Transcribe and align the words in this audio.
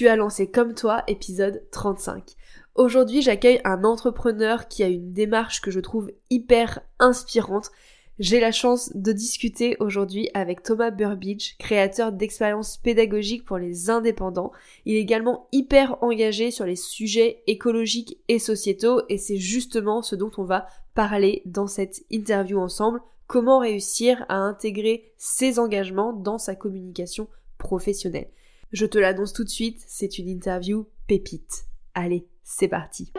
tu 0.00 0.08
as 0.08 0.16
lancé 0.16 0.50
comme 0.50 0.72
toi, 0.72 1.04
épisode 1.08 1.62
35. 1.72 2.34
Aujourd'hui, 2.74 3.20
j'accueille 3.20 3.60
un 3.64 3.84
entrepreneur 3.84 4.66
qui 4.66 4.82
a 4.82 4.88
une 4.88 5.12
démarche 5.12 5.60
que 5.60 5.70
je 5.70 5.78
trouve 5.78 6.10
hyper 6.30 6.80
inspirante. 6.98 7.70
J'ai 8.18 8.40
la 8.40 8.50
chance 8.50 8.90
de 8.94 9.12
discuter 9.12 9.76
aujourd'hui 9.78 10.30
avec 10.32 10.62
Thomas 10.62 10.90
Burbidge, 10.90 11.58
créateur 11.58 12.12
d'expériences 12.12 12.78
pédagogiques 12.78 13.44
pour 13.44 13.58
les 13.58 13.90
indépendants. 13.90 14.52
Il 14.86 14.94
est 14.94 15.00
également 15.00 15.48
hyper 15.52 16.02
engagé 16.02 16.50
sur 16.50 16.64
les 16.64 16.76
sujets 16.76 17.42
écologiques 17.46 18.16
et 18.28 18.38
sociétaux 18.38 19.02
et 19.10 19.18
c'est 19.18 19.36
justement 19.36 20.00
ce 20.00 20.16
dont 20.16 20.32
on 20.38 20.44
va 20.44 20.66
parler 20.94 21.42
dans 21.44 21.66
cette 21.66 22.06
interview 22.08 22.58
ensemble. 22.58 23.02
Comment 23.26 23.58
réussir 23.58 24.24
à 24.30 24.36
intégrer 24.36 25.12
ses 25.18 25.58
engagements 25.58 26.14
dans 26.14 26.38
sa 26.38 26.54
communication 26.54 27.28
professionnelle. 27.58 28.30
Je 28.72 28.86
te 28.86 28.98
l'annonce 28.98 29.32
tout 29.32 29.42
de 29.42 29.48
suite, 29.48 29.82
c'est 29.88 30.18
une 30.18 30.28
interview 30.28 30.86
pépite. 31.08 31.64
Allez, 31.92 32.28
c'est 32.44 32.68
parti. 32.68 33.12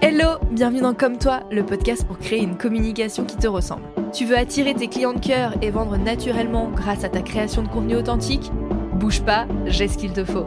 Hello, 0.00 0.38
bienvenue 0.52 0.82
dans 0.82 0.94
Comme 0.94 1.18
toi, 1.18 1.48
le 1.50 1.66
podcast 1.66 2.06
pour 2.06 2.16
créer 2.20 2.40
une 2.40 2.56
communication 2.56 3.24
qui 3.24 3.36
te 3.36 3.48
ressemble. 3.48 3.82
Tu 4.12 4.24
veux 4.24 4.38
attirer 4.38 4.72
tes 4.72 4.86
clients 4.86 5.14
de 5.14 5.18
cœur 5.18 5.54
et 5.62 5.72
vendre 5.72 5.96
naturellement 5.96 6.70
grâce 6.70 7.02
à 7.02 7.08
ta 7.08 7.22
création 7.22 7.64
de 7.64 7.68
contenu 7.68 7.96
authentique? 7.96 8.52
Bouge 8.94 9.24
pas, 9.24 9.48
j'ai 9.66 9.88
ce 9.88 9.98
qu'il 9.98 10.12
te 10.12 10.24
faut. 10.24 10.46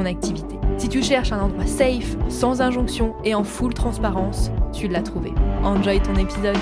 activité. 0.00 0.56
Si 0.78 0.88
tu 0.88 1.02
cherches 1.02 1.32
un 1.32 1.40
endroit 1.40 1.66
safe, 1.66 2.16
sans 2.28 2.60
injonction 2.60 3.14
et 3.24 3.34
en 3.34 3.44
full 3.44 3.72
transparence, 3.72 4.50
tu 4.72 4.88
l'as 4.88 5.02
trouvé. 5.02 5.32
Enjoy 5.62 6.00
ton 6.00 6.16
épisode. 6.16 6.56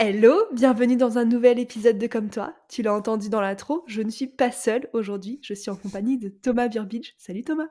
Hello, 0.00 0.44
bienvenue 0.52 0.96
dans 0.96 1.18
un 1.18 1.24
nouvel 1.24 1.58
épisode 1.58 1.98
de 1.98 2.06
Comme 2.06 2.30
toi. 2.30 2.54
Tu 2.68 2.82
l'as 2.82 2.94
entendu 2.94 3.28
dans 3.28 3.40
l'intro, 3.40 3.82
je 3.88 4.00
ne 4.00 4.10
suis 4.10 4.28
pas 4.28 4.52
seule 4.52 4.88
aujourd'hui, 4.92 5.40
je 5.42 5.54
suis 5.54 5.72
en 5.72 5.76
compagnie 5.76 6.18
de 6.18 6.28
Thomas 6.28 6.68
Burbidge. 6.68 7.14
Salut 7.18 7.42
Thomas. 7.42 7.66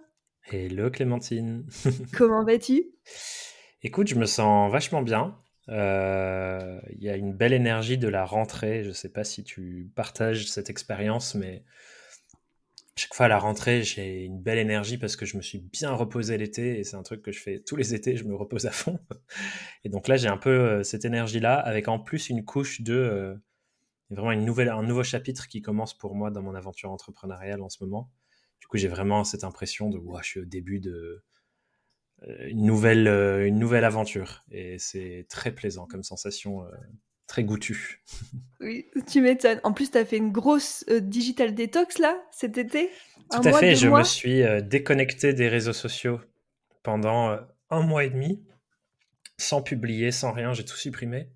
Hello 0.49 0.89
Clémentine. 0.89 1.65
Comment 2.13 2.45
vas-tu? 2.45 2.85
Écoute, 3.83 4.07
je 4.07 4.15
me 4.15 4.25
sens 4.25 4.71
vachement 4.71 5.01
bien. 5.01 5.37
Euh, 5.67 6.79
il 6.93 7.03
y 7.03 7.09
a 7.09 7.17
une 7.17 7.33
belle 7.33 7.51
énergie 7.51 7.97
de 7.97 8.07
la 8.07 8.23
rentrée. 8.23 8.81
Je 8.83 8.89
ne 8.89 8.93
sais 8.93 9.09
pas 9.09 9.25
si 9.25 9.43
tu 9.43 9.91
partages 9.93 10.47
cette 10.47 10.69
expérience, 10.69 11.35
mais 11.35 11.65
chaque 12.95 13.13
fois 13.13 13.25
à 13.25 13.29
la 13.29 13.39
rentrée, 13.39 13.83
j'ai 13.83 14.23
une 14.23 14.41
belle 14.41 14.57
énergie 14.57 14.97
parce 14.97 15.17
que 15.17 15.25
je 15.25 15.35
me 15.35 15.41
suis 15.41 15.59
bien 15.59 15.91
reposé 15.91 16.37
l'été 16.37 16.79
et 16.79 16.85
c'est 16.85 16.95
un 16.95 17.03
truc 17.03 17.21
que 17.23 17.33
je 17.33 17.41
fais 17.41 17.59
tous 17.59 17.75
les 17.75 17.93
étés, 17.93 18.15
je 18.15 18.23
me 18.23 18.33
repose 18.33 18.67
à 18.67 18.71
fond. 18.71 19.01
Et 19.83 19.89
donc 19.89 20.07
là, 20.07 20.15
j'ai 20.15 20.29
un 20.29 20.37
peu 20.37 20.49
euh, 20.49 20.83
cette 20.83 21.03
énergie-là 21.03 21.55
avec 21.55 21.89
en 21.89 21.99
plus 21.99 22.29
une 22.29 22.45
couche 22.45 22.79
de 22.79 22.93
euh, 22.93 23.35
vraiment 24.11 24.31
une 24.31 24.45
nouvelle, 24.45 24.69
un 24.69 24.81
nouveau 24.81 25.03
chapitre 25.03 25.49
qui 25.49 25.61
commence 25.61 25.93
pour 25.93 26.15
moi 26.15 26.31
dans 26.31 26.41
mon 26.41 26.55
aventure 26.55 26.89
entrepreneuriale 26.89 27.61
en 27.61 27.67
ce 27.67 27.83
moment. 27.83 28.09
Du 28.59 28.67
coup, 28.67 28.77
j'ai 28.77 28.87
vraiment 28.87 29.23
cette 29.23 29.43
impression 29.43 29.89
de, 29.89 29.97
wow, 29.97 30.19
je 30.21 30.27
suis 30.27 30.39
au 30.39 30.45
début 30.45 30.79
de 30.79 31.23
euh, 32.23 32.47
une 32.47 32.65
nouvelle, 32.65 33.07
euh, 33.07 33.47
une 33.47 33.59
nouvelle 33.59 33.83
aventure. 33.83 34.43
Et 34.51 34.79
c'est 34.79 35.25
très 35.29 35.51
plaisant 35.51 35.85
comme 35.85 36.03
sensation, 36.03 36.63
euh, 36.63 36.71
très 37.27 37.43
goûtu. 37.43 38.03
Oui, 38.59 38.87
tu 39.07 39.21
m'étonnes. 39.21 39.59
En 39.63 39.71
plus, 39.71 39.91
tu 39.91 39.99
as 39.99 40.05
fait 40.05 40.17
une 40.17 40.31
grosse 40.31 40.83
digital 40.89 41.53
détox 41.53 41.99
là, 41.99 42.19
cet 42.31 42.57
été 42.57 42.89
Tout 43.29 43.41
à 43.43 43.53
fait, 43.53 43.75
je 43.75 43.87
me 43.87 44.03
suis 44.03 44.41
déconnecté 44.63 45.33
des 45.33 45.47
réseaux 45.47 45.73
sociaux 45.73 46.19
pendant 46.81 47.37
un 47.69 47.81
mois 47.81 48.03
et 48.03 48.09
demi, 48.09 48.43
sans 49.37 49.61
publier, 49.61 50.11
sans 50.11 50.31
rien, 50.31 50.53
j'ai 50.53 50.65
tout 50.65 50.75
supprimé. 50.75 51.29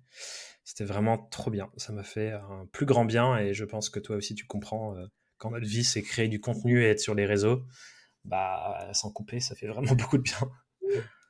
C'était 0.64 0.82
vraiment 0.82 1.16
trop 1.16 1.52
bien. 1.52 1.70
Ça 1.76 1.92
m'a 1.92 2.02
fait 2.02 2.32
un 2.32 2.66
plus 2.72 2.86
grand 2.86 3.04
bien 3.04 3.38
et 3.38 3.54
je 3.54 3.64
pense 3.64 3.88
que 3.88 4.00
toi 4.00 4.16
aussi 4.16 4.34
tu 4.34 4.44
comprends 4.44 4.96
quand 5.42 5.50
notre 5.50 5.66
vie 5.66 5.82
c'est 5.82 6.02
créer 6.02 6.28
du 6.28 6.40
contenu 6.40 6.84
et 6.84 6.88
être 6.88 7.00
sur 7.00 7.16
les 7.16 7.26
réseaux, 7.26 7.64
bah 8.24 8.88
sans 8.92 9.10
couper, 9.10 9.40
ça 9.40 9.56
fait 9.56 9.66
vraiment 9.66 9.92
beaucoup 9.96 10.16
de 10.16 10.22
bien. 10.22 10.38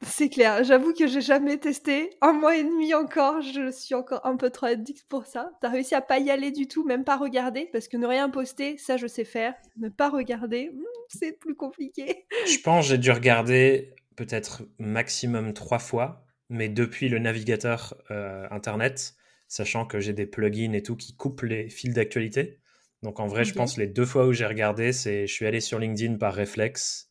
C'est 0.02 0.28
clair, 0.28 0.64
j'avoue 0.64 0.92
que 0.92 1.06
j'ai 1.06 1.22
jamais 1.22 1.56
testé. 1.56 2.10
Un 2.20 2.32
mois 2.32 2.56
et 2.56 2.64
demi 2.64 2.92
encore, 2.92 3.40
je 3.40 3.70
suis 3.70 3.94
encore 3.94 4.26
un 4.26 4.36
peu 4.36 4.50
trop 4.50 4.66
addict 4.66 5.06
pour 5.08 5.24
ça. 5.24 5.52
T'as 5.62 5.70
réussi 5.70 5.94
à 5.94 6.02
pas 6.02 6.18
y 6.18 6.30
aller 6.30 6.50
du 6.50 6.66
tout, 6.66 6.84
même 6.84 7.04
pas 7.04 7.16
regarder, 7.16 7.70
parce 7.72 7.88
que 7.88 7.96
ne 7.96 8.06
rien 8.06 8.28
poster, 8.28 8.76
ça 8.76 8.98
je 8.98 9.06
sais 9.06 9.24
faire. 9.24 9.54
Ne 9.78 9.88
pas 9.88 10.10
regarder, 10.10 10.70
hmm, 10.74 10.82
c'est 11.08 11.38
plus 11.38 11.54
compliqué. 11.54 12.26
Je 12.46 12.58
pense 12.62 12.86
j'ai 12.88 12.98
dû 12.98 13.10
regarder 13.12 13.94
peut-être 14.16 14.64
maximum 14.78 15.54
trois 15.54 15.78
fois, 15.78 16.26
mais 16.50 16.68
depuis 16.68 17.08
le 17.08 17.18
navigateur 17.18 17.94
euh, 18.10 18.46
internet, 18.50 19.14
sachant 19.48 19.86
que 19.86 20.00
j'ai 20.00 20.12
des 20.12 20.26
plugins 20.26 20.74
et 20.74 20.82
tout 20.82 20.96
qui 20.96 21.16
coupent 21.16 21.42
les 21.42 21.70
fils 21.70 21.94
d'actualité. 21.94 22.60
Donc 23.02 23.18
en 23.18 23.26
vrai, 23.26 23.44
je 23.44 23.52
pense 23.52 23.76
les 23.76 23.88
deux 23.88 24.04
fois 24.04 24.26
où 24.26 24.32
j'ai 24.32 24.46
regardé, 24.46 24.92
c'est 24.92 25.26
je 25.26 25.32
suis 25.32 25.46
allé 25.46 25.60
sur 25.60 25.78
LinkedIn 25.78 26.16
par 26.16 26.34
réflexe, 26.34 27.10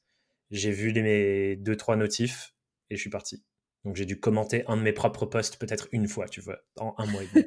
j'ai 0.50 0.72
vu 0.72 0.92
les, 0.92 1.02
mes 1.02 1.56
deux 1.58 1.76
trois 1.76 1.96
notifs 1.96 2.54
et 2.90 2.96
je 2.96 3.02
suis 3.02 3.10
parti. 3.10 3.44
Donc 3.84 3.96
j'ai 3.96 4.06
dû 4.06 4.20
commenter 4.20 4.64
un 4.68 4.78
de 4.78 4.82
mes 4.82 4.94
propres 4.94 5.26
posts 5.26 5.58
peut-être 5.58 5.88
une 5.92 6.08
fois, 6.08 6.28
tu 6.28 6.40
vois, 6.40 6.60
en 6.80 6.94
un 6.98 7.06
mois 7.08 7.24
et 7.24 7.28
demi. 7.34 7.46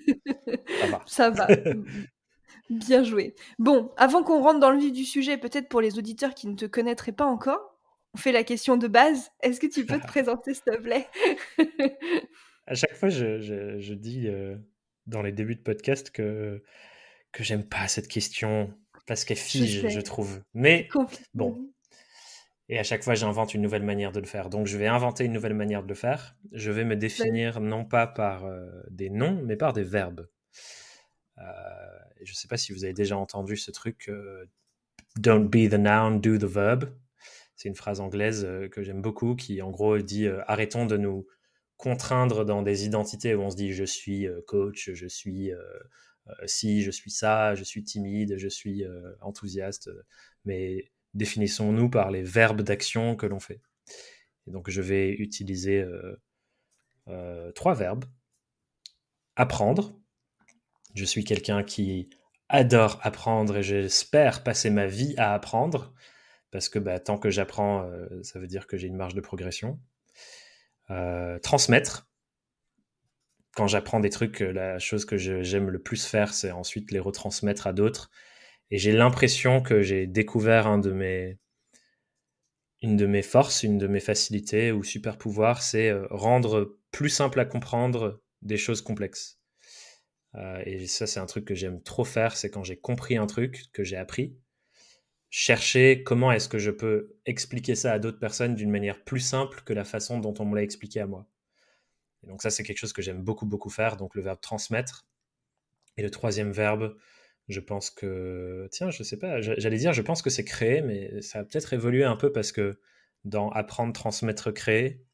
Ça 0.80 0.86
va. 0.86 1.02
Ça 1.06 1.30
va. 1.30 1.48
Bien 2.70 3.02
joué. 3.02 3.34
Bon, 3.58 3.92
avant 3.96 4.22
qu'on 4.22 4.42
rentre 4.42 4.60
dans 4.60 4.70
le 4.70 4.78
vif 4.78 4.92
du 4.92 5.04
sujet, 5.04 5.36
peut-être 5.36 5.68
pour 5.68 5.80
les 5.80 5.98
auditeurs 5.98 6.34
qui 6.34 6.46
ne 6.48 6.54
te 6.54 6.64
connaîtraient 6.64 7.12
pas 7.12 7.26
encore, 7.26 7.78
on 8.14 8.18
fait 8.18 8.32
la 8.32 8.44
question 8.44 8.76
de 8.76 8.88
base. 8.88 9.30
Est-ce 9.42 9.60
que 9.60 9.66
tu 9.66 9.84
peux 9.84 9.98
te 9.98 10.06
présenter, 10.06 10.54
s'il 10.54 10.64
te 10.64 10.76
plaît? 10.78 11.06
À 12.66 12.74
chaque 12.74 12.94
fois, 12.94 13.10
je, 13.10 13.40
je, 13.40 13.94
dis 13.94 14.28
euh, 14.28 14.56
dans 15.06 15.20
les 15.20 15.32
débuts 15.32 15.56
de 15.56 15.62
podcast 15.62 16.10
que 16.10 16.62
que 17.34 17.42
j'aime 17.42 17.64
pas 17.64 17.88
cette 17.88 18.08
question 18.08 18.72
parce 19.06 19.24
qu'elle 19.24 19.36
fige, 19.36 19.88
je, 19.88 20.00
trouve. 20.00 20.40
Mais 20.54 20.88
bon. 21.34 21.70
Et 22.70 22.78
à 22.78 22.82
chaque 22.82 23.02
fois, 23.02 23.14
j'invente 23.14 23.52
une 23.52 23.60
nouvelle 23.60 23.82
manière 23.82 24.12
de 24.12 24.20
le 24.20 24.26
faire. 24.26 24.48
Donc, 24.48 24.66
je 24.66 24.78
vais 24.78 24.86
inventer 24.86 25.24
une 25.24 25.32
nouvelle 25.32 25.52
manière 25.52 25.82
de 25.82 25.88
le 25.88 25.94
faire. 25.94 26.36
Je 26.52 26.70
vais 26.70 26.84
me 26.84 26.96
définir 26.96 27.60
non 27.60 27.84
pas 27.84 28.06
par 28.06 28.46
euh, 28.46 28.66
des 28.88 29.10
noms, 29.10 29.42
mais 29.44 29.56
par 29.56 29.74
des 29.74 29.82
verbes. 29.82 30.26
Euh, 31.36 31.42
je 32.22 32.30
ne 32.30 32.34
sais 32.34 32.48
pas 32.48 32.56
si 32.56 32.72
vous 32.72 32.84
avez 32.84 32.94
déjà 32.94 33.18
entendu 33.18 33.58
ce 33.58 33.70
truc 33.70 34.08
euh, 34.08 34.46
Don't 35.18 35.48
be 35.48 35.68
the 35.68 35.74
noun, 35.74 36.20
do 36.20 36.38
the 36.38 36.44
verb. 36.44 36.96
C'est 37.56 37.68
une 37.68 37.74
phrase 37.74 38.00
anglaise 38.00 38.48
que 38.72 38.82
j'aime 38.82 39.02
beaucoup 39.02 39.36
qui, 39.36 39.60
en 39.60 39.70
gros, 39.70 39.98
dit 39.98 40.26
arrêtons 40.46 40.86
de 40.86 40.96
nous 40.96 41.26
contraindre 41.76 42.44
dans 42.44 42.62
des 42.62 42.84
identités 42.84 43.34
où 43.34 43.42
on 43.42 43.50
se 43.50 43.56
dit 43.56 43.72
je 43.72 43.84
suis 43.84 44.26
coach, 44.46 44.90
je 44.92 45.06
suis 45.06 45.52
si 46.46 46.82
je 46.82 46.90
suis 46.90 47.10
ça, 47.10 47.54
je 47.54 47.64
suis 47.64 47.84
timide, 47.84 48.36
je 48.38 48.48
suis 48.48 48.84
euh, 48.84 49.14
enthousiaste, 49.20 49.90
mais 50.44 50.90
définissons-nous 51.14 51.90
par 51.90 52.10
les 52.10 52.22
verbes 52.22 52.62
d'action 52.62 53.16
que 53.16 53.26
l'on 53.26 53.40
fait. 53.40 53.60
Et 54.46 54.50
donc 54.50 54.70
je 54.70 54.80
vais 54.80 55.10
utiliser 55.10 55.84
euh, 57.08 57.52
trois 57.52 57.74
verbes. 57.74 58.04
Apprendre. 59.36 59.98
Je 60.94 61.04
suis 61.04 61.24
quelqu'un 61.24 61.62
qui 61.64 62.10
adore 62.48 63.00
apprendre 63.02 63.56
et 63.56 63.62
j'espère 63.62 64.44
passer 64.44 64.70
ma 64.70 64.86
vie 64.86 65.14
à 65.16 65.34
apprendre 65.34 65.92
parce 66.50 66.68
que 66.68 66.78
bah, 66.78 67.00
tant 67.00 67.18
que 67.18 67.30
j'apprends, 67.30 67.90
ça 68.22 68.38
veut 68.38 68.46
dire 68.46 68.68
que 68.68 68.76
j'ai 68.76 68.86
une 68.86 68.96
marge 68.96 69.14
de 69.14 69.20
progression. 69.20 69.80
transmettre 71.42 72.08
quand 73.54 73.66
j'apprends 73.68 74.00
des 74.00 74.10
trucs, 74.10 74.42
euh, 74.42 74.52
la 74.52 74.78
chose 74.78 75.04
que 75.04 75.16
j'aime 75.16 75.70
le 75.70 75.78
plus 75.78 76.04
faire, 76.06 76.34
c'est 76.34 76.50
ensuite 76.50 76.90
les 76.90 76.98
retransmettre 76.98 77.66
à 77.66 77.72
d'autres. 77.72 78.10
Et 78.70 78.78
j'ai 78.78 78.92
l'impression 78.92 79.62
que 79.62 79.82
j'ai 79.82 80.06
découvert 80.06 80.66
un 80.66 80.78
de 80.78 80.92
mes, 80.92 81.38
une 82.82 82.96
de 82.96 83.06
mes 83.06 83.22
forces, 83.22 83.62
une 83.62 83.78
de 83.78 83.86
mes 83.86 84.00
facilités 84.00 84.72
ou 84.72 84.82
super 84.84 85.18
pouvoirs, 85.18 85.62
c'est 85.62 85.88
euh, 85.90 86.06
rendre 86.10 86.78
plus 86.90 87.08
simple 87.08 87.40
à 87.40 87.44
comprendre 87.44 88.20
des 88.42 88.56
choses 88.56 88.82
complexes. 88.82 89.40
Euh, 90.34 90.62
et 90.66 90.86
ça, 90.86 91.06
c'est 91.06 91.20
un 91.20 91.26
truc 91.26 91.44
que 91.44 91.54
j'aime 91.54 91.82
trop 91.82 92.04
faire, 92.04 92.36
c'est 92.36 92.50
quand 92.50 92.64
j'ai 92.64 92.76
compris 92.76 93.16
un 93.16 93.26
truc 93.26 93.66
que 93.72 93.84
j'ai 93.84 93.96
appris, 93.96 94.36
chercher 95.30 96.02
comment 96.02 96.32
est-ce 96.32 96.48
que 96.48 96.58
je 96.58 96.70
peux 96.70 97.16
expliquer 97.26 97.74
ça 97.74 97.92
à 97.92 97.98
d'autres 97.98 98.18
personnes 98.18 98.54
d'une 98.54 98.70
manière 98.70 99.02
plus 99.04 99.20
simple 99.20 99.62
que 99.64 99.72
la 99.72 99.84
façon 99.84 100.18
dont 100.18 100.34
on 100.38 100.44
me 100.44 100.56
l'a 100.56 100.62
expliqué 100.62 101.00
à 101.00 101.06
moi. 101.06 101.28
Donc 102.24 102.42
ça, 102.42 102.50
c'est 102.50 102.62
quelque 102.62 102.78
chose 102.78 102.92
que 102.92 103.02
j'aime 103.02 103.22
beaucoup, 103.22 103.46
beaucoup 103.46 103.70
faire, 103.70 103.96
donc 103.96 104.14
le 104.14 104.22
verbe 104.22 104.40
transmettre. 104.40 105.06
Et 105.96 106.02
le 106.02 106.10
troisième 106.10 106.52
verbe, 106.52 106.96
je 107.48 107.60
pense 107.60 107.90
que, 107.90 108.68
tiens, 108.72 108.90
je 108.90 109.02
sais 109.02 109.18
pas, 109.18 109.40
j'allais 109.40 109.76
dire, 109.76 109.92
je 109.92 110.02
pense 110.02 110.22
que 110.22 110.30
c'est 110.30 110.44
créer, 110.44 110.82
mais 110.82 111.20
ça 111.22 111.40
a 111.40 111.44
peut-être 111.44 111.72
évolué 111.72 112.04
un 112.04 112.16
peu 112.16 112.32
parce 112.32 112.52
que 112.52 112.80
dans 113.24 113.50
apprendre, 113.50 113.92
transmettre, 113.92 114.52
créer, 114.52 115.04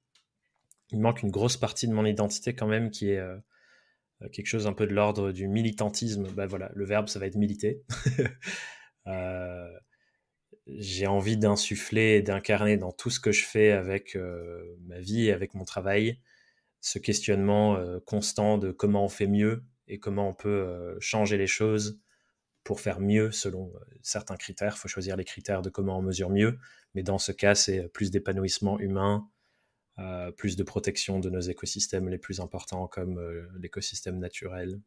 il 0.91 1.01
manque 1.01 1.23
une 1.23 1.31
grosse 1.31 1.57
partie 1.57 1.87
de 1.87 1.93
mon 1.93 2.05
identité 2.05 2.55
quand 2.55 2.67
même 2.67 2.91
qui 2.91 3.11
est 3.11 3.19
euh, 3.19 3.37
quelque 4.33 4.47
chose 4.47 4.67
un 4.67 4.73
peu 4.73 4.87
de 4.87 4.95
l'ordre 4.95 5.33
du 5.33 5.49
militantisme. 5.49 6.29
Bah 6.33 6.47
voilà, 6.47 6.71
le 6.75 6.85
verbe, 6.85 7.09
ça 7.09 7.19
va 7.19 7.27
être 7.27 7.37
militer. 7.37 7.83
euh, 9.07 9.71
j'ai 10.67 11.07
envie 11.07 11.37
d'insuffler 11.37 12.17
et 12.17 12.23
d'incarner 12.23 12.77
dans 12.77 12.93
tout 12.93 13.11
ce 13.11 13.21
que 13.21 13.33
je 13.33 13.45
fais 13.45 13.71
avec 13.71 14.17
euh, 14.17 14.77
ma 14.87 15.01
vie 15.01 15.31
avec 15.31 15.55
mon 15.55 15.65
travail 15.65 16.21
ce 16.81 16.99
questionnement 16.99 17.77
euh, 17.77 18.01
constant 18.01 18.59
de 18.59 18.71
comment 18.73 19.05
on 19.05 19.09
fait 19.09 19.27
mieux 19.27 19.65
et 19.89 19.99
comment 19.99 20.29
on 20.29 20.35
peut 20.35 20.97
changer 21.01 21.37
les 21.37 21.49
choses 21.49 22.01
pour 22.63 22.81
faire 22.81 23.01
mieux 23.01 23.33
selon 23.33 23.73
certains 24.03 24.37
critères. 24.37 24.75
Il 24.77 24.79
faut 24.79 24.89
choisir 24.89 25.17
les 25.17 25.25
critères 25.25 25.63
de 25.63 25.71
comment 25.71 25.99
on 25.99 26.03
mesure 26.03 26.31
mieux, 26.31 26.59
mais 26.95 27.03
dans 27.03 27.19
ce 27.19 27.33
cas, 27.33 27.57
c'est 27.57 27.89
plus 27.89 28.13
d'épanouissement 28.13 28.79
humain, 28.79 29.29
euh, 30.01 30.31
plus 30.31 30.57
de 30.57 30.63
protection 30.63 31.19
de 31.19 31.29
nos 31.29 31.41
écosystèmes 31.41 32.09
les 32.09 32.17
plus 32.17 32.41
importants 32.41 32.87
comme 32.87 33.19
euh, 33.19 33.47
l'écosystème 33.59 34.19
naturel, 34.19 34.81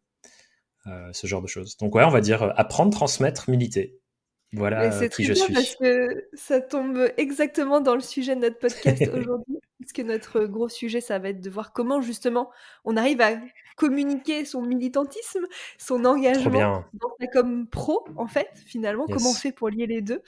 euh, 0.88 1.10
ce 1.12 1.28
genre 1.28 1.42
de 1.42 1.48
choses. 1.48 1.78
Donc 1.78 1.94
ouais, 1.94 2.04
on 2.04 2.10
va 2.10 2.22
dire 2.22 2.42
apprendre, 2.58 2.92
transmettre, 2.92 3.50
militer. 3.50 4.00
Voilà 4.54 5.08
qui 5.10 5.24
je 5.24 5.34
suis. 5.34 5.54
Parce 5.54 5.76
que 5.76 6.30
ça 6.34 6.62
tombe 6.62 7.12
exactement 7.18 7.80
dans 7.80 7.94
le 7.94 8.02
sujet 8.02 8.36
de 8.36 8.42
notre 8.42 8.58
podcast 8.58 9.02
aujourd'hui, 9.14 9.58
puisque 9.84 10.08
notre 10.08 10.46
gros 10.46 10.70
sujet, 10.70 11.02
ça 11.02 11.20
va 11.20 11.30
être 11.30 11.42
de 11.42 11.50
voir 11.50 11.74
comment 11.74 12.02
justement 12.02 12.50
on 12.86 12.98
arrive 12.98 13.22
à 13.22 13.34
communiquer 13.76 14.46
son 14.46 14.62
militantisme, 14.62 15.46
son 15.78 16.06
engagement 16.06 16.84
comme 17.34 17.68
pro, 17.68 18.06
en 18.16 18.28
fait, 18.28 18.50
finalement, 18.66 19.06
comment 19.08 19.32
on 19.32 19.34
fait 19.34 19.52
pour 19.52 19.70
lier 19.70 19.88
les 19.88 20.02
deux? 20.02 20.22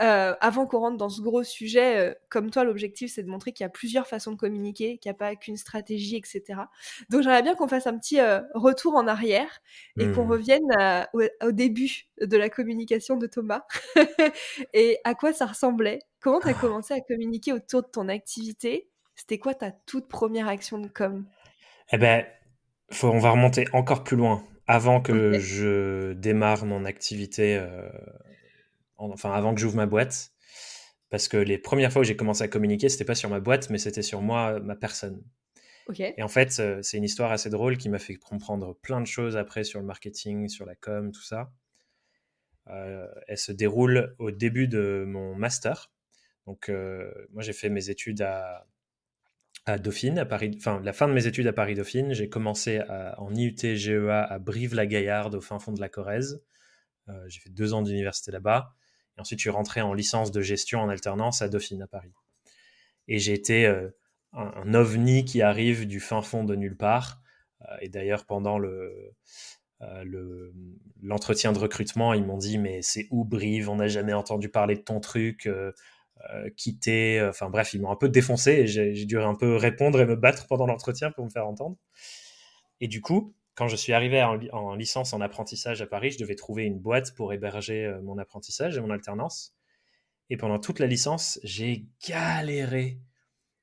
Euh, 0.00 0.34
avant 0.40 0.66
qu'on 0.66 0.80
rentre 0.80 0.96
dans 0.96 1.08
ce 1.08 1.20
gros 1.22 1.42
sujet, 1.42 2.10
euh, 2.10 2.14
comme 2.28 2.50
toi, 2.50 2.64
l'objectif, 2.64 3.12
c'est 3.12 3.22
de 3.22 3.28
montrer 3.28 3.52
qu'il 3.52 3.64
y 3.64 3.66
a 3.66 3.70
plusieurs 3.70 4.06
façons 4.06 4.32
de 4.32 4.36
communiquer, 4.36 4.98
qu'il 4.98 5.10
n'y 5.10 5.14
a 5.14 5.18
pas 5.18 5.34
qu'une 5.36 5.56
stratégie, 5.56 6.16
etc. 6.16 6.60
Donc 7.08 7.22
j'aimerais 7.22 7.42
bien 7.42 7.54
qu'on 7.54 7.68
fasse 7.68 7.86
un 7.86 7.98
petit 7.98 8.20
euh, 8.20 8.40
retour 8.54 8.94
en 8.94 9.06
arrière 9.06 9.60
et 9.98 10.10
qu'on 10.12 10.24
mmh. 10.24 10.30
revienne 10.30 11.06
au, 11.42 11.52
début 11.52 12.06
de 12.20 12.36
la 12.36 12.48
communication 12.48 13.16
de 13.16 13.26
Thomas 13.26 13.64
et 14.74 14.98
à 15.04 15.14
quoi 15.14 15.32
ça 15.32 15.46
ressemblait? 15.46 16.00
Comment 16.20 16.40
tu 16.40 16.48
as 16.48 16.50
ah. 16.50 16.60
commencé 16.60 16.94
à 16.94 17.00
communiquer 17.00 17.52
autour 17.52 17.82
de 17.82 17.88
ton 17.88 18.08
activité? 18.08 18.88
C'était 19.20 19.38
quoi 19.38 19.52
ta 19.52 19.70
toute 19.70 20.08
première 20.08 20.48
action 20.48 20.78
de 20.78 20.88
com? 20.88 21.26
Eh 21.92 21.98
ben, 21.98 22.24
on 23.02 23.18
va 23.18 23.32
remonter 23.32 23.66
encore 23.74 24.02
plus 24.02 24.16
loin, 24.16 24.42
avant 24.66 25.02
que 25.02 25.38
je 25.38 26.14
démarre 26.14 26.64
mon 26.64 26.86
activité, 26.86 27.58
euh, 27.58 27.86
enfin 28.96 29.30
avant 29.32 29.54
que 29.54 29.60
j'ouvre 29.60 29.76
ma 29.76 29.84
boîte. 29.84 30.30
Parce 31.10 31.28
que 31.28 31.36
les 31.36 31.58
premières 31.58 31.92
fois 31.92 32.00
où 32.00 32.04
j'ai 32.04 32.16
commencé 32.16 32.42
à 32.44 32.48
communiquer, 32.48 32.88
c'était 32.88 33.04
pas 33.04 33.14
sur 33.14 33.28
ma 33.28 33.40
boîte, 33.40 33.68
mais 33.68 33.76
c'était 33.76 34.00
sur 34.00 34.22
moi, 34.22 34.58
ma 34.58 34.74
personne. 34.74 35.22
Et 35.98 36.22
en 36.22 36.28
fait, 36.28 36.58
euh, 36.58 36.80
c'est 36.80 36.96
une 36.96 37.04
histoire 37.04 37.30
assez 37.30 37.50
drôle 37.50 37.76
qui 37.76 37.90
m'a 37.90 37.98
fait 37.98 38.14
comprendre 38.14 38.74
plein 38.80 39.02
de 39.02 39.06
choses 39.06 39.36
après 39.36 39.64
sur 39.64 39.80
le 39.80 39.86
marketing, 39.86 40.48
sur 40.48 40.64
la 40.64 40.76
com, 40.76 41.12
tout 41.12 41.22
ça. 41.22 41.52
Euh, 42.68 43.06
elle 43.28 43.36
se 43.36 43.52
déroule 43.52 44.14
au 44.18 44.30
début 44.30 44.66
de 44.66 45.04
mon 45.06 45.34
master. 45.34 45.92
Donc, 46.46 46.70
moi, 47.32 47.42
j'ai 47.42 47.52
fait 47.52 47.68
mes 47.68 47.90
études 47.90 48.22
à, 48.22 48.66
à 49.66 49.78
Dauphine, 49.78 50.18
à 50.18 50.24
Paris, 50.24 50.52
enfin 50.56 50.80
la 50.82 50.92
fin 50.92 51.06
de 51.06 51.12
mes 51.12 51.26
études 51.26 51.46
à 51.46 51.52
Paris 51.52 51.74
Dauphine, 51.74 52.12
j'ai 52.12 52.28
commencé 52.28 52.80
en 53.18 53.34
IUT 53.34 53.76
GEA 53.76 54.24
à 54.24 54.38
Brive-la-Gaillarde 54.38 55.34
au 55.34 55.40
fin 55.40 55.58
fond 55.58 55.72
de 55.72 55.80
la 55.80 55.88
Corrèze. 55.88 56.42
Euh, 57.10 57.28
j'ai 57.28 57.40
fait 57.40 57.50
deux 57.50 57.74
ans 57.74 57.82
d'université 57.82 58.30
là-bas. 58.30 58.74
Et 59.16 59.20
ensuite, 59.20 59.38
je 59.38 59.44
suis 59.44 59.50
rentré 59.50 59.80
en 59.80 59.94
licence 59.94 60.30
de 60.30 60.40
gestion 60.40 60.80
en 60.80 60.88
alternance 60.88 61.42
à 61.42 61.48
Dauphine, 61.48 61.82
à 61.82 61.86
Paris. 61.86 62.12
Et 63.08 63.18
j'ai 63.18 63.32
été 63.32 63.66
euh, 63.66 63.90
un, 64.32 64.74
ovni 64.74 65.24
qui 65.24 65.42
arrive 65.42 65.86
du 65.86 66.00
fin 66.00 66.22
fond 66.22 66.44
de 66.44 66.54
nulle 66.54 66.76
part. 66.76 67.20
Euh, 67.62 67.76
et 67.80 67.88
d'ailleurs, 67.88 68.26
pendant 68.26 68.58
le, 68.58 69.14
l'entretien 71.02 71.52
de 71.52 71.58
recrutement, 71.58 72.14
ils 72.14 72.24
m'ont 72.24 72.38
dit 72.38 72.58
mais 72.58 72.82
c'est 72.82 73.08
où 73.10 73.24
Brive? 73.24 73.68
On 73.68 73.76
n'a 73.76 73.88
jamais 73.88 74.12
entendu 74.12 74.48
parler 74.48 74.76
de 74.76 74.82
ton 74.82 75.00
truc. 75.00 75.48
Quitter. 76.56 77.20
Euh, 77.20 77.30
enfin 77.30 77.50
bref, 77.50 77.74
ils 77.74 77.80
m'ont 77.80 77.90
un 77.90 77.96
peu 77.96 78.08
défoncé 78.08 78.52
et 78.52 78.66
j'ai 78.66 79.04
dû 79.04 79.18
un 79.18 79.34
peu 79.34 79.56
répondre 79.56 80.00
et 80.00 80.06
me 80.06 80.16
battre 80.16 80.46
pendant 80.46 80.66
l'entretien 80.66 81.10
pour 81.10 81.24
me 81.24 81.30
faire 81.30 81.46
entendre. 81.46 81.76
Et 82.80 82.88
du 82.88 83.00
coup, 83.00 83.34
quand 83.54 83.68
je 83.68 83.76
suis 83.76 83.92
arrivé 83.92 84.22
en, 84.22 84.74
licence 84.74 85.12
en 85.12 85.20
apprentissage 85.20 85.82
à 85.82 85.86
Paris, 85.86 86.12
je 86.12 86.18
devais 86.18 86.34
trouver 86.34 86.64
une 86.64 86.78
boîte 86.78 87.14
pour 87.14 87.32
héberger 87.32 87.84
euh, 87.84 88.00
mon 88.02 88.18
apprentissage 88.18 88.76
et 88.76 88.80
mon 88.80 88.90
alternance. 88.90 89.54
Et 90.30 90.36
pendant 90.36 90.58
toute 90.58 90.78
la 90.78 90.86
licence, 90.86 91.40
j'ai 91.42 91.86
galéré. 92.06 93.00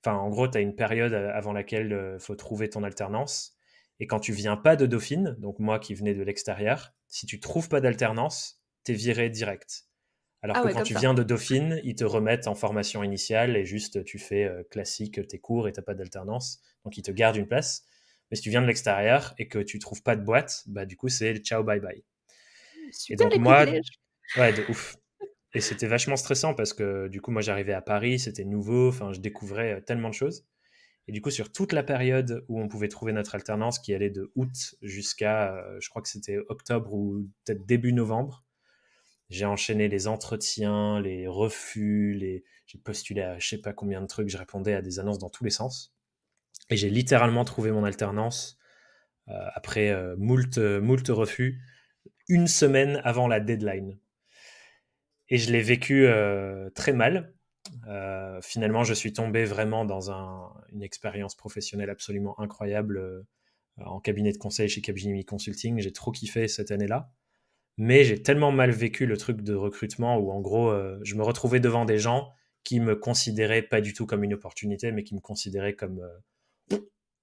Enfin, 0.04 0.18
en 0.18 0.30
gros, 0.30 0.48
tu 0.48 0.58
as 0.58 0.62
une 0.62 0.76
période 0.76 1.14
avant 1.14 1.54
laquelle 1.54 2.16
il 2.16 2.20
faut 2.20 2.36
trouver 2.36 2.70
ton 2.70 2.84
alternance. 2.84 3.58
Et 4.00 4.06
quand 4.06 4.20
tu 4.20 4.34
viens 4.34 4.58
pas 4.58 4.76
de 4.76 4.86
Dauphine, 4.86 5.36
donc 5.40 5.60
moi 5.60 5.80
qui 5.80 5.96
venais 5.96 6.14
de 6.14 6.22
l'extérieur, 6.24 6.94
si 7.08 7.26
tu 7.26 7.40
trouves 7.40 7.70
pas 7.70 7.82
d'alternance, 7.82 8.62
tu 8.84 8.92
es 8.92 8.96
viré 8.96 9.30
direct. 9.30 9.88
Alors 10.44 10.58
ah 10.58 10.68
que 10.68 10.74
quand 10.74 10.84
tu 10.84 10.96
viens 10.96 11.14
de 11.14 11.24
Dauphine, 11.24 11.82
ils 11.84 11.96
te 11.96 12.04
remettent 12.04 12.48
en 12.48 12.56
formation 12.56 13.04
initiale 13.04 13.58
et 13.58 13.66
juste 13.66 14.04
tu 14.04 14.20
fais 14.20 14.46
euh, 14.46 14.64
classique 14.70 15.28
tes 15.28 15.40
cours 15.40 15.68
et 15.68 15.72
t'as 15.72 15.82
pas 15.82 15.96
d'alternance. 15.96 16.62
Donc 16.84 16.98
ils 16.98 17.02
te 17.02 17.12
gardent 17.12 17.38
une 17.38 17.48
place. 17.48 17.86
Mais 18.30 18.38
si 18.38 18.44
tu 18.44 18.50
viens 18.50 18.62
de 18.62 18.68
l'extérieur 18.68 19.34
et 19.38 19.48
que 19.48 19.60
tu 19.60 19.80
trouves 19.80 20.04
pas 20.04 20.16
de 20.16 20.24
boîte, 20.24 20.64
bah 20.68 20.86
du 20.86 20.96
coup 20.96 21.10
c'est 21.10 21.38
ciao 21.38 21.64
bye 21.64 21.80
bye. 21.80 22.04
et 23.10 23.16
donc 23.16 23.36
moi, 23.38 23.66
ouais, 24.38 24.54
de 24.54 24.64
ouf. 24.70 24.98
Et 25.54 25.62
c'était 25.62 25.88
vachement 25.88 26.18
stressant 26.18 26.54
parce 26.54 26.74
que 26.74 27.08
du 27.08 27.20
coup 27.22 27.32
moi 27.32 27.42
j'arrivais 27.42 27.74
à 27.74 27.82
Paris, 27.82 28.20
c'était 28.20 28.46
nouveau, 28.46 28.90
enfin 28.90 29.14
je 29.14 29.20
découvrais 29.20 29.76
euh, 29.76 29.82
tellement 29.82 30.10
de 30.10 30.14
choses. 30.14 30.46
Et 31.08 31.14
du 31.14 31.22
coup 31.22 31.32
sur 31.32 31.52
toute 31.52 31.72
la 31.72 31.84
période 31.84 32.46
où 32.48 32.62
on 32.62 32.68
pouvait 32.68 32.90
trouver 32.90 33.14
notre 33.14 33.34
alternance 33.34 33.80
qui 33.80 33.94
allait 33.94 34.10
de 34.10 34.32
août 34.36 34.76
jusqu'à, 34.82 35.56
euh, 35.56 35.78
je 35.80 35.90
crois 35.90 36.02
que 36.02 36.10
c'était 36.10 36.38
octobre 36.50 36.94
ou 36.94 37.28
peut-être 37.46 37.66
début 37.66 37.94
novembre, 37.94 38.46
j'ai 39.30 39.46
enchaîné 39.46 39.88
les 39.88 40.08
entretiens, 40.08 41.00
les 41.02 41.28
refus, 41.28 42.14
les... 42.14 42.44
j'ai 42.66 42.78
postulé 42.78 43.22
à 43.22 43.40
je 43.40 43.48
sais 43.48 43.62
pas 43.62 43.74
combien 43.74 44.02
de 44.02 44.08
trucs, 44.08 44.30
je 44.30 44.38
répondais 44.38 44.74
à 44.74 44.82
des 44.82 45.00
annonces 45.00 45.20
dans 45.20 45.30
tous 45.30 45.44
les 45.44 45.50
sens. 45.50 45.94
Et 46.70 46.78
j'ai 46.78 46.90
littéralement 46.90 47.46
trouvé 47.46 47.72
mon 47.72 47.84
alternance 47.84 48.58
euh, 49.30 49.34
après 49.54 49.90
euh, 49.90 50.16
moult, 50.18 50.58
moult 50.58 51.08
refus, 51.10 51.62
une 52.30 52.48
semaine 52.48 53.02
avant 53.04 53.28
la 53.28 53.40
deadline. 53.40 54.00
Et 55.30 55.38
je 55.38 55.52
l'ai 55.52 55.62
vécu 55.62 56.08
euh, 56.08 56.70
très 56.72 56.94
mal. 56.94 57.34
Euh, 57.88 58.40
finalement, 58.42 58.86
je 58.86 58.94
suis 58.94 59.12
tombé 59.12 59.44
vraiment 59.44 59.84
dans 59.84 60.10
un, 60.12 60.54
une 60.72 60.84
expérience 60.84 61.36
professionnelle 61.36 61.90
absolument 61.90 62.40
incroyable 62.40 63.26
en 63.78 64.00
cabinet 64.00 64.32
de 64.32 64.38
conseil 64.38 64.70
chez 64.70 64.82
Capgemini 64.82 65.26
Consulting. 65.26 65.80
J'ai 65.80 65.92
trop 65.92 66.12
kiffé 66.12 66.48
cette 66.48 66.72
année-là 66.72 67.12
mais 67.78 68.04
j'ai 68.04 68.22
tellement 68.22 68.52
mal 68.52 68.72
vécu 68.72 69.06
le 69.06 69.18
truc 69.18 69.42
de 69.42 69.54
recrutement 69.54 70.18
où 70.18 70.32
en 70.32 70.42
gros 70.42 70.70
euh, 70.70 71.00
je 71.04 71.16
me 71.16 71.24
retrouvais 71.24 71.60
devant 71.60 71.86
des 71.86 72.00
gens 72.00 72.32
qui 72.64 72.80
me 72.80 72.96
considéraient 72.96 73.62
pas 73.62 73.82
du 73.82 73.94
tout 73.94 74.06
comme 74.06 74.24
une 74.24 74.34
opportunité 74.34 74.92
mais 74.92 75.04
qui 75.04 75.16
me 75.16 75.20
considéraient 75.20 75.76
comme 75.76 76.02
euh, 76.72 76.78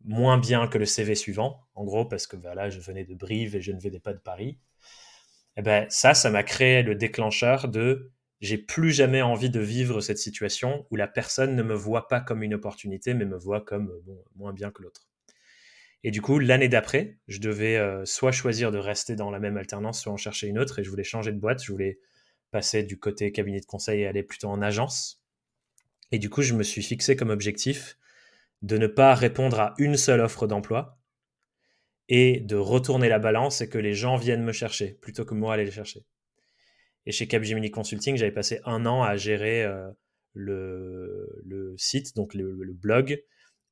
moins 0.04 0.38
bien 0.38 0.68
que 0.68 0.78
le 0.78 0.86
CV 0.86 1.14
suivant 1.14 1.60
en 1.74 1.84
gros 1.84 2.04
parce 2.04 2.26
que 2.26 2.36
voilà 2.36 2.70
je 2.70 2.80
venais 2.80 3.04
de 3.04 3.14
Brive 3.14 3.56
et 3.56 3.60
je 3.60 3.72
ne 3.72 3.80
venais 3.80 4.00
pas 4.00 4.12
de 4.12 4.20
Paris. 4.20 4.58
Et 5.56 5.60
eh 5.60 5.62
ben 5.62 5.86
ça 5.88 6.14
ça 6.14 6.30
m'a 6.30 6.42
créé 6.42 6.82
le 6.82 6.94
déclencheur 6.94 7.68
de 7.68 8.10
j'ai 8.40 8.58
plus 8.58 8.90
jamais 8.92 9.22
envie 9.22 9.50
de 9.50 9.60
vivre 9.60 10.00
cette 10.00 10.18
situation 10.18 10.86
où 10.90 10.96
la 10.96 11.06
personne 11.06 11.54
ne 11.56 11.62
me 11.62 11.74
voit 11.74 12.08
pas 12.08 12.20
comme 12.20 12.42
une 12.42 12.54
opportunité 12.54 13.14
mais 13.14 13.24
me 13.24 13.36
voit 13.36 13.60
comme 13.60 13.92
bon, 14.04 14.22
moins 14.36 14.52
bien 14.52 14.70
que 14.70 14.82
l'autre 14.82 15.08
et 16.06 16.10
du 16.10 16.20
coup, 16.20 16.38
l'année 16.38 16.68
d'après, 16.68 17.16
je 17.28 17.38
devais 17.40 17.78
euh, 17.78 18.04
soit 18.04 18.30
choisir 18.30 18.70
de 18.70 18.76
rester 18.76 19.16
dans 19.16 19.30
la 19.30 19.40
même 19.40 19.56
alternance, 19.56 20.02
soit 20.02 20.12
en 20.12 20.18
chercher 20.18 20.48
une 20.48 20.58
autre. 20.58 20.78
Et 20.78 20.84
je 20.84 20.90
voulais 20.90 21.02
changer 21.02 21.32
de 21.32 21.38
boîte. 21.38 21.64
Je 21.64 21.72
voulais 21.72 21.98
passer 22.50 22.82
du 22.82 22.98
côté 22.98 23.32
cabinet 23.32 23.58
de 23.58 23.64
conseil 23.64 24.02
et 24.02 24.06
aller 24.06 24.22
plutôt 24.22 24.48
en 24.48 24.60
agence. 24.60 25.22
Et 26.12 26.18
du 26.18 26.28
coup, 26.28 26.42
je 26.42 26.52
me 26.52 26.62
suis 26.62 26.82
fixé 26.82 27.16
comme 27.16 27.30
objectif 27.30 27.96
de 28.60 28.76
ne 28.76 28.86
pas 28.86 29.14
répondre 29.14 29.58
à 29.58 29.74
une 29.78 29.96
seule 29.96 30.20
offre 30.20 30.46
d'emploi 30.46 30.98
et 32.10 32.40
de 32.40 32.56
retourner 32.56 33.08
la 33.08 33.18
balance 33.18 33.62
et 33.62 33.70
que 33.70 33.78
les 33.78 33.94
gens 33.94 34.16
viennent 34.16 34.44
me 34.44 34.52
chercher 34.52 34.98
plutôt 35.00 35.24
que 35.24 35.32
moi 35.32 35.54
aller 35.54 35.64
les 35.64 35.70
chercher. 35.70 36.04
Et 37.06 37.12
chez 37.12 37.26
Capgemini 37.26 37.70
Consulting, 37.70 38.16
j'avais 38.16 38.30
passé 38.30 38.60
un 38.66 38.84
an 38.84 39.02
à 39.02 39.16
gérer 39.16 39.64
euh, 39.64 39.90
le, 40.34 41.74
site, 41.78 42.14
donc 42.14 42.34
le 42.34 42.72
blog, 42.74 43.22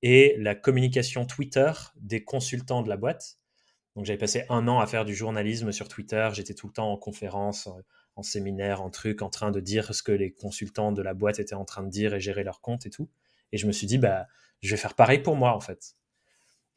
et 0.03 0.35
la 0.39 0.55
communication 0.55 1.27
Twitter 1.27 1.73
des 1.97 2.25
consultants 2.25 2.83
de 2.83 2.89
la 2.89 2.97
boîte. 2.97 3.39
Donc 3.95 4.05
j'avais 4.05 4.19
passé 4.19 4.45
un 4.49 4.69
an 4.69 4.81
à 4.81 4.87
faire 4.87 5.05
du 5.05 5.15
journalisme 5.15 5.71
sur 5.73 5.89
Twitter, 5.89 6.29
j'étais 6.33 6.55
tout 6.55 6.67
le 6.67 6.73
temps 6.73 6.91
en 6.91 6.97
conférence, 6.97 7.69
en 8.17 8.23
séminaire, 8.23 8.83
en 8.83 8.91
truc, 8.91 9.23
en 9.23 9.31
train 9.31 9.51
de 9.51 9.61
dire 9.61 9.95
ce 9.95 10.03
que 10.03 10.13
les 10.13 10.33
consultants 10.33 10.93
de 10.93 11.03
la 11.03 11.15
boîte 11.15 11.39
étaient 11.39 11.55
en 11.55 11.65
train 11.65 11.83
de 11.83 11.91
dire 11.91 12.15
et 12.15 12.21
gérer 12.21 12.45
leur 12.45 12.61
compte 12.61 12.87
et 12.87 12.91
tout. 12.91 13.09
Et 13.53 13.59
je 13.59 13.67
me 13.67 13.73
suis 13.73 13.87
dit, 13.87 13.99
bah, 13.99 14.27
je 14.61 14.71
vais 14.71 14.77
faire 14.77 14.95
pareil 14.95 15.21
pour 15.21 15.37
moi, 15.37 15.55
en 15.55 15.61
fait. 15.61 15.95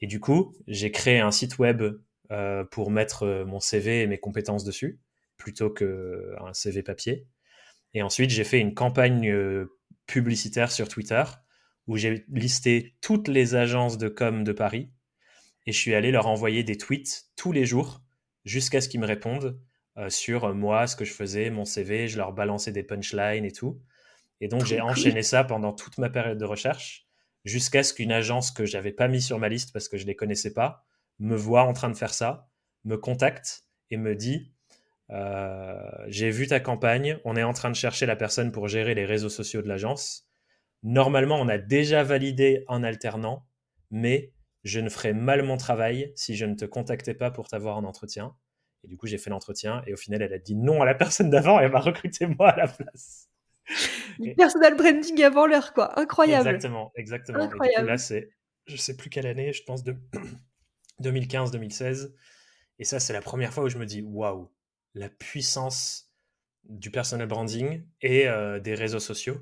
Et 0.01 0.07
du 0.07 0.19
coup, 0.19 0.55
j'ai 0.67 0.91
créé 0.91 1.19
un 1.19 1.31
site 1.31 1.57
web 1.57 1.83
euh, 2.31 2.63
pour 2.65 2.91
mettre 2.91 3.23
euh, 3.23 3.45
mon 3.45 3.59
CV 3.59 4.01
et 4.01 4.07
mes 4.07 4.17
compétences 4.17 4.63
dessus, 4.63 4.99
plutôt 5.37 5.69
qu'un 5.69 6.53
CV 6.53 6.83
papier. 6.83 7.27
Et 7.93 8.01
ensuite, 8.01 8.29
j'ai 8.29 8.43
fait 8.43 8.59
une 8.59 8.73
campagne 8.73 9.29
euh, 9.29 9.77
publicitaire 10.05 10.71
sur 10.71 10.87
Twitter 10.87 11.23
où 11.87 11.97
j'ai 11.97 12.25
listé 12.29 12.95
toutes 13.01 13.27
les 13.27 13.55
agences 13.55 13.97
de 13.97 14.09
com 14.09 14.43
de 14.43 14.51
Paris 14.51 14.89
et 15.65 15.71
je 15.71 15.77
suis 15.77 15.95
allé 15.95 16.11
leur 16.11 16.27
envoyer 16.27 16.63
des 16.63 16.77
tweets 16.77 17.25
tous 17.35 17.51
les 17.51 17.65
jours 17.65 18.01
jusqu'à 18.43 18.81
ce 18.81 18.89
qu'ils 18.89 18.99
me 18.99 19.07
répondent 19.07 19.59
sur 20.09 20.53
moi, 20.53 20.87
ce 20.87 20.95
que 20.97 21.05
je 21.05 21.13
faisais, 21.13 21.49
mon 21.49 21.63
CV, 21.63 22.09
je 22.09 22.17
leur 22.17 22.33
balançais 22.33 22.73
des 22.73 22.83
punchlines 22.83 23.45
et 23.45 23.51
tout. 23.51 23.81
Et 24.41 24.47
donc 24.47 24.65
j'ai 24.65 24.81
enchaîné 24.81 25.23
ça 25.23 25.43
pendant 25.43 25.71
toute 25.73 25.97
ma 25.97 26.09
période 26.09 26.37
de 26.37 26.45
recherche 26.45 27.05
jusqu'à 27.45 27.83
ce 27.83 27.93
qu'une 27.93 28.11
agence 28.11 28.51
que 28.51 28.65
j'avais 28.65 28.91
pas 28.91 29.07
mis 29.07 29.21
sur 29.21 29.39
ma 29.39 29.49
liste 29.49 29.71
parce 29.71 29.87
que 29.87 29.97
je 29.97 30.05
les 30.05 30.15
connaissais 30.15 30.53
pas 30.53 30.85
me 31.19 31.35
voit 31.35 31.63
en 31.63 31.73
train 31.73 31.89
de 31.89 31.95
faire 31.95 32.13
ça, 32.13 32.49
me 32.83 32.97
contacte 32.97 33.63
et 33.91 33.97
me 33.97 34.15
dit 34.15 34.51
euh, 35.11 35.79
j'ai 36.07 36.31
vu 36.31 36.47
ta 36.47 36.59
campagne, 36.59 37.19
on 37.23 37.35
est 37.35 37.43
en 37.43 37.53
train 37.53 37.69
de 37.69 37.75
chercher 37.75 38.05
la 38.05 38.15
personne 38.15 38.51
pour 38.51 38.67
gérer 38.67 38.95
les 38.95 39.05
réseaux 39.05 39.29
sociaux 39.29 39.61
de 39.61 39.67
l'agence. 39.67 40.27
Normalement, 40.85 41.41
on 41.41 41.47
a 41.47 41.57
déjà 41.57 42.03
validé 42.03 42.63
un 42.67 42.83
alternant, 42.83 43.47
mais 43.89 44.33
je 44.63 44.79
ne 44.79 44.87
ferai 44.87 45.13
mal 45.13 45.41
mon 45.41 45.57
travail 45.57 46.11
si 46.15 46.35
je 46.35 46.45
ne 46.45 46.53
te 46.53 46.63
contactais 46.63 47.15
pas 47.15 47.31
pour 47.31 47.47
t'avoir 47.47 47.75
en 47.77 47.83
entretien. 47.85 48.35
Et 48.83 48.87
du 48.87 48.95
coup, 48.95 49.07
j'ai 49.07 49.17
fait 49.17 49.31
l'entretien 49.31 49.81
et 49.87 49.93
au 49.93 49.97
final, 49.97 50.21
elle 50.21 50.33
a 50.33 50.37
dit 50.37 50.53
non 50.53 50.83
à 50.83 50.85
la 50.85 50.93
personne 50.95 51.31
d'avant 51.31 51.59
et 51.59 51.63
elle 51.63 51.71
m'a 51.71 51.79
recruté 51.79 52.27
moi 52.27 52.49
à 52.49 52.55
la 52.55 52.67
place. 52.67 53.31
Personal 54.37 54.77
branding 54.77 55.23
avant 55.23 55.47
l'heure, 55.47 55.73
quoi. 55.73 55.99
Incroyable. 55.99 56.47
Exactement, 56.47 56.91
exactement. 56.95 57.39
Incroyable. 57.39 57.65
Et 57.65 57.79
du 57.79 57.85
coup, 57.85 57.89
là, 57.89 57.97
c'est, 57.97 58.29
je 58.67 58.75
sais 58.75 58.95
plus 58.95 59.09
quelle 59.09 59.25
année, 59.25 59.53
je 59.53 59.63
pense 59.63 59.83
de 59.83 59.97
2015-2016. 61.01 62.13
Et 62.77 62.83
ça, 62.83 62.99
c'est 62.99 63.13
la 63.13 63.21
première 63.21 63.51
fois 63.51 63.63
où 63.63 63.69
je 63.69 63.79
me 63.79 63.87
dis, 63.87 64.03
waouh, 64.03 64.51
la 64.93 65.09
puissance 65.09 66.11
du 66.63 66.91
personal 66.91 67.27
branding 67.27 67.83
et 68.01 68.27
euh, 68.27 68.59
des 68.59 68.75
réseaux 68.75 68.99
sociaux. 68.99 69.39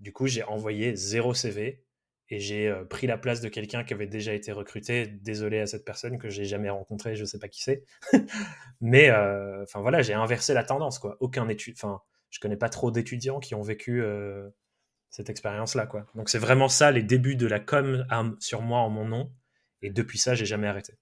Du 0.00 0.12
coup, 0.12 0.26
j'ai 0.26 0.42
envoyé 0.44 0.94
zéro 0.96 1.34
CV 1.34 1.84
et 2.30 2.40
j'ai 2.40 2.68
euh, 2.68 2.84
pris 2.84 3.06
la 3.06 3.18
place 3.18 3.40
de 3.40 3.48
quelqu'un 3.48 3.84
qui 3.84 3.94
avait 3.94 4.06
déjà 4.06 4.34
été 4.34 4.52
recruté. 4.52 5.06
Désolé 5.06 5.60
à 5.60 5.66
cette 5.66 5.84
personne 5.84 6.18
que 6.18 6.28
j'ai 6.28 6.44
jamais 6.44 6.70
rencontré, 6.70 7.16
je 7.16 7.24
sais 7.24 7.38
pas 7.38 7.48
qui 7.48 7.62
c'est. 7.62 7.84
Mais 8.80 9.10
euh, 9.10 9.62
enfin 9.62 9.80
voilà, 9.80 10.02
j'ai 10.02 10.14
inversé 10.14 10.54
la 10.54 10.64
tendance 10.64 10.98
quoi. 10.98 11.16
Aucun 11.20 11.48
étude, 11.48 11.74
enfin, 11.76 12.00
je 12.30 12.38
connais 12.40 12.56
pas 12.56 12.68
trop 12.68 12.90
d'étudiants 12.90 13.40
qui 13.40 13.54
ont 13.54 13.62
vécu 13.62 14.02
cette 15.10 15.30
expérience-là 15.30 15.86
quoi. 15.86 16.06
Donc 16.14 16.28
c'est 16.28 16.38
vraiment 16.38 16.68
ça 16.68 16.90
les 16.90 17.02
débuts 17.02 17.36
de 17.36 17.46
la 17.46 17.60
com 17.60 18.06
sur 18.38 18.62
moi 18.62 18.80
en 18.80 18.90
mon 18.90 19.06
nom. 19.06 19.32
Et 19.82 19.90
depuis 19.90 20.18
ça, 20.18 20.34
j'ai 20.34 20.46
jamais 20.46 20.66
arrêté. 20.66 20.94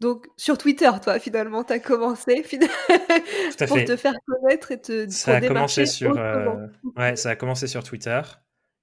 Donc 0.00 0.26
sur 0.36 0.56
Twitter, 0.56 0.90
toi, 1.02 1.18
finalement, 1.18 1.62
tu 1.62 1.74
as 1.74 1.78
commencé 1.78 2.42
pour 3.68 3.84
te 3.84 3.96
faire 3.96 4.14
connaître 4.26 4.72
et 4.72 4.80
te 4.80 5.08
ça 5.10 5.36
a 5.36 5.40
commencé 5.40 5.84
sur 5.84 6.18
euh, 6.18 6.66
ouais, 6.96 7.16
ça 7.16 7.30
a 7.30 7.36
commencé 7.36 7.66
sur 7.66 7.84
Twitter 7.84 8.22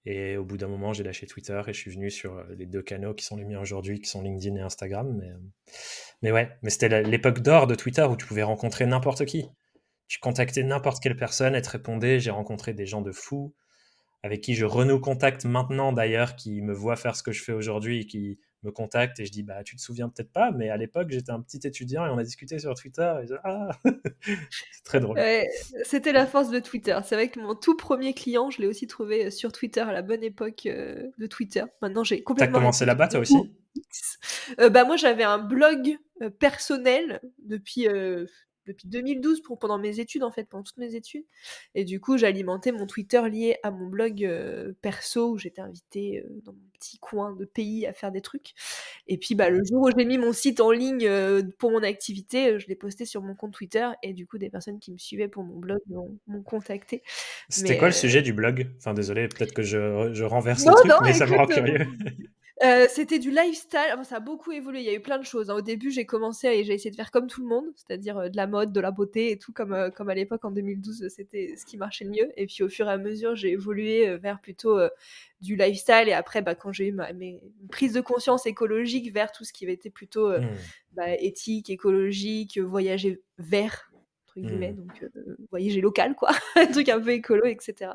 et 0.05 0.37
au 0.37 0.45
bout 0.45 0.57
d'un 0.57 0.67
moment, 0.67 0.93
j'ai 0.93 1.03
lâché 1.03 1.25
Twitter 1.25 1.59
et 1.67 1.73
je 1.73 1.77
suis 1.77 1.91
venu 1.91 2.09
sur 2.09 2.37
euh, 2.37 2.43
les 2.57 2.65
deux 2.65 2.81
canaux 2.81 3.13
qui 3.13 3.25
sont 3.25 3.35
les 3.35 3.43
miens 3.43 3.59
aujourd'hui, 3.59 3.99
qui 3.99 4.07
sont 4.07 4.21
LinkedIn 4.21 4.55
et 4.55 4.61
Instagram. 4.61 5.17
Mais, 5.19 5.29
euh, 5.29 5.37
mais 6.21 6.31
ouais, 6.31 6.49
mais 6.61 6.69
c'était 6.69 7.01
l'époque 7.01 7.41
d'or 7.41 7.67
de 7.67 7.75
Twitter 7.75 8.03
où 8.03 8.15
tu 8.15 8.25
pouvais 8.25 8.43
rencontrer 8.43 8.85
n'importe 8.85 9.25
qui. 9.25 9.49
Tu 10.07 10.19
contactais 10.19 10.63
n'importe 10.63 11.03
quelle 11.03 11.17
personne, 11.17 11.55
elle 11.55 11.61
te 11.61 11.71
répondait. 11.71 12.21
J'ai 12.21 12.31
rencontré 12.31 12.73
des 12.73 12.85
gens 12.85 13.01
de 13.01 13.11
fous 13.11 13.53
avec 14.23 14.41
qui 14.41 14.55
je 14.55 14.65
renoue 14.65 14.99
contact 14.99 15.45
maintenant 15.45 15.91
d'ailleurs, 15.91 16.35
qui 16.35 16.61
me 16.61 16.73
voient 16.73 16.95
faire 16.95 17.15
ce 17.15 17.23
que 17.23 17.31
je 17.31 17.43
fais 17.43 17.51
aujourd'hui 17.51 18.01
et 18.01 18.05
qui 18.05 18.39
me 18.63 18.71
contacte 18.71 19.19
et 19.19 19.25
je 19.25 19.31
dis 19.31 19.43
bah 19.43 19.63
tu 19.63 19.75
te 19.75 19.81
souviens 19.81 20.09
peut-être 20.09 20.31
pas 20.31 20.51
mais 20.51 20.69
à 20.69 20.77
l'époque 20.77 21.09
j'étais 21.09 21.31
un 21.31 21.41
petit 21.41 21.59
étudiant 21.65 22.05
et 22.05 22.09
on 22.09 22.17
a 22.17 22.23
discuté 22.23 22.59
sur 22.59 22.73
Twitter 22.73 23.13
et 23.23 23.33
ah 23.43 23.69
c'est 24.21 24.83
très 24.83 24.99
drôle. 24.99 25.19
C'était 25.83 26.11
la 26.11 26.25
force 26.25 26.49
de 26.49 26.59
Twitter. 26.59 26.97
C'est 27.05 27.15
vrai 27.15 27.29
que 27.29 27.39
mon 27.39 27.55
tout 27.55 27.77
premier 27.77 28.13
client 28.13 28.49
je 28.49 28.61
l'ai 28.61 28.67
aussi 28.67 28.87
trouvé 28.87 29.25
euh, 29.25 29.31
sur 29.31 29.51
Twitter 29.51 29.81
à 29.81 29.91
la 29.91 30.01
bonne 30.01 30.23
époque 30.23 30.65
euh, 30.65 31.07
de 31.17 31.27
Twitter. 31.27 31.63
Maintenant 31.81 32.03
j'ai 32.03 32.23
complètement 32.23 32.53
t'as 32.53 32.59
commencé 32.59 32.85
là-bas 32.85 33.07
toi 33.07 33.19
aussi? 33.19 33.37
Euh, 34.59 34.69
bah 34.69 34.85
moi 34.85 34.95
j'avais 34.95 35.23
un 35.23 35.37
blog 35.37 35.97
personnel 36.39 37.21
depuis 37.37 37.87
depuis 38.67 38.87
2012 38.87 39.41
pour, 39.41 39.57
pendant 39.57 39.77
mes 39.77 39.99
études, 39.99 40.23
en 40.23 40.31
fait, 40.31 40.43
pendant 40.45 40.63
toutes 40.63 40.77
mes 40.77 40.95
études. 40.95 41.25
Et 41.75 41.85
du 41.85 41.99
coup, 41.99 42.17
j'alimentais 42.17 42.71
mon 42.71 42.85
Twitter 42.85 43.21
lié 43.29 43.57
à 43.63 43.71
mon 43.71 43.87
blog 43.87 44.23
euh, 44.23 44.73
perso 44.81 45.31
où 45.31 45.37
j'étais 45.37 45.61
invitée 45.61 46.23
euh, 46.23 46.41
dans 46.43 46.53
mon 46.53 46.59
petit 46.73 46.99
coin 46.99 47.33
de 47.33 47.45
pays 47.45 47.87
à 47.87 47.93
faire 47.93 48.11
des 48.11 48.21
trucs. 48.21 48.53
Et 49.07 49.17
puis, 49.17 49.35
bah, 49.35 49.49
le 49.49 49.63
jour 49.63 49.83
où 49.83 49.89
j'ai 49.97 50.05
mis 50.05 50.17
mon 50.17 50.33
site 50.33 50.59
en 50.59 50.71
ligne 50.71 51.07
euh, 51.07 51.41
pour 51.57 51.71
mon 51.71 51.83
activité, 51.83 52.59
je 52.59 52.67
l'ai 52.67 52.75
posté 52.75 53.05
sur 53.05 53.21
mon 53.21 53.35
compte 53.35 53.53
Twitter 53.53 53.87
et 54.03 54.13
du 54.13 54.27
coup, 54.27 54.37
des 54.37 54.49
personnes 54.49 54.79
qui 54.79 54.91
me 54.91 54.97
suivaient 54.97 55.27
pour 55.27 55.43
mon 55.43 55.57
blog 55.57 55.79
m'ont 55.89 56.43
contacté. 56.43 57.03
C'était 57.49 57.77
quoi 57.77 57.87
le 57.87 57.93
sujet 57.93 58.21
du 58.21 58.33
blog? 58.33 58.69
Enfin, 58.77 58.93
désolé, 58.93 59.27
peut-être 59.27 59.53
que 59.53 59.63
je, 59.63 60.11
je 60.13 60.23
renverse 60.23 60.65
le 60.65 60.73
truc, 60.73 60.91
mais 61.03 61.13
ça 61.13 61.25
me 61.25 61.35
rend 61.35 61.47
curieux. 61.47 61.87
Euh, 62.63 62.87
c'était 62.89 63.19
du 63.19 63.29
lifestyle. 63.29 63.95
ça 64.03 64.15
a 64.15 64.19
beaucoup 64.19 64.51
évolué. 64.51 64.79
Il 64.79 64.85
y 64.85 64.89
a 64.89 64.93
eu 64.93 64.99
plein 64.99 65.19
de 65.19 65.25
choses. 65.25 65.49
Hein. 65.49 65.55
Au 65.55 65.61
début, 65.61 65.91
j'ai 65.91 66.05
commencé 66.05 66.47
et 66.47 66.63
j'ai 66.63 66.73
essayé 66.73 66.89
de 66.89 66.95
faire 66.95 67.11
comme 67.11 67.27
tout 67.27 67.41
le 67.41 67.47
monde, 67.47 67.65
c'est-à-dire 67.75 68.17
euh, 68.17 68.29
de 68.29 68.37
la 68.37 68.47
mode, 68.47 68.71
de 68.71 68.79
la 68.79 68.89
beauté 68.89 69.31
et 69.31 69.37
tout, 69.37 69.53
comme, 69.53 69.73
euh, 69.73 69.91
comme 69.91 70.09
à 70.09 70.15
l'époque 70.15 70.43
en 70.43 70.51
2012, 70.51 71.07
c'était 71.09 71.53
ce 71.55 71.65
qui 71.65 71.77
marchait 71.77 72.05
le 72.05 72.11
mieux. 72.11 72.31
Et 72.35 72.47
puis 72.47 72.63
au 72.63 72.69
fur 72.69 72.87
et 72.87 72.91
à 72.91 72.97
mesure, 72.97 73.35
j'ai 73.35 73.51
évolué 73.51 74.17
vers 74.17 74.41
plutôt 74.41 74.79
du 75.41 75.55
lifestyle. 75.55 76.05
Et 76.07 76.13
après, 76.13 76.41
bah, 76.41 76.55
quand 76.55 76.71
j'ai 76.71 76.87
eu 76.87 76.93
ma 76.93 77.13
mes 77.13 77.39
prise 77.69 77.93
de 77.93 78.01
conscience 78.01 78.45
écologique 78.45 79.13
vers 79.13 79.31
tout 79.31 79.43
ce 79.43 79.53
qui 79.53 79.65
avait 79.65 79.73
été 79.73 79.89
plutôt 79.89 80.29
mmh. 80.29 80.47
bah, 80.93 81.13
éthique, 81.19 81.69
écologique, 81.69 82.57
voyager 82.57 83.21
vert, 83.37 83.91
Mmh. 84.41 84.75
donc 84.75 85.03
euh, 85.03 85.37
voyager 85.49 85.81
local, 85.81 86.15
quoi, 86.15 86.29
un 86.55 86.67
truc 86.67 86.89
un 86.89 86.99
peu 86.99 87.09
écolo, 87.11 87.45
etc. 87.45 87.91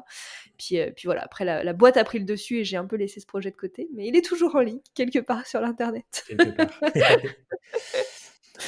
Puis, 0.59 0.81
euh, 0.81 0.91
puis 0.91 1.07
voilà, 1.07 1.23
après 1.23 1.45
la, 1.45 1.73
boîte 1.73 1.97
a 1.97 2.05
pris 2.05 2.19
le 2.19 2.25
dessus 2.25 2.59
et 2.59 2.65
j'ai 2.65 2.77
un 2.77 2.87
peu 2.87 2.97
laissé 2.97 3.21
ce 3.21 3.27
projet 3.27 3.51
de 3.51 3.57
côté, 3.57 3.89
mais 3.95 4.07
il 4.09 4.17
est 4.17 4.25
toujours 4.25 4.57
en 4.57 4.61
ligne, 4.61 4.81
quelque 4.95 5.21
part 5.21 5.47
sur 5.47 5.61
l'internet. 5.61 6.25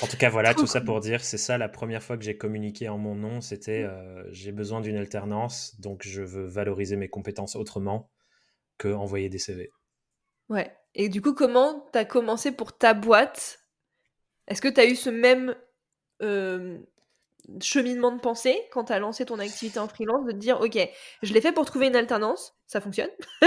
en 0.03 0.07
tout 0.07 0.17
cas, 0.17 0.31
voilà, 0.31 0.55
tout 0.55 0.67
ça 0.67 0.81
pour 0.81 1.01
dire, 1.01 1.25
c'est 1.25 1.39
ça 1.39 1.59
la 1.59 1.69
première 1.69 2.03
fois 2.03 2.17
que 2.17 2.23
j'ai 2.25 2.37
communiqué 2.37 2.89
en 2.89 2.99
mon 2.99 3.17
nom, 3.17 3.41
c'était 3.41 3.83
mmh. 3.83 3.91
euh, 3.91 4.25
j'ai 4.31 4.53
besoin 4.53 4.81
d'une 4.81 4.97
alternance, 4.97 5.81
donc 5.81 6.03
je 6.05 6.23
veux 6.23 6.47
valoriser 6.47 6.97
mes 6.97 7.09
compétences 7.09 7.57
autrement 7.57 8.11
que 8.79 8.89
envoyer 8.89 9.29
des 9.29 9.39
CV. 9.39 9.71
Ouais. 10.49 10.73
Et 10.95 11.09
du 11.09 11.21
coup, 11.21 11.35
comment 11.35 11.89
tu 11.93 11.99
as 11.99 12.05
commencé 12.05 12.53
pour 12.53 12.77
ta 12.77 12.95
boîte? 12.95 13.61
Est-ce 14.47 14.63
que 14.63 14.69
tu 14.69 14.81
as 14.81 14.87
eu 14.87 14.95
ce 14.95 15.11
même 15.11 15.57
cheminement 17.61 18.13
de 18.13 18.21
pensée 18.21 18.57
quand 18.73 18.85
tu 18.85 18.93
as 18.93 18.99
lancé 18.99 19.25
ton 19.25 19.39
activité 19.39 19.79
en 19.79 19.89
freelance 19.89 20.25
de 20.27 20.33
te 20.33 20.37
dire 20.37 20.61
ok 20.61 20.79
je 21.23 21.33
l'ai 21.33 21.41
fait 21.41 21.53
pour 21.53 21.65
trouver 21.65 21.89
une 21.89 21.97
alternance 21.97 22.55
ça 22.67 22.81
fonctionne. 22.81 23.11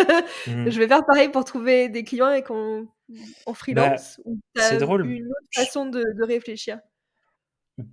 Mmh. 0.48 0.70
je 0.70 0.80
vais 0.80 0.88
faire 0.88 1.06
pareil 1.06 1.30
pour 1.30 1.44
trouver 1.44 1.89
des 1.89 2.04
clients 2.04 2.32
et 2.32 2.44
en, 2.50 2.86
en 3.46 3.54
freelance 3.54 4.22
bah, 4.56 4.62
c'est 4.62 4.77
drôle. 4.77 5.06
une 5.06 5.25
autre 5.25 5.48
façon 5.54 5.86
de, 5.86 6.04
réfléchir. 6.24 6.80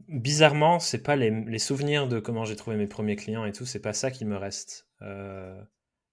Bizarrement 0.08 0.78
c'est 0.78 1.02
pas 1.02 1.16
les, 1.16 1.58
souvenirs 1.58 2.06
de 2.06 2.20
comment 2.20 2.44
j'ai 2.44 2.56
trouvé 2.56 2.76
mes 2.76 2.86
premiers 2.86 3.16
clients 3.16 3.44
et 3.44 3.52
tout 3.52 3.66
c'est 3.66 3.80
pas 3.80 3.92
ça 3.92 4.10
qui 4.10 4.24
me 4.24 4.36
reste 4.36 4.86
euh, 5.02 5.60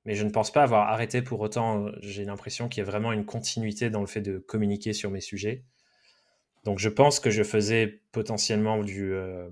mais 0.05 0.15
je 0.15 0.24
ne 0.24 0.31
pense 0.31 0.51
pas 0.51 0.63
avoir 0.63 0.89
arrêté 0.89 1.21
pour 1.21 1.39
autant. 1.41 1.91
J'ai 2.01 2.25
l'impression 2.25 2.67
qu'il 2.67 2.81
y 2.83 2.88
a 2.88 2.89
vraiment 2.89 3.12
une 3.12 3.25
continuité 3.25 3.89
dans 3.89 4.01
le 4.01 4.07
fait 4.07 4.21
de 4.21 4.39
communiquer 4.39 4.93
sur 4.93 5.12
mes 5.12 5.21
sujets. 5.21 5.63
Donc 6.63 6.79
je 6.79 6.89
pense 6.89 7.19
que 7.19 7.29
je 7.29 7.43
faisais 7.43 8.01
potentiellement 8.12 8.83
du 8.83 9.13
euh, 9.13 9.50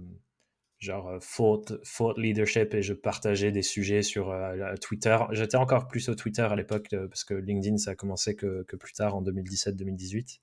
genre 0.79 1.09
euh, 1.09 1.19
thought, 1.19 1.73
leadership 2.17 2.73
et 2.73 2.81
je 2.81 2.93
partageais 2.93 3.51
des 3.51 3.61
sujets 3.61 4.01
sur 4.01 4.31
euh, 4.31 4.75
Twitter. 4.81 5.17
J'étais 5.31 5.57
encore 5.57 5.87
plus 5.87 6.07
au 6.09 6.15
Twitter 6.15 6.41
à 6.41 6.55
l'époque 6.55 6.87
euh, 6.93 7.07
parce 7.07 7.23
que 7.23 7.33
LinkedIn 7.33 7.77
ça 7.77 7.91
a 7.91 7.95
commencé 7.95 8.35
que, 8.35 8.63
que 8.63 8.75
plus 8.75 8.93
tard 8.93 9.15
en 9.15 9.21
2017-2018. 9.23 10.39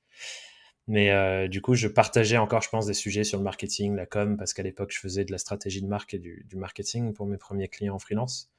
Mais 0.89 1.49
du 1.49 1.61
coup, 1.63 1.75
je 1.75 1.89
partageais 1.89 2.37
encore, 2.37 2.63
je 2.63 2.69
pense, 2.69 2.87
des 2.87 2.95
sujets 2.95 3.25
sur 3.25 3.39
le 3.39 3.43
marketing, 3.43 3.97
la 3.97 4.07
com, 4.07 4.37
parce 4.37 4.55
qu'à 4.55 4.63
l'époque, 4.63 4.93
je 4.93 5.01
faisais 5.01 5.25
de 5.25 5.33
la 5.33 5.39
stratégie 5.39 5.83
de 5.83 5.89
marque 5.89 6.15
et 6.15 6.21
du, 6.21 6.47
du 6.49 6.55
marketing 6.55 7.13
pour 7.13 7.27
mes 7.27 7.39
premiers 7.39 7.67
clients 7.67 7.97
en 7.97 7.99
freelance. 7.99 8.53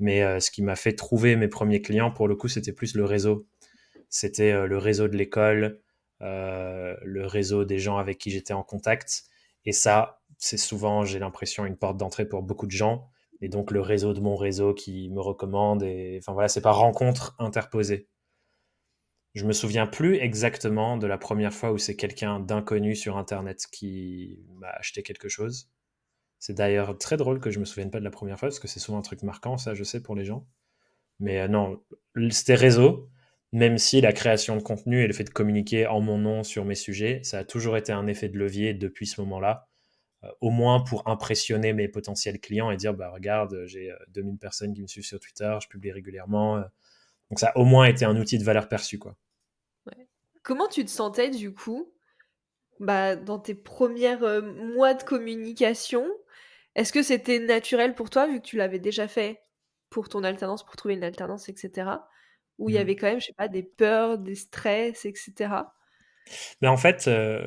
Mais 0.00 0.40
ce 0.40 0.50
qui 0.50 0.60
m'a 0.60 0.74
fait 0.74 0.94
trouver 0.94 1.36
mes 1.36 1.46
premiers 1.46 1.80
clients, 1.80 2.10
pour 2.10 2.26
le 2.26 2.34
coup, 2.34 2.48
c'était 2.48 2.72
plus 2.72 2.96
le 2.96 3.04
réseau. 3.04 3.46
C'était 4.08 4.66
le 4.66 4.76
réseau 4.76 5.06
de 5.06 5.16
l'école, 5.16 5.78
le 6.18 7.26
réseau 7.26 7.64
des 7.64 7.78
gens 7.78 7.96
avec 7.96 8.18
qui 8.18 8.32
j'étais 8.32 8.54
en 8.54 8.64
contact. 8.64 9.26
Et 9.64 9.72
ça, 9.72 10.21
c'est 10.42 10.56
souvent, 10.56 11.04
j'ai 11.04 11.20
l'impression, 11.20 11.64
une 11.66 11.76
porte 11.76 11.96
d'entrée 11.96 12.26
pour 12.26 12.42
beaucoup 12.42 12.66
de 12.66 12.72
gens. 12.72 13.08
Et 13.40 13.48
donc 13.48 13.70
le 13.70 13.80
réseau 13.80 14.12
de 14.12 14.20
mon 14.20 14.34
réseau 14.34 14.74
qui 14.74 15.08
me 15.10 15.20
recommande. 15.20 15.84
Et 15.84 16.18
enfin 16.18 16.32
voilà, 16.32 16.48
c'est 16.48 16.60
pas 16.60 16.72
rencontre 16.72 17.36
interposée. 17.38 18.08
Je 19.34 19.44
me 19.46 19.52
souviens 19.52 19.86
plus 19.86 20.16
exactement 20.16 20.96
de 20.96 21.06
la 21.06 21.16
première 21.16 21.54
fois 21.54 21.70
où 21.70 21.78
c'est 21.78 21.94
quelqu'un 21.94 22.40
d'inconnu 22.40 22.96
sur 22.96 23.18
Internet 23.18 23.66
qui 23.70 24.40
m'a 24.56 24.68
acheté 24.70 25.04
quelque 25.04 25.28
chose. 25.28 25.70
C'est 26.40 26.54
d'ailleurs 26.54 26.98
très 26.98 27.16
drôle 27.16 27.38
que 27.38 27.50
je 27.50 27.60
me 27.60 27.64
souvienne 27.64 27.92
pas 27.92 28.00
de 28.00 28.04
la 28.04 28.10
première 28.10 28.36
fois, 28.36 28.48
parce 28.48 28.58
que 28.58 28.66
c'est 28.68 28.80
souvent 28.80 28.98
un 28.98 29.02
truc 29.02 29.22
marquant, 29.22 29.58
ça 29.58 29.74
je 29.74 29.84
sais 29.84 30.02
pour 30.02 30.16
les 30.16 30.24
gens. 30.24 30.44
Mais 31.20 31.40
euh, 31.42 31.48
non, 31.48 31.80
c'était 32.30 32.56
réseau, 32.56 33.10
même 33.52 33.78
si 33.78 34.00
la 34.00 34.12
création 34.12 34.56
de 34.56 34.62
contenu 34.62 35.02
et 35.04 35.06
le 35.06 35.12
fait 35.14 35.24
de 35.24 35.30
communiquer 35.30 35.86
en 35.86 36.00
mon 36.00 36.18
nom 36.18 36.42
sur 36.42 36.64
mes 36.64 36.74
sujets, 36.74 37.20
ça 37.22 37.38
a 37.40 37.44
toujours 37.44 37.76
été 37.76 37.92
un 37.92 38.08
effet 38.08 38.28
de 38.28 38.38
levier 38.38 38.74
depuis 38.74 39.06
ce 39.06 39.20
moment-là. 39.22 39.68
Euh, 40.24 40.28
au 40.40 40.50
moins 40.50 40.80
pour 40.80 41.08
impressionner 41.08 41.72
mes 41.72 41.88
potentiels 41.88 42.40
clients 42.40 42.70
et 42.70 42.76
dire 42.76 42.94
bah 42.94 43.10
regarde 43.10 43.64
j'ai 43.66 43.92
2000 44.08 44.38
personnes 44.38 44.72
qui 44.72 44.82
me 44.82 44.86
suivent 44.86 45.04
sur 45.04 45.18
Twitter 45.18 45.56
je 45.60 45.66
publie 45.66 45.90
régulièrement 45.90 46.58
donc 47.28 47.40
ça 47.40 47.48
a 47.48 47.58
au 47.58 47.64
moins 47.64 47.86
été 47.86 48.04
un 48.04 48.16
outil 48.16 48.38
de 48.38 48.44
valeur 48.44 48.68
perçue 48.68 49.00
quoi 49.00 49.16
Comment 50.42 50.66
tu 50.66 50.84
te 50.84 50.90
sentais 50.90 51.30
du 51.30 51.54
coup 51.54 51.92
bah, 52.80 53.14
dans 53.14 53.38
tes 53.38 53.54
premières 53.54 54.24
euh, 54.24 54.42
mois 54.42 54.94
de 54.94 55.02
communication? 55.02 56.06
Est-ce 56.74 56.92
que 56.92 57.02
c'était 57.02 57.38
naturel 57.38 57.94
pour 57.94 58.10
toi 58.10 58.26
vu 58.26 58.40
que 58.40 58.46
tu 58.46 58.56
l'avais 58.56 58.78
déjà 58.78 59.06
fait 59.06 59.40
pour 59.90 60.08
ton 60.08 60.24
alternance, 60.24 60.64
pour 60.64 60.74
trouver 60.74 60.94
une 60.94 61.04
alternance, 61.04 61.48
etc. 61.48 61.90
Ou 62.58 62.70
il 62.70 62.74
y 62.74 62.78
mmh. 62.78 62.80
avait 62.80 62.96
quand 62.96 63.06
même, 63.06 63.20
je 63.20 63.26
sais 63.26 63.34
pas, 63.34 63.48
des 63.48 63.62
peurs, 63.62 64.18
des 64.18 64.34
stress, 64.34 65.04
etc. 65.04 65.54
Mais 66.60 66.68
en 66.68 66.76
fait, 66.76 67.06
euh, 67.08 67.46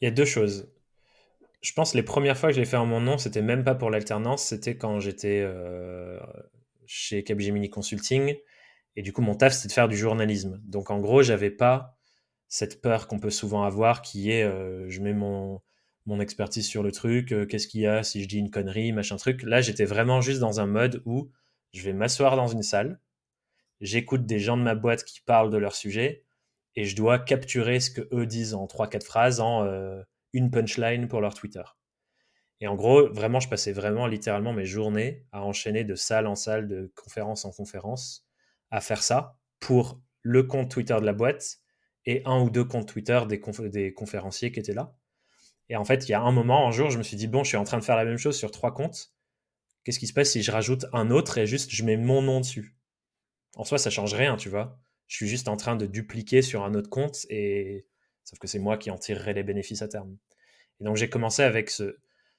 il 0.00 0.06
y 0.06 0.08
a 0.08 0.10
deux 0.10 0.24
choses. 0.24 0.72
Je 1.64 1.72
pense 1.72 1.94
les 1.94 2.02
premières 2.02 2.36
fois 2.36 2.50
que 2.50 2.56
j'ai 2.56 2.66
fait 2.66 2.76
en 2.76 2.84
mon 2.84 3.00
nom, 3.00 3.16
c'était 3.16 3.40
même 3.40 3.64
pas 3.64 3.74
pour 3.74 3.88
l'alternance, 3.88 4.44
c'était 4.44 4.76
quand 4.76 5.00
j'étais 5.00 5.40
euh, 5.42 6.20
chez 6.84 7.24
Capgemini 7.24 7.70
Consulting. 7.70 8.36
Et 8.96 9.02
du 9.02 9.14
coup, 9.14 9.22
mon 9.22 9.34
taf, 9.34 9.54
c'était 9.54 9.68
de 9.68 9.72
faire 9.72 9.88
du 9.88 9.96
journalisme. 9.96 10.60
Donc, 10.66 10.90
en 10.90 11.00
gros, 11.00 11.22
j'avais 11.22 11.50
pas 11.50 11.96
cette 12.48 12.82
peur 12.82 13.08
qu'on 13.08 13.18
peut 13.18 13.30
souvent 13.30 13.62
avoir 13.62 14.02
qui 14.02 14.30
est 14.30 14.42
euh, 14.42 14.90
je 14.90 15.00
mets 15.00 15.14
mon, 15.14 15.62
expertise 16.20 16.66
sur 16.66 16.82
le 16.82 16.92
truc, 16.92 17.32
euh, 17.32 17.46
qu'est-ce 17.46 17.66
qu'il 17.66 17.80
y 17.80 17.86
a 17.86 18.02
si 18.02 18.22
je 18.22 18.28
dis 18.28 18.38
une 18.38 18.50
connerie, 18.50 18.92
machin 18.92 19.16
truc. 19.16 19.42
Là, 19.42 19.62
j'étais 19.62 19.86
vraiment 19.86 20.20
juste 20.20 20.40
dans 20.40 20.60
un 20.60 20.66
mode 20.66 21.02
où 21.06 21.30
je 21.72 21.82
vais 21.82 21.94
m'asseoir 21.94 22.36
dans 22.36 22.46
une 22.46 22.62
salle, 22.62 23.00
j'écoute 23.80 24.26
des 24.26 24.38
gens 24.38 24.58
de 24.58 24.62
ma 24.62 24.74
boîte 24.74 25.04
qui 25.04 25.22
parlent 25.22 25.50
de 25.50 25.56
leur 25.56 25.74
sujet 25.74 26.24
et 26.76 26.84
je 26.84 26.94
dois 26.94 27.18
capturer 27.18 27.80
ce 27.80 27.90
que 27.90 28.06
eux 28.12 28.26
disent 28.26 28.52
en 28.52 28.66
3-4 28.66 29.02
phrases 29.02 29.40
en 29.40 29.64
une 30.34 30.50
punchline 30.50 31.08
pour 31.08 31.22
leur 31.22 31.32
Twitter. 31.32 31.62
Et 32.60 32.66
en 32.66 32.74
gros, 32.74 33.10
vraiment, 33.12 33.40
je 33.40 33.48
passais 33.48 33.72
vraiment 33.72 34.06
littéralement 34.06 34.52
mes 34.52 34.66
journées 34.66 35.26
à 35.32 35.42
enchaîner 35.42 35.84
de 35.84 35.94
salle 35.94 36.26
en 36.26 36.34
salle, 36.34 36.68
de 36.68 36.92
conférence 36.94 37.44
en 37.44 37.50
conférence, 37.50 38.26
à 38.70 38.80
faire 38.80 39.02
ça 39.02 39.38
pour 39.60 40.00
le 40.22 40.42
compte 40.42 40.70
Twitter 40.70 40.96
de 41.00 41.06
la 41.06 41.12
boîte 41.12 41.58
et 42.06 42.22
un 42.26 42.40
ou 42.40 42.50
deux 42.50 42.64
comptes 42.64 42.88
Twitter 42.88 43.20
des, 43.28 43.40
conférenciers 43.92 44.52
qui 44.52 44.60
étaient 44.60 44.74
là. 44.74 44.94
Et 45.68 45.76
en 45.76 45.84
fait, 45.84 46.08
il 46.08 46.12
y 46.12 46.14
a 46.14 46.20
un 46.20 46.32
moment, 46.32 46.68
un 46.68 46.70
jour, 46.70 46.90
je 46.90 46.98
me 46.98 47.02
suis 47.02 47.16
dit, 47.16 47.26
bon, 47.26 47.42
je 47.42 47.48
suis 47.48 47.56
en 47.56 47.64
train 47.64 47.78
de 47.78 47.84
faire 47.84 47.96
la 47.96 48.04
même 48.04 48.18
chose 48.18 48.36
sur 48.36 48.50
trois 48.50 48.74
comptes. 48.74 49.12
Qu'est-ce 49.84 49.98
qui 49.98 50.06
se 50.06 50.12
passe 50.12 50.30
si 50.30 50.42
je 50.42 50.50
rajoute 50.50 50.86
un 50.92 51.10
autre 51.10 51.38
et 51.38 51.46
juste 51.46 51.70
je 51.70 51.84
mets 51.84 51.96
mon 51.96 52.22
nom 52.22 52.40
dessus? 52.40 52.76
En 53.56 53.64
soi, 53.64 53.78
ça 53.78 53.90
change 53.90 54.14
rien, 54.14 54.36
tu 54.36 54.48
vois. 54.48 54.78
Je 55.06 55.16
suis 55.16 55.28
juste 55.28 55.48
en 55.48 55.56
train 55.56 55.76
de 55.76 55.86
dupliquer 55.86 56.42
sur 56.42 56.64
un 56.64 56.74
autre 56.74 56.90
compte 56.90 57.26
et 57.28 57.86
sauf 58.24 58.38
que 58.38 58.46
c'est 58.46 58.58
moi 58.58 58.76
qui 58.76 58.90
en 58.90 58.98
tirerai 58.98 59.34
les 59.34 59.42
bénéfices 59.42 59.82
à 59.82 59.88
terme. 59.88 60.16
Et 60.80 60.84
donc 60.84 60.96
j'ai 60.96 61.08
commencé 61.08 61.42
avec 61.42 61.70
ce, 61.70 61.96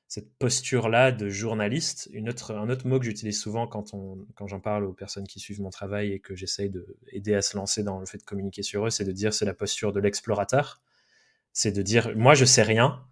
cette 0.07 0.33
posture-là 0.37 1.11
de 1.11 1.29
journaliste. 1.29 2.09
Un 2.15 2.69
autre 2.69 2.87
mot 2.87 2.99
que 2.99 3.05
j'utilise 3.05 3.39
souvent 3.39 3.67
quand, 3.67 3.95
j'en 4.47 4.59
parle 4.59 4.85
aux 4.85 4.93
personnes 4.93 5.27
qui 5.27 5.39
suivent 5.39 5.61
mon 5.61 5.69
travail 5.69 6.11
et 6.11 6.19
que 6.19 6.35
j'essaye 6.35 6.69
d'aider 6.69 7.33
à 7.33 7.41
se 7.41 7.57
lancer 7.57 7.83
dans 7.83 7.99
le 7.99 8.05
fait 8.05 8.19
de 8.19 8.23
communiquer 8.23 8.63
sur 8.63 8.85
eux, 8.85 8.89
c'est 8.89 9.05
de 9.05 9.11
dire 9.11 9.33
c'est 9.33 9.45
la 9.45 9.53
posture 9.53 9.91
de 9.91 9.99
l'explorateur. 9.99 10.81
C'est 11.53 11.71
de 11.71 11.81
dire 11.81 12.15
moi 12.15 12.33
je 12.33 12.45
sais 12.45 12.63
rien, 12.63 13.03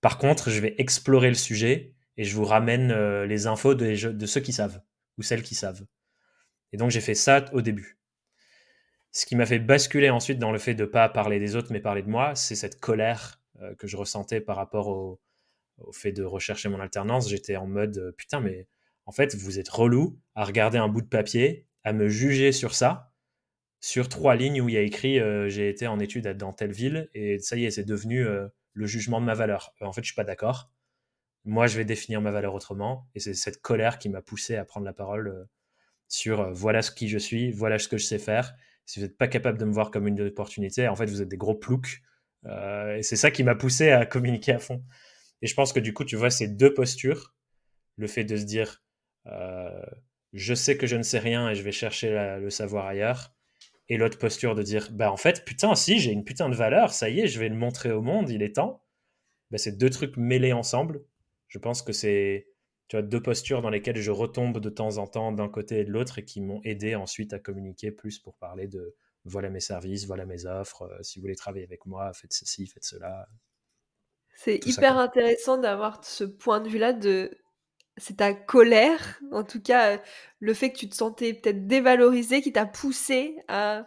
par 0.00 0.18
contre 0.18 0.50
je 0.50 0.60
vais 0.60 0.74
explorer 0.78 1.28
le 1.28 1.34
sujet 1.34 1.94
et 2.16 2.24
je 2.24 2.34
vous 2.34 2.44
ramène 2.44 2.90
euh, 2.90 3.26
les 3.26 3.46
infos 3.46 3.74
de 3.74 4.26
ceux 4.26 4.40
qui 4.40 4.52
savent 4.52 4.80
ou 5.18 5.22
celles 5.22 5.42
qui 5.42 5.54
savent. 5.54 5.84
Et 6.72 6.76
donc 6.76 6.90
j'ai 6.90 7.00
fait 7.00 7.14
ça 7.14 7.44
au 7.52 7.60
début. 7.60 7.98
Ce 9.12 9.26
qui 9.26 9.36
m'a 9.36 9.44
fait 9.44 9.58
basculer 9.58 10.08
ensuite 10.08 10.38
dans 10.38 10.52
le 10.52 10.58
fait 10.58 10.74
de 10.74 10.84
ne 10.84 10.88
pas 10.88 11.06
parler 11.10 11.38
des 11.38 11.54
autres 11.54 11.70
mais 11.70 11.80
parler 11.80 12.02
de 12.02 12.08
moi, 12.08 12.34
c'est 12.34 12.54
cette 12.54 12.80
colère 12.80 13.42
euh, 13.60 13.74
que 13.74 13.86
je 13.86 13.98
ressentais 13.98 14.40
par 14.40 14.56
rapport 14.56 14.88
au, 14.88 15.20
fait 15.92 16.12
de 16.12 16.22
rechercher 16.22 16.68
mon 16.68 16.80
alternance, 16.80 17.28
j'étais 17.28 17.56
en 17.56 17.66
mode 17.66 17.98
euh, 17.98 18.12
putain, 18.12 18.40
mais 18.40 18.68
en 19.04 19.12
fait, 19.12 19.34
vous 19.34 19.58
êtes 19.58 19.68
relou 19.68 20.18
à 20.34 20.44
regarder 20.44 20.78
un 20.78 20.88
bout 20.88 21.02
de 21.02 21.08
papier, 21.08 21.66
à 21.82 21.92
me 21.92 22.08
juger 22.08 22.52
sur 22.52 22.74
ça, 22.74 23.12
sur 23.80 24.08
trois 24.08 24.36
lignes 24.36 24.62
où 24.62 24.68
il 24.68 24.76
y 24.76 24.78
a 24.78 24.82
écrit 24.82 25.18
euh, 25.18 25.48
j'ai 25.48 25.68
été 25.68 25.86
en 25.86 25.98
études 25.98 26.28
dans 26.28 26.52
telle 26.52 26.72
ville 26.72 27.10
et 27.14 27.38
ça 27.38 27.56
y 27.56 27.66
est, 27.66 27.70
c'est 27.70 27.84
devenu 27.84 28.24
le 28.72 28.86
jugement 28.86 29.20
de 29.20 29.26
ma 29.26 29.34
valeur. 29.34 29.74
en 29.80 29.92
fait, 29.92 30.02
je 30.02 30.06
suis 30.06 30.14
pas 30.14 30.24
d'accord. 30.24 30.70
Moi, 31.44 31.66
je 31.66 31.76
vais 31.76 31.84
définir 31.84 32.20
ma 32.22 32.30
valeur 32.30 32.54
autrement 32.54 33.08
et 33.14 33.20
c'est 33.20 33.34
cette 33.34 33.60
colère 33.60 33.98
qui 33.98 34.08
m'a 34.08 34.22
poussé 34.22 34.56
à 34.56 34.64
prendre 34.64 34.86
la 34.86 34.92
parole 34.92 35.48
sur 36.08 36.50
voilà 36.52 36.80
ce 36.80 36.92
qui 36.92 37.08
je 37.08 37.18
suis, 37.18 37.50
voilà 37.50 37.78
ce 37.78 37.88
que 37.88 37.98
je 37.98 38.04
sais 38.04 38.20
faire. 38.20 38.54
Si 38.86 39.00
vous 39.00 39.06
n'êtes 39.06 39.16
pas 39.16 39.28
capable 39.28 39.58
de 39.58 39.64
me 39.64 39.72
voir 39.72 39.90
comme 39.90 40.06
une 40.06 40.20
opportunité, 40.20 40.88
en 40.88 40.96
fait, 40.96 41.06
vous 41.06 41.22
êtes 41.22 41.28
des 41.28 41.36
gros 41.36 41.54
ploucs. 41.54 42.02
et 42.46 43.02
c'est 43.02 43.16
ça 43.16 43.30
qui 43.30 43.44
m'a 43.44 43.54
poussé 43.54 43.90
à 43.90 44.06
communiquer 44.06 44.52
à 44.52 44.58
fond. 44.58 44.82
Et 45.42 45.46
je 45.46 45.54
pense 45.54 45.72
que 45.72 45.80
du 45.80 45.92
coup, 45.92 46.04
tu 46.04 46.16
vois 46.16 46.30
ces 46.30 46.48
deux 46.48 46.72
postures, 46.72 47.34
le 47.96 48.06
fait 48.06 48.24
de 48.24 48.36
se 48.36 48.44
dire, 48.44 48.82
euh, 49.26 49.82
je 50.32 50.54
sais 50.54 50.76
que 50.76 50.86
je 50.86 50.96
ne 50.96 51.02
sais 51.02 51.18
rien 51.18 51.50
et 51.50 51.54
je 51.54 51.62
vais 51.62 51.72
chercher 51.72 52.38
le 52.40 52.50
savoir 52.50 52.86
ailleurs, 52.86 53.34
et 53.88 53.96
l'autre 53.96 54.18
posture 54.18 54.54
de 54.54 54.62
dire, 54.62 54.88
bah 54.92 55.12
en 55.12 55.16
fait, 55.16 55.44
putain, 55.44 55.74
si, 55.74 55.98
j'ai 55.98 56.12
une 56.12 56.24
putain 56.24 56.48
de 56.48 56.54
valeur, 56.54 56.92
ça 56.92 57.10
y 57.10 57.20
est, 57.20 57.26
je 57.26 57.38
vais 57.38 57.48
le 57.48 57.56
montrer 57.56 57.92
au 57.92 58.00
monde, 58.00 58.30
il 58.30 58.42
est 58.42 58.56
temps. 58.56 58.84
Bah, 59.50 59.58
c'est 59.58 59.76
deux 59.76 59.90
trucs 59.90 60.16
mêlés 60.16 60.52
ensemble. 60.52 61.04
Je 61.48 61.58
pense 61.58 61.82
que 61.82 61.92
c'est 61.92 62.46
tu 62.92 62.98
vois, 62.98 63.02
deux 63.02 63.22
postures 63.22 63.62
dans 63.62 63.70
lesquelles 63.70 63.96
je 63.96 64.10
retombe 64.10 64.60
de 64.60 64.68
temps 64.68 64.98
en 64.98 65.06
temps 65.06 65.32
d'un 65.32 65.48
côté 65.48 65.80
et 65.80 65.84
de 65.86 65.90
l'autre 65.90 66.18
et 66.18 66.26
qui 66.26 66.42
m'ont 66.42 66.60
aidé 66.62 66.94
ensuite 66.94 67.32
à 67.32 67.38
communiquer 67.38 67.90
plus 67.90 68.18
pour 68.18 68.36
parler 68.36 68.66
de 68.66 68.94
voilà 69.24 69.48
mes 69.48 69.60
services, 69.60 70.06
voilà 70.06 70.26
mes 70.26 70.44
offres, 70.44 70.82
euh, 70.82 71.02
si 71.02 71.18
vous 71.18 71.22
voulez 71.22 71.34
travailler 71.34 71.64
avec 71.64 71.86
moi, 71.86 72.12
faites 72.12 72.34
ceci, 72.34 72.66
faites 72.66 72.84
cela, 72.84 73.26
c'est 74.34 74.66
hyper 74.66 74.98
intéressant 74.98 75.56
d'avoir 75.56 76.04
ce 76.04 76.24
point 76.24 76.60
de 76.60 76.68
vue-là 76.68 76.92
de 76.92 77.30
c'est 77.96 78.18
ta 78.18 78.34
colère, 78.34 79.18
en 79.30 79.42
tout 79.42 79.62
cas 79.62 79.98
le 80.40 80.52
fait 80.52 80.70
que 80.70 80.76
tu 80.76 80.90
te 80.90 80.94
sentais 80.94 81.32
peut-être 81.32 81.66
dévalorisé 81.66 82.42
qui 82.42 82.52
t'a 82.52 82.66
poussé 82.66 83.38
à 83.48 83.86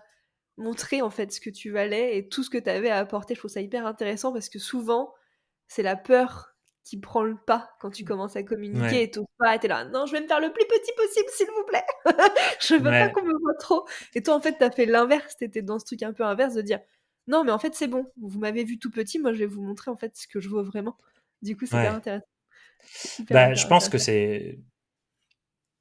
montrer 0.57 1.03
en 1.03 1.11
fait 1.11 1.31
ce 1.31 1.39
que 1.39 1.51
tu 1.51 1.69
valais 1.69 2.17
et 2.17 2.27
tout 2.27 2.41
ce 2.41 2.49
que 2.49 2.57
tu 2.57 2.71
avais 2.71 2.89
à 2.89 2.97
apporter. 2.97 3.35
Je 3.35 3.39
trouve 3.39 3.51
ça 3.51 3.61
hyper 3.61 3.85
intéressant 3.85 4.33
parce 4.33 4.49
que 4.49 4.57
souvent 4.57 5.13
c'est 5.67 5.83
la 5.83 5.95
peur 5.95 6.54
qui 6.85 6.97
prend 6.97 7.23
le 7.23 7.35
pas 7.35 7.71
quand 7.81 7.89
tu 7.89 8.05
commences 8.05 8.37
à 8.37 8.43
communiquer 8.43 9.03
et 9.03 9.11
tout 9.11 9.25
pas, 9.37 9.57
t'es 9.59 9.67
là, 9.67 9.83
non, 9.83 10.05
je 10.05 10.13
vais 10.13 10.21
me 10.21 10.27
faire 10.27 10.39
le 10.39 10.53
plus 10.53 10.65
petit 10.65 10.91
possible 10.95 11.29
s'il 11.29 11.47
vous 11.47 11.65
plaît, 11.65 11.85
je 12.61 12.75
veux 12.75 12.83
pas 12.83 13.09
qu'on 13.09 13.25
me 13.25 13.37
voit 13.41 13.55
trop. 13.59 13.85
Et 14.13 14.23
toi 14.23 14.35
en 14.35 14.39
fait 14.39 14.55
t'as 14.57 14.71
fait 14.71 14.85
l'inverse, 14.85 15.35
t'étais 15.35 15.61
dans 15.61 15.79
ce 15.79 15.85
truc 15.85 16.03
un 16.03 16.13
peu 16.13 16.23
inverse 16.23 16.53
de 16.53 16.61
dire 16.61 16.79
non, 17.27 17.43
mais 17.43 17.51
en 17.51 17.59
fait, 17.59 17.73
c'est 17.73 17.87
bon. 17.87 18.11
Vous 18.21 18.39
m'avez 18.39 18.63
vu 18.63 18.77
tout 18.77 18.91
petit, 18.91 19.19
moi, 19.19 19.33
je 19.33 19.39
vais 19.39 19.45
vous 19.45 19.61
montrer 19.61 19.91
en 19.91 19.97
fait 19.97 20.15
ce 20.15 20.27
que 20.27 20.39
je 20.39 20.49
vois 20.49 20.63
vraiment. 20.63 20.97
Du 21.41 21.57
coup, 21.57 21.65
c'est 21.65 21.77
hyper 21.77 21.95
intéressant. 21.95 22.25
bah, 23.29 23.53
je 23.53 23.67
pense 23.67 23.89
que 23.89 23.97
c'est. 23.97 24.59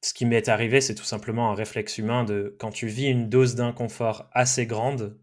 Ce 0.02 0.12
qui 0.12 0.26
m'est 0.26 0.48
arrivé, 0.48 0.80
c'est 0.80 0.94
tout 0.94 1.04
simplement 1.04 1.50
un 1.50 1.54
réflexe 1.54 1.96
humain 1.96 2.24
de 2.24 2.56
quand 2.58 2.70
tu 2.70 2.86
vis 2.86 3.06
une 3.06 3.28
dose 3.30 3.54
d'inconfort 3.54 4.28
assez 4.32 4.66
grande, 4.66 5.18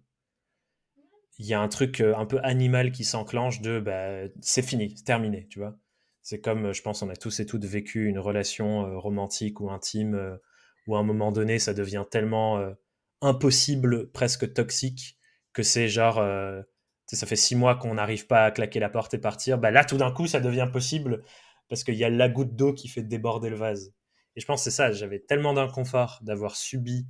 il 1.41 1.47
y 1.47 1.53
a 1.53 1.61
un 1.61 1.67
truc 1.67 2.01
euh, 2.01 2.15
un 2.15 2.25
peu 2.25 2.39
animal 2.43 2.91
qui 2.91 3.03
s'enclenche 3.03 3.61
de 3.61 3.79
bah, 3.79 4.27
c'est 4.41 4.61
fini, 4.61 4.93
c'est 4.95 5.03
terminé, 5.03 5.47
tu 5.49 5.59
vois. 5.59 5.75
C'est 6.21 6.39
comme, 6.39 6.71
je 6.71 6.81
pense, 6.83 7.01
on 7.01 7.09
a 7.09 7.15
tous 7.15 7.39
et 7.39 7.47
toutes 7.47 7.65
vécu 7.65 8.07
une 8.07 8.19
relation 8.19 8.85
euh, 8.85 8.97
romantique 8.97 9.59
ou 9.59 9.71
intime 9.71 10.13
euh, 10.13 10.37
où 10.87 10.95
à 10.95 10.99
un 10.99 11.03
moment 11.03 11.31
donné, 11.31 11.57
ça 11.59 11.73
devient 11.73 12.03
tellement 12.09 12.63
impossible, 13.21 14.11
presque 14.11 14.53
toxique, 14.53 15.17
que 15.53 15.63
c'est 15.63 15.87
genre, 15.87 16.19
euh, 16.19 16.61
ça 17.07 17.27
fait 17.27 17.35
six 17.35 17.55
mois 17.55 17.75
qu'on 17.75 17.95
n'arrive 17.95 18.27
pas 18.27 18.45
à 18.45 18.51
claquer 18.51 18.79
la 18.79 18.89
porte 18.89 19.13
et 19.13 19.17
partir, 19.17 19.57
bah 19.57 19.71
là 19.71 19.83
tout 19.83 19.97
d'un 19.97 20.11
coup 20.11 20.27
ça 20.27 20.39
devient 20.39 20.69
possible 20.71 21.23
parce 21.69 21.83
qu'il 21.83 21.95
y 21.95 22.03
a 22.03 22.09
la 22.09 22.29
goutte 22.29 22.55
d'eau 22.55 22.73
qui 22.73 22.87
fait 22.87 23.03
déborder 23.03 23.49
le 23.49 23.57
vase. 23.57 23.93
Et 24.35 24.41
je 24.41 24.45
pense 24.45 24.61
que 24.61 24.63
c'est 24.65 24.75
ça, 24.75 24.91
j'avais 24.91 25.19
tellement 25.19 25.53
d'inconfort 25.53 26.19
d'avoir 26.21 26.55
subi 26.55 27.05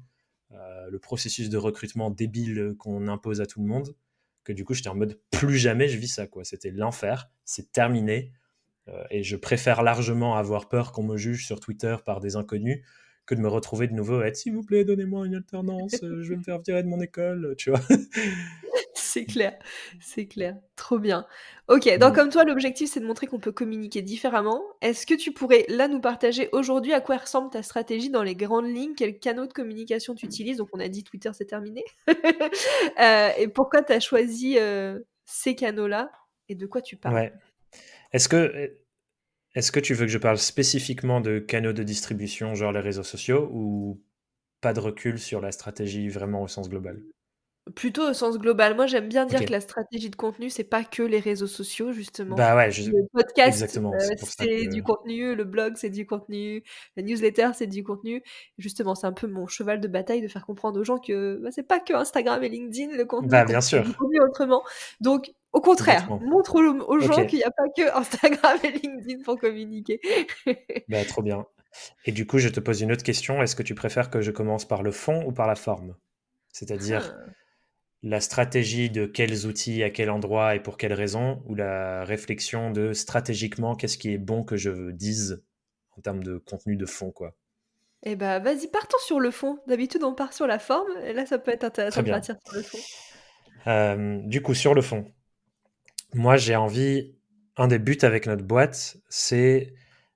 euh, 0.51 0.89
le 0.89 0.99
processus 0.99 1.49
de 1.49 1.57
recrutement 1.57 2.09
débile 2.09 2.75
qu'on 2.77 3.07
impose 3.07 3.41
à 3.41 3.45
tout 3.45 3.61
le 3.61 3.67
monde 3.67 3.95
que 4.43 4.53
du 4.53 4.65
coup 4.65 4.73
j'étais 4.73 4.89
en 4.89 4.95
mode 4.95 5.19
plus 5.31 5.57
jamais 5.57 5.87
je 5.87 5.97
vis 5.97 6.07
ça 6.07 6.27
quoi. 6.27 6.43
C'était 6.43 6.71
l'enfer, 6.71 7.29
c'est 7.45 7.71
terminé. 7.71 8.31
Euh, 8.87 9.03
et 9.11 9.21
je 9.23 9.35
préfère 9.35 9.83
largement 9.83 10.35
avoir 10.35 10.67
peur 10.67 10.91
qu'on 10.91 11.03
me 11.03 11.17
juge 11.17 11.45
sur 11.45 11.59
Twitter 11.59 11.95
par 12.03 12.19
des 12.19 12.35
inconnus 12.35 12.83
que 13.27 13.35
de 13.35 13.39
me 13.39 13.47
retrouver 13.47 13.87
de 13.87 13.93
nouveau 13.93 14.19
à 14.21 14.27
être 14.27 14.35
s'il 14.35 14.53
vous 14.53 14.63
plaît, 14.63 14.83
donnez-moi 14.83 15.27
une 15.27 15.35
alternance, 15.35 16.01
euh, 16.03 16.23
je 16.23 16.29
vais 16.29 16.37
me 16.37 16.43
faire 16.43 16.59
virer 16.59 16.81
de 16.81 16.87
mon 16.87 16.99
école, 16.99 17.55
tu 17.57 17.69
vois. 17.69 17.81
c'est 19.11 19.25
clair, 19.25 19.57
c'est 19.99 20.25
clair, 20.25 20.55
trop 20.75 20.99
bien. 20.99 21.25
Ok, 21.67 21.97
donc 21.97 22.15
comme 22.15 22.29
toi, 22.29 22.43
l'objectif 22.43 22.89
c'est 22.91 22.99
de 22.99 23.05
montrer 23.05 23.27
qu'on 23.27 23.39
peut 23.39 23.51
communiquer 23.51 24.01
différemment. 24.01 24.63
Est-ce 24.81 25.05
que 25.05 25.13
tu 25.13 25.31
pourrais 25.31 25.65
là 25.67 25.87
nous 25.87 25.99
partager 25.99 26.49
aujourd'hui 26.51 26.93
à 26.93 27.01
quoi 27.01 27.17
ressemble 27.17 27.49
ta 27.49 27.63
stratégie 27.63 28.09
dans 28.09 28.23
les 28.23 28.35
grandes 28.35 28.67
lignes? 28.67 28.95
Quels 28.95 29.19
canaux 29.19 29.45
de 29.47 29.53
communication 29.53 30.15
tu 30.15 30.25
utilises? 30.25 30.57
Donc 30.57 30.69
on 30.73 30.79
a 30.79 30.87
dit 30.87 31.03
Twitter 31.03 31.31
c'est 31.33 31.45
terminé. 31.45 31.83
Euh, 32.99 33.29
et 33.37 33.47
pourquoi 33.47 33.81
tu 33.81 33.93
as 33.93 33.99
choisi 33.99 34.57
euh, 34.57 34.99
ces 35.25 35.55
canaux-là 35.55 36.11
et 36.49 36.55
de 36.55 36.65
quoi 36.65 36.81
tu 36.81 36.97
parles? 36.97 37.15
Ouais. 37.15 37.33
Est-ce 38.11 38.27
que 38.29 38.75
est-ce 39.55 39.71
que 39.71 39.79
tu 39.79 39.93
veux 39.93 40.05
que 40.05 40.11
je 40.11 40.17
parle 40.17 40.37
spécifiquement 40.37 41.19
de 41.19 41.39
canaux 41.39 41.73
de 41.73 41.83
distribution, 41.83 42.53
genre 42.55 42.71
les 42.71 42.79
réseaux 42.79 43.03
sociaux, 43.03 43.49
ou 43.51 44.01
pas 44.61 44.73
de 44.73 44.79
recul 44.79 45.19
sur 45.19 45.41
la 45.41 45.51
stratégie 45.51 46.09
vraiment 46.09 46.41
au 46.41 46.47
sens 46.47 46.69
global? 46.69 47.01
Plutôt 47.75 48.09
au 48.09 48.13
sens 48.13 48.39
global. 48.39 48.75
Moi, 48.75 48.87
j'aime 48.87 49.07
bien 49.07 49.27
dire 49.27 49.45
que 49.45 49.51
la 49.51 49.61
stratégie 49.61 50.09
de 50.09 50.15
contenu, 50.15 50.49
c'est 50.49 50.63
pas 50.63 50.83
que 50.83 51.03
les 51.03 51.19
réseaux 51.19 51.47
sociaux, 51.47 51.91
justement. 51.91 52.35
Bah 52.35 52.55
ouais, 52.55 52.71
je... 52.71 52.89
Le 52.89 53.05
podcast, 53.13 53.77
euh, 53.77 54.15
c'est 54.17 54.65
du 54.65 54.81
contenu, 54.81 55.35
le 55.35 55.43
blog, 55.43 55.73
c'est 55.75 55.91
du 55.91 56.07
contenu, 56.07 56.63
la 56.97 57.03
newsletter, 57.03 57.49
c'est 57.53 57.67
du 57.67 57.83
contenu. 57.83 58.23
Justement, 58.57 58.95
c'est 58.95 59.05
un 59.05 59.13
peu 59.13 59.27
mon 59.27 59.45
cheval 59.45 59.79
de 59.79 59.87
bataille 59.87 60.21
de 60.21 60.27
faire 60.27 60.43
comprendre 60.43 60.79
aux 60.79 60.83
gens 60.83 60.97
que 60.97 61.39
bah, 61.43 61.49
c'est 61.51 61.67
pas 61.67 61.79
que 61.79 61.93
Instagram 61.93 62.43
et 62.43 62.49
LinkedIn, 62.49 62.97
le 62.97 63.05
contenu. 63.05 63.29
Bah, 63.29 63.45
bien 63.45 63.61
sûr. 63.61 63.83
Du 63.83 63.93
contenu 63.93 64.19
autrement. 64.21 64.63
Donc, 64.99 65.31
au 65.53 65.61
contraire, 65.61 66.09
montre 66.19 66.55
aux, 66.55 66.99
gens 66.99 67.25
qu'il 67.27 67.37
n'y 67.37 67.43
a 67.43 67.51
pas 67.51 67.69
que 67.77 67.95
Instagram 67.95 68.57
et 68.63 68.71
LinkedIn 68.71 69.21
pour 69.23 69.37
communiquer. 69.37 70.01
bah, 70.89 71.05
trop 71.05 71.21
bien. 71.21 71.45
Et 72.05 72.11
du 72.11 72.25
coup, 72.25 72.39
je 72.39 72.49
te 72.49 72.59
pose 72.59 72.81
une 72.81 72.91
autre 72.91 73.03
question. 73.03 73.43
Est-ce 73.43 73.55
que 73.55 73.63
tu 73.63 73.75
préfères 73.75 74.09
que 74.09 74.21
je 74.21 74.31
commence 74.31 74.65
par 74.65 74.81
le 74.81 74.91
fond 74.91 75.23
ou 75.27 75.31
par 75.31 75.45
la 75.45 75.55
forme? 75.55 75.95
C'est-à-dire, 76.51 77.15
ah 77.15 77.31
la 78.03 78.19
stratégie 78.19 78.89
de 78.89 79.05
quels 79.05 79.45
outils, 79.45 79.83
à 79.83 79.89
quel 79.89 80.09
endroit 80.09 80.55
et 80.55 80.59
pour 80.59 80.77
quelles 80.77 80.93
raisons, 80.93 81.43
ou 81.45 81.55
la 81.55 82.03
réflexion 82.03 82.71
de 82.71 82.93
stratégiquement 82.93 83.75
qu'est-ce 83.75 83.97
qui 83.97 84.11
est 84.11 84.17
bon 84.17 84.43
que 84.43 84.57
je 84.57 84.91
dise 84.91 85.43
en 85.97 86.01
termes 86.01 86.23
de 86.23 86.37
contenu 86.37 86.75
de 86.75 86.85
fond, 86.85 87.11
quoi. 87.11 87.35
Eh 88.03 88.15
bah, 88.15 88.39
vas-y, 88.39 88.67
partons 88.67 88.97
sur 89.05 89.19
le 89.19 89.29
fond. 89.29 89.59
D'habitude, 89.67 90.03
on 90.03 90.15
part 90.15 90.33
sur 90.33 90.47
la 90.47 90.57
forme, 90.57 90.89
et 91.05 91.13
là, 91.13 91.25
ça 91.25 91.37
peut 91.37 91.51
être 91.51 91.63
intéressant 91.63 92.01
de 92.01 92.09
partir 92.09 92.35
sur 92.43 92.55
le 92.55 92.63
fond. 92.63 92.79
Euh, 93.67 94.19
du 94.23 94.41
coup, 94.41 94.55
sur 94.55 94.73
le 94.73 94.81
fond, 94.81 95.05
moi, 96.13 96.37
j'ai 96.37 96.55
envie. 96.55 97.15
Un 97.57 97.67
des 97.67 97.79
buts 97.79 97.97
avec 98.01 98.27
notre 98.27 98.45
boîte, 98.45 98.97
c'est 99.09 99.73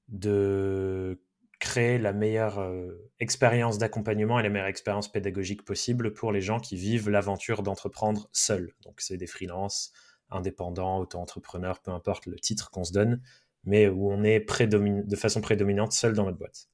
de 0.08 1.22
créer 1.66 1.98
la 1.98 2.14
meilleure 2.14 2.60
euh, 2.60 3.10
expérience 3.20 3.80
d'accompagnement 3.80 4.40
et 4.40 4.44
la 4.44 4.50
meilleure 4.50 4.68
expérience 4.68 5.12
pédagogique 5.12 5.66
possible 5.66 6.14
pour 6.14 6.32
les 6.32 6.40
gens 6.40 6.60
qui 6.60 6.76
vivent 6.76 7.10
l'aventure 7.10 7.64
d'entreprendre 7.64 8.30
seuls. 8.32 8.76
Donc 8.84 9.02
c'est 9.02 9.18
des 9.18 9.26
freelances, 9.26 9.92
indépendants, 10.30 11.00
auto-entrepreneurs, 11.00 11.82
peu 11.82 11.90
importe 11.90 12.28
le 12.28 12.38
titre 12.38 12.70
qu'on 12.70 12.84
se 12.84 12.94
donne, 12.94 13.20
mais 13.64 13.88
où 13.88 14.12
on 14.12 14.24
est 14.24 14.46
de 14.46 15.16
façon 15.16 15.42
prédominante 15.42 15.92
seul 15.92 16.14
dans 16.14 16.26
notre 16.26 16.38
boîte. 16.38 16.70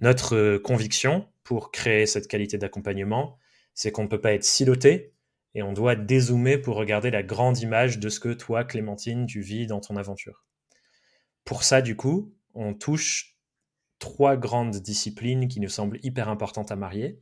Notre 0.00 0.34
euh, 0.34 0.58
conviction 0.58 1.28
pour 1.44 1.70
créer 1.70 2.06
cette 2.06 2.26
qualité 2.26 2.58
d'accompagnement, 2.58 3.38
c'est 3.74 3.92
qu'on 3.92 4.02
ne 4.02 4.08
peut 4.08 4.20
pas 4.20 4.32
être 4.32 4.44
siloté 4.44 5.14
et 5.54 5.62
on 5.62 5.72
doit 5.72 5.94
dézoomer 5.94 6.58
pour 6.58 6.74
regarder 6.74 7.12
la 7.12 7.22
grande 7.22 7.60
image 7.60 8.00
de 8.00 8.08
ce 8.08 8.18
que 8.18 8.32
toi, 8.32 8.64
Clémentine, 8.64 9.26
tu 9.26 9.40
vis 9.40 9.68
dans 9.68 9.80
ton 9.80 9.96
aventure. 9.96 10.44
Pour 11.44 11.62
ça, 11.62 11.80
du 11.80 11.94
coup, 11.94 12.34
on 12.54 12.74
touche 12.74 13.37
trois 13.98 14.36
grandes 14.36 14.76
disciplines 14.76 15.48
qui 15.48 15.60
nous 15.60 15.68
semblent 15.68 15.98
hyper 16.02 16.28
importantes 16.28 16.70
à 16.70 16.76
marier. 16.76 17.20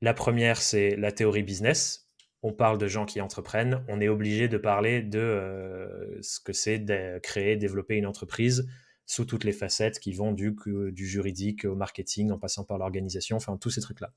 La 0.00 0.14
première, 0.14 0.60
c'est 0.60 0.96
la 0.96 1.12
théorie 1.12 1.42
business. 1.42 2.08
On 2.42 2.52
parle 2.52 2.78
de 2.78 2.88
gens 2.88 3.06
qui 3.06 3.20
entreprennent. 3.20 3.84
On 3.88 4.00
est 4.00 4.08
obligé 4.08 4.48
de 4.48 4.58
parler 4.58 5.02
de 5.02 5.18
euh, 5.18 6.20
ce 6.22 6.40
que 6.40 6.52
c'est 6.52 6.78
de 6.78 7.18
créer, 7.20 7.56
développer 7.56 7.96
une 7.96 8.06
entreprise 8.06 8.68
sous 9.06 9.24
toutes 9.24 9.44
les 9.44 9.52
facettes 9.52 10.00
qui 10.00 10.12
vont 10.12 10.32
du, 10.32 10.56
du 10.66 11.06
juridique 11.06 11.64
au 11.64 11.74
marketing 11.74 12.30
en 12.30 12.38
passant 12.38 12.64
par 12.64 12.78
l'organisation, 12.78 13.36
enfin 13.36 13.56
tous 13.56 13.70
ces 13.70 13.80
trucs-là. 13.80 14.12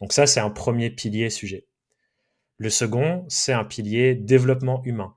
Donc 0.00 0.12
ça, 0.12 0.26
c'est 0.26 0.40
un 0.40 0.50
premier 0.50 0.90
pilier 0.90 1.30
sujet. 1.30 1.66
Le 2.56 2.70
second, 2.70 3.24
c'est 3.28 3.52
un 3.52 3.64
pilier 3.64 4.14
développement 4.14 4.82
humain. 4.84 5.16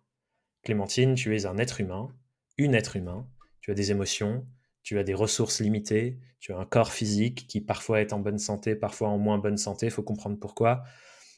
Clémentine, 0.63 1.15
tu 1.15 1.35
es 1.35 1.45
un 1.45 1.57
être 1.57 1.81
humain, 1.81 2.09
une 2.57 2.75
être 2.75 2.95
humain, 2.95 3.27
tu 3.61 3.71
as 3.71 3.73
des 3.73 3.91
émotions, 3.91 4.45
tu 4.87 4.97
as 4.97 5.03
des 5.03 5.13
ressources 5.13 5.59
limitées, 5.59 6.17
tu 6.39 6.53
as 6.53 6.57
un 6.57 6.63
corps 6.63 6.93
physique 6.93 7.45
qui 7.45 7.59
parfois 7.59 7.99
est 7.99 8.13
en 8.13 8.19
bonne 8.19 8.37
santé, 8.37 8.73
parfois 8.73 9.09
en 9.09 9.17
moins 9.17 9.37
bonne 9.37 9.57
santé, 9.57 9.87
il 9.87 9.91
faut 9.91 10.01
comprendre 10.01 10.39
pourquoi. 10.39 10.85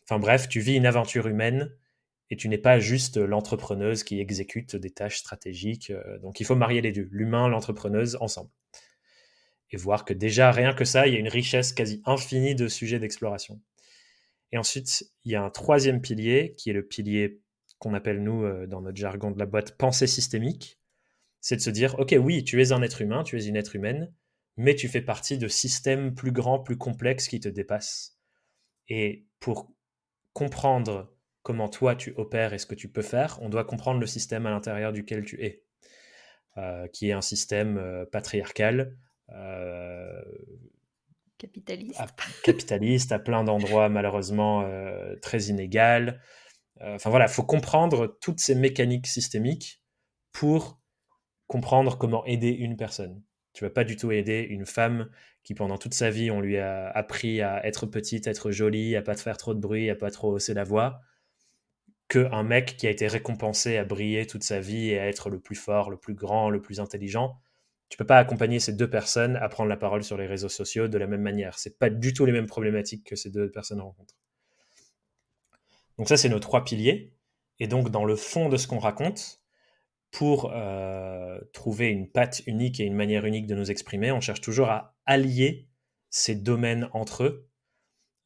Enfin 0.03 0.19
bref, 0.19 0.47
tu 0.47 0.59
vis 0.59 0.75
une 0.75 0.85
aventure 0.85 1.25
humaine 1.25 1.75
et 2.29 2.37
tu 2.37 2.47
n'es 2.47 2.59
pas 2.59 2.79
juste 2.79 3.17
l'entrepreneuse 3.17 4.03
qui 4.03 4.19
exécute 4.19 4.75
des 4.75 4.91
tâches 4.91 5.17
stratégiques. 5.17 5.89
Euh, 5.89 6.19
donc 6.19 6.39
il 6.39 6.45
faut 6.45 6.53
marier 6.53 6.79
les 6.81 6.91
deux, 6.91 7.07
l'humain, 7.09 7.47
l'entrepreneuse, 7.47 8.19
ensemble. 8.21 8.51
Et 9.71 9.77
voir 9.77 10.05
que 10.05 10.13
déjà, 10.13 10.51
rien 10.51 10.75
que 10.75 10.85
ça, 10.85 11.07
il 11.07 11.15
y 11.15 11.17
a 11.17 11.19
une 11.19 11.27
richesse 11.27 11.73
quasi 11.73 12.03
infinie 12.05 12.53
de 12.53 12.67
sujets 12.67 12.99
d'exploration. 12.99 13.59
Et 14.51 14.59
ensuite, 14.59 15.11
il 15.25 15.31
y 15.31 15.35
a 15.35 15.41
un 15.41 15.49
troisième 15.49 16.01
pilier 16.01 16.53
qui 16.55 16.69
est 16.69 16.73
le 16.73 16.85
pilier 16.85 17.41
qu'on 17.79 17.95
appelle, 17.95 18.21
nous, 18.21 18.43
euh, 18.43 18.67
dans 18.67 18.81
notre 18.81 18.97
jargon 18.97 19.31
de 19.31 19.39
la 19.39 19.47
boîte, 19.47 19.75
pensée 19.75 20.05
systémique 20.05 20.78
c'est 21.41 21.55
de 21.55 21.61
se 21.61 21.69
dire, 21.69 21.97
ok, 21.99 22.15
oui, 22.19 22.43
tu 22.43 22.61
es 22.61 22.71
un 22.71 22.81
être 22.81 23.01
humain, 23.01 23.23
tu 23.23 23.37
es 23.37 23.45
une 23.45 23.55
être 23.55 23.75
humaine, 23.75 24.13
mais 24.57 24.75
tu 24.75 24.87
fais 24.87 25.01
partie 25.01 25.37
de 25.37 25.47
systèmes 25.47 26.13
plus 26.13 26.31
grands, 26.31 26.59
plus 26.59 26.77
complexes 26.77 27.27
qui 27.27 27.39
te 27.39 27.49
dépassent. 27.49 28.17
Et 28.89 29.25
pour 29.39 29.71
comprendre 30.33 31.15
comment 31.43 31.69
toi 31.69 31.95
tu 31.95 32.13
opères 32.17 32.53
et 32.53 32.57
ce 32.57 32.65
que 32.65 32.75
tu 32.75 32.89
peux 32.89 33.01
faire, 33.01 33.39
on 33.41 33.49
doit 33.49 33.63
comprendre 33.63 33.99
le 33.99 34.07
système 34.07 34.45
à 34.45 34.51
l'intérieur 34.51 34.91
duquel 34.91 35.23
tu 35.23 35.41
es, 35.43 35.63
euh, 36.57 36.87
qui 36.87 37.09
est 37.09 37.13
un 37.13 37.21
système 37.21 37.77
euh, 37.77 38.05
patriarcal. 38.05 38.97
Euh, 39.29 40.21
capitaliste. 41.37 41.99
À, 41.99 42.07
capitaliste, 42.43 43.11
à 43.11 43.19
plein 43.19 43.43
d'endroits 43.43 43.87
malheureusement 43.87 44.69
très 45.21 45.43
inégal. 45.43 46.21
Enfin 46.81 47.09
voilà, 47.09 47.25
il 47.25 47.31
faut 47.31 47.43
comprendre 47.43 48.17
toutes 48.19 48.39
ces 48.41 48.55
mécaniques 48.55 49.07
systémiques 49.07 49.81
pour 50.33 50.78
comprendre 51.49 51.97
comment 51.97 52.23
aider 52.25 52.49
une 52.51 52.77
personne. 52.77 53.21
Tu 53.53 53.65
vas 53.65 53.71
pas 53.71 53.83
du 53.83 53.97
tout 53.97 54.11
aider 54.11 54.45
une 54.49 54.67
femme 54.67 55.09
qui 55.43 55.55
pendant 55.55 55.79
toute 55.79 55.95
sa 55.95 56.11
vie 56.11 56.29
on 56.29 56.39
lui 56.39 56.57
a 56.57 56.87
appris 56.91 57.41
à 57.41 57.65
être 57.65 57.87
petite, 57.87 58.27
être 58.27 58.51
jolie, 58.51 58.95
à 58.95 59.01
pas 59.01 59.15
te 59.15 59.21
faire 59.21 59.35
trop 59.35 59.55
de 59.55 59.59
bruit, 59.59 59.89
à 59.89 59.95
pas 59.95 60.11
trop 60.11 60.31
hausser 60.31 60.53
la 60.53 60.63
voix, 60.63 61.01
que 62.07 62.31
un 62.31 62.43
mec 62.43 62.77
qui 62.77 62.85
a 62.85 62.91
été 62.91 63.07
récompensé 63.07 63.77
à 63.77 63.83
briller 63.83 64.27
toute 64.27 64.43
sa 64.43 64.59
vie 64.59 64.91
et 64.91 64.99
à 64.99 65.07
être 65.07 65.29
le 65.31 65.39
plus 65.39 65.55
fort, 65.55 65.89
le 65.89 65.97
plus 65.97 66.13
grand, 66.13 66.51
le 66.51 66.61
plus 66.61 66.79
intelligent. 66.79 67.39
Tu 67.89 67.97
peux 67.97 68.05
pas 68.05 68.19
accompagner 68.19 68.59
ces 68.59 68.73
deux 68.73 68.89
personnes 68.89 69.35
à 69.37 69.49
prendre 69.49 69.69
la 69.69 69.77
parole 69.77 70.03
sur 70.03 70.17
les 70.17 70.27
réseaux 70.27 70.49
sociaux 70.49 70.87
de 70.87 70.97
la 70.99 71.07
même 71.07 71.23
manière. 71.23 71.57
C'est 71.57 71.79
pas 71.79 71.89
du 71.89 72.13
tout 72.13 72.25
les 72.25 72.31
mêmes 72.31 72.45
problématiques 72.45 73.03
que 73.03 73.15
ces 73.15 73.31
deux 73.31 73.49
personnes 73.49 73.81
rencontrent. 73.81 74.15
Donc 75.97 76.07
ça 76.07 76.15
c'est 76.15 76.29
nos 76.29 76.39
trois 76.39 76.63
piliers. 76.63 77.11
Et 77.59 77.67
donc 77.67 77.89
dans 77.89 78.05
le 78.05 78.15
fond 78.15 78.49
de 78.49 78.57
ce 78.57 78.67
qu'on 78.67 78.77
raconte, 78.77 79.41
pour 80.11 80.51
euh, 80.53 81.39
trouver 81.53 81.87
une 81.89 82.09
patte 82.09 82.41
unique 82.47 82.79
et 82.79 82.83
une 82.83 82.95
manière 82.95 83.25
unique 83.25 83.47
de 83.47 83.55
nous 83.55 83.69
exprimer, 83.69 84.11
on 84.11 84.21
cherche 84.21 84.41
toujours 84.41 84.69
à 84.69 84.95
allier 85.05 85.67
ces 86.09 86.35
domaines 86.35 86.89
entre 86.93 87.23
eux 87.23 87.49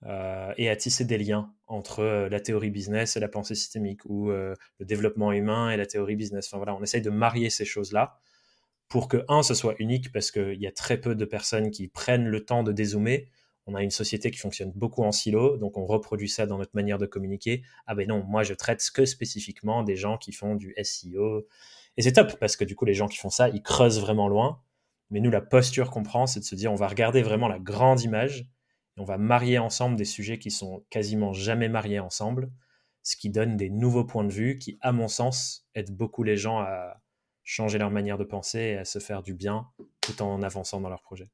euh, 0.06 0.54
et 0.58 0.70
à 0.70 0.76
tisser 0.76 1.06
des 1.06 1.18
liens 1.18 1.54
entre 1.68 2.00
euh, 2.00 2.30
la 2.30 2.40
théorie 2.40 2.72
business 2.72 3.18
et 3.18 3.20
la 3.20 3.28
pensée 3.28 3.56
systémique 3.56 4.06
ou 4.06 4.30
le 4.30 4.56
développement 4.80 5.32
humain 5.32 5.72
et 5.72 5.78
la 5.78 5.86
théorie 5.86 6.16
business. 6.16 6.48
Enfin 6.48 6.58
voilà, 6.58 6.76
on 6.76 6.82
essaye 6.82 7.02
de 7.02 7.10
marier 7.10 7.50
ces 7.50 7.66
choses-là 7.66 8.18
pour 8.88 9.08
que, 9.08 9.26
un, 9.28 9.44
ce 9.44 9.54
soit 9.54 9.76
unique 9.80 10.12
parce 10.12 10.32
qu'il 10.32 10.62
y 10.62 10.68
a 10.68 10.72
très 10.72 11.00
peu 11.00 11.16
de 11.16 11.26
personnes 11.26 11.72
qui 11.72 11.88
prennent 11.88 12.28
le 12.28 12.46
temps 12.46 12.64
de 12.64 12.72
dézoomer. 12.72 13.28
On 13.66 13.76
a 13.76 13.84
une 13.84 13.92
société 13.92 14.30
qui 14.32 14.40
fonctionne 14.40 14.72
beaucoup 14.76 15.04
en 15.04 15.12
silo, 15.12 15.58
donc 15.58 15.78
on 15.78 15.86
reproduit 15.86 16.30
ça 16.30 16.46
dans 16.46 16.58
notre 16.58 16.76
manière 16.76 16.98
de 16.98 17.06
communiquer. 17.06 17.64
Ah 17.88 17.96
ben 17.96 18.08
non, 18.08 18.24
moi 18.24 18.44
je 18.44 18.54
traite 18.54 18.84
que 18.94 19.06
spécifiquement 19.06 19.84
des 19.84 19.96
gens 19.96 20.18
qui 20.18 20.34
font 20.34 20.56
du 20.56 20.76
SEO, 20.84 21.48
et 21.98 22.02
c'est 22.02 22.14
top 22.14 22.40
parce 22.40 22.56
que 22.56 22.66
du 22.66 22.76
coup, 22.76 22.86
les 22.86 22.94
gens 22.94 23.08
qui 23.08 23.18
font 23.18 23.30
ça, 23.30 23.50
ils 23.50 23.62
creusent 23.62 24.00
vraiment 24.00 24.28
loin. 24.28 24.62
Mais 25.10 25.20
nous, 25.20 25.30
la 25.30 25.42
posture 25.42 25.92
qu'on 25.92 26.04
prend, 26.04 26.26
c'est 26.26 26.40
de 26.40 26.46
se 26.46 26.56
dire, 26.56 26.72
on 26.72 26.76
va 26.76 26.88
regarder 26.88 27.22
vraiment 27.22 27.48
la 27.48 27.60
grande 27.60 28.02
image 28.02 28.48
et 28.98 29.02
on 29.02 29.06
va 29.06 29.18
marier 29.18 29.60
ensemble 29.60 29.96
des 29.96 30.06
sujets 30.06 30.40
qui 30.40 30.52
sont 30.52 30.84
quasiment 30.90 31.34
jamais 31.34 31.70
mariés 31.70 32.00
ensemble, 32.00 32.52
ce 33.04 33.16
qui 33.16 33.30
donne 33.30 33.58
des 33.58 33.70
nouveaux 33.70 34.06
points 34.06 34.24
de 34.24 34.32
vue 34.32 34.58
qui, 34.58 34.78
à 34.82 34.92
mon 34.92 35.08
sens, 35.08 35.68
aident 35.76 35.96
beaucoup 35.96 36.24
les 36.24 36.38
gens 36.38 36.60
à 36.60 37.02
changer 37.44 37.78
leur 37.78 37.92
manière 37.92 38.18
de 38.18 38.24
penser 38.24 38.60
et 38.60 38.78
à 38.78 38.86
se 38.86 39.00
faire 39.00 39.22
du 39.22 39.34
bien 39.34 39.68
tout 40.02 40.22
en 40.22 40.42
avançant 40.42 40.80
dans 40.82 40.90
leur 40.90 41.02
projet. 41.02 41.30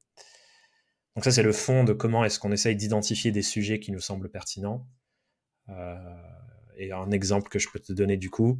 Donc 1.20 1.26
ça, 1.26 1.32
c'est 1.32 1.42
le 1.42 1.52
fond 1.52 1.84
de 1.84 1.92
comment 1.92 2.24
est-ce 2.24 2.38
qu'on 2.38 2.50
essaye 2.50 2.76
d'identifier 2.76 3.30
des 3.30 3.42
sujets 3.42 3.78
qui 3.78 3.92
nous 3.92 4.00
semblent 4.00 4.30
pertinents. 4.30 4.88
Euh, 5.68 5.94
et 6.78 6.92
un 6.92 7.10
exemple 7.10 7.50
que 7.50 7.58
je 7.58 7.68
peux 7.70 7.78
te 7.78 7.92
donner 7.92 8.16
du 8.16 8.30
coup, 8.30 8.58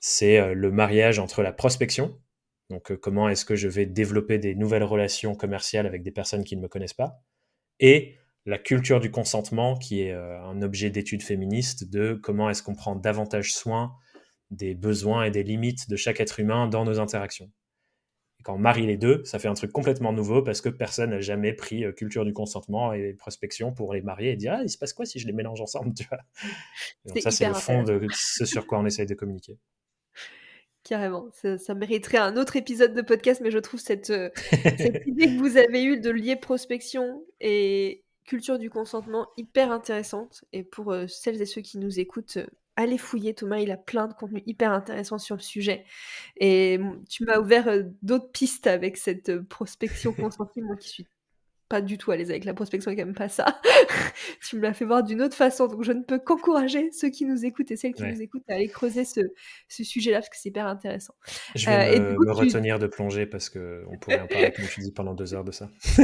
c'est 0.00 0.40
euh, 0.40 0.52
le 0.52 0.72
mariage 0.72 1.20
entre 1.20 1.44
la 1.44 1.52
prospection, 1.52 2.20
donc 2.70 2.90
euh, 2.90 2.96
comment 2.96 3.28
est-ce 3.28 3.44
que 3.44 3.54
je 3.54 3.68
vais 3.68 3.86
développer 3.86 4.38
des 4.38 4.56
nouvelles 4.56 4.82
relations 4.82 5.36
commerciales 5.36 5.86
avec 5.86 6.02
des 6.02 6.10
personnes 6.10 6.42
qui 6.42 6.56
ne 6.56 6.62
me 6.62 6.66
connaissent 6.66 6.92
pas, 6.92 7.22
et 7.78 8.16
la 8.46 8.58
culture 8.58 8.98
du 8.98 9.12
consentement, 9.12 9.76
qui 9.76 10.02
est 10.02 10.12
un 10.12 10.60
objet 10.60 10.90
d'étude 10.90 11.22
féministe 11.22 11.88
de 11.88 12.18
comment 12.20 12.50
est-ce 12.50 12.64
qu'on 12.64 12.74
prend 12.74 12.96
davantage 12.96 13.54
soin 13.54 13.94
des 14.50 14.74
besoins 14.74 15.22
et 15.22 15.30
des 15.30 15.44
limites 15.44 15.88
de 15.88 15.94
chaque 15.94 16.18
être 16.18 16.40
humain 16.40 16.66
dans 16.66 16.84
nos 16.84 16.98
interactions. 16.98 17.52
Et 18.42 18.44
quand 18.44 18.54
on 18.54 18.58
marie 18.58 18.86
les 18.86 18.96
deux, 18.96 19.22
ça 19.24 19.38
fait 19.38 19.46
un 19.46 19.54
truc 19.54 19.70
complètement 19.70 20.12
nouveau 20.12 20.42
parce 20.42 20.60
que 20.60 20.68
personne 20.68 21.10
n'a 21.10 21.20
jamais 21.20 21.52
pris 21.52 21.84
culture 21.94 22.24
du 22.24 22.32
consentement 22.32 22.92
et 22.92 23.12
prospection 23.14 23.72
pour 23.72 23.94
les 23.94 24.02
marier 24.02 24.32
et 24.32 24.36
dire 24.36 24.54
ah, 24.58 24.62
il 24.64 24.68
se 24.68 24.76
passe 24.76 24.92
quoi 24.92 25.06
si 25.06 25.20
je 25.20 25.26
les 25.28 25.32
mélange 25.32 25.60
ensemble 25.60 25.94
tu 25.96 26.04
vois? 26.08 26.18
Ça, 27.20 27.30
c'est 27.30 27.46
le 27.46 27.54
fond 27.54 27.84
de 27.84 28.00
ce 28.12 28.44
sur 28.44 28.66
quoi 28.66 28.78
on 28.78 28.86
essaye 28.86 29.06
de 29.06 29.14
communiquer. 29.14 29.56
carrément. 30.84 31.28
Ça, 31.32 31.74
mériterait 31.74 32.18
un 32.18 32.36
autre 32.36 32.56
épisode 32.56 32.94
de 32.94 33.02
podcast, 33.02 33.40
mais 33.42 33.50
je 33.50 33.58
trouve 33.58 33.80
cette, 33.80 34.10
euh, 34.10 34.30
cette 34.50 35.02
idée 35.06 35.26
que 35.26 35.38
vous 35.38 35.56
avez 35.56 35.84
eue 35.84 36.00
de 36.00 36.10
lier 36.10 36.36
prospection 36.36 37.24
et 37.40 38.04
culture 38.24 38.58
du 38.58 38.70
consentement 38.70 39.28
hyper 39.36 39.72
intéressante. 39.72 40.44
Et 40.52 40.62
pour 40.62 40.92
euh, 40.92 41.06
celles 41.06 41.40
et 41.40 41.46
ceux 41.46 41.62
qui 41.62 41.78
nous 41.78 42.00
écoutent, 42.00 42.38
euh, 42.38 42.46
allez 42.76 42.98
fouiller. 42.98 43.34
Thomas, 43.34 43.58
il 43.58 43.70
a 43.70 43.76
plein 43.76 44.08
de 44.08 44.14
contenu 44.14 44.42
hyper 44.46 44.72
intéressant 44.72 45.18
sur 45.18 45.36
le 45.36 45.42
sujet. 45.42 45.84
Et 46.36 46.80
tu 47.08 47.24
m'as 47.24 47.38
ouvert 47.38 47.68
d'autres 48.02 48.30
pistes 48.30 48.66
avec 48.66 48.96
cette 48.96 49.40
prospection 49.42 50.12
consentie, 50.12 50.62
moi 50.62 50.76
qui 50.76 50.88
suis 50.88 51.06
pas 51.72 51.80
du 51.80 51.96
tout 51.96 52.10
à 52.10 52.16
l'aise 52.16 52.28
avec 52.28 52.44
la 52.44 52.52
prospection 52.52 52.90
et 52.90 52.96
quand 52.96 53.10
pas 53.14 53.30
ça. 53.30 53.58
tu 54.46 54.56
me 54.56 54.60
l'as 54.60 54.74
fait 54.74 54.84
voir 54.84 55.02
d'une 55.02 55.22
autre 55.22 55.34
façon, 55.34 55.68
donc 55.68 55.84
je 55.84 55.92
ne 55.92 56.02
peux 56.02 56.18
qu'encourager 56.18 56.92
ceux 56.92 57.08
qui 57.08 57.24
nous 57.24 57.46
écoutent 57.46 57.70
et 57.70 57.76
celles 57.76 57.94
qui 57.94 58.02
nous 58.02 58.20
écoutent 58.20 58.44
à 58.50 58.56
aller 58.56 58.68
creuser 58.68 59.06
ce, 59.06 59.20
ce 59.68 59.82
sujet-là 59.82 60.18
parce 60.18 60.28
que 60.28 60.36
c'est 60.36 60.50
hyper 60.50 60.66
intéressant. 60.66 61.14
Je 61.54 61.64
vais 61.64 61.98
euh, 61.98 62.18
me, 62.18 62.30
retenir 62.30 62.78
de 62.78 62.86
plonger 62.86 63.24
parce 63.24 63.48
qu'on 63.48 63.96
pourrait 64.02 64.20
en 64.20 64.26
parler, 64.26 64.52
comme 64.52 64.66
tu 64.66 64.80
dis, 64.80 64.92
pendant 64.92 65.14
deux 65.14 65.32
heures 65.32 65.44
de 65.44 65.52
ça. 65.52 65.70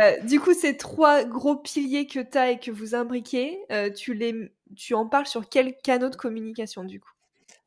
Euh, 0.00 0.18
du 0.22 0.40
coup, 0.40 0.54
ces 0.54 0.76
trois 0.76 1.24
gros 1.24 1.56
piliers 1.56 2.06
que 2.06 2.20
tu 2.20 2.38
as 2.38 2.52
et 2.52 2.58
que 2.58 2.70
vous 2.70 2.94
imbriquez, 2.94 3.58
euh, 3.70 3.90
tu, 3.90 4.14
les, 4.14 4.34
tu 4.76 4.94
en 4.94 5.06
parles 5.06 5.26
sur 5.26 5.48
quel 5.48 5.76
canaux 5.76 6.08
de 6.08 6.16
communication 6.16 6.84
du 6.84 7.00
coup? 7.00 7.10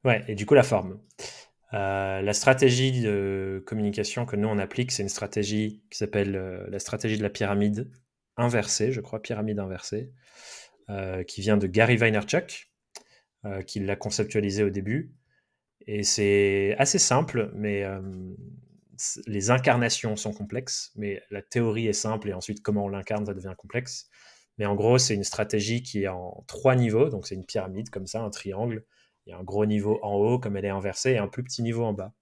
Ouais, 0.04 0.24
et 0.28 0.36
du 0.36 0.46
coup, 0.46 0.54
la 0.54 0.64
forme. 0.64 1.00
Euh, 1.74 2.22
la 2.22 2.34
stratégie 2.34 3.02
de 3.02 3.64
communication 3.66 4.26
que 4.26 4.36
nous 4.36 4.48
on 4.48 4.60
applique, 4.60 4.92
c'est 4.92 5.02
une 5.02 5.10
stratégie 5.10 5.82
qui 5.90 5.98
s'appelle 5.98 6.36
euh, 6.36 6.68
la 6.70 6.80
stratégie 6.80 7.18
de 7.18 7.24
la 7.24 7.32
pyramide 7.32 7.90
inversée, 8.38 8.92
je 8.92 9.02
crois, 9.02 9.22
pyramide 9.22 9.60
inversée, 9.60 10.12
euh, 10.90 11.24
qui 11.24 11.42
vient 11.42 11.58
de 11.58 11.68
Gary 11.68 11.98
Vaynerchuk, 11.98 12.70
qui 13.68 13.82
l'a 13.82 13.98
conceptualisé 13.98 14.64
au 14.64 14.70
début. 14.70 15.14
Et 15.86 16.04
c'est 16.04 16.76
assez 16.78 16.98
simple, 16.98 17.52
mais 17.54 17.84
les 19.28 19.52
incarnations 19.52 20.16
sont 20.16 20.32
complexes, 20.32 20.94
mais 20.96 21.22
la 21.30 21.42
théorie 21.42 21.88
est 21.88 21.94
simple 21.94 22.30
et 22.30 22.34
ensuite 22.34 22.62
comment 22.62 22.86
on 22.86 22.88
l'incarne, 22.88 23.26
ça 23.26 23.34
devient 23.34 23.54
complexe. 23.58 24.10
Mais 24.58 24.66
en 24.66 24.76
gros, 24.76 24.98
c'est 24.98 25.14
une 25.14 25.26
stratégie 25.26 25.84
qui 25.84 26.04
est 26.04 26.08
en 26.08 26.46
trois 26.48 26.78
niveaux, 26.78 27.10
donc 27.10 27.28
c'est 27.28 27.36
une 27.36 27.46
pyramide 27.46 27.90
comme 27.90 28.08
ça, 28.08 28.22
un 28.22 28.30
triangle, 28.30 28.86
il 29.26 29.32
y 29.32 29.34
a 29.34 29.38
un 29.38 29.44
gros 29.44 29.66
niveau 29.66 30.00
en 30.02 30.16
haut, 30.16 30.40
comme 30.40 30.58
elle 30.58 30.66
est 30.66 30.70
inversée, 30.70 31.12
et 31.12 31.18
un 31.18 31.28
plus 31.28 31.44
petit 31.44 31.64
niveau 31.64 31.84
en 31.84 31.94
bas. 31.94 32.14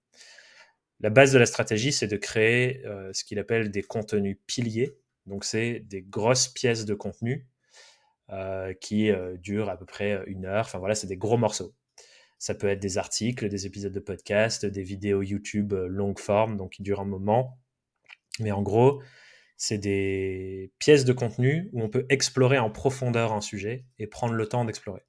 La 1.00 1.10
base 1.10 1.32
de 1.32 1.38
la 1.38 1.46
stratégie, 1.46 1.92
c'est 1.92 2.06
de 2.06 2.16
créer 2.16 2.84
euh, 2.86 3.12
ce 3.12 3.24
qu'il 3.24 3.38
appelle 3.38 3.70
des 3.70 3.82
contenus 3.82 4.38
piliers. 4.46 4.96
Donc, 5.26 5.44
c'est 5.44 5.80
des 5.80 6.02
grosses 6.02 6.48
pièces 6.48 6.84
de 6.84 6.94
contenu 6.94 7.48
euh, 8.30 8.72
qui 8.74 9.10
euh, 9.10 9.36
durent 9.36 9.68
à 9.68 9.76
peu 9.76 9.84
près 9.84 10.22
une 10.26 10.46
heure. 10.46 10.64
Enfin, 10.66 10.78
voilà, 10.78 10.94
c'est 10.94 11.08
des 11.08 11.16
gros 11.16 11.36
morceaux. 11.36 11.74
Ça 12.38 12.54
peut 12.54 12.68
être 12.68 12.80
des 12.80 12.98
articles, 12.98 13.48
des 13.48 13.66
épisodes 13.66 13.92
de 13.92 14.00
podcast, 14.00 14.64
des 14.64 14.82
vidéos 14.82 15.22
YouTube 15.22 15.72
longue 15.72 16.18
forme, 16.18 16.56
donc 16.56 16.72
qui 16.72 16.82
durent 16.82 17.00
un 17.00 17.04
moment. 17.04 17.58
Mais 18.40 18.52
en 18.52 18.62
gros, 18.62 19.02
c'est 19.56 19.78
des 19.78 20.72
pièces 20.78 21.04
de 21.04 21.12
contenu 21.12 21.70
où 21.72 21.82
on 21.82 21.88
peut 21.88 22.06
explorer 22.08 22.58
en 22.58 22.70
profondeur 22.70 23.32
un 23.32 23.40
sujet 23.40 23.84
et 23.98 24.08
prendre 24.08 24.34
le 24.34 24.48
temps 24.48 24.64
d'explorer. 24.64 25.02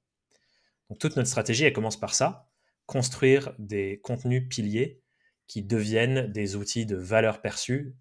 Toute 0.98 1.16
notre 1.16 1.28
stratégie, 1.28 1.64
elle 1.64 1.72
commence 1.72 1.98
par 1.98 2.14
ça, 2.14 2.48
construire 2.86 3.54
des 3.58 4.00
contenus 4.02 4.48
piliers 4.48 5.02
qui 5.46 5.62
deviennent 5.62 6.30
des 6.32 6.56
outils 6.56 6.86
de 6.86 6.96
valeur 6.96 7.40
perçue 7.40 7.96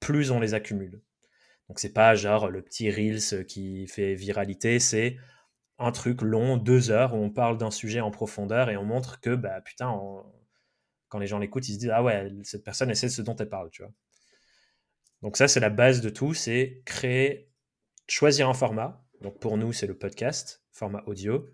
plus 0.00 0.30
on 0.30 0.40
les 0.40 0.54
accumule. 0.54 1.02
Donc 1.68 1.78
c'est 1.78 1.92
pas 1.92 2.14
genre 2.14 2.48
le 2.48 2.62
petit 2.62 2.90
Reels 2.90 3.46
qui 3.46 3.86
fait 3.86 4.14
viralité, 4.14 4.80
c'est 4.80 5.16
un 5.78 5.92
truc 5.92 6.20
long, 6.22 6.56
deux 6.56 6.90
heures, 6.90 7.14
où 7.14 7.18
on 7.18 7.30
parle 7.30 7.58
d'un 7.58 7.70
sujet 7.70 8.00
en 8.00 8.10
profondeur 8.10 8.70
et 8.70 8.76
on 8.76 8.84
montre 8.84 9.20
que, 9.20 9.34
bah 9.34 9.60
putain, 9.60 9.96
quand 11.08 11.18
les 11.18 11.26
gens 11.26 11.38
l'écoutent, 11.38 11.68
ils 11.68 11.74
se 11.74 11.78
disent, 11.78 11.92
ah 11.92 12.02
ouais, 12.02 12.30
cette 12.42 12.64
personne, 12.64 12.90
elle 12.90 12.96
sait 12.96 13.08
ce 13.08 13.22
dont 13.22 13.36
elle 13.36 13.48
parle, 13.48 13.70
tu 13.70 13.82
vois. 13.82 13.92
Donc 15.22 15.36
ça, 15.36 15.48
c'est 15.48 15.60
la 15.60 15.70
base 15.70 16.00
de 16.00 16.10
tout, 16.10 16.34
c'est 16.34 16.82
créer, 16.84 17.50
choisir 18.08 18.48
un 18.48 18.54
format. 18.54 19.04
Donc 19.20 19.38
pour 19.38 19.56
nous, 19.56 19.72
c'est 19.72 19.86
le 19.86 19.96
podcast, 19.96 20.64
format 20.72 21.02
audio 21.06 21.48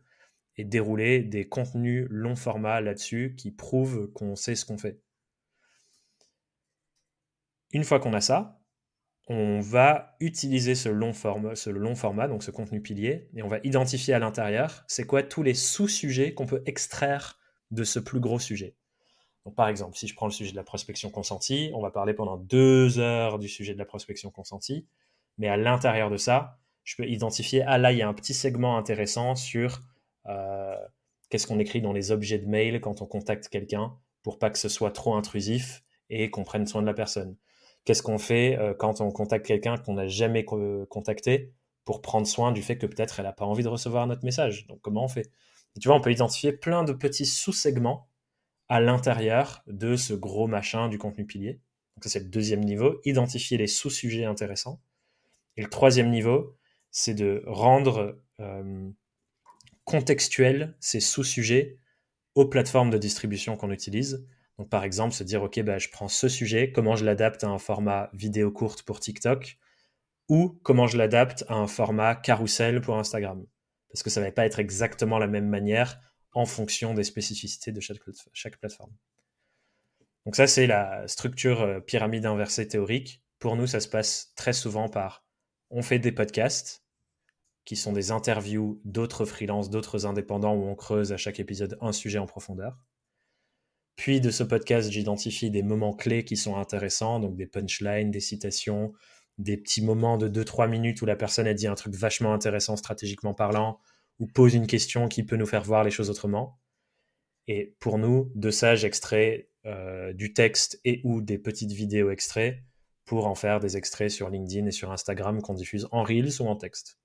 et 0.59 0.65
dérouler 0.65 1.23
des 1.23 1.49
contenus 1.49 2.07
long 2.11 2.37
format 2.37 2.81
là-dessus 2.81 3.35
qui 3.37 3.51
prouvent 3.51 4.11
qu'on 4.13 4.37
sait 4.37 4.55
ce 4.55 4.65
qu'on 4.65 4.79
fait. 4.79 5.01
Une 7.73 7.85
fois 7.85 8.01
qu'on 8.01 8.15
a 8.15 8.21
ça, 8.21 8.61
on 9.29 9.61
va 9.61 10.17
utiliser 10.21 10.75
ce 10.75 10.89
long, 10.89 11.13
format, 11.13 11.57
ce 11.57 11.69
long 11.69 11.95
format, 11.95 12.29
donc 12.29 12.43
ce 12.43 12.51
contenu 12.51 12.81
pilier, 12.81 13.29
et 13.35 13.43
on 13.43 13.49
va 13.49 13.59
identifier 13.65 14.15
à 14.15 14.19
l'intérieur 14.19 14.85
c'est 14.87 15.05
quoi 15.05 15.23
tous 15.23 15.43
les 15.43 15.55
sous-sujets 15.55 16.33
qu'on 16.33 16.47
peut 16.47 16.63
extraire 16.67 17.39
de 17.73 17.83
ce 17.83 17.99
plus 17.99 18.21
gros 18.21 18.39
sujet. 18.39 18.77
Donc, 19.45 19.55
par 19.55 19.69
exemple, 19.69 19.97
si 19.97 20.09
je 20.09 20.15
prends 20.15 20.27
le 20.27 20.33
sujet 20.33 20.53
de 20.53 20.57
la 20.57 20.65
prospection 20.65 21.11
consentie, 21.11 21.71
on 21.75 21.81
va 21.81 21.91
parler 21.91 22.15
pendant 22.15 22.37
deux 22.37 22.99
heures 22.99 23.39
du 23.39 23.49
sujet 23.49 23.75
de 23.75 23.79
la 23.79 23.85
prospection 23.85 24.31
consentie, 24.31 24.87
mais 25.39 25.49
à 25.49 25.57
l'intérieur 25.57 26.11
de 26.11 26.17
ça, 26.17 26.59
je 26.85 26.97
peux 26.97 27.07
identifier, 27.07 27.63
ah 27.63 27.79
là, 27.79 27.93
il 27.93 27.99
y 27.99 28.03
a 28.03 28.09
un 28.09 28.15
petit 28.15 28.35
segment 28.35 28.79
intéressant 28.79 29.35
sur 29.35 29.81
qu'est-ce 31.31 31.47
qu'on 31.47 31.59
écrit 31.59 31.81
dans 31.81 31.93
les 31.93 32.11
objets 32.11 32.39
de 32.39 32.47
mail 32.47 32.81
quand 32.81 33.03
on 33.03 33.07
contacte 33.07 33.49
quelqu'un 33.49 33.97
pour 34.23 34.39
pas 34.39 34.51
que 34.51 34.59
ce 34.59 34.69
soit 34.69 34.91
trop 34.91 35.15
intrusif 35.15 35.83
et 36.11 36.31
qu'on 36.31 36.45
prenne 36.45 36.67
soin 36.67 36.83
de 36.83 36.87
la 36.87 36.95
personne? 36.95 37.37
Qu'est-ce 37.85 38.03
qu'on 38.03 38.19
fait 38.19 38.59
euh, 38.59 38.75
quand 38.75 39.01
on 39.01 39.11
contacte 39.13 39.47
quelqu'un 39.47 39.77
qu'on 39.77 39.95
n'a 39.95 40.09
jamais 40.09 40.45
contacté 40.45 41.53
pour 41.85 42.03
prendre 42.03 42.27
soin 42.27 42.51
du 42.51 42.61
fait 42.61 42.77
que 42.79 42.87
peut-être 42.87 43.21
elle 43.21 43.27
n'a 43.27 43.33
pas 43.33 43.45
envie 43.45 43.63
de 43.63 43.69
recevoir 43.69 44.07
notre 44.09 44.25
message? 44.25 44.67
Donc 44.67 44.81
comment 44.83 45.05
on 45.05 45.09
fait? 45.09 45.31
Tu 45.81 45.89
vois, 45.89 45.97
on 45.97 46.01
peut 46.01 46.11
identifier 46.11 46.53
plein 46.53 46.85
de 46.85 46.93
petits 46.93 47.27
sous-segments 47.27 48.09
à 48.69 48.81
l'intérieur 48.81 49.63
de 49.69 49.95
ce 49.95 50.15
gros 50.15 50.49
machin 50.49 50.89
du 50.89 50.99
contenu 50.99 51.27
pilier. 51.27 51.61
Donc 51.95 52.05
ça 52.05 52.11
c'est 52.11 52.21
le 52.21 52.29
deuxième 52.29 52.65
niveau, 52.65 53.01
identifier 53.05 53.57
les 53.57 53.69
sous-sujets 53.69 54.25
intéressants. 54.25 54.81
Et 55.57 55.63
le 55.63 55.71
troisième 55.71 56.11
niveau, 56.11 56.57
c'est 56.91 57.15
de 57.15 57.45
rendre 57.47 58.19
euh, 58.41 58.91
contextuel 59.87 60.77
ces 60.81 61.01
sous-sujets 61.01 61.79
aux 62.35 62.47
plateformes 62.47 62.91
de 62.91 62.99
distribution 62.99 63.57
qu'on 63.57 63.71
utilise. 63.71 64.29
Donc, 64.59 64.69
par 64.69 64.85
exemple, 64.85 65.15
se 65.15 65.25
dire, 65.25 65.43
OK, 65.43 65.59
bah, 65.63 65.79
je 65.79 65.89
prends 65.89 66.09
ce 66.09 66.29
sujet, 66.29 66.73
comment 66.73 66.97
je 66.97 67.05
l'adapte 67.07 67.45
à 67.45 67.49
un 67.49 67.59
format 67.59 68.11
vidéo 68.13 68.51
courte 68.51 68.83
pour 68.83 69.01
TikTok 69.01 69.57
ou 70.29 70.59
comment 70.63 70.87
je 70.87 70.99
l'adapte 70.99 71.45
à 71.49 71.55
un 71.55 71.67
format 71.67 72.15
carrousel 72.15 72.81
pour 72.81 72.99
Instagram. 72.99 73.47
Parce 73.91 74.03
que 74.03 74.11
ça 74.11 74.21
ne 74.21 74.27
va 74.27 74.33
pas 74.33 74.45
être 74.45 74.59
exactement 74.59 75.19
la 75.19 75.29
même 75.29 75.49
manière 75.49 76.01
en 76.33 76.45
fonction 76.45 76.93
des 76.93 77.05
spécificités 77.05 77.73
de 77.73 77.81
chaque, 77.81 78.01
chaque 78.33 78.59
plateforme. 78.59 78.93
Donc 80.27 80.35
ça, 80.37 80.47
c'est 80.47 80.67
la 80.67 81.07
structure 81.07 81.63
euh, 81.63 81.81
pyramide 81.81 82.27
inversée 82.27 82.67
théorique. 82.67 83.23
Pour 83.39 83.57
nous, 83.57 83.67
ça 83.67 83.81
se 83.81 83.89
passe 83.89 84.33
très 84.35 84.53
souvent 84.53 84.89
par 84.89 85.25
on 85.71 85.83
fait 85.83 85.99
des 85.99 86.13
podcasts, 86.13 86.85
qui 87.67 87.77
sont 87.77 87.93
des 87.93 88.13
interviews 88.13 88.81
d'autres 88.85 89.27
freelances, 89.27 89.69
d'autres 89.69 90.07
indépendants 90.07 90.55
où 90.55 90.65
on 90.65 90.77
creuse 90.77 91.13
à 91.13 91.17
chaque 91.17 91.41
épisode 91.41 91.77
un 91.83 91.93
sujet 91.93 92.19
en 92.19 92.27
profondeur. 92.27 92.79
Puis 93.97 94.21
de 94.21 94.31
ce 94.31 94.45
podcast, 94.45 94.91
j'identifie 94.91 95.51
des 95.51 95.63
moments 95.63 95.93
clés 95.93 96.25
qui 96.25 96.37
sont 96.37 96.57
intéressants, 96.57 97.19
donc 97.19 97.37
des 97.37 97.47
punchlines, 97.47 98.11
des 98.11 98.21
citations, 98.21 98.93
des 99.39 99.57
petits 99.57 99.83
moments 99.83 100.17
de 100.17 100.29
2-3 100.29 100.71
minutes 100.71 101.03
où 101.03 101.07
la 101.07 101.17
personne 101.17 101.49
a 101.49 101.55
dit 101.55 101.67
un 101.67 101.75
truc 101.75 101.95
vachement 101.95 102.33
intéressant 102.33 102.77
stratégiquement 102.77 103.35
parlant, 103.35 103.81
ou 104.21 104.27
pose 104.27 104.55
une 104.55 104.69
question 104.69 105.09
qui 105.09 105.25
peut 105.25 105.37
nous 105.37 105.47
faire 105.47 105.63
voir 105.63 105.83
les 105.83 105.91
choses 105.91 106.09
autrement. 106.09 106.61
Et 107.49 107.75
pour 107.81 107.99
nous, 107.99 108.31
de 108.35 108.51
ça, 108.51 108.77
j'extrais 108.77 109.51
euh, 109.67 110.13
du 110.13 110.33
texte 110.33 110.81
et 110.85 111.01
ou 111.05 111.21
des 111.21 111.39
petites 111.39 111.73
vidéos 111.73 112.11
extraits 112.11 112.59
pour 113.05 113.27
en 113.27 113.35
faire 113.35 113.59
des 113.59 113.77
extraits 113.77 114.11
sur 114.11 114.31
LinkedIn 114.31 114.67
et 114.67 114.73
sur 114.73 114.93
Instagram 114.93 115.43
qu'on 115.43 115.55
diffuse 115.55 115.89
en 115.91 116.03
Reels 116.05 116.41
ou 116.41 116.47
en 116.47 116.57
texte 116.57 116.99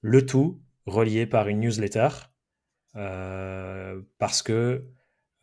le 0.00 0.24
tout 0.26 0.60
relié 0.86 1.26
par 1.26 1.48
une 1.48 1.60
newsletter, 1.60 2.08
euh, 2.96 4.00
parce 4.18 4.42
que 4.42 4.86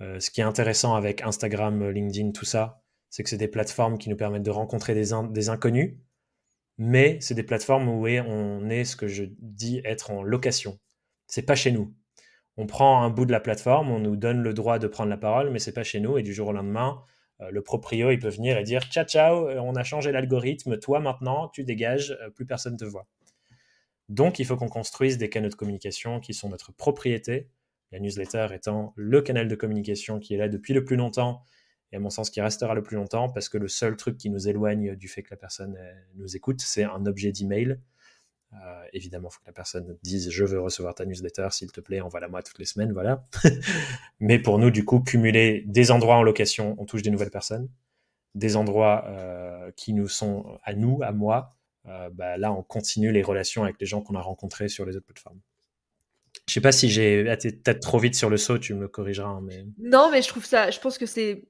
euh, 0.02 0.20
ce 0.20 0.30
qui 0.30 0.42
est 0.42 0.46
intéressant 0.46 0.96
avec 0.96 1.22
Instagram, 1.22 1.90
LinkedIn, 1.90 2.32
tout 2.32 2.46
ça, 2.46 2.84
c'est 3.10 3.24
que 3.24 3.30
c'est 3.30 3.38
des 3.38 3.48
plateformes 3.48 3.98
qui 3.98 4.10
nous 4.10 4.18
permettent 4.18 4.44
de 4.44 4.52
rencontrer 4.52 4.94
des, 4.94 5.50
inconnus, 5.50 5.98
mais 6.78 7.18
c'est 7.22 7.34
des 7.34 7.44
plateformes 7.44 7.88
où 7.88 8.08
on 8.08 8.70
est 8.70 8.84
ce 8.84 8.96
que 8.96 9.08
je 9.08 9.24
dis 9.40 9.82
être 9.86 10.12
en 10.12 10.24
location. 10.24 10.80
C'est 11.28 11.44
pas 11.44 11.56
chez 11.56 11.72
nous. 11.72 11.96
On 12.58 12.68
prend 12.68 13.04
un 13.04 13.10
bout 13.10 13.26
de 13.26 13.32
la 13.32 13.40
plateforme, 13.40 13.92
on 13.92 14.00
nous 14.00 14.16
donne 14.16 14.42
le 14.42 14.54
droit 14.54 14.80
de 14.80 14.88
prendre 14.88 15.10
la 15.10 15.18
parole, 15.18 15.52
mais 15.52 15.60
c'est 15.60 15.74
pas 15.74 15.84
chez 15.84 16.00
nous. 16.00 16.18
Et 16.18 16.24
du 16.24 16.34
jour 16.34 16.50
au 16.50 16.54
lendemain, 16.54 17.02
euh, 17.42 17.50
le 17.52 17.62
proprio, 17.62 18.12
il 18.12 18.20
peut 18.20 18.30
venir 18.30 18.58
et 18.58 18.64
dire 18.64 18.84
ciao 18.84 19.06
ciao, 19.06 19.48
on 19.50 19.76
a 19.76 19.84
changé 19.84 20.12
l'algorithme, 20.12 20.78
toi 20.80 21.00
maintenant, 21.00 21.50
tu 21.50 21.64
dégages, 21.64 22.18
plus 22.36 22.46
personne 22.46 22.78
te 22.78 22.86
voit. 22.86 23.08
Donc, 24.10 24.40
il 24.40 24.46
faut 24.46 24.56
qu'on 24.56 24.70
construise 24.70 25.18
des 25.18 25.30
canaux 25.30 25.50
de 25.50 25.56
communication 25.56 26.20
qui 26.20 26.34
sont 26.34 26.50
notre 26.50 26.72
propriété, 26.72 27.50
la 27.92 28.00
newsletter 28.00 28.48
étant 28.54 28.94
le 28.96 29.22
canal 29.22 29.48
de 29.48 29.56
communication 29.56 30.20
qui 30.20 30.34
est 30.34 30.38
là 30.38 30.48
depuis 30.48 30.74
le 30.74 30.86
plus 30.86 30.96
longtemps, 30.96 31.44
et 31.92 31.98
à 31.98 32.00
mon 32.00 32.10
sens 32.10 32.30
qui 32.30 32.42
restera 32.42 32.74
le 32.74 32.84
plus 32.84 32.96
longtemps, 32.96 33.30
parce 33.30 33.50
que 33.50 33.58
le 33.58 33.68
seul 33.68 33.96
truc 33.96 34.18
qui 34.18 34.30
nous 34.30 34.48
éloigne 34.48 34.96
du 34.96 35.08
fait 35.08 35.24
que 35.24 35.30
la 35.32 35.38
personne 35.38 35.76
euh, 35.78 35.94
nous 36.16 36.36
écoute, 36.36 36.62
c'est 36.62 36.84
un 36.84 37.06
objet 37.06 37.32
d'email. 37.32 37.80
évidemment, 38.94 39.28
il 39.30 39.34
faut 39.34 39.42
que 39.42 39.48
la 39.48 39.54
personne 39.54 39.98
dise 40.04 40.30
je 40.30 40.46
veux 40.46 40.60
recevoir 40.60 40.96
ta 40.96 41.06
newsletter, 41.06 41.50
s'il 41.52 41.72
te 41.72 41.82
plaît, 41.82 42.00
envoie-la 42.00 42.30
moi 42.30 42.42
toutes 42.44 42.60
les 42.60 42.66
semaines, 42.66 42.94
voilà. 42.94 43.28
Mais 44.22 44.40
pour 44.40 44.58
nous, 44.58 44.72
du 44.72 44.86
coup, 44.86 45.02
cumuler 45.02 45.64
des 45.68 45.92
endroits 45.92 46.16
en 46.16 46.24
location, 46.24 46.76
on 46.78 46.86
touche 46.86 47.02
des 47.02 47.12
nouvelles 47.12 47.32
personnes, 47.32 47.70
des 48.36 48.56
endroits 48.56 49.06
qui 49.76 49.94
nous 49.94 50.08
sont 50.08 50.60
à 50.64 50.74
nous, 50.74 51.00
à 51.04 51.12
moi, 51.12 51.57
bah, 52.14 52.38
là, 52.38 52.52
on 52.52 52.64
continue 52.64 53.12
les 53.12 53.24
relations 53.24 53.64
avec 53.64 53.80
les 53.80 53.86
gens 53.86 54.02
qu'on 54.02 54.16
a 54.16 54.22
rencontrés 54.22 54.68
sur 54.68 54.86
les 54.86 54.96
autres 54.96 55.06
plateformes. 55.06 55.40
Je 56.48 56.54
sais 56.54 56.62
pas 56.62 56.72
si 56.72 56.90
j'ai 56.90 57.32
été 57.32 57.52
peut-être 57.52 57.82
trop 57.82 58.00
vite 58.00 58.16
sur 58.16 58.30
le 58.30 58.38
saut, 58.38 58.58
tu 58.58 58.74
me 58.74 58.88
corrigeras. 58.88 59.30
Hein, 59.30 59.42
mais... 59.44 59.66
Non, 59.80 60.10
mais 60.12 60.22
je 60.22 60.28
trouve 60.28 60.46
ça, 60.46 60.70
je 60.72 60.80
pense 60.80 60.98
que 60.98 61.06
c'est 61.06 61.48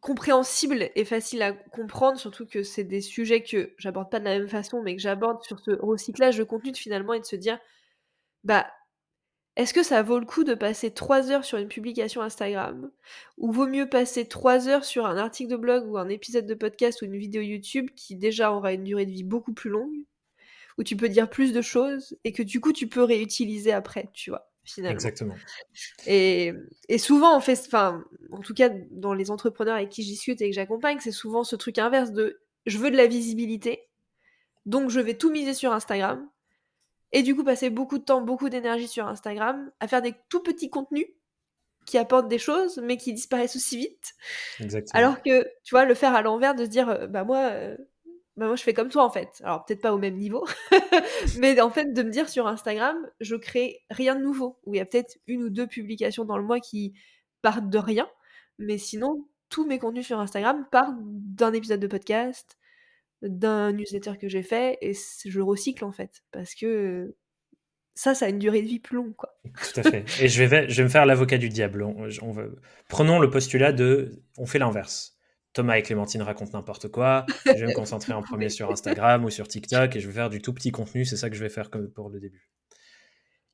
compréhensible 0.00 0.90
et 0.94 1.04
facile 1.04 1.42
à 1.42 1.52
comprendre, 1.52 2.18
surtout 2.18 2.46
que 2.46 2.62
c'est 2.62 2.84
des 2.84 3.00
sujets 3.00 3.42
que 3.42 3.74
j'aborde 3.78 4.10
pas 4.10 4.20
de 4.20 4.24
la 4.24 4.38
même 4.38 4.48
façon, 4.48 4.82
mais 4.82 4.94
que 4.94 5.02
j'aborde 5.02 5.42
sur 5.42 5.58
ce 5.58 5.72
recyclage 5.72 6.38
de 6.38 6.44
contenu 6.44 6.74
finalement 6.74 7.14
et 7.14 7.20
de 7.20 7.24
se 7.24 7.36
dire, 7.36 7.58
bah, 8.44 8.66
est-ce 9.58 9.74
que 9.74 9.82
ça 9.82 10.04
vaut 10.04 10.20
le 10.20 10.24
coup 10.24 10.44
de 10.44 10.54
passer 10.54 10.92
trois 10.92 11.32
heures 11.32 11.44
sur 11.44 11.58
une 11.58 11.66
publication 11.66 12.22
Instagram? 12.22 12.92
Ou 13.38 13.50
vaut 13.50 13.66
mieux 13.66 13.88
passer 13.88 14.24
trois 14.24 14.68
heures 14.68 14.84
sur 14.84 15.04
un 15.04 15.16
article 15.16 15.50
de 15.50 15.56
blog 15.56 15.84
ou 15.90 15.98
un 15.98 16.08
épisode 16.08 16.46
de 16.46 16.54
podcast 16.54 17.02
ou 17.02 17.06
une 17.06 17.18
vidéo 17.18 17.42
YouTube 17.42 17.90
qui 17.96 18.14
déjà 18.14 18.52
aura 18.52 18.72
une 18.72 18.84
durée 18.84 19.04
de 19.04 19.10
vie 19.10 19.24
beaucoup 19.24 19.52
plus 19.52 19.68
longue, 19.68 20.04
où 20.78 20.84
tu 20.84 20.96
peux 20.96 21.08
dire 21.08 21.28
plus 21.28 21.52
de 21.52 21.60
choses 21.60 22.16
et 22.22 22.32
que 22.32 22.44
du 22.44 22.60
coup 22.60 22.72
tu 22.72 22.86
peux 22.86 23.02
réutiliser 23.02 23.72
après, 23.72 24.08
tu 24.14 24.30
vois. 24.30 24.48
Exactement. 24.76 25.34
Et, 26.06 26.52
souvent, 26.98 27.34
en 27.34 27.40
fait, 27.40 27.60
enfin, 27.66 28.04
en 28.30 28.40
tout 28.40 28.54
cas, 28.54 28.70
dans 28.92 29.14
les 29.14 29.32
entrepreneurs 29.32 29.74
avec 29.74 29.88
qui 29.88 30.04
je 30.04 30.08
discute 30.08 30.40
et 30.40 30.50
que 30.50 30.54
j'accompagne, 30.54 30.98
c'est 31.00 31.10
souvent 31.10 31.42
ce 31.42 31.56
truc 31.56 31.78
inverse 31.78 32.12
de 32.12 32.40
je 32.66 32.78
veux 32.78 32.92
de 32.92 32.96
la 32.96 33.08
visibilité, 33.08 33.88
donc 34.66 34.90
je 34.90 35.00
vais 35.00 35.14
tout 35.14 35.30
miser 35.30 35.54
sur 35.54 35.72
Instagram, 35.72 36.28
et 37.12 37.22
du 37.22 37.34
coup 37.34 37.44
passer 37.44 37.70
beaucoup 37.70 37.98
de 37.98 38.04
temps, 38.04 38.20
beaucoup 38.20 38.48
d'énergie 38.48 38.88
sur 38.88 39.06
Instagram, 39.06 39.70
à 39.80 39.88
faire 39.88 40.02
des 40.02 40.14
tout 40.28 40.42
petits 40.42 40.70
contenus 40.70 41.06
qui 41.86 41.96
apportent 41.96 42.28
des 42.28 42.38
choses, 42.38 42.78
mais 42.82 42.98
qui 42.98 43.14
disparaissent 43.14 43.56
aussi 43.56 43.78
vite. 43.78 44.14
Exactement. 44.60 44.98
Alors 44.98 45.22
que, 45.22 45.44
tu 45.64 45.74
vois, 45.74 45.86
le 45.86 45.94
faire 45.94 46.14
à 46.14 46.20
l'envers, 46.20 46.54
de 46.54 46.64
se 46.64 46.68
dire, 46.68 46.88
euh, 46.90 47.06
bah 47.06 47.24
moi, 47.24 47.48
euh, 47.50 47.76
bah, 48.38 48.46
moi 48.46 48.56
je 48.56 48.62
fais 48.62 48.74
comme 48.74 48.88
toi 48.88 49.04
en 49.04 49.10
fait. 49.10 49.40
Alors 49.42 49.64
peut-être 49.64 49.80
pas 49.80 49.92
au 49.92 49.98
même 49.98 50.16
niveau, 50.16 50.46
mais 51.38 51.60
en 51.60 51.70
fait 51.70 51.92
de 51.92 52.02
me 52.02 52.10
dire 52.10 52.28
sur 52.28 52.46
Instagram, 52.46 52.96
je 53.20 53.34
crée 53.34 53.80
rien 53.90 54.14
de 54.14 54.22
nouveau. 54.22 54.60
Où 54.64 54.74
il 54.74 54.78
y 54.78 54.80
a 54.80 54.86
peut-être 54.86 55.18
une 55.26 55.42
ou 55.42 55.50
deux 55.50 55.66
publications 55.66 56.24
dans 56.24 56.38
le 56.38 56.44
mois 56.44 56.60
qui 56.60 56.94
partent 57.42 57.68
de 57.68 57.78
rien, 57.78 58.08
mais 58.58 58.78
sinon 58.78 59.26
tous 59.48 59.66
mes 59.66 59.78
contenus 59.78 60.06
sur 60.06 60.20
Instagram 60.20 60.66
partent 60.70 60.98
d'un 61.00 61.52
épisode 61.52 61.80
de 61.80 61.86
podcast, 61.86 62.57
d'un 63.22 63.72
newsletter 63.72 64.12
que 64.20 64.28
j'ai 64.28 64.42
fait, 64.42 64.78
et 64.80 64.92
je 65.24 65.40
recycle 65.40 65.84
en 65.84 65.92
fait, 65.92 66.22
parce 66.30 66.54
que 66.54 67.16
ça, 67.94 68.14
ça 68.14 68.26
a 68.26 68.28
une 68.28 68.38
durée 68.38 68.62
de 68.62 68.68
vie 68.68 68.78
plus 68.78 68.96
longue, 68.96 69.16
quoi. 69.16 69.40
Tout 69.44 69.80
à 69.80 69.82
fait. 69.82 70.04
Et 70.22 70.28
je 70.28 70.44
vais, 70.44 70.68
je 70.68 70.76
vais 70.76 70.84
me 70.84 70.88
faire 70.88 71.04
l'avocat 71.04 71.36
du 71.36 71.48
diable. 71.48 71.82
on 71.82 72.08
Prenons 72.88 73.18
le 73.18 73.28
postulat 73.28 73.72
de, 73.72 74.22
on 74.36 74.46
fait 74.46 74.60
l'inverse 74.60 75.18
Thomas 75.52 75.76
et 75.76 75.82
Clémentine 75.82 76.22
racontent 76.22 76.56
n'importe 76.56 76.86
quoi. 76.88 77.26
Je 77.46 77.52
vais 77.52 77.66
me 77.66 77.74
concentrer 77.74 78.12
en 78.12 78.22
premier 78.22 78.48
sur 78.48 78.70
Instagram 78.70 79.24
ou 79.24 79.30
sur 79.30 79.48
TikTok 79.48 79.96
et 79.96 80.00
je 80.00 80.06
vais 80.06 80.12
faire 80.14 80.30
du 80.30 80.40
tout 80.40 80.52
petit 80.52 80.70
contenu. 80.70 81.04
C'est 81.04 81.16
ça 81.16 81.30
que 81.30 81.34
je 81.34 81.42
vais 81.42 81.48
faire 81.48 81.70
comme 81.70 81.90
pour 81.90 82.10
le 82.10 82.20
début. 82.20 82.48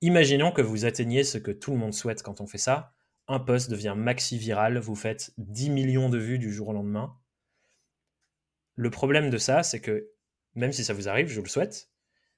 Imaginons 0.02 0.52
que 0.52 0.60
vous 0.60 0.84
atteigniez 0.84 1.24
ce 1.24 1.38
que 1.38 1.50
tout 1.50 1.70
le 1.70 1.78
monde 1.78 1.94
souhaite 1.94 2.22
quand 2.22 2.42
on 2.42 2.46
fait 2.46 2.58
ça. 2.58 2.92
Un 3.26 3.40
post 3.40 3.70
devient 3.70 3.94
maxi 3.96 4.36
viral, 4.36 4.76
vous 4.76 4.94
faites 4.94 5.32
10 5.38 5.70
millions 5.70 6.10
de 6.10 6.18
vues 6.18 6.38
du 6.38 6.52
jour 6.52 6.68
au 6.68 6.72
lendemain. 6.74 7.16
Le 8.76 8.90
problème 8.90 9.30
de 9.30 9.38
ça, 9.38 9.62
c'est 9.62 9.80
que 9.80 10.10
même 10.54 10.72
si 10.72 10.84
ça 10.84 10.94
vous 10.94 11.08
arrive, 11.08 11.28
je 11.28 11.36
vous 11.36 11.44
le 11.44 11.48
souhaite, 11.48 11.90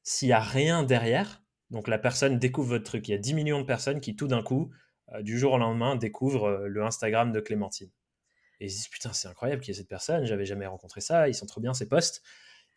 s'il 0.03 0.29
n'y 0.29 0.33
a 0.33 0.41
rien 0.41 0.83
derrière, 0.83 1.43
donc 1.71 1.89
la 1.89 1.99
personne 1.99 2.39
découvre 2.39 2.69
votre 2.69 2.85
truc, 2.85 3.09
il 3.09 3.13
y 3.13 3.15
a 3.15 3.19
10 3.19 3.35
millions 3.35 3.61
de 3.61 3.67
personnes 3.67 4.01
qui 4.01 4.17
tout 4.17 4.29
d'un 4.29 4.43
coup, 4.43 4.71
euh, 5.13 5.23
du 5.23 5.39
jour 5.39 5.53
au 5.53 5.59
lendemain, 5.59 5.97
découvrent 5.97 6.49
euh, 6.49 6.69
le 6.69 6.85
Instagram 6.85 7.33
de 7.33 7.41
Clémentine 7.41 7.91
et 8.61 8.67
ils 8.67 8.71
se 8.71 8.77
disent 8.77 8.89
putain 8.89 9.13
c'est 9.13 9.29
incroyable 9.29 9.61
qu'il 9.61 9.75
y 9.75 9.77
ait 9.77 9.81
cette 9.81 9.89
personne, 9.89 10.25
j'avais 10.25 10.47
jamais 10.47 10.67
rencontré 10.67 11.01
ça, 11.01 11.29
ils 11.29 11.35
sont 11.35 11.47
trop 11.47 11.61
bien 11.61 11.75
ces 11.75 11.89
postes, 11.89 12.23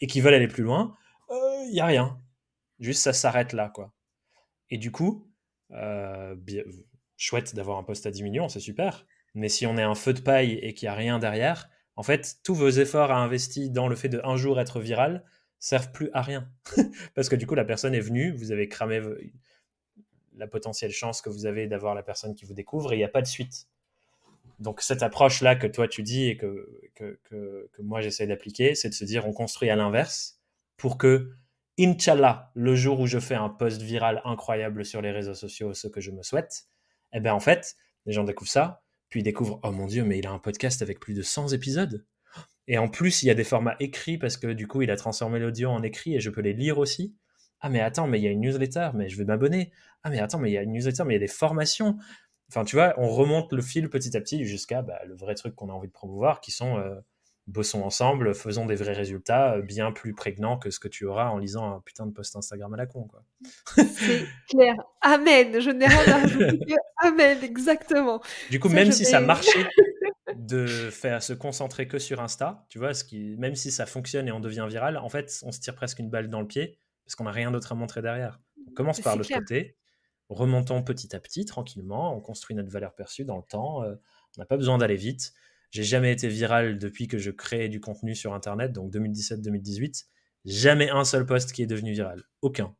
et 0.01 0.07
qui 0.07 0.21
veulent 0.21 0.33
aller 0.33 0.47
plus 0.47 0.63
loin, 0.63 0.95
il 1.29 1.35
euh, 1.35 1.71
n'y 1.71 1.79
a 1.79 1.85
rien. 1.85 2.21
Juste 2.79 3.01
ça 3.01 3.13
s'arrête 3.13 3.53
là 3.53 3.69
quoi. 3.69 3.93
Et 4.69 4.77
du 4.77 4.91
coup, 4.91 5.31
chouette 7.17 7.55
d'avoir 7.55 7.77
un 7.77 7.83
poste 7.83 8.05
à 8.05 8.11
10 8.11 8.23
millions, 8.23 8.49
c'est 8.49 8.59
super, 8.59 9.05
mais 9.33 9.49
si 9.49 9.65
on 9.65 9.77
est 9.77 9.83
un 9.83 9.95
feu 9.95 10.13
de 10.13 10.21
paille 10.21 10.53
et 10.53 10.73
qu'il 10.73 10.87
n'y 10.87 10.91
a 10.91 10.95
rien 10.95 11.19
derrière, 11.19 11.69
en 11.99 12.03
fait 12.03 12.37
tous 12.43 12.55
vos 12.55 12.69
efforts 12.69 13.11
à 13.11 13.17
investir 13.17 13.69
dans 13.71 13.89
le 13.89 13.95
fait 13.97 14.07
de 14.07 14.21
un 14.23 14.37
jour 14.37 14.61
être 14.61 14.79
viral 14.79 15.25
servent 15.59 15.91
plus 15.91 16.09
à 16.13 16.21
rien. 16.21 16.49
Parce 17.13 17.27
que 17.27 17.35
du 17.35 17.45
coup 17.45 17.55
la 17.55 17.65
personne 17.65 17.93
est 17.93 17.99
venue, 17.99 18.31
vous 18.31 18.53
avez 18.53 18.69
cramé 18.69 19.01
la 20.37 20.47
potentielle 20.47 20.91
chance 20.91 21.21
que 21.21 21.29
vous 21.29 21.45
avez 21.45 21.67
d'avoir 21.67 21.95
la 21.95 22.03
personne 22.03 22.35
qui 22.35 22.45
vous 22.45 22.53
découvre 22.53 22.93
et 22.93 22.95
il 22.95 22.99
n'y 22.99 23.03
a 23.03 23.09
pas 23.09 23.21
de 23.21 23.27
suite 23.27 23.67
donc 24.59 24.81
cette 24.81 25.03
approche-là 25.03 25.55
que 25.55 25.67
toi 25.67 25.87
tu 25.89 26.03
dis 26.03 26.27
et 26.27 26.37
que, 26.37 26.81
que, 26.95 27.19
que, 27.23 27.81
moi 27.81 28.01
j'essaie 28.01 28.27
d'appliquer, 28.27 28.75
c'est 28.75 28.89
de 28.89 28.93
se 28.93 29.05
dire 29.05 29.27
on 29.27 29.33
construit 29.33 29.69
à 29.69 29.75
l'inverse 29.75 30.39
pour 30.77 30.97
que, 30.97 31.31
Inch'Allah, 31.79 32.51
le 32.55 32.75
jour 32.75 32.99
où 32.99 33.07
je 33.07 33.19
fais 33.19 33.35
un 33.35 33.49
post 33.49 33.81
viral 33.81 34.21
incroyable 34.25 34.83
sur 34.83 35.01
les 35.01 35.11
réseaux 35.11 35.33
sociaux, 35.33 35.73
ce 35.73 35.87
que 35.87 36.01
je 36.01 36.11
me 36.11 36.23
souhaite, 36.23 36.65
eh 37.13 37.21
bien 37.21 37.33
en 37.33 37.39
fait, 37.39 37.77
les 38.05 38.11
gens 38.11 38.25
découvrent 38.25 38.51
ça, 38.51 38.83
puis 39.09 39.21
ils 39.21 39.23
découvrent, 39.23 39.59
oh 39.63 39.71
mon 39.71 39.87
dieu, 39.87 40.03
mais 40.03 40.19
il 40.19 40.27
a 40.27 40.31
un 40.31 40.39
podcast 40.39 40.81
avec 40.81 40.99
plus 40.99 41.13
de 41.13 41.21
100 41.21 41.49
épisodes. 41.49 42.05
Et 42.67 42.77
en 42.77 42.87
plus, 42.87 43.23
il 43.23 43.27
y 43.27 43.29
a 43.31 43.35
des 43.35 43.43
formats 43.43 43.75
écrits 43.79 44.17
parce 44.17 44.37
que 44.37 44.47
du 44.47 44.67
coup, 44.67 44.83
il 44.83 44.91
a 44.91 44.95
transformé 44.95 45.39
l'audio 45.39 45.69
en 45.69 45.81
écrit 45.81 46.15
et 46.15 46.19
je 46.19 46.29
peux 46.29 46.41
les 46.41 46.53
lire 46.53 46.77
aussi. 46.77 47.15
Ah 47.61 47.69
mais 47.69 47.81
attends, 47.81 48.07
mais 48.07 48.19
il 48.19 48.23
y 48.23 48.27
a 48.27 48.31
une 48.31 48.41
newsletter, 48.41 48.91
mais 48.93 49.09
je 49.09 49.17
vais 49.17 49.25
m'abonner. 49.25 49.71
Ah 50.03 50.09
mais 50.09 50.19
attends, 50.19 50.39
mais 50.39 50.51
il 50.51 50.53
y 50.53 50.57
a 50.57 50.61
une 50.61 50.71
newsletter, 50.71 51.03
mais 51.05 51.13
il 51.13 51.17
y 51.17 51.23
a 51.23 51.25
des 51.25 51.27
formations. 51.27 51.97
Enfin, 52.49 52.63
tu 52.63 52.75
vois, 52.75 52.93
on 52.97 53.09
remonte 53.09 53.51
le 53.53 53.61
fil 53.61 53.89
petit 53.89 54.15
à 54.15 54.21
petit 54.21 54.45
jusqu'à 54.45 54.81
bah, 54.81 54.99
le 55.05 55.15
vrai 55.15 55.35
truc 55.35 55.55
qu'on 55.55 55.69
a 55.69 55.73
envie 55.73 55.87
de 55.87 55.93
promouvoir, 55.93 56.41
qui 56.41 56.51
sont 56.51 56.77
euh, 56.77 56.95
bossons 57.49 57.81
ensemble, 57.81 58.33
faisons 58.33 58.65
des 58.65 58.75
vrais 58.75 58.93
résultats 58.93 59.55
euh, 59.55 59.61
bien 59.61 59.91
plus 59.91 60.13
prégnants 60.13 60.57
que 60.57 60.69
ce 60.69 60.79
que 60.79 60.87
tu 60.87 61.05
auras 61.05 61.29
en 61.29 61.37
lisant 61.37 61.75
un 61.75 61.81
putain 61.81 62.05
de 62.05 62.11
post 62.11 62.35
Instagram 62.35 62.73
à 62.73 62.77
la 62.77 62.85
con. 62.85 63.07
Quoi. 63.07 63.23
C'est 63.75 64.25
clair. 64.49 64.75
Amen. 65.01 65.59
Je 65.59 65.69
n'ai 65.69 65.87
rien 65.87 66.13
à 66.13 66.17
rajouter. 66.21 66.75
Amen, 66.97 67.37
exactement. 67.43 68.21
Du 68.49 68.59
coup, 68.59 68.69
même 68.69 68.91
si 68.91 69.05
ça 69.05 69.19
marchait 69.21 69.67
de 70.35 70.65
faire 70.65 71.21
se 71.23 71.33
concentrer 71.33 71.87
que 71.87 71.99
sur 71.99 72.21
Insta, 72.21 72.65
tu 72.69 72.79
vois, 72.79 72.93
ce 72.93 73.03
qui, 73.03 73.35
même 73.37 73.55
si 73.55 73.71
ça 73.71 73.85
fonctionne 73.85 74.27
et 74.27 74.31
on 74.31 74.39
devient 74.39 74.65
viral, 74.69 74.97
en 74.97 75.09
fait, 75.09 75.39
on 75.43 75.51
se 75.51 75.59
tire 75.59 75.75
presque 75.75 75.99
une 75.99 76.09
balle 76.09 76.29
dans 76.29 76.41
le 76.41 76.47
pied 76.47 76.77
parce 77.05 77.15
qu'on 77.15 77.23
n'a 77.23 77.31
rien 77.31 77.51
d'autre 77.51 77.71
à 77.71 77.75
montrer 77.75 78.01
derrière. 78.01 78.39
On 78.69 78.73
commence 78.73 79.01
par 79.01 79.17
le 79.17 79.23
côté 79.23 79.75
remontons 80.29 80.83
petit 80.83 81.15
à 81.15 81.19
petit, 81.19 81.45
tranquillement, 81.45 82.15
on 82.15 82.21
construit 82.21 82.55
notre 82.55 82.69
valeur 82.69 82.93
perçue 82.93 83.25
dans 83.25 83.37
le 83.37 83.43
temps, 83.43 83.83
euh, 83.83 83.95
on 84.37 84.41
n'a 84.41 84.45
pas 84.45 84.57
besoin 84.57 84.77
d'aller 84.77 84.95
vite. 84.95 85.33
J'ai 85.71 85.83
jamais 85.83 86.11
été 86.11 86.27
viral 86.27 86.79
depuis 86.79 87.07
que 87.07 87.17
je 87.17 87.31
crée 87.31 87.69
du 87.69 87.79
contenu 87.79 88.15
sur 88.15 88.33
Internet, 88.33 88.71
donc 88.71 88.91
2017-2018. 88.91 90.05
Jamais 90.45 90.89
un 90.89 91.03
seul 91.03 91.25
poste 91.25 91.51
qui 91.51 91.61
est 91.61 91.67
devenu 91.67 91.91
viral. 91.91 92.23
Aucun. 92.41 92.75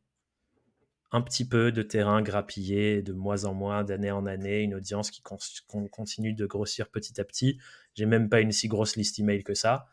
Un 1.12 1.22
petit 1.22 1.46
peu 1.46 1.72
de 1.72 1.82
terrain 1.82 2.22
grappillé 2.22 3.02
de 3.02 3.12
mois 3.12 3.44
en 3.44 3.54
mois, 3.54 3.84
d'année 3.84 4.10
en 4.10 4.26
année, 4.26 4.62
une 4.62 4.74
audience 4.74 5.10
qui 5.10 5.22
continue 5.22 6.32
de 6.32 6.46
grossir 6.46 6.88
petit 6.88 7.20
à 7.20 7.24
petit. 7.24 7.58
J'ai 7.94 8.06
même 8.06 8.28
pas 8.28 8.40
une 8.40 8.52
si 8.52 8.68
grosse 8.68 8.96
liste 8.96 9.18
email 9.18 9.42
que 9.42 9.54
ça. 9.54 9.86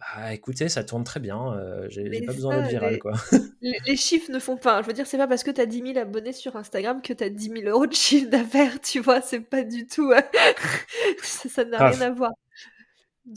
Bah 0.00 0.32
écoutez, 0.32 0.70
ça 0.70 0.82
tourne 0.82 1.04
très 1.04 1.20
bien. 1.20 1.52
Euh, 1.52 1.86
j'ai 1.90 2.22
pas 2.22 2.32
besoin 2.32 2.56
d'être 2.56 2.70
viral, 2.70 2.98
quoi. 2.98 3.12
Les, 3.60 3.96
chiffres 3.96 4.32
ne 4.32 4.38
font 4.38 4.56
pas. 4.56 4.80
Je 4.80 4.86
veux 4.86 4.94
dire, 4.94 5.06
c'est 5.06 5.18
pas 5.18 5.28
parce 5.28 5.44
que 5.44 5.50
tu 5.50 5.60
as 5.60 5.66
10 5.66 5.92
000 5.92 5.98
abonnés 5.98 6.32
sur 6.32 6.56
Instagram 6.56 7.02
que 7.02 7.12
tu 7.12 7.22
as 7.22 7.28
10 7.28 7.50
000 7.50 7.62
euros 7.64 7.86
de 7.86 7.92
chiffre 7.92 8.30
d'affaires, 8.30 8.80
tu 8.80 9.00
vois. 9.00 9.20
C'est 9.20 9.40
pas 9.40 9.62
du 9.62 9.86
tout. 9.86 10.10
Euh, 10.10 10.22
ça 11.22 11.64
n'a 11.66 11.90
rien 11.90 12.00
à 12.00 12.10
voir. 12.10 12.32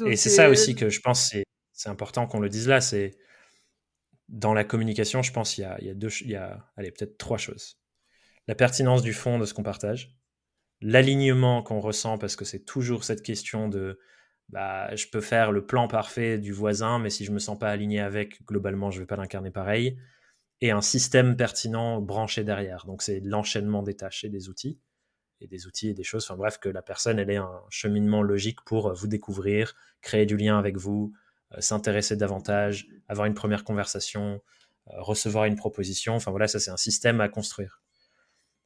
Et 0.05 0.15
c'est 0.15 0.29
ça 0.29 0.47
euh, 0.47 0.51
aussi 0.51 0.75
que 0.75 0.89
je 0.89 1.01
pense, 1.01 1.35
c'est 1.73 1.89
important 1.89 2.27
qu'on 2.27 2.39
le 2.39 2.49
dise 2.49 2.69
là. 2.69 2.79
C'est 2.79 3.11
dans 4.29 4.53
la 4.53 4.63
communication, 4.63 5.21
je 5.21 5.33
pense, 5.33 5.57
il 5.57 5.61
y 5.61 5.65
a, 5.65 5.77
il 5.81 5.87
y 5.87 5.89
a 5.89 5.93
deux, 5.93 6.09
il 6.21 6.29
y 6.29 6.35
a, 6.35 6.65
allez, 6.77 6.91
peut-être 6.91 7.17
trois 7.17 7.37
choses. 7.37 7.77
La 8.47 8.55
pertinence 8.55 9.01
du 9.01 9.11
fond 9.11 9.37
de 9.37 9.45
ce 9.45 9.53
qu'on 9.53 9.63
partage, 9.63 10.15
l'alignement 10.79 11.61
qu'on 11.61 11.81
ressent, 11.81 12.17
parce 12.17 12.37
que 12.37 12.45
c'est 12.45 12.63
toujours 12.63 13.03
cette 13.03 13.21
question 13.21 13.67
de 13.67 13.99
bah, 14.49 14.95
je 14.95 15.07
peux 15.07 15.21
faire 15.21 15.51
le 15.51 15.65
plan 15.65 15.87
parfait 15.87 16.37
du 16.37 16.51
voisin, 16.51 16.99
mais 16.99 17.09
si 17.09 17.25
je 17.25 17.31
me 17.31 17.39
sens 17.39 17.57
pas 17.57 17.69
aligné 17.69 17.99
avec, 17.99 18.45
globalement, 18.45 18.91
je 18.91 18.99
vais 18.99 19.05
pas 19.05 19.15
l'incarner 19.15 19.51
pareil. 19.51 19.97
Et 20.61 20.71
un 20.71 20.81
système 20.81 21.35
pertinent 21.35 22.01
branché 22.01 22.43
derrière. 22.43 22.85
Donc, 22.85 23.01
c'est 23.01 23.19
l'enchaînement 23.19 23.83
des 23.83 23.95
tâches 23.95 24.23
et 24.23 24.29
des 24.29 24.49
outils. 24.49 24.79
Et 25.41 25.47
des 25.47 25.67
outils 25.67 25.89
et 25.89 25.93
des 25.93 26.03
choses. 26.03 26.23
Enfin, 26.23 26.37
bref, 26.37 26.57
que 26.57 26.69
la 26.69 26.81
personne, 26.81 27.19
elle 27.19 27.29
ait 27.29 27.35
un 27.35 27.61
cheminement 27.69 28.21
logique 28.21 28.61
pour 28.61 28.87
euh, 28.87 28.93
vous 28.93 29.07
découvrir, 29.07 29.75
créer 30.01 30.25
du 30.25 30.37
lien 30.37 30.57
avec 30.57 30.77
vous, 30.77 31.13
euh, 31.53 31.59
s'intéresser 31.59 32.15
davantage, 32.15 32.87
avoir 33.09 33.27
une 33.27 33.33
première 33.33 33.65
conversation, 33.65 34.41
euh, 34.87 35.01
recevoir 35.01 35.45
une 35.45 35.57
proposition. 35.57 36.15
Enfin, 36.15 36.31
voilà, 36.31 36.47
ça, 36.47 36.59
c'est 36.59 36.71
un 36.71 36.77
système 36.77 37.19
à 37.19 37.27
construire. 37.27 37.82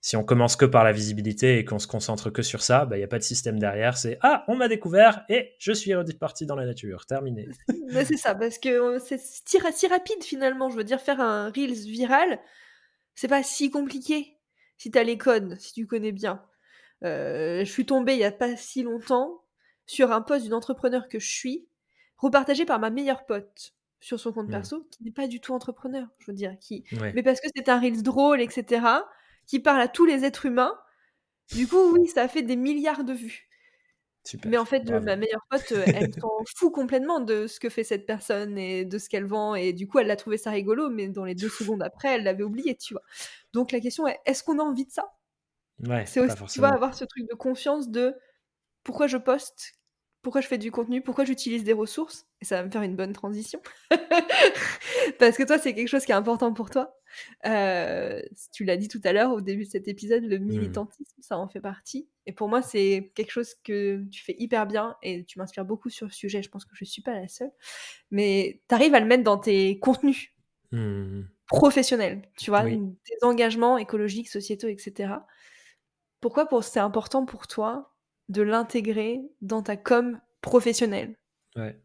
Si 0.08 0.16
on 0.16 0.24
commence 0.24 0.56
que 0.56 0.64
par 0.64 0.86
la 0.86 0.94
visibilité 0.94 1.58
et 1.58 1.66
qu'on 1.66 1.80
se 1.80 1.88
concentre 1.88 2.30
que 2.30 2.42
sur 2.42 2.64
ça, 2.64 2.86
bah, 2.86 2.96
il 2.96 3.00
n'y 3.00 3.04
a 3.04 3.10
pas 3.10 3.18
de 3.18 3.24
système 3.24 3.60
derrière. 3.60 3.98
C'est 3.98 4.18
Ah, 4.22 4.46
on 4.48 4.56
m'a 4.56 4.70
découvert 4.70 5.26
et 5.28 5.54
je 5.60 5.74
suis 5.74 5.92
parti 6.18 6.46
dans 6.46 6.56
la 6.56 6.66
nature. 6.66 7.06
Terminé. 7.06 7.50
c'est 7.92 8.16
ça, 8.16 8.34
parce 8.34 8.58
que 8.58 9.00
c'est 9.00 9.20
si 9.20 9.58
rapide 9.60 10.24
finalement. 10.24 10.70
Je 10.70 10.78
veux 10.78 10.86
dire, 10.86 11.02
faire 11.02 11.20
un 11.20 11.50
Reels 11.50 11.90
viral, 11.90 12.40
c'est 13.16 13.28
pas 13.28 13.44
si 13.44 13.70
compliqué 13.70 14.38
si 14.78 14.92
tu 14.92 14.98
as 14.98 15.04
les 15.04 15.18
codes, 15.18 15.58
si 15.60 15.74
tu 15.74 15.86
connais 15.86 16.14
bien. 16.14 16.42
Euh, 17.04 17.66
je 17.66 17.70
suis 17.70 17.86
tombée 17.86 18.14
il 18.14 18.20
n'y 18.20 18.24
a 18.24 18.32
pas 18.32 18.56
si 18.56 18.84
longtemps 18.84 19.44
sur 19.88 20.14
un 20.14 20.22
post 20.22 20.46
d'une 20.46 20.54
entrepreneur 20.54 21.10
que 21.10 21.20
je 21.20 21.28
suis, 21.28 21.68
repartagé 22.16 22.64
par 22.64 22.80
ma 22.80 22.92
meilleure 22.92 23.26
pote 23.26 23.74
sur 24.00 24.22
son 24.22 24.32
compte 24.32 24.48
mmh. 24.48 24.52
perso, 24.52 24.88
qui 24.90 25.04
n'est 25.04 25.12
pas 25.12 25.28
du 25.28 25.42
tout 25.42 25.54
entrepreneur, 25.54 26.08
je 26.20 26.32
veux 26.32 26.38
dire, 26.38 26.56
qui, 26.62 26.86
mais 27.14 27.24
parce 27.24 27.42
que 27.42 27.50
c'est 27.54 27.68
un 27.68 27.78
Reels 27.82 28.04
drôle, 28.04 28.40
etc 28.40 29.02
qui 29.48 29.60
parle 29.60 29.82
à 29.82 29.88
tous 29.90 30.06
les 30.06 30.26
êtres 30.26 30.46
humains. 30.48 30.80
Du 31.54 31.68
coup, 31.68 31.94
oui, 31.94 32.08
ça 32.08 32.24
a 32.24 32.28
fait 32.30 32.44
des 32.44 32.56
milliards 32.58 33.04
de 33.06 33.14
vues. 33.14 33.50
mais 34.44 34.58
en 34.58 34.66
fait, 34.66 34.84
ma 34.92 35.16
meilleure 35.16 35.46
pote, 35.50 35.72
euh, 35.74 35.88
elle 35.94 36.08
s'en 36.22 36.30
fout 36.58 36.72
complètement 36.74 37.20
de 37.20 37.48
ce 37.48 37.60
que 37.60 37.70
fait 37.70 37.84
cette 37.84 38.06
personne 38.06 38.58
et 38.58 38.86
de 38.86 38.98
ce 38.98 39.10
qu'elle 39.10 39.26
vend. 39.26 39.56
Et 39.56 39.74
du 39.74 39.88
coup, 39.88 40.00
elle 40.00 40.12
a 40.12 40.16
trouvé 40.16 40.38
ça 40.38 40.52
rigolo, 40.52 40.90
mais 40.90 41.10
dans 41.10 41.26
les 41.26 41.36
deux 41.36 41.50
secondes 41.50 41.84
après, 41.84 42.10
elle 42.16 42.24
l'avait 42.24 42.44
oublié, 42.44 42.76
tu 42.78 42.94
vois. 42.94 43.04
Donc 43.54 43.72
la 43.72 43.80
question 43.82 44.08
est, 44.08 44.20
est-ce 44.26 44.44
qu'on 44.44 44.60
a 44.60 44.64
envie 44.64 44.86
de 44.86 44.92
ça? 44.92 45.12
Ouais, 45.80 46.06
C'est 46.06 46.22
aussi, 46.22 46.38
tu 46.48 46.60
vois, 46.60 46.70
avoir 46.74 46.96
ce 46.96 47.06
truc 47.06 47.28
de 47.30 47.36
confiance 47.36 47.90
de 47.90 48.16
pourquoi 48.84 49.08
je 49.08 49.18
poste, 49.18 49.74
pourquoi 50.24 50.42
je 50.42 50.48
fais 50.48 50.58
du 50.60 50.72
contenu, 50.72 51.02
pourquoi 51.04 51.26
j'utilise 51.26 51.64
des 51.66 51.74
ressources? 51.74 52.28
Et 52.42 52.46
ça 52.46 52.58
va 52.58 52.66
me 52.66 52.72
faire 52.72 52.84
une 52.84 52.96
bonne 52.98 53.14
transition. 53.14 53.62
Parce 55.20 55.38
que 55.38 55.44
toi, 55.44 55.58
c'est 55.60 55.74
quelque 55.76 55.88
chose 55.90 56.06
qui 56.06 56.12
est 56.12 56.16
important 56.16 56.54
pour 56.54 56.70
toi. 56.70 56.97
Euh, 57.46 58.22
tu 58.52 58.64
l'as 58.64 58.78
dit 58.78 58.88
tout 58.88 59.02
à 59.04 59.14
l'heure 59.14 59.32
au 59.32 59.42
début 59.42 59.66
de 59.66 59.70
cet 59.70 59.88
épisode, 59.88 60.24
le 60.24 60.40
mmh. 60.40 60.44
militantisme, 60.44 61.22
ça 61.22 61.38
en 61.38 61.48
fait 61.48 61.62
partie. 61.62 62.08
Et 62.26 62.34
pour 62.34 62.50
moi, 62.50 62.62
c'est 62.62 63.12
quelque 63.16 63.32
chose 63.32 63.56
que 63.64 64.04
tu 64.12 64.24
fais 64.24 64.36
hyper 64.38 64.68
bien 64.68 64.96
et 65.02 65.24
tu 65.26 65.40
m'inspires 65.40 65.66
beaucoup 65.66 65.90
sur 65.90 66.06
le 66.06 66.12
sujet. 66.12 66.44
Je 66.44 66.50
pense 66.50 66.66
que 66.66 66.76
je 66.76 66.84
ne 66.84 66.90
suis 66.90 67.02
pas 67.02 67.14
la 67.14 67.28
seule. 67.28 67.52
Mais 68.12 68.62
tu 68.68 68.76
arrives 68.76 68.96
à 68.96 69.00
le 69.00 69.06
mettre 69.06 69.24
dans 69.24 69.38
tes 69.38 69.80
contenus 69.80 70.34
mmh. 70.72 71.22
professionnels, 71.48 72.22
tu 72.38 72.52
vois, 72.52 72.64
tes 72.64 73.18
engagements 73.24 73.78
écologiques, 73.78 74.30
sociétaux, 74.30 74.68
etc. 74.68 75.14
Pourquoi 76.20 76.48
pour, 76.48 76.64
c'est 76.64 76.80
important 76.80 77.26
pour 77.26 77.48
toi 77.48 77.94
de 78.30 78.42
l'intégrer 78.42 79.22
dans 79.42 79.62
ta 79.62 79.78
com 79.78 80.20
professionnelle? 80.42 81.18
Ouais. 81.56 81.80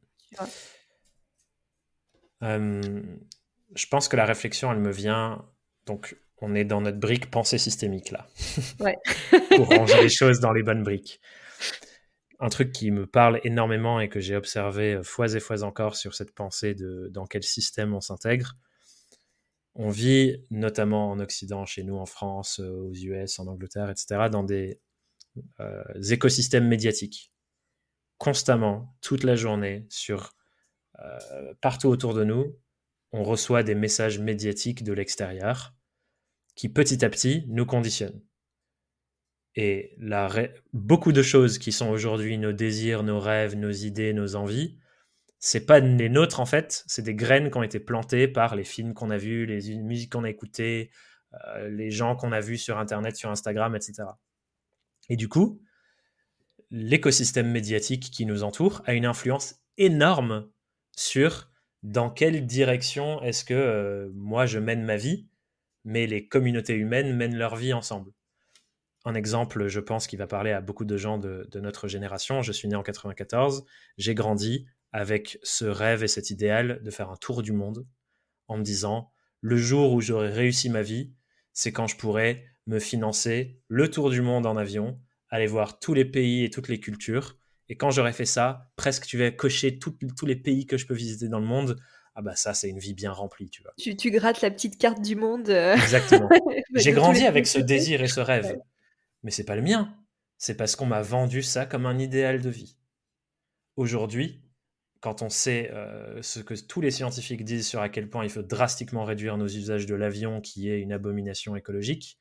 Je 3.75 3.87
pense 3.87 4.09
que 4.09 4.17
la 4.17 4.25
réflexion, 4.25 4.73
elle 4.73 4.81
me 4.81 4.93
vient. 4.93 5.45
Donc, 5.87 6.17
on 6.41 6.55
est 6.55 6.65
dans 6.65 6.81
notre 6.81 6.99
brique 6.99 7.31
pensée 7.31 7.59
systémique 7.59 8.11
là. 8.11 8.27
Ouais. 8.81 8.97
Pour 9.57 9.69
ranger 9.69 10.03
les 10.03 10.09
choses 10.09 10.41
dans 10.41 10.53
les 10.53 10.63
bonnes 10.63 10.83
briques. 10.83 11.21
Un 12.41 12.49
truc 12.49 12.73
qui 12.73 12.91
me 12.91 13.07
parle 13.07 13.41
énormément 13.45 14.01
et 14.01 14.09
que 14.09 14.19
j'ai 14.19 14.35
observé 14.35 15.01
fois 15.05 15.33
et 15.33 15.41
fois 15.41 15.63
encore 15.63 15.95
sur 15.95 16.15
cette 16.15 16.35
pensée 16.35 16.75
de 16.75 17.09
dans 17.13 17.27
quel 17.27 17.45
système 17.45 17.95
on 17.95 18.01
s'intègre. 18.01 18.57
On 19.75 19.89
vit 19.89 20.45
notamment 20.51 21.11
en 21.11 21.21
Occident, 21.21 21.65
chez 21.65 21.83
nous 21.83 21.97
en 21.97 22.05
France, 22.05 22.59
aux 22.59 22.93
US, 22.93 23.39
en 23.39 23.47
Angleterre, 23.47 23.91
etc., 23.91 24.29
dans 24.31 24.43
des 24.43 24.81
euh, 25.61 25.83
écosystèmes 26.11 26.67
médiatiques. 26.67 27.33
Constamment, 28.19 28.95
toute 29.01 29.25
la 29.25 29.35
journée, 29.35 29.87
sur 29.89 30.35
euh, 30.99 31.55
partout 31.61 31.89
autour 31.89 32.13
de 32.13 32.25
nous, 32.25 32.55
on 33.13 33.23
reçoit 33.23 33.63
des 33.63 33.75
messages 33.75 34.19
médiatiques 34.19 34.83
de 34.85 34.93
l'extérieur 34.93 35.75
qui 36.55 36.69
petit 36.69 37.05
à 37.05 37.11
petit 37.11 37.45
nous 37.49 37.67
conditionnent. 37.67 38.23
Et 39.55 39.95
la 39.99 40.31
beaucoup 40.73 41.13
de 41.13 41.23
choses 41.23 41.59
qui 41.59 41.73
sont 41.73 41.91
aujourd'hui 41.91 42.39
nos 42.39 42.53
désirs, 42.53 43.03
nos 43.03 43.21
rêves, 43.21 43.55
nos 43.55 43.71
idées, 43.71 44.15
nos 44.15 44.35
envies, 44.35 44.79
c'est 45.39 45.67
pas 45.67 45.81
les 45.81 46.09
nôtres 46.09 46.41
en 46.41 46.47
fait, 46.47 46.85
c'est 46.87 47.03
des 47.03 47.15
graines 47.15 47.51
qui 47.51 47.59
ont 47.59 47.63
été 47.63 47.81
plantées 47.81 48.29
par 48.29 48.55
les 48.55 48.65
films 48.65 48.95
qu'on 48.95 49.11
a 49.11 49.19
vus, 49.19 49.45
les 49.45 49.77
musiques 49.77 50.13
qu'on 50.13 50.25
a 50.25 50.31
écoutées, 50.31 50.91
euh, 51.49 51.69
les 51.69 51.91
gens 51.91 52.17
qu'on 52.17 52.33
a 52.33 52.41
vus 52.41 52.59
sur 52.59 52.79
Internet, 52.79 53.17
sur 53.17 53.31
Instagram, 53.31 53.75
etc. 53.75 54.05
Et 55.09 55.17
du 55.17 55.29
coup, 55.29 55.61
l'écosystème 56.71 57.51
médiatique 57.51 58.11
qui 58.11 58.25
nous 58.25 58.43
entoure 58.43 58.83
a 58.87 58.95
une 58.95 59.05
influence 59.05 59.57
énorme 59.77 60.49
sur 60.97 61.51
dans 61.83 62.11
quelle 62.11 62.47
direction 62.47 63.23
est-ce 63.23 63.45
que 63.45 63.55
euh, 63.55 64.11
moi 64.15 64.47
je 64.47 64.59
mène 64.59 64.85
ma 64.85 64.97
vie, 64.97 65.29
mais 65.85 66.07
les 66.07 66.29
communautés 66.29 66.75
humaines 66.75 67.15
mènent 67.17 67.37
leur 67.37 67.57
vie 67.57 67.73
ensemble? 67.73 68.13
Un 69.05 69.15
exemple, 69.15 69.67
je 69.67 69.81
pense, 69.81 70.07
qui 70.07 70.17
va 70.17 70.29
parler 70.29 70.53
à 70.53 70.61
beaucoup 70.61 70.85
de 70.85 70.97
gens 70.97 71.19
de, 71.19 71.49
notre 71.57 71.89
génération. 71.89 72.43
Je 72.43 72.53
suis 72.53 72.69
né 72.69 72.77
en 72.77 72.85
94, 72.85 73.65
j'ai 73.99 74.15
grandi 74.15 74.67
avec 74.93 75.39
ce 75.43 75.65
rêve 75.65 76.05
et 76.05 76.09
cet 76.09 76.31
idéal 76.31 76.81
de 76.83 76.91
faire 76.91 77.11
un 77.11 77.17
tour 77.17 77.43
du 77.43 77.53
monde 77.53 77.87
en 78.47 78.59
me 78.59 78.63
disant, 78.63 79.11
le 79.41 79.57
jour 79.57 79.93
où 79.93 80.01
j'aurai 80.01 80.29
réussi 80.29 80.71
ma 80.71 80.83
vie, 80.83 81.13
c'est 81.53 81.73
quand 81.73 81.89
je 81.89 81.97
pourrai 81.97 82.47
me 82.67 82.79
financer 82.79 83.61
le 83.67 83.91
tour 83.91 84.11
du 84.11 84.23
monde 84.23 84.47
en 84.47 84.57
avion, 84.57 85.01
aller 85.31 85.47
voir 85.47 85.81
tous 85.81 85.95
les 85.95 86.05
pays 86.05 86.45
et 86.45 86.51
toutes 86.51 86.69
les 86.69 86.79
cultures. 86.79 87.39
Et 87.73 87.75
quand 87.75 87.91
j'aurai 87.91 88.13
fait 88.13 88.27
ça, 88.27 88.71
presque 88.77 89.07
tu 89.07 89.17
vas 89.17 89.31
cocher 89.31 89.79
tous 89.79 90.27
les 90.27 90.37
pays 90.37 90.67
que 90.67 90.77
je 90.77 90.85
peux 90.87 90.93
visiter 90.93 91.31
dans 91.31 91.41
le 91.41 91.47
monde. 91.47 91.81
Ah 92.15 92.21
bah 92.21 92.37
ça, 92.37 92.53
c'est 92.53 92.69
une 92.69 92.79
vie 92.79 92.93
bien 92.93 93.13
remplie, 93.13 93.49
tu 93.49 93.63
vois. 93.63 93.73
Tu, 93.79 93.97
tu 93.97 94.11
grattes 94.11 94.43
la 94.43 94.51
petite 94.51 94.77
carte 94.77 95.01
du 95.01 95.17
monde. 95.17 95.49
Euh. 95.49 95.73
Exactement. 95.73 96.29
J'ai 96.75 96.93
grandi 96.93 97.25
avec 97.25 97.47
ce 97.47 97.59
désir 97.59 98.03
et 98.03 98.09
ce 98.09 98.21
rêve. 98.21 98.59
Mais 99.23 99.31
c'est 99.31 99.47
pas 99.47 99.57
le 99.57 99.63
mien. 99.63 99.97
C'est 100.37 100.55
parce 100.55 100.77
qu'on 100.77 100.85
m'a 100.85 101.01
vendu 101.01 101.43
ça 101.43 101.65
comme 101.65 101.87
un 101.87 101.99
idéal 101.99 102.43
de 102.43 102.51
vie. 102.51 102.77
Aujourd'hui, 103.77 104.43
quand 105.01 105.23
on 105.23 105.31
sait 105.31 105.71
euh, 105.73 106.21
ce 106.21 106.41
que 106.41 106.53
tous 106.53 106.83
les 106.83 106.91
scientifiques 106.91 107.43
disent 107.43 107.67
sur 107.67 107.81
à 107.81 107.89
quel 107.89 108.11
point 108.11 108.25
il 108.25 108.31
faut 108.31 108.43
drastiquement 108.43 109.05
réduire 109.05 109.39
nos 109.39 109.49
usages 109.49 109.87
de 109.87 109.95
l'avion, 109.95 110.43
qui 110.43 110.69
est 110.69 110.79
une 110.79 110.93
abomination 110.93 111.57
écologique, 111.57 112.19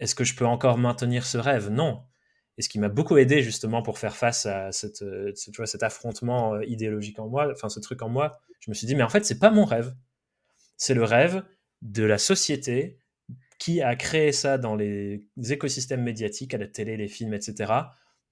est-ce 0.00 0.16
que 0.16 0.24
je 0.24 0.34
peux 0.34 0.46
encore 0.46 0.78
maintenir 0.78 1.26
ce 1.26 1.38
rêve? 1.38 1.70
Non. 1.70 2.02
Et 2.58 2.62
ce 2.62 2.68
qui 2.68 2.78
m'a 2.78 2.88
beaucoup 2.88 3.16
aidé 3.16 3.42
justement 3.42 3.82
pour 3.82 3.98
faire 3.98 4.16
face 4.16 4.46
à 4.46 4.72
cette, 4.72 5.02
euh, 5.02 5.32
tu 5.32 5.56
vois, 5.56 5.66
cet 5.66 5.82
affrontement 5.82 6.54
euh, 6.54 6.64
idéologique 6.66 7.18
en 7.18 7.28
moi, 7.28 7.50
enfin 7.50 7.68
ce 7.68 7.80
truc 7.80 8.02
en 8.02 8.08
moi, 8.08 8.38
je 8.60 8.70
me 8.70 8.74
suis 8.74 8.86
dit, 8.86 8.94
mais 8.94 9.02
en 9.02 9.08
fait, 9.08 9.24
c'est 9.24 9.38
pas 9.38 9.50
mon 9.50 9.64
rêve. 9.64 9.94
C'est 10.76 10.94
le 10.94 11.04
rêve 11.04 11.42
de 11.80 12.04
la 12.04 12.18
société 12.18 12.98
qui 13.58 13.80
a 13.80 13.96
créé 13.96 14.32
ça 14.32 14.58
dans 14.58 14.74
les 14.74 15.28
écosystèmes 15.50 16.02
médiatiques, 16.02 16.52
à 16.52 16.58
la 16.58 16.66
télé, 16.66 16.96
les 16.96 17.08
films, 17.08 17.34
etc., 17.34 17.72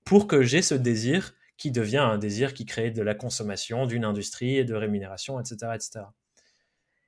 pour 0.04 0.26
que 0.26 0.42
j'ai 0.42 0.62
ce 0.62 0.74
désir 0.74 1.34
qui 1.56 1.70
devient 1.70 1.98
un 1.98 2.18
désir 2.18 2.54
qui 2.54 2.66
crée 2.66 2.90
de 2.90 3.02
la 3.02 3.14
consommation, 3.14 3.86
d'une 3.86 4.04
industrie 4.04 4.56
et 4.56 4.64
de 4.64 4.74
rémunération, 4.74 5.38
etc., 5.38 5.72
etc. 5.74 6.06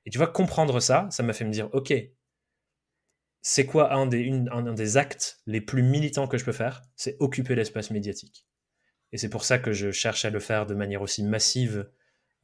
Et 0.05 0.11
tu 0.11 0.19
vois, 0.19 0.27
comprendre 0.27 0.79
ça, 0.81 1.09
ça 1.11 1.23
m'a 1.23 1.33
fait 1.33 1.45
me 1.45 1.51
dire, 1.51 1.69
ok, 1.73 1.93
c'est 3.43 3.67
quoi 3.67 3.93
un 3.93 4.07
des, 4.07 4.31
un, 4.51 4.73
des 4.73 4.97
actes 4.97 5.41
les 5.47 5.61
plus 5.61 5.83
militants 5.83 6.29
que 6.29 6.39
je 6.39 6.45
peux 6.45 6.53
faire? 6.53 6.83
C'est 6.95 7.17
occuper 7.19 7.57
l'espace 7.57 7.91
médiatique. 7.91 8.47
Et 9.11 9.19
c'est 9.19 9.29
pour 9.29 9.45
ça 9.45 9.59
que 9.59 9.73
je 9.73 9.91
cherche 9.91 10.25
à 10.25 10.31
le 10.31 10.39
faire 10.39 10.65
de 10.65 10.75
manière 10.75 11.03
aussi 11.03 11.25
massive. 11.25 11.91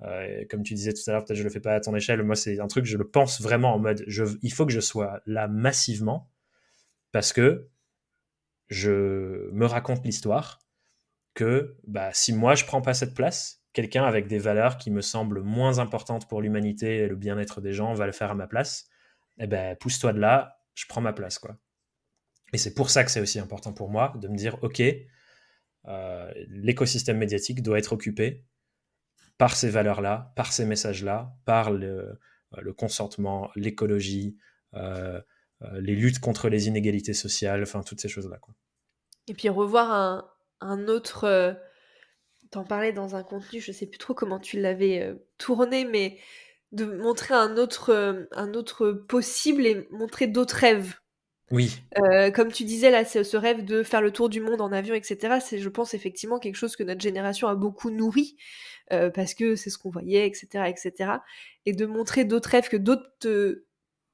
Euh, 0.03 0.45
comme 0.51 0.63
tu 0.63 0.75
disais 0.75 0.93
tout 0.93 1.01
à 1.07 1.13
l'heure, 1.13 1.25
peut-être 1.25 1.39
je 1.39 1.45
le 1.45 1.51
fais 1.51 1.61
pas 1.61 1.75
à 1.75 1.81
ton 1.81 1.95
échelle. 1.95 2.23
Moi, 2.23 2.35
c'est 2.35 2.59
un 2.61 2.67
truc, 2.67 2.85
je 2.85 2.99
le 2.99 3.09
pense 3.09 3.41
vraiment 3.41 3.75
en 3.75 3.79
mode, 3.79 4.05
il 4.43 4.53
faut 4.53 4.67
que 4.67 4.73
je 4.73 4.81
sois 4.81 5.21
là 5.25 5.49
massivement 5.49 6.31
parce 7.13 7.33
que 7.33 7.69
je 8.69 9.51
me 9.53 9.67
raconte 9.67 10.05
l'histoire 10.05 10.59
que 11.35 11.77
bah, 11.87 12.11
si 12.13 12.33
moi 12.33 12.55
je 12.55 12.65
prends 12.65 12.83
pas 12.83 12.95
cette 12.95 13.15
place, 13.15 13.63
quelqu'un 13.73 14.05
avec 14.05 14.27
des 14.27 14.39
valeurs 14.39 14.77
qui 14.77 14.91
me 14.91 15.01
semblent 15.01 15.43
moins 15.43 15.79
importantes 15.79 16.29
pour 16.29 16.43
l'humanité 16.43 16.99
et 16.99 17.09
le 17.09 17.17
bien-être 17.17 17.61
des 17.61 17.73
gens 17.73 17.95
va 17.95 18.07
le 18.07 18.13
faire 18.13 18.33
à 18.33 18.35
ma 18.35 18.49
place. 18.49 18.89
Eh 19.39 19.47
ben, 19.47 19.77
pousse-toi 19.77 20.13
de 20.13 20.19
là, 20.19 20.58
je 20.79 20.87
prends 20.87 21.01
ma 21.01 21.13
place, 21.13 21.41
quoi. 21.41 21.59
Et 22.53 22.59
c'est 22.59 22.73
pour 22.73 22.89
ça 22.89 23.03
que 23.03 23.11
c'est 23.11 23.21
aussi 23.21 23.41
important 23.41 23.73
pour 23.73 23.91
moi 23.91 24.13
de 24.17 24.29
me 24.29 24.37
dire, 24.37 24.63
OK, 24.63 24.81
euh, 24.81 26.33
l'écosystème 26.49 27.19
médiatique 27.19 27.63
doit 27.63 27.79
être 27.79 27.93
occupé 27.93 28.45
par 29.39 29.57
ces 29.57 29.71
valeurs-là, 29.71 30.33
par 30.37 30.53
ces 30.53 30.65
messages-là, 30.65 31.35
par 31.45 31.73
le, 31.73 32.21
euh, 32.57 32.73
consentement, 32.75 33.51
l'écologie, 33.57 34.39
euh, 34.75 35.21
les 35.81 35.97
luttes 35.97 36.21
contre 36.21 36.49
les 36.49 36.69
inégalités 36.69 37.13
sociales, 37.13 37.63
enfin 37.63 37.83
toutes 37.83 38.01
ces 38.01 38.09
choses-là. 38.09 38.39
Et 39.27 39.35
puis 39.35 39.49
revoir 39.49 39.91
un, 39.91 40.31
un 40.61 40.87
autre... 40.87 41.57
T'en 42.51 42.65
parlais 42.65 42.93
dans 42.93 43.15
un 43.15 43.25
contenu, 43.25 43.61
je 43.61 43.73
sais 43.73 43.87
plus 43.87 43.99
trop 43.99 44.15
comment 44.15 44.39
tu 44.39 44.59
l'avais 44.59 45.15
tourné, 45.37 45.85
mais 45.85 46.19
de 46.73 46.85
montrer 46.85 47.35
un 47.35 47.57
autre, 47.57 47.91
euh, 47.91 48.25
un 48.33 48.55
autre 48.55 48.93
possible 48.93 49.67
et 49.67 49.89
montrer 49.91 50.27
d'autres 50.27 50.57
rêves. 50.57 50.95
Oui. 51.51 51.81
Euh, 51.99 52.31
comme 52.31 52.53
tu 52.53 52.65
disais, 52.65 52.91
là, 52.91 53.05
ce 53.07 53.37
rêve 53.37 53.65
de 53.65 53.83
faire 53.83 54.03
le 54.03 54.11
tour 54.11 54.29
du 54.29 54.41
monde 54.41 54.61
en 54.61 54.71
avion, 54.71 54.95
etc. 54.95 55.39
C'est, 55.41 55.59
je 55.59 55.69
pense, 55.71 55.95
effectivement 55.95 56.39
quelque 56.39 56.57
chose 56.57 56.77
que 56.77 56.83
notre 56.83 57.01
génération 57.01 57.49
a 57.49 57.55
beaucoup 57.55 57.91
nourri, 57.91 58.37
euh, 58.93 59.09
parce 59.09 59.33
que 59.33 59.57
c'est 59.57 59.71
ce 59.71 59.79
qu'on 59.79 59.91
voyait, 59.91 60.27
etc., 60.27 60.65
etc. 60.69 61.13
Et 61.65 61.73
de 61.73 61.87
montrer 61.87 62.25
d'autres 62.25 62.51
rêves 62.51 62.69
que 62.69 62.77
d'autres 62.77 63.65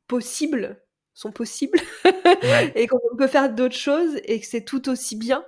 possibles 0.07 0.81
sont 1.13 1.33
possibles 1.33 1.79
et 2.75 2.87
qu'on 2.87 3.17
peut 3.17 3.27
faire 3.27 3.53
d'autres 3.53 3.77
choses 3.77 4.21
et 4.25 4.41
que 4.41 4.47
c'est 4.47 4.65
tout 4.65 4.89
aussi 4.89 5.17
bien 5.17 5.45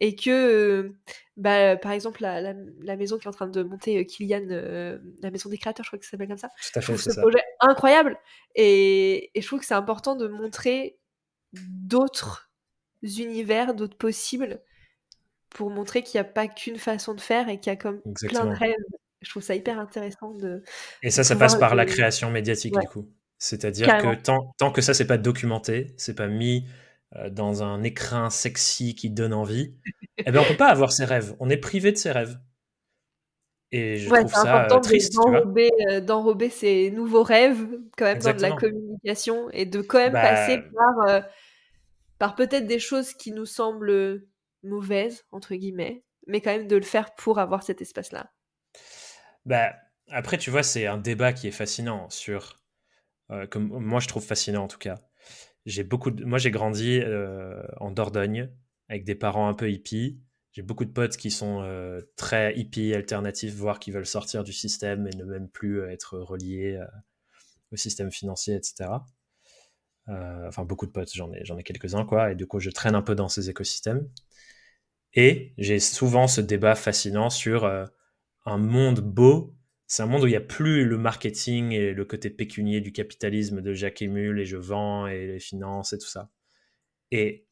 et 0.00 0.14
que 0.14 0.92
bah, 1.36 1.76
par 1.76 1.92
exemple 1.92 2.22
la, 2.22 2.40
la, 2.40 2.96
maison 2.96 3.18
qui 3.18 3.24
est 3.24 3.28
en 3.28 3.32
train 3.32 3.48
de 3.48 3.62
monter 3.62 4.04
Kylian 4.06 4.46
la 5.22 5.30
maison 5.30 5.48
des 5.48 5.58
créateurs 5.58 5.84
je 5.84 5.90
crois 5.90 5.98
que 5.98 6.04
ça 6.04 6.12
s'appelle 6.12 6.28
comme 6.28 6.38
ça 6.38 6.50
Tout 6.72 6.78
à 6.78 6.82
fait, 6.82 6.96
ce 6.96 7.20
projet 7.20 7.42
incroyable 7.60 8.18
et, 8.54 9.30
et, 9.36 9.40
je 9.40 9.46
trouve 9.46 9.60
que 9.60 9.66
c'est 9.66 9.74
important 9.74 10.16
de 10.16 10.28
montrer 10.28 10.98
d'autres 11.52 12.50
univers 13.02 13.74
d'autres 13.74 13.96
possibles 13.96 14.60
pour 15.50 15.70
montrer 15.70 16.02
qu'il 16.02 16.20
n'y 16.20 16.26
a 16.26 16.30
pas 16.30 16.46
qu'une 16.46 16.78
façon 16.78 17.14
de 17.14 17.20
faire 17.20 17.48
et 17.48 17.58
qu'il 17.58 17.70
y 17.72 17.74
a 17.74 17.76
comme 17.76 18.02
plein 18.02 18.46
de 18.46 18.54
rêves 18.54 18.74
je 19.20 19.30
trouve 19.30 19.42
ça 19.42 19.54
hyper 19.54 19.78
intéressant 19.78 20.32
de. 20.34 20.62
Et 21.02 21.10
ça, 21.10 21.24
ça 21.24 21.36
passe 21.36 21.56
par 21.56 21.74
la 21.74 21.86
création 21.86 22.30
médiatique, 22.30 22.78
du 22.78 22.86
coup. 22.86 23.08
C'est-à-dire 23.38 23.86
que 23.98 24.14
tant, 24.16 24.54
tant, 24.58 24.72
que 24.72 24.80
ça, 24.80 24.94
c'est 24.94 25.06
pas 25.06 25.18
documenté, 25.18 25.94
c'est 25.96 26.14
pas 26.14 26.26
mis 26.26 26.66
euh, 26.66 26.87
dans 27.30 27.62
un 27.62 27.82
écrin 27.82 28.30
sexy 28.30 28.94
qui 28.94 29.10
donne 29.10 29.32
envie, 29.32 29.74
eh 30.18 30.30
ben, 30.30 30.40
on 30.40 30.44
peut 30.44 30.56
pas 30.56 30.68
avoir 30.68 30.92
ses 30.92 31.04
rêves. 31.04 31.34
On 31.40 31.48
est 31.48 31.56
privé 31.56 31.92
de 31.92 31.96
ses 31.96 32.12
rêves. 32.12 32.38
Et 33.70 33.96
je 33.96 34.08
trouve 34.08 34.30
ça 34.30 34.66
euh, 34.66 34.80
triste. 34.80 35.14
D'enrober, 35.14 35.70
euh, 35.90 36.00
d'enrober 36.00 36.48
ses 36.48 36.90
nouveaux 36.90 37.22
rêves, 37.22 37.66
quand 37.96 38.06
même, 38.06 38.18
dans 38.18 38.34
de 38.34 38.42
la 38.42 38.52
communication, 38.52 39.50
et 39.50 39.66
de 39.66 39.80
quand 39.82 39.98
même 39.98 40.12
bah 40.12 40.22
passer 40.22 40.62
par, 40.74 41.22
par 42.18 42.34
peut-être 42.34 42.66
des 42.66 42.78
choses 42.78 43.12
qui 43.12 43.32
nous 43.32 43.46
semblent 43.46 44.22
mauvaises, 44.62 45.24
entre 45.32 45.54
guillemets, 45.54 46.02
mais 46.26 46.40
quand 46.40 46.50
même 46.50 46.66
de 46.66 46.76
le 46.76 46.82
faire 46.82 47.14
pour 47.14 47.38
avoir 47.38 47.62
cet 47.62 47.80
espace-là. 47.82 48.30
Bah, 49.44 49.72
après, 50.10 50.38
tu 50.38 50.50
vois, 50.50 50.62
c'est 50.62 50.86
un 50.86 50.98
débat 50.98 51.32
qui 51.32 51.48
est 51.48 51.52
fascinant 51.52 52.08
sur. 52.10 52.56
Euh, 53.30 53.46
comme 53.46 53.68
moi, 53.68 54.00
je 54.00 54.08
trouve 54.08 54.24
fascinant 54.24 54.64
en 54.64 54.68
tout 54.68 54.78
cas. 54.78 54.96
J'ai 55.68 55.84
beaucoup 55.84 56.10
moi, 56.24 56.38
j'ai 56.38 56.50
grandi 56.50 56.98
euh, 57.02 57.62
en 57.78 57.90
Dordogne 57.90 58.50
avec 58.88 59.04
des 59.04 59.14
parents 59.14 59.48
un 59.48 59.54
peu 59.54 59.70
hippies. 59.70 60.18
J'ai 60.52 60.62
beaucoup 60.62 60.86
de 60.86 60.90
potes 60.90 61.16
qui 61.16 61.30
sont 61.30 61.60
euh, 61.62 62.00
très 62.16 62.58
hippies, 62.58 62.94
alternatifs, 62.94 63.54
voire 63.54 63.78
qui 63.78 63.90
veulent 63.90 64.06
sortir 64.06 64.44
du 64.44 64.52
système 64.52 65.06
et 65.06 65.16
ne 65.16 65.24
même 65.24 65.48
plus 65.48 65.82
être 65.82 66.18
reliés 66.18 66.82
au 67.70 67.76
système 67.76 68.10
financier, 68.10 68.54
etc. 68.54 68.90
enfin, 70.06 70.64
beaucoup 70.64 70.86
de 70.86 70.90
potes, 70.90 71.12
j'en 71.14 71.30
ai, 71.32 71.44
j'en 71.44 71.58
ai 71.58 71.62
quelques-uns, 71.62 72.06
quoi. 72.06 72.32
Et 72.32 72.34
du 72.34 72.46
coup, 72.46 72.60
je 72.60 72.70
traîne 72.70 72.94
un 72.94 73.02
peu 73.02 73.14
dans 73.14 73.28
ces 73.28 73.50
écosystèmes. 73.50 74.08
Et 75.12 75.52
j'ai 75.58 75.80
souvent 75.80 76.26
ce 76.28 76.40
débat 76.40 76.74
fascinant 76.74 77.28
sur 77.28 77.66
un 78.46 78.58
monde 78.58 79.00
beau, 79.00 79.54
c'est 79.88 80.02
un 80.02 80.06
monde 80.06 80.22
où 80.22 80.26
il 80.26 80.30
n'y 80.30 80.36
a 80.36 80.40
plus 80.40 80.84
le 80.84 80.98
marketing 80.98 81.72
et 81.72 81.92
le 81.94 82.04
côté 82.04 82.28
pécunier 82.28 82.82
du 82.82 82.92
capitalisme 82.92 83.62
de 83.62 83.72
Jacques 83.72 84.02
Emule 84.02 84.38
et 84.38 84.44
je 84.44 84.58
vends 84.58 85.06
et 85.06 85.26
les 85.26 85.40
finances 85.40 85.94
et 85.94 85.98
tout 85.98 86.06
ça. 86.06 86.30
Et 87.10 87.48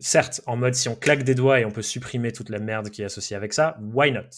certes, 0.00 0.42
en 0.46 0.56
mode 0.56 0.74
si 0.74 0.88
on 0.88 0.96
claque 0.96 1.22
des 1.22 1.36
doigts 1.36 1.60
et 1.60 1.64
on 1.64 1.70
peut 1.70 1.82
supprimer 1.82 2.32
toute 2.32 2.48
la 2.48 2.58
merde 2.58 2.90
qui 2.90 3.02
est 3.02 3.04
associée 3.04 3.36
avec 3.36 3.52
ça, 3.52 3.78
why 3.80 4.10
not? 4.10 4.28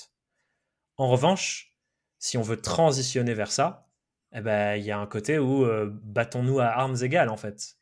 En 0.99 1.09
revanche, 1.09 1.75
si 2.19 2.37
on 2.37 2.43
veut 2.43 2.61
transitionner 2.61 3.33
vers 3.33 3.51
ça, 3.51 3.89
eh 4.35 4.43
ben 4.43 4.77
il 4.77 4.85
y 4.85 4.91
a 4.91 4.99
un 4.99 5.07
côté 5.07 5.39
où 5.39 5.65
euh, 5.65 5.91
battons-nous 6.03 6.61
à 6.61 6.67
armes 6.67 6.97
égales 7.03 7.31
en 7.31 7.39
fait. 7.39 7.77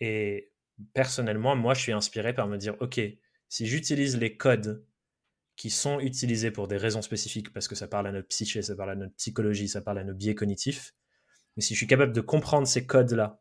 Et 0.00 0.50
personnellement, 0.94 1.56
moi 1.56 1.74
je 1.74 1.82
suis 1.82 1.92
inspiré 1.92 2.32
par 2.32 2.46
me 2.48 2.56
dire 2.56 2.74
ok, 2.80 3.00
si 3.50 3.66
j'utilise 3.66 4.16
les 4.16 4.34
codes 4.34 4.86
qui 5.56 5.70
sont 5.70 6.00
utilisés 6.00 6.50
pour 6.50 6.68
des 6.68 6.76
raisons 6.76 7.02
spécifiques, 7.02 7.52
parce 7.52 7.66
que 7.66 7.74
ça 7.74 7.88
parle 7.88 8.06
à 8.06 8.12
notre 8.12 8.28
psyché, 8.28 8.62
ça 8.62 8.76
parle 8.76 8.90
à 8.90 8.94
notre 8.94 9.14
psychologie, 9.14 9.68
ça 9.68 9.80
parle 9.80 9.98
à 9.98 10.04
nos 10.04 10.14
biais 10.14 10.34
cognitifs. 10.34 10.94
Mais 11.56 11.62
si 11.62 11.74
je 11.74 11.78
suis 11.78 11.86
capable 11.86 12.12
de 12.12 12.20
comprendre 12.20 12.66
ces 12.66 12.86
codes-là 12.86 13.40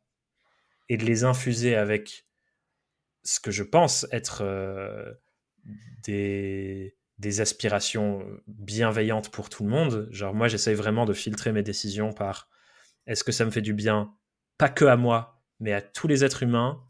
et 0.87 0.97
de 0.97 1.03
les 1.03 1.25
infuser 1.25 1.75
avec 1.75 2.25
ce 3.23 3.39
que 3.39 3.51
je 3.51 3.63
pense 3.63 4.07
être 4.11 4.41
euh, 4.41 5.13
des, 6.03 6.93
aspirations 7.39 8.25
bienveillantes 8.47 9.29
pour 9.29 9.49
tout 9.49 9.63
le 9.63 9.69
monde, 9.69 10.07
genre 10.11 10.33
moi 10.33 10.47
j'essaye 10.47 10.75
vraiment 10.75 11.05
de 11.05 11.13
filtrer 11.13 11.51
mes 11.51 11.63
décisions 11.63 12.13
par 12.13 12.49
est-ce 13.07 13.23
que 13.23 13.31
ça 13.31 13.43
me 13.43 13.51
fait 13.51 13.61
du 13.61 13.73
bien, 13.73 14.15
pas 14.57 14.69
que 14.69 14.85
à 14.85 14.95
moi, 14.95 15.41
mais 15.59 15.73
à 15.73 15.81
tous 15.81 16.07
les 16.07 16.23
êtres 16.23 16.43
humains 16.43 16.81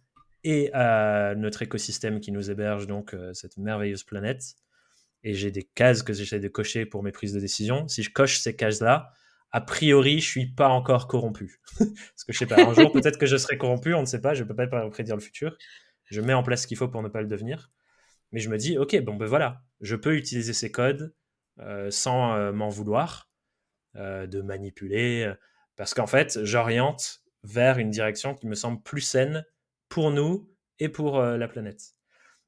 et 0.44 0.72
à 0.74 1.34
notre 1.36 1.64
écosystème 1.64 2.20
qui 2.20 2.32
nous 2.32 2.52
héberge, 2.52 2.86
donc 2.86 3.14
euh, 3.14 3.34
cette 3.34 3.58
merveilleuse 3.58 4.04
planète 4.04 4.56
et 5.26 5.34
j'ai 5.34 5.50
des 5.50 5.64
cases 5.64 6.04
que 6.04 6.14
j'essaie 6.14 6.40
de 6.40 6.48
cocher 6.48 6.86
pour 6.86 7.02
mes 7.02 7.12
prises 7.12 7.34
de 7.34 7.40
décision. 7.40 7.88
Si 7.88 8.04
je 8.04 8.12
coche 8.12 8.40
ces 8.40 8.56
cases-là, 8.56 9.12
a 9.52 9.60
priori, 9.60 10.20
je 10.20 10.30
suis 10.30 10.46
pas 10.46 10.70
encore 10.70 11.08
corrompu. 11.08 11.60
Parce 11.80 12.24
que 12.26 12.32
je 12.32 12.38
sais 12.38 12.46
pas, 12.46 12.64
un 12.64 12.74
jour 12.74 12.92
peut-être 12.92 13.18
que 13.18 13.26
je 13.26 13.36
serai 13.36 13.58
corrompu, 13.58 13.96
on 13.96 14.02
ne 14.02 14.06
sait 14.06 14.22
pas, 14.22 14.36
je 14.36 14.44
peux 14.44 14.56
pas 14.56 14.68
prédire 14.90 15.16
le 15.16 15.22
futur. 15.22 15.58
Je 16.06 16.22
mets 16.22 16.34
en 16.34 16.44
place 16.44 16.62
ce 16.62 16.68
qu'il 16.68 16.78
faut 16.78 16.88
pour 16.88 17.02
ne 17.02 17.10
pas 17.10 17.22
le 17.22 17.28
devenir. 17.28 17.72
Mais 18.32 18.40
je 18.40 18.50
me 18.50 18.58
dis, 18.58 18.78
ok, 18.78 19.02
bon 19.02 19.16
ben 19.16 19.26
voilà, 19.26 19.64
je 19.82 19.96
peux 19.96 20.16
utiliser 20.16 20.54
ces 20.54 20.72
codes 20.72 21.16
euh, 21.60 21.90
sans 21.90 22.36
euh, 22.36 22.52
m'en 22.52 22.70
vouloir, 22.70 23.32
euh, 23.96 24.28
de 24.28 24.42
manipuler, 24.42 25.34
parce 25.76 25.96
qu'en 25.96 26.08
fait, 26.08 26.44
j'oriente 26.44 27.24
vers 27.44 27.80
une 27.80 27.90
direction 27.90 28.36
qui 28.36 28.46
me 28.46 28.56
semble 28.56 28.80
plus 28.84 29.02
saine 29.02 29.44
pour 29.90 30.12
nous 30.12 30.54
et 30.78 30.90
pour 30.90 31.20
la 31.20 31.48
planète. 31.48 31.95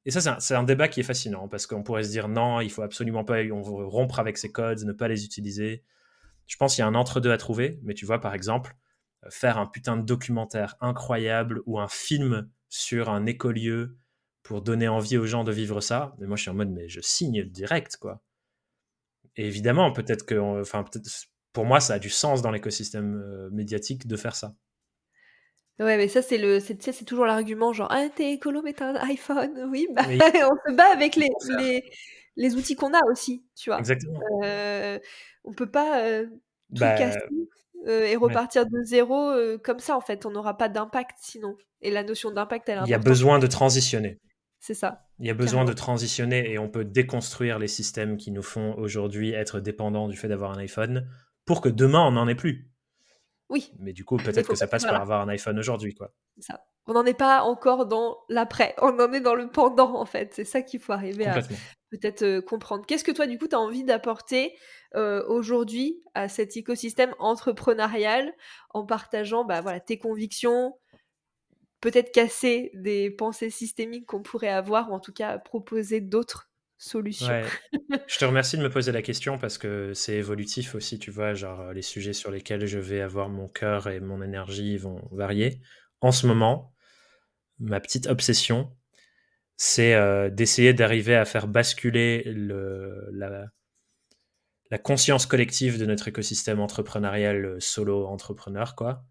Et 0.04 0.10
ça, 0.10 0.38
c'est 0.40 0.54
un, 0.54 0.62
débat 0.62 0.88
qui 0.88 1.00
est 1.00 1.04
fascinant 1.04 1.48
parce 1.48 1.66
qu'on 1.66 1.82
pourrait 1.82 2.04
se 2.04 2.10
dire 2.10 2.28
non, 2.28 2.60
il 2.60 2.70
faut 2.70 2.82
absolument 2.82 3.24
pas, 3.24 3.42
on 3.52 3.62
veut 3.62 3.86
rompre 3.86 4.18
avec 4.18 4.38
ces 4.38 4.50
codes, 4.50 4.82
ne 4.84 4.92
pas 4.92 5.08
les 5.08 5.24
utiliser. 5.24 5.84
Je 6.46 6.56
pense 6.56 6.74
qu'il 6.74 6.82
y 6.82 6.84
a 6.84 6.88
un 6.88 6.94
entre-deux 6.94 7.30
à 7.30 7.36
trouver, 7.36 7.78
mais 7.82 7.94
tu 7.94 8.06
vois, 8.06 8.20
par 8.20 8.34
exemple, 8.34 8.74
euh, 9.24 9.30
faire 9.30 9.58
un 9.58 9.66
putain 9.66 9.96
de 9.96 10.02
documentaire 10.02 10.76
incroyable 10.80 11.60
ou 11.66 11.78
un 11.78 11.88
film 11.88 12.48
sur 12.68 13.10
un 13.10 13.26
écolieu 13.26 13.98
pour 14.42 14.62
donner 14.62 14.88
envie 14.88 15.18
aux 15.18 15.26
gens 15.26 15.44
de 15.44 15.52
vivre 15.52 15.80
ça. 15.80 16.14
Mais 16.18 16.26
moi, 16.26 16.36
je 16.36 16.42
suis 16.42 16.50
en 16.50 16.54
mode, 16.54 16.70
mais 16.70 16.88
je 16.88 17.00
signe 17.00 17.44
direct, 17.44 17.98
quoi. 17.98 18.22
Et 19.36 19.46
évidemment, 19.46 19.92
peut-être 19.92 20.24
que, 20.24 20.60
enfin, 20.60 20.84
pour 21.52 21.64
moi, 21.66 21.80
ça 21.80 21.94
a 21.94 21.98
du 21.98 22.10
sens 22.10 22.42
dans 22.42 22.50
l'écosystème 22.50 23.16
euh, 23.16 23.50
médiatique 23.50 24.06
de 24.06 24.16
faire 24.16 24.34
ça. 24.34 24.54
Ouais, 25.80 25.96
mais 25.96 26.08
ça, 26.08 26.22
c'est 26.22 26.38
le, 26.38 26.58
c'est, 26.58 26.82
c'est 26.82 27.04
toujours 27.04 27.26
l'argument 27.26 27.72
genre, 27.72 27.88
ah, 27.90 28.08
t'es 28.14 28.32
écolo, 28.32 28.62
mais 28.62 28.72
t'as 28.72 28.88
un 28.88 29.08
iPhone. 29.08 29.68
Oui, 29.70 29.86
bah, 29.92 30.02
on 30.08 30.70
se 30.70 30.74
bat 30.74 30.92
avec 30.92 31.14
les, 31.14 31.28
les, 31.56 31.84
les 32.36 32.56
outils 32.56 32.74
qu'on 32.74 32.94
a 32.94 33.04
aussi, 33.10 33.44
tu 33.56 33.70
vois. 33.70 33.78
Exactement. 33.78 34.20
Euh, 34.42 34.98
on 35.44 35.52
peut 35.52 35.70
pas 35.70 36.02
euh, 36.02 36.26
tout 36.26 36.80
bah, 36.80 36.94
casser 36.94 37.18
euh, 37.86 38.06
et 38.06 38.16
repartir 38.16 38.66
de 38.66 38.82
zéro 38.82 39.32
comme 39.62 39.78
ça, 39.78 39.96
en 39.96 40.00
fait. 40.00 40.26
On 40.26 40.30
n'aura 40.30 40.56
pas 40.56 40.68
d'impact 40.68 41.16
sinon. 41.20 41.56
Et 41.80 41.92
la 41.92 42.02
notion 42.02 42.32
d'impact, 42.32 42.68
elle 42.68 42.78
est 42.78 42.82
Il 42.86 42.90
y 42.90 42.94
a 42.94 42.98
besoin 42.98 43.38
de 43.38 43.46
transitionner. 43.46 44.18
C'est 44.60 44.74
ça. 44.74 45.04
Il 45.20 45.26
y 45.26 45.30
a 45.30 45.34
besoin 45.34 45.64
de 45.64 45.72
transitionner 45.72 46.50
et 46.50 46.58
on 46.58 46.68
peut 46.68 46.84
déconstruire 46.84 47.60
les 47.60 47.68
systèmes 47.68 48.16
qui 48.16 48.32
nous 48.32 48.42
font 48.42 48.74
aujourd'hui 48.74 49.32
être 49.32 49.60
dépendants 49.60 50.08
du 50.08 50.16
fait 50.16 50.26
d'avoir 50.26 50.50
un 50.50 50.58
iPhone 50.58 51.08
pour 51.44 51.60
que 51.60 51.68
demain, 51.68 52.04
on 52.04 52.12
n'en 52.12 52.26
ait 52.26 52.34
plus. 52.34 52.68
Oui. 53.48 53.72
Mais 53.78 53.92
du 53.92 54.04
coup, 54.04 54.16
peut-être 54.16 54.48
que 54.48 54.54
ça 54.56 54.66
passe 54.66 54.84
par 54.84 55.00
avoir 55.00 55.20
un 55.22 55.28
iPhone 55.28 55.58
aujourd'hui, 55.58 55.94
quoi. 55.94 56.12
Ça. 56.38 56.64
On 56.86 56.92
n'en 56.94 57.04
est 57.04 57.14
pas 57.14 57.42
encore 57.42 57.86
dans 57.86 58.18
l'après, 58.28 58.74
on 58.80 58.98
en 58.98 59.12
est 59.12 59.20
dans 59.20 59.34
le 59.34 59.48
pendant, 59.48 59.94
en 59.98 60.04
fait. 60.06 60.32
C'est 60.34 60.44
ça 60.44 60.62
qu'il 60.62 60.80
faut 60.80 60.92
arriver 60.92 61.26
à 61.26 61.40
peut-être 61.90 62.22
euh, 62.22 62.40
comprendre. 62.40 62.84
Qu'est-ce 62.86 63.04
que 63.04 63.12
toi, 63.12 63.26
du 63.26 63.38
coup, 63.38 63.48
tu 63.48 63.56
as 63.56 63.60
envie 63.60 63.84
d'apporter 63.84 64.54
euh, 64.94 65.24
aujourd'hui 65.28 66.02
à 66.14 66.28
cet 66.28 66.56
écosystème 66.56 67.14
entrepreneurial 67.18 68.32
en 68.70 68.84
partageant 68.84 69.44
bah, 69.44 69.60
voilà, 69.60 69.80
tes 69.80 69.98
convictions, 69.98 70.74
peut-être 71.80 72.12
casser 72.12 72.70
des 72.74 73.10
pensées 73.10 73.50
systémiques 73.50 74.06
qu'on 74.06 74.22
pourrait 74.22 74.48
avoir, 74.48 74.90
ou 74.90 74.94
en 74.94 75.00
tout 75.00 75.12
cas 75.12 75.38
proposer 75.38 76.00
d'autres 76.00 76.47
solution. 76.78 77.42
je 78.06 78.18
te 78.18 78.24
remercie 78.24 78.56
de 78.56 78.62
me 78.62 78.70
poser 78.70 78.92
la 78.92 79.02
question 79.02 79.36
parce 79.36 79.58
que 79.58 79.92
c'est 79.92 80.14
évolutif 80.14 80.74
aussi, 80.74 80.98
tu 80.98 81.10
vois, 81.10 81.34
genre 81.34 81.72
les 81.72 81.82
sujets 81.82 82.12
sur 82.12 82.30
lesquels 82.30 82.66
je 82.66 82.78
vais 82.78 83.00
avoir 83.00 83.28
mon 83.28 83.48
cœur 83.48 83.88
et 83.88 84.00
mon 84.00 84.22
énergie 84.22 84.78
vont 84.78 85.06
varier. 85.10 85.60
En 86.00 86.12
ce 86.12 86.26
moment, 86.26 86.72
ma 87.58 87.80
petite 87.80 88.06
obsession, 88.06 88.72
c'est 89.56 89.94
euh, 89.94 90.30
d'essayer 90.30 90.72
d'arriver 90.72 91.16
à 91.16 91.24
faire 91.24 91.48
basculer 91.48 92.22
le, 92.24 93.08
la, 93.12 93.46
la, 94.70 94.78
conscience 94.78 95.26
collective 95.26 95.78
de 95.78 95.84
notre 95.84 96.06
écosystème 96.06 96.60
entrepreneurial 96.60 97.44
euh, 97.44 97.60
solo 97.60 98.06
entrepreneur, 98.06 98.76
quoi, 98.76 99.04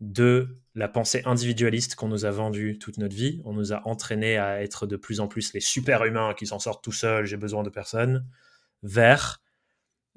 de 0.00 0.60
la 0.74 0.88
pensée 0.88 1.22
individualiste 1.24 1.96
qu'on 1.96 2.08
nous 2.08 2.24
a 2.24 2.30
vendue 2.30 2.78
toute 2.78 2.98
notre 2.98 3.16
vie. 3.16 3.42
On 3.44 3.52
nous 3.52 3.72
a 3.72 3.86
entraîné 3.86 4.38
à 4.38 4.62
être 4.62 4.86
de 4.86 4.96
plus 4.96 5.20
en 5.20 5.26
plus 5.26 5.52
les 5.52 5.60
super-humains 5.60 6.34
qui 6.34 6.46
s'en 6.46 6.58
sortent 6.58 6.84
tout 6.84 6.92
seuls, 6.92 7.26
j'ai 7.26 7.36
besoin 7.36 7.62
de 7.62 7.70
personne, 7.70 8.24
vers 8.82 9.42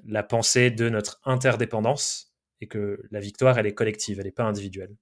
la 0.06 0.24
pensée 0.24 0.70
de 0.70 0.90
notre 0.90 1.20
interdépendance 1.26 2.34
et 2.60 2.68
que 2.68 3.02
la 3.10 3.20
victoire, 3.20 3.58
elle 3.58 3.66
est 3.66 3.74
collective, 3.74 4.20
elle 4.20 4.26
n'est 4.26 4.32
pas 4.32 4.44
individuelle. 4.44 4.96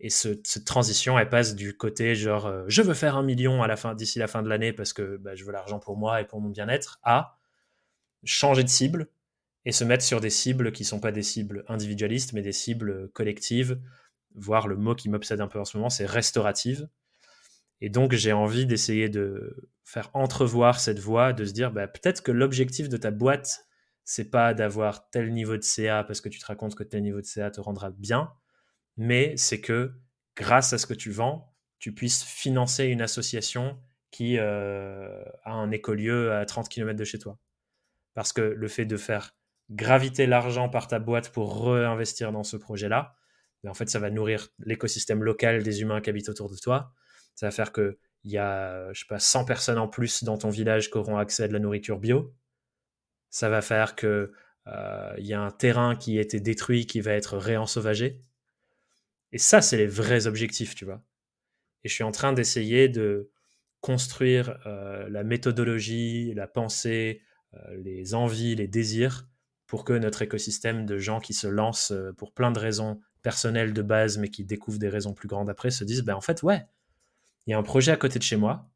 Et 0.00 0.10
cette 0.10 0.64
transition, 0.64 1.16
elle 1.16 1.28
passe 1.28 1.54
du 1.54 1.76
côté 1.76 2.16
genre 2.16 2.46
euh, 2.46 2.64
je 2.66 2.82
veux 2.82 2.94
faire 2.94 3.16
un 3.16 3.22
million 3.22 3.62
à 3.62 3.68
la 3.68 3.76
fin 3.76 3.94
d'ici 3.94 4.18
la 4.18 4.26
fin 4.26 4.42
de 4.42 4.48
l'année 4.48 4.72
parce 4.72 4.92
que 4.92 5.16
bah, 5.16 5.36
je 5.36 5.44
veux 5.44 5.52
l'argent 5.52 5.78
pour 5.78 5.96
moi 5.96 6.20
et 6.20 6.24
pour 6.24 6.40
mon 6.40 6.48
bien-être, 6.48 6.98
à 7.04 7.38
changer 8.24 8.64
de 8.64 8.68
cible, 8.68 9.08
et 9.64 9.72
se 9.72 9.84
mettre 9.84 10.04
sur 10.04 10.20
des 10.20 10.30
cibles 10.30 10.72
qui 10.72 10.82
ne 10.82 10.88
sont 10.88 11.00
pas 11.00 11.12
des 11.12 11.22
cibles 11.22 11.64
individualistes, 11.68 12.32
mais 12.32 12.42
des 12.42 12.52
cibles 12.52 13.10
collectives, 13.12 13.80
voire 14.34 14.66
le 14.66 14.76
mot 14.76 14.94
qui 14.94 15.08
m'obsède 15.08 15.40
un 15.40 15.48
peu 15.48 15.60
en 15.60 15.64
ce 15.64 15.76
moment, 15.76 15.90
c'est 15.90 16.06
restaurative. 16.06 16.88
Et 17.80 17.88
donc, 17.88 18.12
j'ai 18.12 18.32
envie 18.32 18.66
d'essayer 18.66 19.08
de 19.08 19.70
faire 19.84 20.10
entrevoir 20.14 20.80
cette 20.80 20.98
voie, 20.98 21.32
de 21.32 21.44
se 21.44 21.52
dire, 21.52 21.72
bah, 21.72 21.88
peut-être 21.88 22.22
que 22.22 22.32
l'objectif 22.32 22.88
de 22.88 22.96
ta 22.96 23.10
boîte, 23.10 23.66
c'est 24.04 24.30
pas 24.30 24.54
d'avoir 24.54 25.10
tel 25.10 25.32
niveau 25.32 25.56
de 25.56 25.62
CA 25.62 26.04
parce 26.04 26.20
que 26.20 26.28
tu 26.28 26.38
te 26.38 26.46
racontes 26.46 26.74
que 26.74 26.82
tel 26.82 27.02
niveau 27.02 27.20
de 27.20 27.26
CA 27.26 27.50
te 27.50 27.60
rendra 27.60 27.90
bien, 27.90 28.32
mais 28.96 29.36
c'est 29.36 29.60
que 29.60 29.92
grâce 30.36 30.72
à 30.72 30.78
ce 30.78 30.86
que 30.86 30.94
tu 30.94 31.10
vends, 31.10 31.52
tu 31.78 31.92
puisses 31.92 32.22
financer 32.22 32.84
une 32.84 33.02
association 33.02 33.80
qui 34.10 34.38
euh, 34.38 35.24
a 35.44 35.52
un 35.52 35.70
écolieu 35.70 36.32
à 36.32 36.44
30 36.46 36.68
km 36.68 36.96
de 36.96 37.04
chez 37.04 37.18
toi. 37.18 37.38
Parce 38.14 38.32
que 38.32 38.42
le 38.42 38.68
fait 38.68 38.84
de 38.84 38.96
faire 38.96 39.34
graviter 39.72 40.26
l'argent 40.26 40.68
par 40.68 40.86
ta 40.86 40.98
boîte 40.98 41.30
pour 41.30 41.66
réinvestir 41.66 42.32
dans 42.32 42.44
ce 42.44 42.56
projet-là, 42.56 43.16
ben, 43.62 43.70
en 43.70 43.74
fait, 43.74 43.88
ça 43.88 43.98
va 43.98 44.10
nourrir 44.10 44.48
l'écosystème 44.58 45.22
local 45.22 45.62
des 45.62 45.82
humains 45.82 46.00
qui 46.00 46.10
habitent 46.10 46.28
autour 46.28 46.50
de 46.50 46.56
toi. 46.56 46.92
Ça 47.34 47.46
va 47.46 47.50
faire 47.50 47.72
qu'il 47.72 47.96
y 48.24 48.38
a, 48.38 48.92
je 48.92 49.00
sais 49.00 49.06
pas, 49.06 49.18
100 49.18 49.44
personnes 49.44 49.78
en 49.78 49.88
plus 49.88 50.24
dans 50.24 50.36
ton 50.36 50.50
village 50.50 50.90
qui 50.90 50.98
auront 50.98 51.16
accès 51.16 51.44
à 51.44 51.48
de 51.48 51.52
la 51.52 51.58
nourriture 51.58 51.98
bio. 51.98 52.34
Ça 53.30 53.48
va 53.48 53.62
faire 53.62 53.96
qu'il 53.96 54.30
euh, 54.66 55.14
y 55.18 55.32
a 55.32 55.40
un 55.40 55.50
terrain 55.50 55.96
qui 55.96 56.18
a 56.18 56.20
été 56.20 56.40
détruit 56.40 56.86
qui 56.86 57.00
va 57.00 57.12
être 57.12 57.38
réensauvagé. 57.38 58.20
Et 59.32 59.38
ça, 59.38 59.62
c'est 59.62 59.78
les 59.78 59.86
vrais 59.86 60.26
objectifs, 60.26 60.74
tu 60.74 60.84
vois. 60.84 61.02
Et 61.84 61.88
je 61.88 61.94
suis 61.94 62.04
en 62.04 62.12
train 62.12 62.32
d'essayer 62.32 62.88
de 62.88 63.30
construire 63.80 64.60
euh, 64.66 65.08
la 65.08 65.24
méthodologie, 65.24 66.34
la 66.34 66.46
pensée, 66.46 67.22
euh, 67.54 67.76
les 67.76 68.14
envies, 68.14 68.54
les 68.54 68.68
désirs 68.68 69.26
pour 69.72 69.86
que 69.86 69.94
notre 69.94 70.20
écosystème 70.20 70.84
de 70.84 70.98
gens 70.98 71.18
qui 71.18 71.32
se 71.32 71.46
lancent 71.46 71.92
euh, 71.92 72.12
pour 72.12 72.34
plein 72.34 72.52
de 72.52 72.58
raisons 72.58 73.00
personnelles 73.22 73.72
de 73.72 73.80
base, 73.80 74.18
mais 74.18 74.28
qui 74.28 74.44
découvrent 74.44 74.78
des 74.78 74.90
raisons 74.90 75.14
plus 75.14 75.28
grandes 75.28 75.48
après, 75.48 75.70
se 75.70 75.82
disent, 75.82 76.02
ben 76.02 76.14
en 76.14 76.20
fait, 76.20 76.42
ouais, 76.42 76.66
il 77.46 77.52
y 77.52 77.54
a 77.54 77.58
un 77.58 77.62
projet 77.62 77.90
à 77.90 77.96
côté 77.96 78.18
de 78.18 78.22
chez 78.22 78.36
moi, 78.36 78.70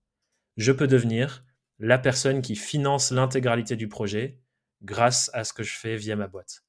je 0.56 0.72
peux 0.72 0.86
devenir 0.86 1.44
la 1.78 1.98
personne 1.98 2.40
qui 2.40 2.56
finance 2.56 3.10
l'intégralité 3.10 3.76
du 3.76 3.88
projet 3.88 4.40
grâce 4.80 5.30
à 5.34 5.44
ce 5.44 5.52
que 5.52 5.62
je 5.62 5.76
fais 5.76 5.96
via 5.96 6.16
ma 6.16 6.28
boîte. 6.28 6.64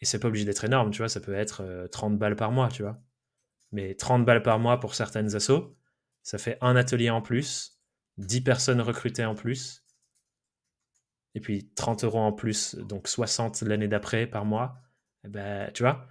Et 0.00 0.04
c'est 0.04 0.20
pas 0.20 0.28
obligé 0.28 0.44
d'être 0.44 0.62
énorme, 0.62 0.92
tu 0.92 0.98
vois, 0.98 1.08
ça 1.08 1.18
peut 1.18 1.34
être 1.34 1.88
30 1.90 2.18
balles 2.18 2.36
par 2.36 2.52
mois, 2.52 2.68
tu 2.68 2.82
vois. 2.82 3.02
Mais 3.72 3.96
30 3.96 4.24
balles 4.24 4.44
par 4.44 4.60
mois 4.60 4.78
pour 4.78 4.94
certaines 4.94 5.34
assos, 5.34 5.76
ça 6.22 6.38
fait 6.38 6.56
un 6.60 6.76
atelier 6.76 7.10
en 7.10 7.20
plus, 7.20 7.80
10 8.18 8.42
personnes 8.42 8.80
recrutées 8.80 9.24
en 9.24 9.34
plus, 9.34 9.82
et 11.38 11.40
puis 11.40 11.70
30 11.76 12.02
euros 12.02 12.18
en 12.18 12.32
plus, 12.32 12.74
donc 12.74 13.06
60 13.06 13.62
l'année 13.62 13.86
d'après 13.86 14.26
par 14.26 14.44
mois, 14.44 14.76
eh 15.24 15.28
ben, 15.28 15.70
tu 15.72 15.84
vois, 15.84 16.06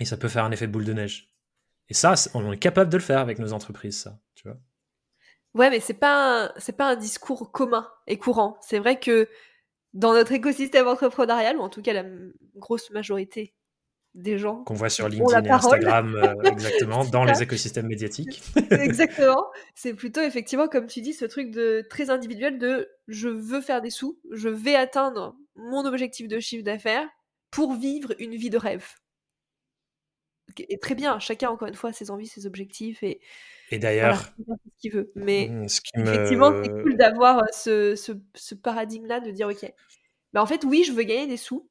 et 0.00 0.04
ça 0.04 0.16
peut 0.16 0.28
faire 0.28 0.44
un 0.44 0.50
effet 0.50 0.66
de 0.66 0.72
boule 0.72 0.84
de 0.84 0.92
neige. 0.92 1.32
Et 1.88 1.94
ça, 1.94 2.14
on 2.34 2.52
est 2.52 2.58
capable 2.58 2.90
de 2.90 2.96
le 2.96 3.02
faire 3.02 3.20
avec 3.20 3.38
nos 3.38 3.52
entreprises, 3.52 4.02
ça, 4.02 4.18
tu 4.34 4.48
vois. 4.48 4.58
Ouais, 5.54 5.70
mais 5.70 5.78
c'est 5.78 5.94
pas 5.94 6.52
c'est 6.56 6.76
pas 6.76 6.90
un 6.90 6.96
discours 6.96 7.52
commun 7.52 7.88
et 8.08 8.18
courant. 8.18 8.58
C'est 8.60 8.80
vrai 8.80 8.98
que 8.98 9.28
dans 9.92 10.12
notre 10.12 10.32
écosystème 10.32 10.88
entrepreneurial, 10.88 11.56
ou 11.56 11.60
en 11.60 11.68
tout 11.68 11.80
cas 11.80 11.92
la 11.92 12.04
grosse 12.56 12.90
majorité 12.90 13.54
des 14.14 14.38
gens 14.38 14.62
qu'on 14.62 14.74
voit 14.74 14.90
sur 14.90 15.08
LinkedIn 15.08 15.44
et 15.44 15.50
Instagram, 15.50 16.14
euh, 16.14 16.42
exactement, 16.44 17.04
dans 17.04 17.24
les 17.24 17.42
écosystèmes 17.42 17.86
médiatiques. 17.86 18.42
exactement. 18.70 19.44
C'est 19.74 19.94
plutôt 19.94 20.22
effectivement, 20.22 20.68
comme 20.68 20.86
tu 20.86 21.00
dis, 21.00 21.12
ce 21.12 21.24
truc 21.24 21.50
de 21.50 21.84
très 21.90 22.10
individuel 22.10 22.58
de 22.58 22.88
je 23.08 23.28
veux 23.28 23.60
faire 23.60 23.82
des 23.82 23.90
sous, 23.90 24.18
je 24.30 24.48
vais 24.48 24.76
atteindre 24.76 25.36
mon 25.56 25.84
objectif 25.84 26.28
de 26.28 26.38
chiffre 26.38 26.64
d'affaires 26.64 27.08
pour 27.50 27.74
vivre 27.74 28.14
une 28.18 28.36
vie 28.36 28.50
de 28.50 28.58
rêve. 28.58 28.86
Et 30.58 30.78
très 30.78 30.94
bien, 30.94 31.18
chacun 31.18 31.50
encore 31.50 31.68
une 31.68 31.74
fois 31.74 31.92
ses 31.92 32.10
envies, 32.10 32.26
ses 32.26 32.46
objectifs 32.46 33.02
et. 33.02 33.20
Et 33.70 33.78
d'ailleurs, 33.78 34.32
ce 34.38 34.52
qu'il 34.78 34.92
veut. 34.92 35.10
Mais 35.16 35.48
mmh, 35.50 35.66
effectivement, 35.96 36.52
c'est 36.62 36.70
cool 36.70 36.96
d'avoir 36.96 37.38
euh, 37.38 37.46
ce, 37.52 37.96
ce, 37.96 38.12
ce 38.34 38.54
paradigme-là 38.54 39.20
de 39.20 39.30
dire 39.30 39.48
ok, 39.48 39.72
bah 40.32 40.42
en 40.42 40.46
fait 40.46 40.64
oui, 40.64 40.84
je 40.84 40.92
veux 40.92 41.02
gagner 41.02 41.26
des 41.26 41.38
sous, 41.38 41.68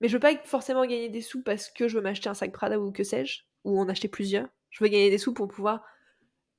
mais 0.00 0.08
je 0.08 0.14
veux 0.14 0.20
pas 0.20 0.36
forcément 0.44 0.82
gagner 0.82 1.08
des 1.08 1.20
sous 1.20 1.42
parce 1.42 1.68
que 1.68 1.88
je 1.88 1.96
veux 1.96 2.02
m'acheter 2.02 2.28
un 2.28 2.34
sac 2.34 2.52
Prada 2.52 2.78
ou 2.78 2.92
que 2.92 3.04
sais-je, 3.04 3.42
ou 3.64 3.78
en 3.78 3.88
acheter 3.88 4.08
plusieurs. 4.08 4.48
Je 4.70 4.82
veux 4.82 4.88
gagner 4.88 5.10
des 5.10 5.18
sous 5.18 5.32
pour 5.32 5.48
pouvoir 5.48 5.82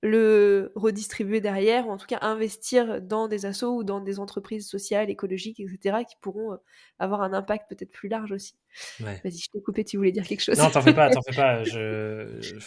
le 0.01 0.71
redistribuer 0.75 1.41
derrière, 1.41 1.87
ou 1.87 1.91
en 1.91 1.97
tout 1.97 2.07
cas 2.07 2.19
investir 2.21 3.01
dans 3.01 3.27
des 3.27 3.45
assos 3.45 3.75
ou 3.75 3.83
dans 3.83 3.99
des 3.99 4.19
entreprises 4.19 4.67
sociales, 4.67 5.09
écologiques, 5.09 5.59
etc., 5.59 6.05
qui 6.09 6.15
pourront 6.21 6.53
euh, 6.53 6.57
avoir 6.99 7.21
un 7.21 7.33
impact 7.33 7.69
peut-être 7.69 7.91
plus 7.91 8.07
large 8.07 8.31
aussi. 8.31 8.55
Vas-y, 8.99 9.37
je 9.37 9.49
t'ai 9.51 9.61
coupé, 9.61 9.83
tu 9.83 9.97
voulais 9.97 10.13
dire 10.13 10.25
quelque 10.25 10.41
chose. 10.41 10.57
Non, 10.57 10.69
t'en 10.69 10.81
fais 10.81 10.93
pas, 10.93 11.09
t'en 11.09 11.21
fais 11.21 11.35
pas. 11.35 11.63
Je... 11.63 12.39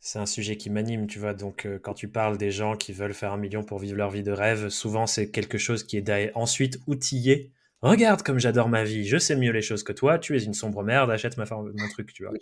C'est 0.00 0.20
un 0.20 0.26
sujet 0.26 0.56
qui 0.56 0.70
m'anime, 0.70 1.08
tu 1.08 1.18
vois. 1.18 1.34
Donc, 1.34 1.66
euh, 1.66 1.80
quand 1.80 1.94
tu 1.94 2.06
parles 2.06 2.38
des 2.38 2.52
gens 2.52 2.76
qui 2.76 2.92
veulent 2.92 3.14
faire 3.14 3.32
un 3.32 3.36
million 3.36 3.64
pour 3.64 3.80
vivre 3.80 3.96
leur 3.96 4.10
vie 4.10 4.22
de 4.22 4.30
rêve, 4.30 4.68
souvent 4.68 5.04
c'est 5.08 5.32
quelque 5.32 5.58
chose 5.58 5.82
qui 5.82 5.96
est 5.96 6.30
ensuite 6.36 6.78
outillé 6.86 7.52
Regarde 7.82 8.22
comme 8.22 8.38
j'adore 8.38 8.68
ma 8.68 8.84
vie, 8.84 9.06
je 9.06 9.18
sais 9.18 9.36
mieux 9.36 9.52
les 9.52 9.62
choses 9.62 9.82
que 9.82 9.92
toi, 9.92 10.18
tu 10.18 10.36
es 10.36 10.42
une 10.42 10.54
sombre 10.54 10.82
merde, 10.82 11.10
achète 11.10 11.36
ma 11.36 11.44
mon 11.50 11.88
truc, 11.90 12.12
tu 12.12 12.24
vois. 12.24 12.32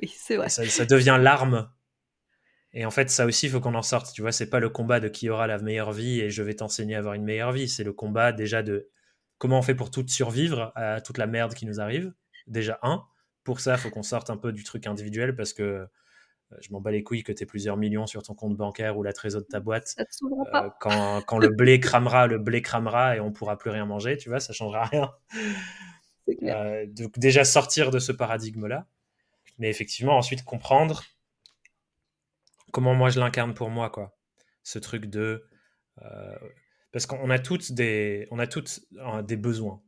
Oui, 0.00 0.12
c'est 0.16 0.36
vrai. 0.36 0.48
Ça, 0.48 0.86
devient 0.86 1.18
l'arme. 1.20 1.70
Et 2.72 2.84
en 2.84 2.90
fait, 2.90 3.10
ça 3.10 3.26
aussi, 3.26 3.46
il 3.46 3.52
faut 3.52 3.60
qu'on 3.60 3.74
en 3.74 3.82
sorte. 3.82 4.12
Tu 4.14 4.22
vois, 4.22 4.32
c'est 4.32 4.48
pas 4.48 4.60
le 4.60 4.68
combat 4.68 5.00
de 5.00 5.08
qui 5.08 5.28
aura 5.28 5.46
la 5.46 5.58
meilleure 5.58 5.92
vie 5.92 6.20
et 6.20 6.30
je 6.30 6.42
vais 6.42 6.54
t'enseigner 6.54 6.94
à 6.94 6.98
avoir 6.98 7.14
une 7.14 7.24
meilleure 7.24 7.52
vie. 7.52 7.68
C'est 7.68 7.82
le 7.82 7.92
combat 7.92 8.32
déjà 8.32 8.62
de 8.62 8.88
comment 9.38 9.58
on 9.58 9.62
fait 9.62 9.74
pour 9.74 9.90
tout 9.90 10.06
survivre 10.06 10.72
à 10.76 11.00
toute 11.00 11.18
la 11.18 11.26
merde 11.26 11.54
qui 11.54 11.66
nous 11.66 11.80
arrive. 11.80 12.12
Déjà, 12.46 12.78
un. 12.82 13.04
Pour 13.42 13.58
ça, 13.60 13.74
il 13.74 13.78
faut 13.78 13.90
qu'on 13.90 14.04
sorte 14.04 14.30
un 14.30 14.36
peu 14.36 14.52
du 14.52 14.62
truc 14.62 14.86
individuel 14.86 15.34
parce 15.34 15.52
que 15.52 15.86
je 16.60 16.72
m'en 16.72 16.80
bats 16.80 16.90
les 16.90 17.02
couilles 17.02 17.22
que 17.22 17.32
tu 17.32 17.42
aies 17.42 17.46
plusieurs 17.46 17.76
millions 17.76 18.06
sur 18.06 18.22
ton 18.22 18.34
compte 18.34 18.56
bancaire 18.56 18.98
ou 18.98 19.02
la 19.02 19.12
trésor 19.12 19.42
de 19.42 19.46
ta 19.46 19.60
boîte. 19.60 19.96
Euh, 19.98 20.68
quand, 20.80 21.22
quand, 21.22 21.38
le 21.38 21.48
blé 21.48 21.80
cramera, 21.80 22.26
le 22.26 22.38
blé 22.38 22.62
cramera 22.62 23.16
et 23.16 23.20
on 23.20 23.32
pourra 23.32 23.56
plus 23.56 23.70
rien 23.70 23.86
manger, 23.86 24.16
tu 24.16 24.28
vois, 24.28 24.40
ça 24.40 24.52
changera 24.52 24.84
rien. 24.84 25.12
Euh, 26.42 26.86
donc 26.86 27.18
déjà 27.18 27.44
sortir 27.44 27.90
de 27.90 27.98
ce 27.98 28.12
paradigme-là, 28.12 28.86
mais 29.58 29.68
effectivement 29.68 30.16
ensuite 30.16 30.44
comprendre 30.44 31.02
comment 32.72 32.94
moi 32.94 33.10
je 33.10 33.18
l'incarne 33.18 33.54
pour 33.54 33.70
moi, 33.70 33.90
quoi. 33.90 34.16
Ce 34.62 34.78
truc 34.78 35.06
de... 35.06 35.44
parce 36.92 37.06
qu'on 37.06 37.30
a 37.30 37.38
toutes 37.38 37.72
des, 37.72 38.28
on 38.30 38.38
a 38.38 38.46
toutes 38.46 38.80
des 39.24 39.36
besoins 39.36 39.82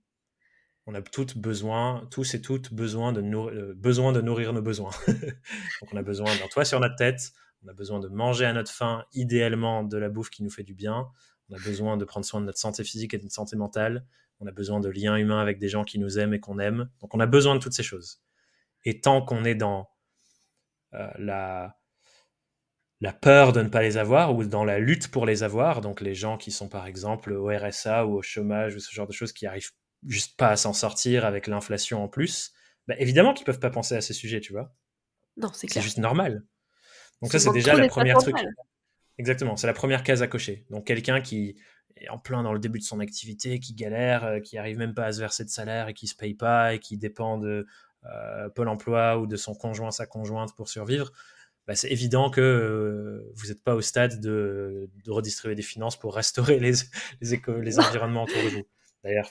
on 0.86 0.94
a 0.94 1.02
toutes 1.02 1.38
besoin, 1.38 2.06
tous 2.10 2.34
et 2.34 2.40
toutes 2.40 2.72
besoin 2.72 3.12
de, 3.12 3.20
euh, 3.22 3.74
besoin 3.76 4.12
de 4.12 4.20
nourrir 4.20 4.52
nos 4.52 4.62
besoins. 4.62 4.90
Donc 5.06 5.92
on 5.92 5.96
a 5.96 6.02
besoin 6.02 6.26
d'un 6.26 6.48
toit 6.48 6.64
sur 6.64 6.80
notre 6.80 6.96
tête, 6.96 7.32
on 7.64 7.68
a 7.68 7.72
besoin 7.72 8.00
de 8.00 8.08
manger 8.08 8.46
à 8.46 8.52
notre 8.52 8.72
faim, 8.72 9.04
idéalement 9.12 9.84
de 9.84 9.96
la 9.96 10.08
bouffe 10.08 10.30
qui 10.30 10.42
nous 10.42 10.50
fait 10.50 10.64
du 10.64 10.74
bien, 10.74 11.06
on 11.48 11.54
a 11.54 11.58
besoin 11.58 11.96
de 11.96 12.04
prendre 12.04 12.26
soin 12.26 12.40
de 12.40 12.46
notre 12.46 12.58
santé 12.58 12.82
physique 12.82 13.14
et 13.14 13.18
de 13.18 13.22
notre 13.22 13.34
santé 13.34 13.56
mentale, 13.56 14.04
on 14.40 14.46
a 14.46 14.52
besoin 14.52 14.80
de 14.80 14.88
liens 14.88 15.16
humains 15.16 15.40
avec 15.40 15.58
des 15.58 15.68
gens 15.68 15.84
qui 15.84 15.98
nous 15.98 16.18
aiment 16.18 16.34
et 16.34 16.40
qu'on 16.40 16.58
aime. 16.58 16.90
Donc 17.00 17.14
on 17.14 17.20
a 17.20 17.26
besoin 17.26 17.54
de 17.54 17.60
toutes 17.60 17.74
ces 17.74 17.84
choses. 17.84 18.20
Et 18.84 19.00
tant 19.00 19.22
qu'on 19.22 19.44
est 19.44 19.54
dans 19.54 19.88
euh, 20.94 21.08
la, 21.18 21.76
la 23.00 23.12
peur 23.12 23.52
de 23.52 23.62
ne 23.62 23.68
pas 23.68 23.82
les 23.82 23.98
avoir 23.98 24.34
ou 24.34 24.44
dans 24.44 24.64
la 24.64 24.80
lutte 24.80 25.12
pour 25.12 25.26
les 25.26 25.44
avoir, 25.44 25.80
donc 25.80 26.00
les 26.00 26.14
gens 26.14 26.38
qui 26.38 26.50
sont 26.50 26.68
par 26.68 26.86
exemple 26.86 27.32
au 27.32 27.46
RSA 27.46 28.06
ou 28.06 28.16
au 28.16 28.22
chômage 28.22 28.74
ou 28.74 28.80
ce 28.80 28.92
genre 28.92 29.06
de 29.06 29.12
choses 29.12 29.32
qui 29.32 29.46
arrivent 29.46 29.70
juste 30.06 30.36
pas 30.36 30.48
à 30.48 30.56
s'en 30.56 30.72
sortir 30.72 31.24
avec 31.24 31.46
l'inflation 31.46 32.02
en 32.02 32.08
plus, 32.08 32.52
bah, 32.88 32.94
évidemment 32.98 33.34
qu'ils 33.34 33.46
peuvent 33.46 33.60
pas 33.60 33.70
penser 33.70 33.94
à 33.94 34.00
ces 34.00 34.14
sujets, 34.14 34.40
tu 34.40 34.52
vois. 34.52 34.74
Non, 35.36 35.48
c'est 35.52 35.66
clair. 35.66 35.82
C'est 35.82 35.86
juste 35.86 35.98
normal. 35.98 36.44
Donc 37.20 37.32
ça, 37.32 37.38
c'est 37.38 37.52
déjà 37.52 37.74
la 37.74 37.88
première 37.88 38.18
truc. 38.18 38.36
Exactement, 39.18 39.56
c'est 39.56 39.66
la 39.66 39.72
première 39.72 40.02
case 40.02 40.22
à 40.22 40.26
cocher. 40.26 40.66
Donc 40.70 40.86
quelqu'un 40.86 41.20
qui 41.20 41.56
est 41.96 42.08
en 42.08 42.18
plein 42.18 42.42
dans 42.42 42.52
le 42.52 42.58
début 42.58 42.78
de 42.78 42.84
son 42.84 43.00
activité, 43.00 43.60
qui 43.60 43.74
galère, 43.74 44.24
euh, 44.24 44.40
qui 44.40 44.58
arrive 44.58 44.78
même 44.78 44.94
pas 44.94 45.06
à 45.06 45.12
se 45.12 45.20
verser 45.20 45.44
de 45.44 45.50
salaire 45.50 45.88
et 45.88 45.94
qui 45.94 46.06
se 46.06 46.16
paye 46.16 46.34
pas 46.34 46.74
et 46.74 46.78
qui 46.78 46.96
dépend 46.96 47.38
de 47.38 47.66
euh, 48.04 48.48
Pôle 48.48 48.68
Emploi 48.68 49.18
ou 49.18 49.26
de 49.26 49.36
son 49.36 49.54
conjoint, 49.54 49.90
sa 49.90 50.06
conjointe 50.06 50.56
pour 50.56 50.68
survivre. 50.68 51.12
Bah, 51.66 51.76
c'est 51.76 51.90
évident 51.90 52.30
que 52.30 52.40
euh, 52.40 53.32
vous 53.34 53.48
n'êtes 53.48 53.62
pas 53.62 53.74
au 53.74 53.80
stade 53.82 54.20
de, 54.20 54.90
redistribuer 55.06 55.54
des 55.54 55.62
finances 55.62 55.98
pour 55.98 56.14
restaurer 56.14 56.58
les, 56.60 56.72
les, 57.20 57.40
les 57.60 57.78
environnements 57.78 58.24
autour 58.24 58.42
de 58.42 58.48
vous. 58.48 58.66
D'ailleurs, 59.04 59.30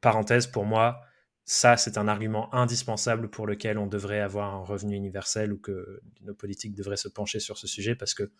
parenthèse, 0.00 0.46
pour 0.46 0.64
moi, 0.64 1.00
ça, 1.44 1.76
c'est 1.76 1.96
un 1.96 2.08
argument 2.08 2.52
indispensable 2.52 3.30
pour 3.30 3.46
lequel 3.46 3.78
on 3.78 3.86
devrait 3.86 4.20
avoir 4.20 4.54
un 4.54 4.64
revenu 4.64 4.96
universel 4.96 5.52
ou 5.52 5.58
que 5.58 6.00
nos 6.22 6.34
politiques 6.34 6.74
devraient 6.74 6.96
se 6.96 7.08
pencher 7.08 7.38
sur 7.38 7.56
ce 7.56 7.68
sujet 7.68 7.94
parce 7.94 8.14
que 8.14 8.32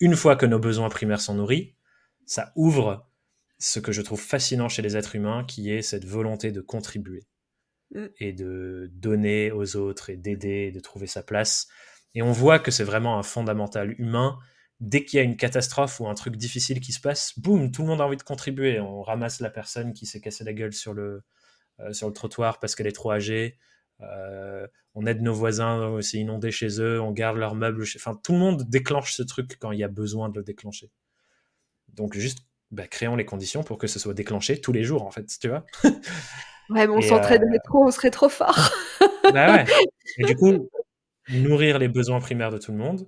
une 0.00 0.16
fois 0.16 0.36
que 0.36 0.46
nos 0.46 0.58
besoins 0.58 0.88
primaires 0.88 1.20
sont 1.20 1.34
nourris, 1.34 1.74
ça 2.24 2.52
ouvre 2.56 3.10
ce 3.58 3.78
que 3.78 3.92
je 3.92 4.02
trouve 4.02 4.20
fascinant 4.20 4.68
chez 4.68 4.82
les 4.82 4.96
êtres 4.96 5.16
humains, 5.16 5.44
qui 5.44 5.70
est 5.70 5.82
cette 5.82 6.04
volonté 6.04 6.52
de 6.52 6.60
contribuer 6.60 7.26
mm. 7.94 8.06
et 8.18 8.32
de 8.32 8.90
donner 8.92 9.52
aux 9.52 9.76
autres 9.76 10.10
et 10.10 10.16
d'aider, 10.16 10.70
de 10.72 10.80
trouver 10.80 11.06
sa 11.06 11.22
place. 11.22 11.68
Et 12.14 12.22
on 12.22 12.32
voit 12.32 12.58
que 12.58 12.70
c'est 12.70 12.84
vraiment 12.84 13.18
un 13.18 13.22
fondamental 13.22 13.94
humain 13.98 14.38
dès 14.80 15.04
qu'il 15.04 15.16
y 15.18 15.20
a 15.20 15.22
une 15.24 15.36
catastrophe 15.36 16.00
ou 16.00 16.08
un 16.08 16.14
truc 16.14 16.36
difficile 16.36 16.80
qui 16.80 16.92
se 16.92 17.00
passe, 17.00 17.38
boum, 17.38 17.70
tout 17.70 17.82
le 17.82 17.88
monde 17.88 18.00
a 18.00 18.04
envie 18.04 18.16
de 18.16 18.22
contribuer. 18.22 18.80
On 18.80 19.02
ramasse 19.02 19.40
la 19.40 19.50
personne 19.50 19.92
qui 19.92 20.06
s'est 20.06 20.20
cassé 20.20 20.44
la 20.44 20.52
gueule 20.52 20.72
sur 20.72 20.92
le, 20.92 21.22
euh, 21.80 21.92
sur 21.92 22.08
le 22.08 22.12
trottoir 22.12 22.60
parce 22.60 22.74
qu'elle 22.74 22.86
est 22.86 22.92
trop 22.92 23.12
âgée. 23.12 23.58
on 24.94 25.06
aide 25.06 25.22
nos 25.22 25.34
voisins, 25.34 25.98
c'est 26.02 26.18
inondé 26.18 26.50
chez 26.50 26.80
eux, 26.80 27.00
on 27.00 27.12
garde 27.12 27.38
leurs 27.38 27.54
meubles. 27.54 27.84
Enfin, 27.96 28.18
tout 28.22 28.32
le 28.32 28.38
monde 28.38 28.64
déclenche 28.68 29.12
ce 29.14 29.22
truc 29.22 29.56
quand 29.58 29.72
il 29.72 29.78
y 29.78 29.84
a 29.84 29.88
besoin 29.88 30.28
de 30.28 30.38
le 30.38 30.44
déclencher. 30.44 30.90
Donc, 31.88 32.14
juste 32.14 32.40
bah, 32.70 32.86
créons 32.86 33.16
les 33.16 33.24
conditions 33.24 33.62
pour 33.62 33.78
que 33.78 33.86
ce 33.86 33.98
soit 33.98 34.14
déclenché 34.14 34.60
tous 34.60 34.72
les 34.72 34.82
jours, 34.82 35.04
en 35.04 35.10
fait, 35.10 35.26
tu 35.40 35.48
vois. 35.48 35.64
ouais, 36.70 36.86
mais 36.86 36.88
on 36.88 37.00
s'entraînerait 37.00 37.60
trop, 37.64 37.86
on 37.86 37.90
serait 37.90 38.10
trop 38.10 38.28
fort. 38.28 38.72
bah 39.32 39.54
ouais. 39.54 39.64
Et 40.18 40.24
du 40.24 40.36
coup, 40.36 40.68
nourrir 41.30 41.78
les 41.78 41.88
besoins 41.88 42.20
primaires 42.20 42.50
de 42.50 42.58
tout 42.58 42.72
le 42.72 42.78
monde. 42.78 43.06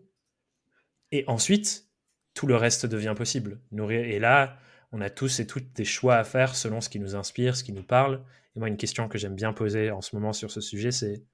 Et 1.13 1.25
ensuite, 1.27 1.89
tout 2.35 2.47
le 2.47 2.57
reste 2.57 2.87
devient 2.87 3.15
possible. 3.17 3.61
Et 3.91 4.19
là, 4.19 4.59
on 4.93 5.01
a 5.01 5.11
tous 5.11 5.41
et 5.41 5.47
toutes 5.47 5.73
des 5.73 5.85
choix 5.85 6.17
à 6.17 6.25
faire 6.25 6.55
selon 6.55 6.81
ce 6.81 6.89
qui 6.89 7.01
nous 7.01 7.15
inspire, 7.17 7.57
ce 7.57 7.65
qui 7.65 7.73
nous 7.73 7.83
parle. 7.83 8.23
Et 8.57 8.59
moi, 8.59 8.69
une 8.69 8.77
question 8.77 9.09
que 9.09 9.19
j'aime 9.19 9.35
bien 9.35 9.53
poser 9.53 9.91
en 9.91 10.01
ce 10.01 10.15
moment 10.15 10.33
sur 10.33 10.51
ce 10.51 10.61
sujet, 10.61 10.91
c'est 10.91 11.25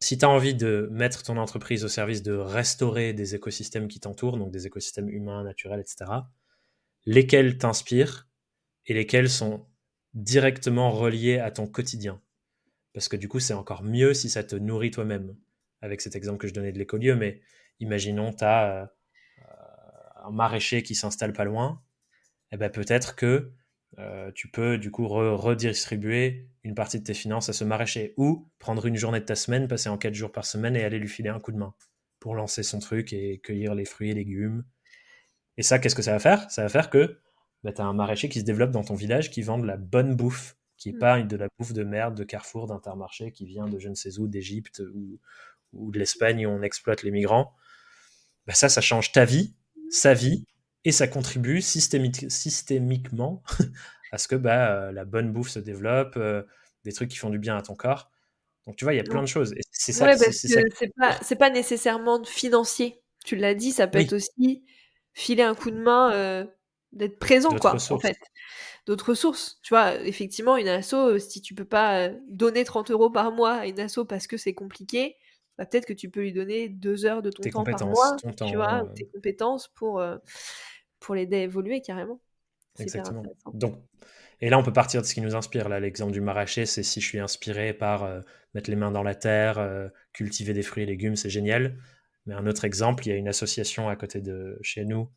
si 0.00 0.16
tu 0.16 0.24
as 0.24 0.28
envie 0.28 0.54
de 0.54 0.88
mettre 0.92 1.22
ton 1.22 1.36
entreprise 1.36 1.84
au 1.84 1.88
service 1.88 2.22
de 2.22 2.32
restaurer 2.32 3.12
des 3.12 3.34
écosystèmes 3.34 3.88
qui 3.88 3.98
t'entourent, 3.98 4.38
donc 4.38 4.52
des 4.52 4.66
écosystèmes 4.66 5.08
humains, 5.08 5.42
naturels, 5.42 5.80
etc., 5.80 6.10
lesquels 7.04 7.58
t'inspirent 7.58 8.28
et 8.86 8.94
lesquels 8.94 9.28
sont 9.28 9.66
directement 10.14 10.90
reliés 10.90 11.38
à 11.38 11.50
ton 11.50 11.66
quotidien? 11.66 12.20
Parce 12.92 13.08
que 13.08 13.16
du 13.16 13.28
coup, 13.28 13.40
c'est 13.40 13.54
encore 13.54 13.82
mieux 13.82 14.14
si 14.14 14.30
ça 14.30 14.44
te 14.44 14.56
nourrit 14.56 14.90
toi-même. 14.90 15.36
Avec 15.80 16.00
cet 16.00 16.16
exemple 16.16 16.38
que 16.38 16.48
je 16.48 16.54
donnais 16.54 16.72
de 16.72 16.78
l'écolieu, 16.78 17.14
mais 17.14 17.40
imaginons, 17.80 18.32
tu 18.32 18.44
as 18.44 18.82
euh, 18.82 18.86
un 20.24 20.30
maraîcher 20.30 20.82
qui 20.82 20.94
s'installe 20.94 21.32
pas 21.32 21.44
loin, 21.44 21.82
et 22.50 22.54
eh 22.54 22.56
ben 22.56 22.70
peut-être 22.70 23.14
que 23.14 23.52
euh, 23.98 24.30
tu 24.34 24.50
peux 24.50 24.78
du 24.78 24.90
coup 24.90 25.06
redistribuer 25.08 26.48
une 26.62 26.74
partie 26.74 26.98
de 26.98 27.04
tes 27.04 27.14
finances 27.14 27.48
à 27.48 27.52
ce 27.52 27.64
maraîcher 27.64 28.14
ou 28.16 28.48
prendre 28.58 28.86
une 28.86 28.96
journée 28.96 29.20
de 29.20 29.24
ta 29.24 29.34
semaine, 29.34 29.68
passer 29.68 29.88
en 29.88 29.98
quatre 29.98 30.14
jours 30.14 30.32
par 30.32 30.46
semaine 30.46 30.76
et 30.76 30.84
aller 30.84 30.98
lui 30.98 31.08
filer 31.08 31.30
un 31.30 31.40
coup 31.40 31.52
de 31.52 31.58
main 31.58 31.74
pour 32.20 32.34
lancer 32.34 32.62
son 32.62 32.78
truc 32.78 33.12
et 33.12 33.38
cueillir 33.40 33.74
les 33.74 33.84
fruits 33.84 34.10
et 34.10 34.14
légumes. 34.14 34.64
Et 35.56 35.62
ça, 35.62 35.78
qu'est-ce 35.78 35.94
que 35.94 36.02
ça 36.02 36.12
va 36.12 36.18
faire? 36.18 36.50
Ça 36.50 36.62
va 36.62 36.68
faire 36.68 36.90
que 36.90 37.18
bah, 37.64 37.72
tu 37.72 37.80
as 37.80 37.84
un 37.84 37.92
maraîcher 37.92 38.28
qui 38.28 38.40
se 38.40 38.44
développe 38.44 38.70
dans 38.70 38.84
ton 38.84 38.94
village 38.94 39.30
qui 39.30 39.42
vend 39.42 39.58
de 39.58 39.66
la 39.66 39.76
bonne 39.76 40.16
bouffe 40.16 40.58
qui 40.78 40.92
n'est 40.92 40.98
pas 40.98 41.20
de 41.20 41.36
la 41.36 41.48
bouffe 41.58 41.72
de 41.72 41.82
merde 41.82 42.14
de 42.14 42.24
Carrefour, 42.24 42.68
d'Intermarché, 42.68 43.32
qui 43.32 43.44
vient 43.44 43.66
de 43.66 43.78
je 43.78 43.88
ne 43.88 43.94
sais 43.94 44.18
où, 44.18 44.28
d'Égypte 44.28 44.80
ou, 44.94 45.18
ou, 45.72 45.90
de 45.90 45.98
l'Espagne 45.98 46.46
où 46.46 46.50
on 46.50 46.62
exploite 46.62 47.02
les 47.02 47.10
migrants, 47.10 47.54
bah 48.48 48.54
ça, 48.54 48.70
ça 48.70 48.80
change 48.80 49.12
ta 49.12 49.26
vie, 49.26 49.52
sa 49.90 50.14
vie, 50.14 50.46
et 50.84 50.90
ça 50.90 51.06
contribue 51.06 51.60
systémiquement 51.60 53.42
à 54.12 54.16
ce 54.16 54.26
que 54.26 54.36
bah, 54.36 54.72
euh, 54.72 54.92
la 54.92 55.04
bonne 55.04 55.32
bouffe 55.32 55.50
se 55.50 55.58
développe, 55.58 56.14
euh, 56.16 56.42
des 56.84 56.92
trucs 56.92 57.10
qui 57.10 57.18
font 57.18 57.28
du 57.28 57.38
bien 57.38 57.58
à 57.58 57.62
ton 57.62 57.74
corps. 57.74 58.10
Donc 58.66 58.76
tu 58.76 58.86
vois, 58.86 58.94
il 58.94 58.96
y 58.96 59.00
a 59.00 59.04
plein 59.04 59.20
de 59.20 59.28
choses. 59.28 59.54
C'est 59.70 59.92
ça. 59.92 60.16
c'est 60.16 60.88
pas, 60.96 61.18
pas, 61.38 61.50
nécessairement 61.50 62.24
financier. 62.24 63.02
Tu 63.22 63.36
l'as 63.36 63.54
dit, 63.54 63.70
ça 63.70 63.86
peut 63.86 63.98
être 63.98 64.14
aussi 64.14 64.64
filer 65.12 65.42
un 65.42 65.54
coup 65.54 65.70
de 65.70 65.78
main, 65.78 66.12
euh, 66.12 66.46
d'être 66.92 67.18
présent, 67.18 67.54
quoi, 67.54 67.74
en 67.74 67.98
fait 67.98 68.16
d'autres 68.86 69.10
ressources. 69.10 69.58
Tu 69.62 69.74
vois, 69.74 69.96
effectivement, 69.96 70.56
une 70.56 70.68
asso, 70.68 71.18
si 71.18 71.42
tu 71.42 71.54
peux 71.54 71.66
pas 71.66 72.08
donner 72.30 72.64
30 72.64 72.90
euros 72.90 73.10
par 73.10 73.30
mois 73.30 73.56
à 73.56 73.66
une 73.66 73.78
asso 73.78 74.04
parce 74.08 74.26
que 74.26 74.38
c'est 74.38 74.54
compliqué, 74.54 75.16
bah, 75.58 75.66
peut-être 75.66 75.86
que 75.86 75.92
tu 75.92 76.08
peux 76.08 76.20
lui 76.20 76.32
donner 76.32 76.68
deux 76.68 77.04
heures 77.04 77.22
de 77.22 77.30
ton 77.30 77.42
temps 77.50 77.64
par 77.64 77.86
mois, 77.86 78.16
tu 78.46 78.56
vois, 78.56 78.88
tes 78.94 79.06
compétences 79.06 79.68
pour, 79.68 80.00
euh, 80.00 80.16
pour 81.00 81.14
l'aider 81.14 81.36
à 81.36 81.42
évoluer 81.42 81.82
carrément. 81.82 82.20
Exactement. 82.78 83.24
Donc, 83.52 83.76
et 84.40 84.50
là, 84.50 84.58
on 84.58 84.62
peut 84.62 84.72
partir 84.72 85.02
de 85.02 85.06
ce 85.06 85.14
qui 85.14 85.20
nous 85.20 85.34
inspire. 85.34 85.68
Là, 85.68 85.80
l'exemple 85.80 86.12
du 86.12 86.20
maraîcher, 86.20 86.64
c'est 86.64 86.84
si 86.84 87.00
je 87.00 87.06
suis 87.06 87.18
inspiré 87.18 87.72
par 87.72 88.08
mettre 88.54 88.70
les 88.70 88.76
mains 88.76 88.92
dans 88.92 89.02
la 89.02 89.16
terre, 89.16 89.90
cultiver 90.12 90.52
des 90.52 90.62
fruits 90.62 90.84
et 90.84 90.86
légumes, 90.86 91.16
c'est 91.16 91.28
génial. 91.28 91.76
Mais 92.26 92.34
un 92.34 92.46
autre 92.46 92.64
exemple, 92.64 93.04
il 93.04 93.10
y 93.10 93.12
a 93.12 93.16
une 93.16 93.26
association 93.26 93.88
à 93.88 93.96
côté 93.96 94.20
de 94.20 94.56
chez 94.62 94.84
nous 94.84 95.10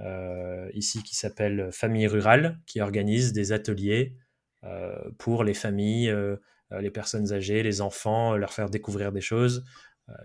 euh, 0.00 0.70
ici 0.74 1.02
qui 1.02 1.14
s'appelle 1.14 1.70
Famille 1.72 2.06
Rurale, 2.06 2.58
qui 2.66 2.80
organise 2.80 3.32
des 3.32 3.52
ateliers 3.52 4.16
euh, 4.64 5.10
pour 5.18 5.44
les 5.44 5.54
familles, 5.54 6.08
euh, 6.08 6.36
les 6.80 6.90
personnes 6.90 7.32
âgées, 7.32 7.62
les 7.62 7.80
enfants, 7.80 8.36
leur 8.36 8.52
faire 8.52 8.70
découvrir 8.70 9.12
des 9.12 9.20
choses. 9.20 9.64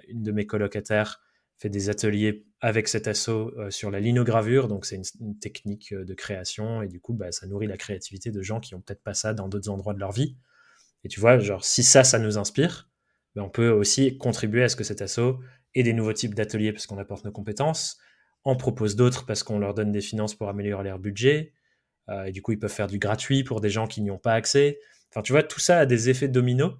une 0.07 0.23
de 0.23 0.31
mes 0.31 0.45
colocataires 0.45 1.21
fait 1.59 1.69
des 1.69 1.89
ateliers 1.89 2.45
avec 2.61 2.87
cet 2.87 3.07
assaut 3.07 3.53
sur 3.69 3.91
la 3.91 3.99
linogravure, 3.99 4.67
donc 4.67 4.85
c'est 4.85 5.01
une, 5.19 5.39
technique 5.39 5.93
de 5.93 6.13
création, 6.13 6.81
et 6.81 6.87
du 6.87 6.99
coup, 6.99 7.13
bah, 7.13 7.31
ça 7.31 7.47
nourrit 7.47 7.67
la 7.67 7.77
créativité 7.77 8.31
de 8.31 8.41
gens 8.41 8.59
qui 8.59 8.75
ont 8.75 8.81
peut-être 8.81 9.03
pas 9.03 9.13
ça 9.13 9.33
dans 9.33 9.47
d'autres 9.47 9.69
endroits 9.69 9.93
de 9.93 9.99
leur 9.99 10.11
vie. 10.11 10.37
Et 11.03 11.09
tu 11.09 11.19
vois, 11.19 11.39
genre, 11.39 11.63
si 11.63 11.83
ça, 11.83 12.03
ça 12.03 12.19
nous 12.19 12.37
inspire, 12.37 12.89
bah, 13.35 13.43
on 13.43 13.49
peut 13.49 13.69
aussi 13.69 14.17
contribuer 14.17 14.63
à 14.63 14.69
ce 14.69 14.75
que 14.75 14.83
cet 14.83 15.01
assaut 15.01 15.39
ait 15.75 15.83
des 15.83 15.93
nouveaux 15.93 16.13
types 16.13 16.33
d'ateliers 16.33 16.73
parce 16.73 16.87
qu'on 16.87 16.97
apporte 16.97 17.23
nos 17.23 17.31
compétences, 17.31 17.97
en 18.43 18.55
propose 18.55 18.95
d'autres 18.95 19.25
parce 19.25 19.43
qu'on 19.43 19.59
leur 19.59 19.73
donne 19.73 19.91
des 19.91 20.01
finances 20.01 20.33
pour 20.33 20.49
améliorer 20.49 20.85
leur 20.85 20.99
budget. 20.99 21.53
Euh, 22.09 22.25
et 22.25 22.31
du 22.31 22.41
coup, 22.41 22.53
ils 22.53 22.59
peuvent 22.59 22.71
faire 22.71 22.87
du 22.87 22.99
gratuit 22.99 23.43
pour 23.43 23.61
des 23.61 23.69
gens 23.69 23.87
qui 23.87 24.01
n'y 24.01 24.09
ont 24.09 24.17
pas 24.17 24.33
accès. 24.33 24.79
Enfin, 25.17 25.23
tu 25.23 25.31
vois, 25.31 25.41
tout 25.41 25.59
ça 25.59 25.79
a 25.79 25.85
des 25.87 26.09
effets 26.09 26.27
dominos. 26.27 26.75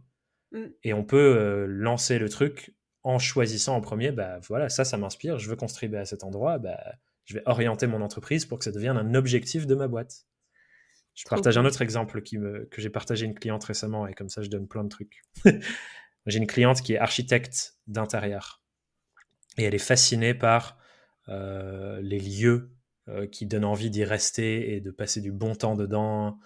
Mm. 0.52 0.66
Et 0.84 0.94
on 0.94 1.04
peut 1.04 1.18
euh, 1.18 1.66
lancer 1.68 2.20
le 2.20 2.30
truc 2.30 2.76
en 3.02 3.18
choisissant 3.18 3.76
en 3.76 3.82
premier, 3.82 4.12
bah 4.12 4.40
voilà, 4.48 4.70
ça, 4.70 4.86
ça 4.86 4.98
m'inspire, 4.98 5.40
je 5.40 5.50
veux 5.50 5.56
contribuer 5.56 5.98
à 5.98 6.06
cet 6.06 6.24
endroit, 6.24 6.60
bah, 6.60 6.78
je 7.26 7.34
vais 7.34 7.42
orienter 7.46 7.88
mon 7.88 8.02
entreprise 8.02 8.46
pour 8.46 8.60
que 8.60 8.66
ça 8.66 8.72
devienne 8.72 8.98
un 8.98 9.16
objectif 9.16 9.66
de 9.66 9.74
ma 9.74 9.88
boîte. 9.88 10.26
Je 11.16 11.24
partage 11.28 11.58
un 11.58 11.66
autre 11.66 11.82
exemple 11.82 12.22
qui 12.22 12.38
me, 12.38 12.66
que 12.66 12.80
j'ai 12.80 12.92
partagé 12.92 13.26
une 13.26 13.34
cliente 13.34 13.64
récemment, 13.64 14.06
et 14.06 14.14
comme 14.14 14.30
ça, 14.30 14.44
je 14.44 14.50
donne 14.50 14.68
plein 14.68 14.84
de 14.84 14.90
trucs. 14.90 15.24
j'ai 16.28 16.38
une 16.38 16.48
cliente 16.48 16.82
qui 16.82 16.94
est 16.94 17.00
architecte 17.00 17.78
d'intérieur. 17.88 18.62
Et 19.58 19.64
elle 19.64 19.74
est 19.74 19.80
fascinée 19.80 20.36
par 20.36 20.78
euh, 21.30 22.00
les 22.02 22.20
lieux 22.20 22.76
euh, 23.08 23.26
qui 23.26 23.48
donnent 23.48 23.66
envie 23.66 23.90
d'y 23.90 24.04
rester 24.04 24.76
et 24.76 24.82
de 24.82 24.92
passer 24.92 25.22
du 25.22 25.32
bon 25.32 25.56
temps 25.56 25.76
dedans. 25.76 26.38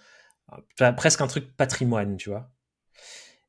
Presque 0.76 1.20
un 1.20 1.26
truc 1.26 1.56
patrimoine, 1.56 2.16
tu 2.16 2.30
vois. 2.30 2.50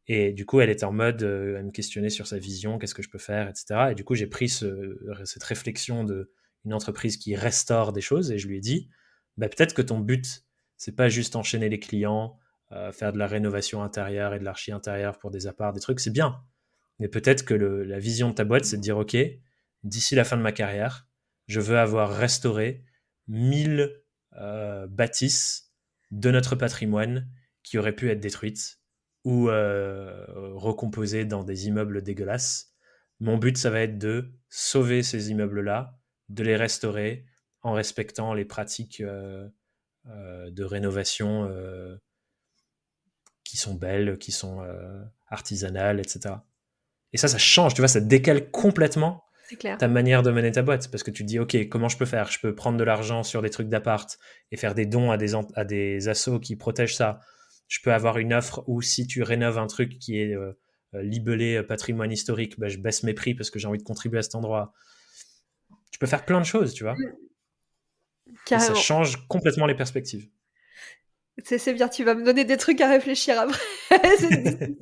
Et 0.08 0.34
du 0.34 0.46
coup, 0.46 0.60
elle 0.60 0.70
était 0.70 0.84
en 0.84 0.92
mode, 0.92 1.24
euh, 1.24 1.60
à 1.60 1.62
me 1.62 1.72
questionner 1.72 2.10
sur 2.10 2.28
sa 2.28 2.38
vision, 2.38 2.78
qu'est-ce 2.78 2.94
que 2.94 3.02
je 3.02 3.10
peux 3.10 3.20
faire, 3.20 3.48
etc. 3.48 3.92
Et 3.92 3.96
du 3.96 4.04
coup, 4.04 4.16
j'ai 4.16 4.28
pris 4.28 4.50
cette 4.50 5.44
réflexion 5.44 6.04
de 6.04 6.32
une 6.66 6.74
entreprise 6.74 7.18
qui 7.18 7.36
restaure 7.36 7.94
des 7.94 8.02
choses 8.02 8.32
et 8.32 8.38
je 8.38 8.48
lui 8.48 8.58
ai 8.58 8.62
dit, 8.62 8.90
bah, 9.38 9.50
peut-être 9.50 9.74
que 9.74 9.82
ton 9.82 10.00
but, 10.00 10.44
c'est 10.78 10.96
pas 10.96 11.10
juste 11.10 11.36
enchaîner 11.36 11.70
les 11.70 11.80
clients, 11.80 12.38
faire 12.92 13.14
de 13.14 13.20
la 13.20 13.28
rénovation 13.28 13.84
intérieure 13.84 14.34
et 14.34 14.40
de 14.40 14.44
l'archi 14.44 14.72
intérieure 14.72 15.20
pour 15.20 15.30
des 15.30 15.46
apparts, 15.46 15.74
des 15.74 15.80
trucs, 15.80 16.00
c'est 16.00 16.10
bien. 16.10 16.42
Mais 17.00 17.08
peut-être 17.08 17.46
que 17.46 17.54
la 17.54 18.00
vision 18.00 18.30
de 18.30 18.34
ta 18.34 18.46
boîte, 18.46 18.66
c'est 18.66 18.78
de 18.78 18.82
dire, 18.82 18.98
OK, 18.98 19.16
d'ici 19.84 20.16
la 20.16 20.24
fin 20.24 20.38
de 20.38 20.42
ma 20.42 20.52
carrière, 20.52 21.08
je 21.48 21.60
veux 21.60 21.78
avoir 21.78 22.16
restauré 22.16 22.84
1000 23.28 24.02
euh, 24.38 24.88
bâtisses 24.88 25.73
de 26.14 26.32
notre 26.32 26.56
patrimoine 26.56 27.28
qui 27.64 27.78
auraient 27.78 27.96
pu 27.96 28.10
être 28.10 28.20
détruites 28.20 28.80
ou 29.24 29.50
euh, 29.50 30.26
recomposées 30.54 31.26
dans 31.26 31.44
des 31.44 31.68
immeubles 31.68 32.02
dégueulasses. 32.02 32.74
Mon 33.20 33.38
but, 33.38 33.58
ça 33.58 33.70
va 33.70 33.82
être 33.82 33.98
de 33.98 34.34
sauver 34.50 35.02
ces 35.02 35.32
immeubles-là, 35.32 35.98
de 36.30 36.44
les 36.44 36.56
restaurer 36.56 37.26
en 37.62 37.74
respectant 37.74 38.34
les 38.34 38.46
pratiques 38.46 39.02
euh, 39.02 39.48
de 40.06 40.64
rénovation 40.64 41.50
qui 43.46 43.56
sont 43.56 43.76
belles, 43.76 44.18
qui 44.18 44.34
sont 44.34 44.62
artisanales, 45.28 46.02
etc. 46.02 46.36
Et 47.14 47.18
ça, 47.18 47.30
ça 47.30 47.38
change, 47.38 47.74
tu 47.74 47.82
vois, 47.82 47.88
ça 47.88 48.02
décale 48.02 48.52
complètement 48.52 49.23
ta 49.78 49.88
manière 49.88 50.24
de 50.24 50.32
mener 50.32 50.52
ta 50.52 50.62
boîte. 50.62 50.90
Parce 50.90 51.04
que 51.04 51.12
tu 51.12 51.24
te 51.24 51.28
dis, 51.28 51.40
OK, 51.40 51.70
comment 51.70 51.90
je 51.90 51.98
peux 51.98 52.06
faire? 52.06 52.32
Je 52.32 52.40
peux 52.40 52.56
prendre 52.56 52.78
de 52.78 52.84
l'argent 52.84 53.24
sur 53.24 53.42
des 53.42 53.50
trucs 53.50 53.70
d'appart 53.70 54.18
et 54.52 54.58
faire 54.58 54.76
des 54.76 54.86
dons 54.86 55.12
à 55.12 55.18
des, 55.18 55.34
à 55.56 55.66
des 55.66 56.08
assos 56.08 56.40
qui 56.40 56.56
protègent 56.56 56.96
ça. 56.96 57.20
Je 57.68 57.80
peux 57.82 57.94
avoir 57.94 58.18
une 58.18 58.34
offre 58.34 58.64
où 58.68 58.82
si 58.82 59.08
tu 59.08 59.24
rénoves 59.24 59.58
un 59.58 59.68
truc 59.68 59.98
qui 60.00 60.20
est 60.20 60.36
euh, 60.36 60.54
euh, 60.96 61.02
libellé 61.02 61.56
euh, 61.56 61.64
patrimoine 61.64 62.12
historique, 62.12 62.60
bah, 62.60 62.68
je 62.68 62.78
baisse 62.78 63.04
mes 63.04 63.14
prix 63.14 63.34
parce 63.34 63.50
que 63.50 63.60
j'ai 63.60 63.68
envie 63.68 63.80
de 63.80 63.84
contribuer 63.84 64.20
à 64.20 64.22
cet 64.22 64.36
endroit. 64.36 64.74
Tu 65.92 66.00
peux 66.00 66.08
faire 66.08 66.26
plein 66.26 66.40
de 66.40 66.46
choses, 66.46 66.74
tu 66.74 66.84
vois. 66.84 66.96
ça 68.46 68.76
change 68.76 69.28
complètement 69.28 69.66
les 69.66 69.76
perspectives. 69.76 70.30
C'est 71.44 71.74
bien, 71.74 71.90
tu 71.90 72.04
vas 72.04 72.14
me 72.14 72.24
donner 72.24 72.46
des 72.46 72.58
trucs 72.58 72.80
à 72.82 72.90
réfléchir 72.90 73.40
après. 73.40 73.60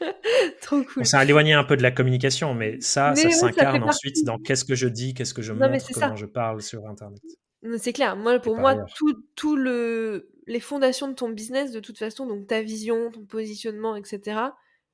Trop 0.60 0.82
cool. 0.82 1.02
On 1.02 1.04
s'est 1.04 1.22
éloigné 1.22 1.52
un 1.52 1.64
peu 1.64 1.76
de 1.76 1.82
la 1.82 1.92
communication, 1.92 2.54
mais 2.54 2.80
ça, 2.80 3.14
ça 3.14 3.30
s'incarne 3.30 3.84
ensuite 3.84 4.24
dans 4.24 4.38
qu'est-ce 4.38 4.64
que 4.64 4.74
je 4.74 4.88
dis, 4.88 5.14
qu'est-ce 5.14 5.32
que 5.32 5.42
je 5.42 5.52
montre, 5.52 5.76
comment 5.94 6.16
je 6.16 6.26
parle 6.26 6.60
sur 6.62 6.86
Internet. 6.86 7.20
C'est 7.78 7.92
clair. 7.92 8.16
Moi, 8.16 8.38
pour 8.40 8.56
moi, 8.56 8.76
tout, 8.96 9.22
tout, 9.36 9.56
le 9.56 10.30
les 10.46 10.60
fondations 10.60 11.06
de 11.06 11.14
ton 11.14 11.28
business, 11.28 11.70
de 11.70 11.80
toute 11.80 11.98
façon, 11.98 12.26
donc 12.26 12.46
ta 12.48 12.62
vision, 12.62 13.10
ton 13.12 13.24
positionnement, 13.24 13.94
etc. 13.94 14.40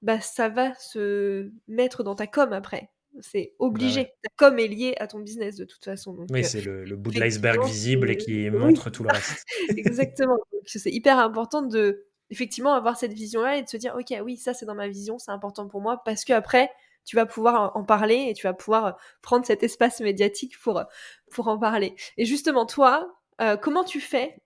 Bah, 0.03 0.21
ça 0.21 0.49
va 0.49 0.75
se 0.75 1.51
mettre 1.69 2.03
dans 2.03 2.15
ta 2.15 2.27
com 2.27 2.53
après. 2.53 2.91
C'est 3.21 3.53
bah 3.59 3.67
obligé. 3.67 4.13
Ta 4.23 4.31
com 4.37 4.59
est 4.59 4.69
liée 4.69 4.95
à 4.99 5.07
ton 5.07 5.21
business 5.21 5.57
de 5.57 5.65
toute 5.65 5.85
façon. 5.85 6.13
Donc, 6.13 6.29
oui, 6.31 6.41
euh, 6.41 6.43
c'est 6.43 6.61
le, 6.61 6.97
bout 6.97 7.11
de 7.11 7.21
l'iceberg 7.21 7.65
visible 7.65 8.11
et 8.11 8.17
qui 8.17 8.51
montre 8.51 8.91
tout 8.91 9.03
le 9.03 9.09
reste. 9.13 9.45
Exactement. 9.69 10.39
c'est 10.65 10.91
hyper 10.91 11.19
important 11.19 11.63
de 11.63 12.07
effectivement 12.31 12.75
avoir 12.75 12.97
cette 12.97 13.13
vision-là 13.13 13.57
et 13.57 13.63
de 13.63 13.69
se 13.69 13.77
dire, 13.77 13.97
ok, 13.99 14.15
oui, 14.25 14.37
ça 14.37 14.55
c'est 14.55 14.67
dans 14.67 14.75
ma 14.75 14.89
vision, 14.89 15.19
c'est 15.19 15.31
important 15.31 15.69
pour 15.69 15.81
moi, 15.81 16.03
parce 16.05 16.25
que 16.25 16.33
après, 16.33 16.71
tu 17.05 17.15
vas 17.15 17.27
pouvoir 17.27 17.77
en 17.77 17.85
parler 17.85 18.27
et 18.29 18.35
tu 18.35 18.47
vas 18.47 18.55
pouvoir 18.55 18.99
prendre 19.23 19.47
cet 19.47 19.63
espace 19.63 20.01
médiatique 20.01 20.59
pour, 20.59 20.83
pour 21.31 21.49
en 21.49 21.57
parler. 21.57 21.95
Et 22.17 22.25
justement, 22.25 22.67
toi, 22.67 23.17
comment 23.63 23.85
tu 23.85 24.01
fais 24.01 24.37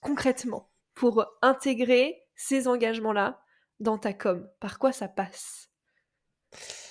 concrètement 0.00 0.70
pour 0.94 1.24
intégrer 1.40 2.20
ces 2.34 2.66
engagements-là 2.66 3.40
dans 3.78 3.96
ta 3.96 4.12
com? 4.12 4.48
Par 4.58 4.80
quoi 4.80 4.92
ça 4.92 5.06
passe? 5.06 5.70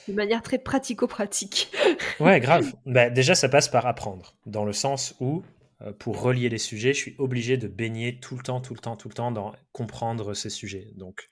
De 0.10 0.16
manière 0.16 0.41
très 0.41 0.57
pratico-pratique. 0.57 1.72
ouais, 2.20 2.39
grave. 2.39 2.74
Bah, 2.86 3.10
déjà, 3.10 3.36
ça 3.36 3.49
passe 3.49 3.70
par 3.70 3.86
apprendre, 3.86 4.36
dans 4.45 4.66
le 4.66 4.74
sens 4.74 5.16
où, 5.20 5.43
euh, 5.82 5.93
pour 5.93 6.22
relier 6.22 6.49
les 6.49 6.57
sujets, 6.57 6.93
je 6.93 6.99
suis 6.99 7.16
obligé 7.18 7.57
de 7.57 7.68
baigner 7.68 8.20
tout 8.20 8.36
le 8.36 8.43
temps, 8.43 8.62
tout 8.62 8.74
le 8.74 8.80
temps, 8.80 8.95
tout 8.95 9.10
le 9.10 9.14
temps 9.14 9.32
dans 9.32 9.53
comprendre 9.72 10.34
ces 10.34 10.49
sujets. 10.49 10.91
Donc, 10.95 11.30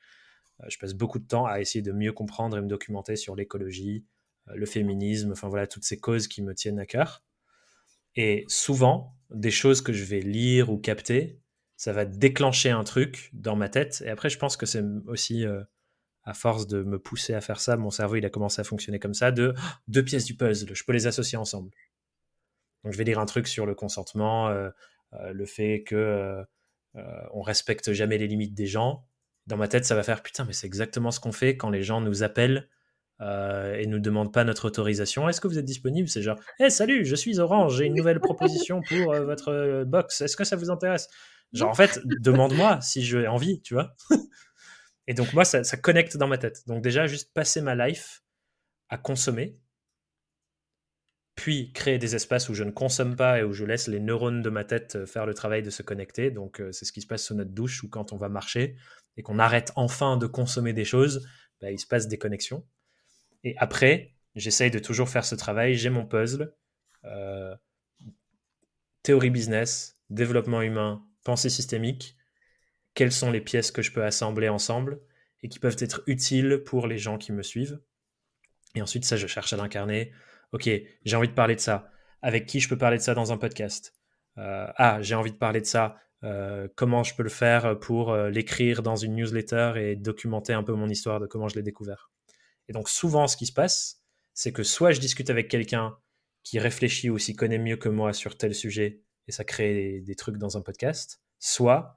euh, 0.61 0.65
je 0.69 0.78
passe 0.78 0.93
beaucoup 0.93 1.19
de 1.19 1.28
temps 1.28 1.45
à 1.45 1.59
essayer 1.59 1.82
de 1.82 1.91
mieux 1.91 2.13
comprendre 2.13 2.57
et 2.57 2.61
me 2.61 2.67
documenter 2.67 3.15
sur 3.15 3.36
l'écologie, 3.36 4.05
euh, 4.49 4.53
le 4.55 4.65
féminisme, 4.65 5.32
enfin 5.32 5.49
voilà, 5.49 5.67
toutes 5.67 5.84
ces 5.84 5.99
causes 5.99 6.28
qui 6.28 6.41
me 6.41 6.53
tiennent 6.53 6.80
à 6.80 6.86
cœur. 6.86 7.23
Et 8.15 8.45
souvent, 8.47 9.15
des 9.30 9.51
choses 9.51 9.82
que 9.82 9.93
je 9.93 10.03
vais 10.03 10.21
lire 10.21 10.71
ou 10.71 10.78
capter, 10.78 11.39
ça 11.75 11.93
va 11.93 12.05
déclencher 12.05 12.71
un 12.71 12.84
truc 12.84 13.30
dans 13.34 13.55
ma 13.55 13.69
tête. 13.69 14.01
Et 14.05 14.09
après, 14.09 14.30
je 14.30 14.39
pense 14.39 14.57
que 14.57 14.65
c'est 14.65 14.84
aussi, 15.05 15.45
à 16.28 16.34
force 16.34 16.67
de 16.67 16.84
me 16.84 16.99
pousser 16.99 17.34
à 17.34 17.41
faire 17.41 17.59
ça, 17.59 17.78
mon 17.78 17.89
cerveau, 17.89 18.15
il 18.15 18.25
a 18.25 18.30
commencé 18.30 18.59
à 18.61 18.63
fonctionner 18.63 18.99
comme 18.99 19.13
ça, 19.13 19.32
de 19.32 19.53
deux 19.88 20.03
pièces 20.03 20.25
du 20.25 20.36
puzzle, 20.36 20.75
je 20.75 20.84
peux 20.84 20.93
les 20.93 21.07
associer 21.07 21.38
ensemble. 21.38 21.71
Donc, 22.84 22.93
je 22.93 22.97
vais 22.97 23.03
lire 23.03 23.19
un 23.19 23.25
truc 23.25 23.47
sur 23.47 23.65
le 23.65 23.75
consentement, 23.75 24.49
euh, 24.49 24.69
euh, 25.13 25.34
le 25.34 25.45
fait 25.45 25.84
que 25.84 26.43
on 27.32 27.41
respecte 27.41 27.91
jamais 27.91 28.17
les 28.17 28.25
limites 28.25 28.55
des 28.55 28.65
gens. 28.65 29.05
Dans 29.45 29.55
ma 29.55 29.67
tête, 29.67 29.86
ça 29.86 29.93
va 29.93 30.01
faire 30.01 30.23
putain, 30.23 30.45
mais 30.45 30.53
c'est 30.53 30.65
exactement 30.65 31.11
ce 31.11 31.19
qu'on 31.19 31.32
fait 31.32 31.55
quand 31.55 31.69
les 31.69 31.84
gens 31.84 32.01
nous 32.01 32.23
appellent 32.23 32.67
euh, 33.19 33.75
et 33.78 33.88
nous 33.88 33.99
demande 33.99 34.32
pas 34.32 34.43
notre 34.43 34.65
autorisation. 34.65 35.28
Est-ce 35.28 35.41
que 35.41 35.47
vous 35.47 35.57
êtes 35.57 35.65
disponible? 35.65 36.07
C'est 36.07 36.21
genre, 36.21 36.39
hé, 36.59 36.69
salut, 36.69 37.03
je 37.03 37.15
suis 37.15 37.39
Orange, 37.39 37.78
j'ai 37.78 37.86
une 37.86 37.95
nouvelle 37.95 38.19
proposition 38.19 38.82
pour 38.88 39.13
euh, 39.13 39.25
votre 39.25 39.51
euh, 39.51 39.86
box. 39.86 40.21
Est-ce 40.21 40.38
que 40.38 40.43
ça 40.43 40.55
vous 40.55 40.69
intéresse? 40.69 41.09
Genre, 41.51 41.69
en 41.69 41.73
fait, 41.73 41.99
demande-moi 42.21 42.80
si 42.82 43.03
j'ai 43.03 43.28
envie, 43.28 43.61
tu 43.61 43.73
vois. 43.73 43.95
et 45.08 45.14
donc, 45.14 45.34
moi, 45.34 45.45
ça, 45.45 45.64
connecte 45.78 46.18
dans 46.18 46.28
ma 46.28 46.38
tête. 46.38 46.68
Donc, 46.68 46.82
déjà, 46.82 47.08
juste 47.08 47.34
passer 47.34 47.62
ma 47.62 47.76
life 47.76 48.24
à 48.89 48.97
consommer, 48.97 49.60
puis 51.36 51.72
créer 51.72 51.97
des 51.97 52.16
espaces 52.16 52.49
où 52.49 52.53
je 52.53 52.64
ne 52.64 52.72
consomme 52.72 53.16
pas 53.16 53.39
et 53.39 53.43
où 53.43 53.53
je 53.53 53.64
laisse 53.64 53.88
les 53.88 53.99
neurones 53.99 54.41
de 54.41 54.49
ma 54.49 54.64
tête 54.64 55.05
faire 55.05 55.26
le 55.26 55.34
travail 55.34 55.62
de 55.62 55.70
se 55.70 55.84
connecter. 55.84 56.32
Donc, 56.32 56.62
c'est 56.72 56.86
ce 56.86 56.91
qui 56.91 57.01
se 57.01 57.08
passe 57.08 57.26
sous 57.26 57.36
notre 57.36 57.51
douche 57.51 57.84
ou 57.84 57.89
quand 57.89 58.12
on 58.12 58.18
va 58.18 58.28
marcher 58.28 58.76
et 59.18 59.24
qu'on 59.24 59.39
arrête 59.39 59.72
enfin 59.76 60.18
de 60.18 60.28
consommer 60.28 60.74
des 60.74 60.86
choses, 60.86 61.28
bah, 61.62 61.72
il 61.72 61.80
se 61.80 61.88
passe 61.88 62.08
des 62.08 62.18
connexions. 62.18 62.66
Et 63.43 63.55
après, 63.58 64.14
j'essaye 64.36 64.72
de 64.72 64.80
toujours 64.80 65.10
faire 65.10 65.26
ce 65.26 65.36
travail. 65.36 65.76
J'ai 65.76 65.89
mon 65.89 66.05
puzzle. 66.05 66.53
Euh, 67.03 67.55
théorie 69.03 69.30
business, 69.30 69.95
développement 70.10 70.62
humain, 70.62 71.05
pensée 71.24 71.49
systémique. 71.49 72.16
Quelles 72.98 73.12
sont 73.12 73.30
les 73.30 73.41
pièces 73.41 73.70
que 73.70 73.84
je 73.84 73.91
peux 73.91 74.04
assembler 74.04 74.50
ensemble 74.50 75.00
et 75.43 75.50
qui 75.50 75.60
peuvent 75.60 75.78
être 75.80 76.02
utiles 76.08 76.64
pour 76.66 76.88
les 76.88 76.98
gens 76.98 77.20
qui 77.20 77.32
me 77.32 77.43
suivent. 77.43 77.80
Et 78.74 78.82
ensuite, 78.82 79.06
ça, 79.06 79.18
je 79.18 79.28
cherche 79.28 79.54
à 79.54 79.58
l'incarner. 79.58 80.12
Ok, 80.52 80.68
j'ai 81.06 81.16
envie 81.16 81.28
de 81.28 81.34
parler 81.34 81.54
de 81.54 81.60
ça. 81.60 81.91
Avec 82.24 82.48
qui 82.48 82.60
je 82.60 82.68
peux 82.68 82.78
parler 82.78 82.98
de 82.98 83.04
ça 83.04 83.14
dans 83.14 83.32
un 83.32 83.38
podcast? 83.38 83.93
Euh, 84.39 84.66
Ah, 84.78 84.98
j'ai 85.04 85.14
envie 85.14 85.32
de 85.32 85.38
parler 85.38 85.62
de 85.62 85.68
ça. 85.68 85.98
Euh, 86.24 86.68
comment 86.76 87.04
je 87.04 87.14
peux 87.14 87.22
le 87.22 87.30
faire 87.30 87.80
pour 87.80 88.16
l'écrire 88.16 88.82
dans 88.82 88.95
une 88.95 89.14
newsletter 89.14 89.74
et 89.76 89.95
documenter 89.95 90.54
un 90.54 90.64
peu 90.64 90.74
mon 90.74 90.89
histoire 90.89 91.20
de 91.20 91.28
comment 91.28 91.48
je 91.48 91.56
l'ai 91.56 91.62
découvert? 91.62 92.10
Et 92.68 92.74
donc 92.74 92.89
souvent, 92.89 93.28
ce 93.28 93.38
qui 93.38 93.45
se 93.45 93.54
passe, 93.54 94.02
c'est 94.34 94.52
que 94.52 94.64
soit 94.64 94.91
je 94.91 95.00
discute 95.00 95.30
avec 95.30 95.50
quelqu'un 95.50 95.95
qui 96.41 96.58
réfléchit 96.58 97.12
ou 97.12 97.20
s'y 97.20 97.36
connaît 97.36 97.60
mieux 97.60 97.78
que 97.78 97.89
moi 97.89 98.12
sur 98.12 98.38
tel 98.38 98.56
sujet, 98.56 99.02
et 99.28 99.32
ça 99.32 99.43
crée 99.43 100.02
des, 100.02 100.16
trucs 100.16 100.38
dans 100.38 100.58
un 100.58 100.62
podcast, 100.62 101.22
soit 101.38 101.97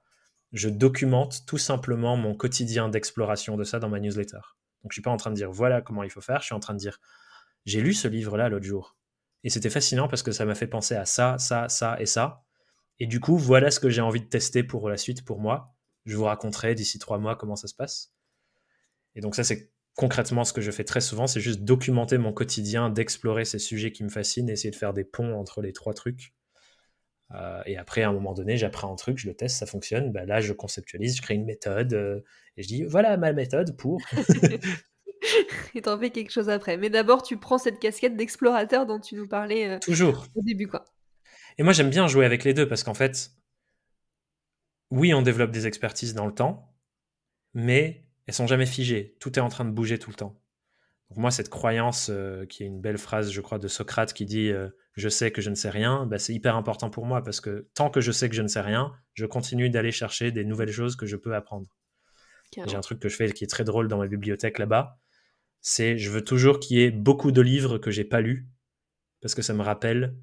je 0.53 0.69
documente 0.69 1.47
tout 1.47 1.59
simplement 1.59 2.17
mon 2.17 2.35
quotidien 2.35 2.89
d'exploration 2.89 3.57
de 3.57 3.65
ça 3.65 3.79
dans 3.79 3.89
ma 3.89 4.01
newsletter. 4.01 4.41
Donc 4.83 4.93
je 4.93 4.95
suis 4.95 5.03
pas 5.03 5.11
en 5.11 5.17
train 5.17 5.31
de 5.31 5.37
dire 5.37 5.51
voilà 5.51 5.81
comment 5.83 6.03
il 6.03 6.11
faut 6.11 6.21
faire, 6.21 6.41
je 6.41 6.47
suis 6.47 6.55
en 6.55 6.61
train 6.61 6.75
de 6.75 6.79
dire 6.79 6.99
j'ai 7.67 7.81
lu 7.81 7.93
ce 7.93 8.09
livre-là 8.09 8.49
l'autre 8.49 8.67
jour. 8.67 8.97
Et 9.45 9.51
c'était 9.51 9.71
fascinant 9.71 10.09
parce 10.09 10.23
que 10.23 10.33
ça 10.33 10.45
m'a 10.45 10.55
fait 10.55 10.67
penser 10.67 10.95
à 10.95 11.05
ça, 11.05 11.39
ça, 11.39 11.69
ça 11.69 12.01
et 12.01 12.07
ça. 12.07 12.45
Et 12.99 13.07
du 13.07 13.21
coup, 13.21 13.39
voilà 13.39 13.71
ce 13.71 13.81
que 13.81 13.89
j'ai 13.89 14.03
envie 14.03 14.21
de 14.21 14.27
tester 14.27 14.63
pour 14.63 14.89
la 14.89 14.97
suite 14.97 15.25
pour 15.25 15.41
moi. 15.41 15.75
Je 16.05 16.17
vous 16.17 16.25
raconterai 16.25 16.75
d'ici 16.75 16.99
trois 16.99 17.19
mois 17.19 17.37
comment 17.37 17.57
ça 17.57 17.67
se 17.67 17.75
passe. 17.75 18.13
Et 19.15 19.21
donc 19.21 19.35
ça, 19.35 19.45
c'est 19.45 19.73
concrètement, 19.95 20.45
ce 20.45 20.53
que 20.53 20.61
je 20.61 20.71
fais 20.71 20.85
très 20.85 21.01
souvent, 21.01 21.27
c'est 21.27 21.41
juste 21.41 21.61
documenter 21.61 22.19
mon 22.19 22.33
quotidien, 22.33 22.91
d'explorer 22.91 23.45
ces 23.45 23.59
sujets 23.59 23.93
qui 23.93 24.05
me 24.05 24.09
fascinent, 24.09 24.51
essayer 24.51 24.71
de 24.71 24.77
faire 24.77 24.93
des 24.93 25.05
ponts 25.05 25.35
entre 25.35 25.63
les 25.63 25.73
trois 25.73 25.95
trucs. 25.95 26.35
Euh, 27.35 27.63
et 27.67 27.77
après, 27.77 28.03
à 28.03 28.09
un 28.09 28.13
moment 28.13 28.35
donné, 28.35 28.57
j'apprends 28.57 28.93
un 28.93 28.97
truc, 28.97 29.19
je 29.19 29.29
le 29.29 29.35
teste, 29.35 29.57
ça 29.57 29.67
fonctionne. 29.67 30.13
Bah, 30.13 30.25
là, 30.25 30.41
je 30.41 30.53
conceptualise, 30.53 31.17
je 31.17 31.23
crée 31.23 31.35
une 31.35 31.45
méthode 31.45 31.93
euh, 31.95 32.21
et 32.57 32.63
je 32.63 32.69
dis 32.69 32.85
voilà 32.85 33.17
ma 33.17 33.33
méthode 33.33 33.77
pour. 33.77 34.01
et 35.75 35.83
t'en 35.83 35.99
fais 35.99 36.11
quelque 36.11 36.33
chose 36.33 36.49
après. 36.49 36.77
Mais 36.77 36.91
d'abord, 36.91 37.23
tu 37.23 37.37
prends 37.37 37.59
cette 37.59 37.79
casquette 37.79 38.17
d'explorateur 38.17 38.87
dont 38.87 38.99
tu 38.99 39.15
nous 39.15 39.29
parlais 39.29 39.69
euh, 39.69 39.79
toujours 39.79 40.27
au 40.35 40.43
début, 40.43 40.67
quoi. 40.67 40.85
Et 41.59 41.63
moi, 41.63 41.73
j'aime 41.73 41.91
bien 41.91 42.07
jouer 42.09 42.25
avec 42.25 42.45
les 42.45 42.55
deux 42.55 42.67
parce 42.67 42.83
qu'en 42.83 42.95
fait, 42.95 43.31
oui, 44.91 45.15
on 45.15 45.23
développe 45.23 45.51
des 45.51 45.67
expertises 45.67 46.15
dans 46.15 46.27
le 46.27 46.35
temps, 46.35 46.75
mais 47.55 48.07
elles 48.27 48.35
sont 48.35 48.47
jamais 48.47 48.67
figées. 48.67 49.17
Tout 49.21 49.39
est 49.39 49.43
en 49.43 49.49
train 49.49 49.65
de 49.65 49.71
bouger 49.71 49.99
tout 49.99 50.11
le 50.11 50.17
temps. 50.17 50.41
Donc 51.11 51.19
moi, 51.19 51.31
cette 51.31 51.49
croyance, 51.49 52.11
qui 52.49 52.63
est 52.63 52.67
une 52.67 52.81
belle 52.81 52.99
phrase, 52.99 53.31
je 53.31 53.41
crois, 53.41 53.59
de 53.59 53.69
Socrate 53.69 54.13
qui 54.13 54.25
dit 54.25 54.53
Je 55.01 55.09
sais 55.09 55.31
que 55.31 55.41
je 55.41 55.49
ne 55.49 55.55
sais 55.55 55.71
rien 55.71 56.05
bah, 56.07 56.19
c'est 56.19 56.35
hyper 56.35 56.57
important 56.57 56.91
pour 56.91 57.07
moi 57.07 57.25
parce 57.25 57.41
que 57.41 57.69
tant 57.75 57.89
que 57.89 58.03
je 58.03 58.13
sais 58.13 58.29
que 58.29 58.35
je 58.37 58.43
ne 58.43 58.49
sais 58.49 58.61
rien, 58.61 58.93
je 59.15 59.25
continue 59.25 59.71
d'aller 59.71 59.93
chercher 59.93 60.31
des 60.31 60.45
nouvelles 60.45 60.73
choses 60.73 60.95
que 60.95 61.07
je 61.07 61.17
peux 61.17 61.35
apprendre. 61.35 61.67
J'ai 62.55 62.77
un 62.77 62.81
truc 62.81 63.01
que 63.01 63.09
je 63.09 63.17
fais 63.17 63.33
qui 63.33 63.45
est 63.45 63.47
très 63.47 63.65
drôle 63.65 63.89
dans 63.89 63.99
ma 63.99 64.09
bibliothèque 64.09 64.59
là-bas. 64.59 64.99
C'est 65.61 65.97
je 65.97 66.11
veux 66.11 66.23
toujours 66.23 66.61
qu'il 66.61 66.79
y 66.79 66.83
ait 66.83 66.91
beaucoup 66.91 67.33
de 67.33 67.41
livres 67.41 67.79
que 67.79 67.91
j'ai 67.91 68.05
pas 68.05 68.21
lus 68.21 68.49
parce 69.23 69.35
que 69.35 69.43
ça 69.43 69.55
me 69.55 69.63
rappelle. 69.63 70.17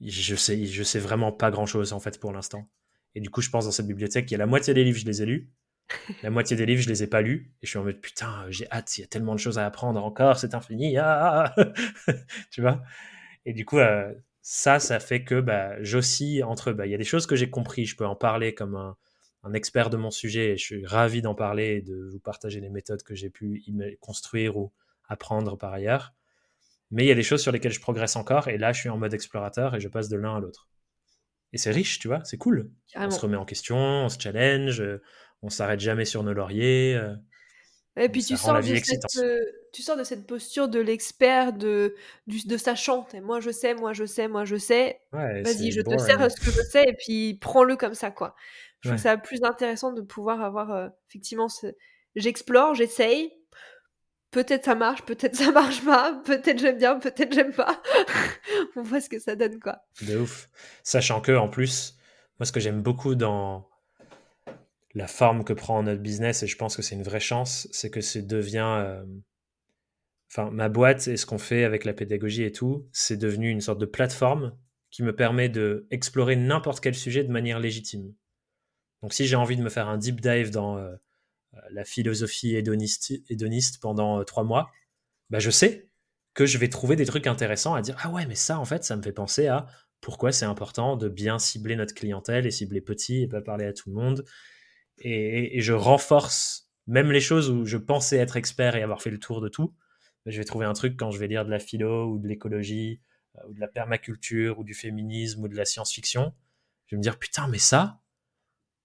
Je 0.00 0.36
sais, 0.36 0.64
je 0.64 0.82
sais 0.82 1.00
vraiment 1.00 1.32
pas 1.32 1.50
grand 1.50 1.66
chose 1.66 1.92
en 1.92 2.00
fait 2.00 2.18
pour 2.18 2.32
l'instant. 2.32 2.70
Et 3.14 3.20
du 3.20 3.30
coup, 3.30 3.42
je 3.42 3.50
pense 3.50 3.64
dans 3.64 3.72
cette 3.72 3.86
bibliothèque, 3.86 4.30
il 4.30 4.32
y 4.32 4.34
a 4.36 4.38
la 4.38 4.46
moitié 4.46 4.72
des 4.74 4.84
livres, 4.84 4.98
je 4.98 5.06
les 5.06 5.22
ai 5.22 5.26
lus. 5.26 5.50
La 6.22 6.28
moitié 6.28 6.54
des 6.54 6.66
livres, 6.66 6.82
je 6.82 6.88
les 6.88 7.02
ai 7.02 7.06
pas 7.06 7.22
lus. 7.22 7.50
Et 7.62 7.66
je 7.66 7.70
suis 7.70 7.78
en 7.78 7.84
mode, 7.84 8.00
putain, 8.00 8.44
j'ai 8.50 8.70
hâte, 8.70 8.98
il 8.98 9.00
y 9.00 9.04
a 9.04 9.06
tellement 9.06 9.34
de 9.34 9.40
choses 9.40 9.58
à 9.58 9.64
apprendre 9.64 10.04
encore, 10.04 10.38
c'est 10.38 10.54
infini. 10.54 10.98
Ah, 10.98 11.54
ah, 11.56 11.64
ah. 12.06 12.12
tu 12.50 12.60
vois? 12.60 12.82
Et 13.44 13.52
du 13.52 13.64
coup, 13.64 13.78
euh, 13.78 14.12
ça, 14.42 14.78
ça 14.78 15.00
fait 15.00 15.24
que 15.24 15.40
bah, 15.40 15.82
j'oscille 15.82 16.44
entre. 16.44 16.72
Bah, 16.72 16.86
il 16.86 16.90
y 16.90 16.94
a 16.94 16.98
des 16.98 17.04
choses 17.04 17.26
que 17.26 17.36
j'ai 17.36 17.50
compris, 17.50 17.86
je 17.86 17.96
peux 17.96 18.06
en 18.06 18.16
parler 18.16 18.54
comme 18.54 18.76
un, 18.76 18.96
expert 19.54 19.88
de 19.88 19.96
mon 19.96 20.10
sujet. 20.10 20.52
Et 20.52 20.56
je 20.56 20.64
suis 20.64 20.86
ravi 20.86 21.22
d'en 21.22 21.34
parler 21.34 21.76
et 21.76 21.82
de 21.82 22.08
vous 22.12 22.20
partager 22.20 22.60
les 22.60 22.68
méthodes 22.68 23.02
que 23.02 23.14
j'ai 23.14 23.30
pu 23.30 23.64
construire 24.00 24.56
ou 24.56 24.72
apprendre 25.08 25.56
par 25.56 25.72
ailleurs. 25.72 26.12
Mais 26.90 27.04
il 27.04 27.08
y 27.08 27.12
a 27.12 27.14
des 27.14 27.22
choses 27.22 27.42
sur 27.42 27.52
lesquelles 27.52 27.72
je 27.72 27.80
progresse 27.80 28.16
encore. 28.16 28.48
Et 28.48 28.58
là, 28.58 28.72
je 28.72 28.80
suis 28.80 28.88
en 28.88 28.98
mode 28.98 29.14
explorateur 29.14 29.74
et 29.74 29.80
je 29.80 29.88
passe 29.88 30.08
de 30.08 30.16
l'un 30.16 30.36
à 30.36 30.40
l'autre. 30.40 30.68
Et 31.52 31.58
c'est 31.58 31.70
riche, 31.70 31.98
tu 31.98 32.08
vois, 32.08 32.22
c'est 32.24 32.36
cool. 32.36 32.70
On 32.94 33.10
se 33.10 33.20
remet 33.20 33.36
en 33.36 33.46
question, 33.46 33.76
on 33.76 34.08
se 34.10 34.20
challenge, 34.20 34.82
on 35.42 35.50
s'arrête 35.50 35.80
jamais 35.80 36.04
sur 36.04 36.22
nos 36.22 36.32
lauriers. 36.32 36.94
Euh, 36.96 37.14
et 37.96 38.08
puis 38.08 38.24
tu 38.24 38.36
sors, 38.36 38.60
de 38.60 38.62
cette, 38.62 39.04
euh, 39.16 39.40
tu 39.72 39.82
sors 39.82 39.96
de 39.96 40.04
cette 40.04 40.26
posture 40.26 40.68
de 40.68 40.78
l'expert, 40.80 41.52
de, 41.52 41.94
de 42.26 42.56
sachant. 42.56 43.06
Moi 43.22 43.40
je 43.40 43.50
sais, 43.50 43.74
moi 43.74 43.92
je 43.92 44.04
sais, 44.04 44.28
moi 44.28 44.44
je 44.44 44.56
sais. 44.56 45.00
Vas-y, 45.12 45.72
je 45.72 45.80
te 45.80 45.98
sers 45.98 46.30
ce 46.30 46.40
que 46.40 46.50
je 46.50 46.62
sais 46.62 46.84
et 46.88 46.94
puis 46.94 47.34
prends-le 47.40 47.76
comme 47.76 47.94
ça. 47.94 48.10
quoi. 48.10 48.34
Je 48.80 48.90
trouve 48.90 49.00
ça 49.00 49.16
plus 49.16 49.42
intéressant 49.42 49.92
de 49.92 50.02
pouvoir 50.02 50.42
avoir 50.42 50.70
euh, 50.72 50.88
effectivement 51.08 51.48
ce... 51.48 51.68
J'explore, 52.14 52.74
j'essaye. 52.74 53.32
Peut-être 54.30 54.66
ça 54.66 54.74
marche, 54.74 55.02
peut-être 55.02 55.36
ça 55.36 55.50
marche 55.52 55.84
pas, 55.84 56.20
peut-être 56.24 56.58
j'aime 56.58 56.78
bien, 56.78 56.98
peut-être 56.98 57.32
j'aime 57.32 57.52
pas. 57.52 57.82
On 58.76 58.82
voit 58.82 59.00
ce 59.00 59.08
que 59.08 59.18
ça 59.18 59.36
donne 59.36 59.58
quoi. 59.58 59.80
De 60.02 60.18
ouf. 60.18 60.48
Sachant 60.82 61.20
que 61.20 61.32
en 61.32 61.48
plus, 61.48 61.96
moi 62.38 62.46
ce 62.46 62.52
que 62.52 62.60
j'aime 62.60 62.82
beaucoup 62.82 63.14
dans 63.14 63.68
la 64.94 65.06
forme 65.06 65.44
que 65.44 65.52
prend 65.52 65.82
notre 65.82 66.02
business, 66.02 66.42
et 66.42 66.46
je 66.46 66.56
pense 66.56 66.76
que 66.76 66.82
c'est 66.82 66.94
une 66.94 67.02
vraie 67.02 67.20
chance, 67.20 67.68
c'est 67.72 67.90
que 67.90 68.00
c'est 68.00 68.22
devient... 68.22 68.76
Euh, 68.78 69.04
enfin, 70.30 70.50
ma 70.50 70.68
boîte 70.68 71.08
et 71.08 71.16
ce 71.16 71.26
qu'on 71.26 71.38
fait 71.38 71.64
avec 71.64 71.84
la 71.84 71.92
pédagogie 71.92 72.44
et 72.44 72.52
tout, 72.52 72.88
c'est 72.92 73.16
devenu 73.16 73.50
une 73.50 73.60
sorte 73.60 73.80
de 73.80 73.86
plateforme 73.86 74.56
qui 74.90 75.02
me 75.02 75.14
permet 75.14 75.48
de 75.48 75.86
explorer 75.90 76.36
n'importe 76.36 76.80
quel 76.80 76.94
sujet 76.94 77.24
de 77.24 77.30
manière 77.30 77.60
légitime. 77.60 78.14
Donc 79.02 79.12
si 79.12 79.26
j'ai 79.26 79.36
envie 79.36 79.56
de 79.56 79.62
me 79.62 79.68
faire 79.68 79.88
un 79.88 79.98
deep 79.98 80.20
dive 80.20 80.50
dans 80.50 80.78
euh, 80.78 80.94
la 81.70 81.84
philosophie 81.84 82.56
hédoniste, 82.56 83.12
hédoniste 83.28 83.80
pendant 83.80 84.20
euh, 84.20 84.24
trois 84.24 84.44
mois, 84.44 84.70
bah 85.30 85.38
je 85.38 85.50
sais 85.50 85.88
que 86.34 86.46
je 86.46 86.58
vais 86.58 86.68
trouver 86.68 86.96
des 86.96 87.06
trucs 87.06 87.26
intéressants 87.26 87.74
à 87.74 87.82
dire 87.82 87.96
ah 88.00 88.10
ouais 88.10 88.26
mais 88.26 88.34
ça 88.34 88.58
en 88.58 88.64
fait 88.64 88.84
ça 88.84 88.96
me 88.96 89.02
fait 89.02 89.12
penser 89.12 89.48
à 89.48 89.66
pourquoi 90.00 90.30
c'est 90.30 90.44
important 90.44 90.96
de 90.96 91.08
bien 91.08 91.38
cibler 91.38 91.74
notre 91.74 91.94
clientèle 91.94 92.46
et 92.46 92.50
cibler 92.50 92.80
petit 92.80 93.22
et 93.22 93.28
pas 93.28 93.40
parler 93.42 93.66
à 93.66 93.72
tout 93.72 93.90
le 93.90 93.96
monde 93.96 94.24
et, 95.00 95.60
je 95.60 95.72
renforce 95.72 96.70
même 96.86 97.12
les 97.12 97.20
choses 97.20 97.50
où 97.50 97.64
je 97.64 97.76
pensais 97.76 98.16
être 98.16 98.36
expert 98.36 98.76
et 98.76 98.82
avoir 98.82 99.02
fait 99.02 99.10
le 99.10 99.18
tour 99.18 99.40
de 99.40 99.48
tout. 99.48 99.74
Je 100.28 100.38
vais 100.38 100.44
trouver 100.44 100.66
un 100.66 100.74
truc 100.74 100.96
quand 100.96 101.10
je 101.10 101.18
vais 101.18 101.26
lire 101.26 101.44
de 101.44 101.50
la 101.50 101.58
philo 101.58 102.06
ou 102.06 102.18
de 102.18 102.28
l'écologie 102.28 103.00
ou 103.48 103.54
de 103.54 103.60
la 103.60 103.68
permaculture 103.68 104.58
ou 104.58 104.64
du 104.64 104.74
féminisme 104.74 105.42
ou 105.42 105.48
de 105.48 105.56
la 105.56 105.64
science-fiction. 105.64 106.32
Je 106.86 106.96
vais 106.96 106.98
me 106.98 107.02
dire 107.02 107.18
putain, 107.18 107.48
mais 107.48 107.58
ça, 107.58 108.00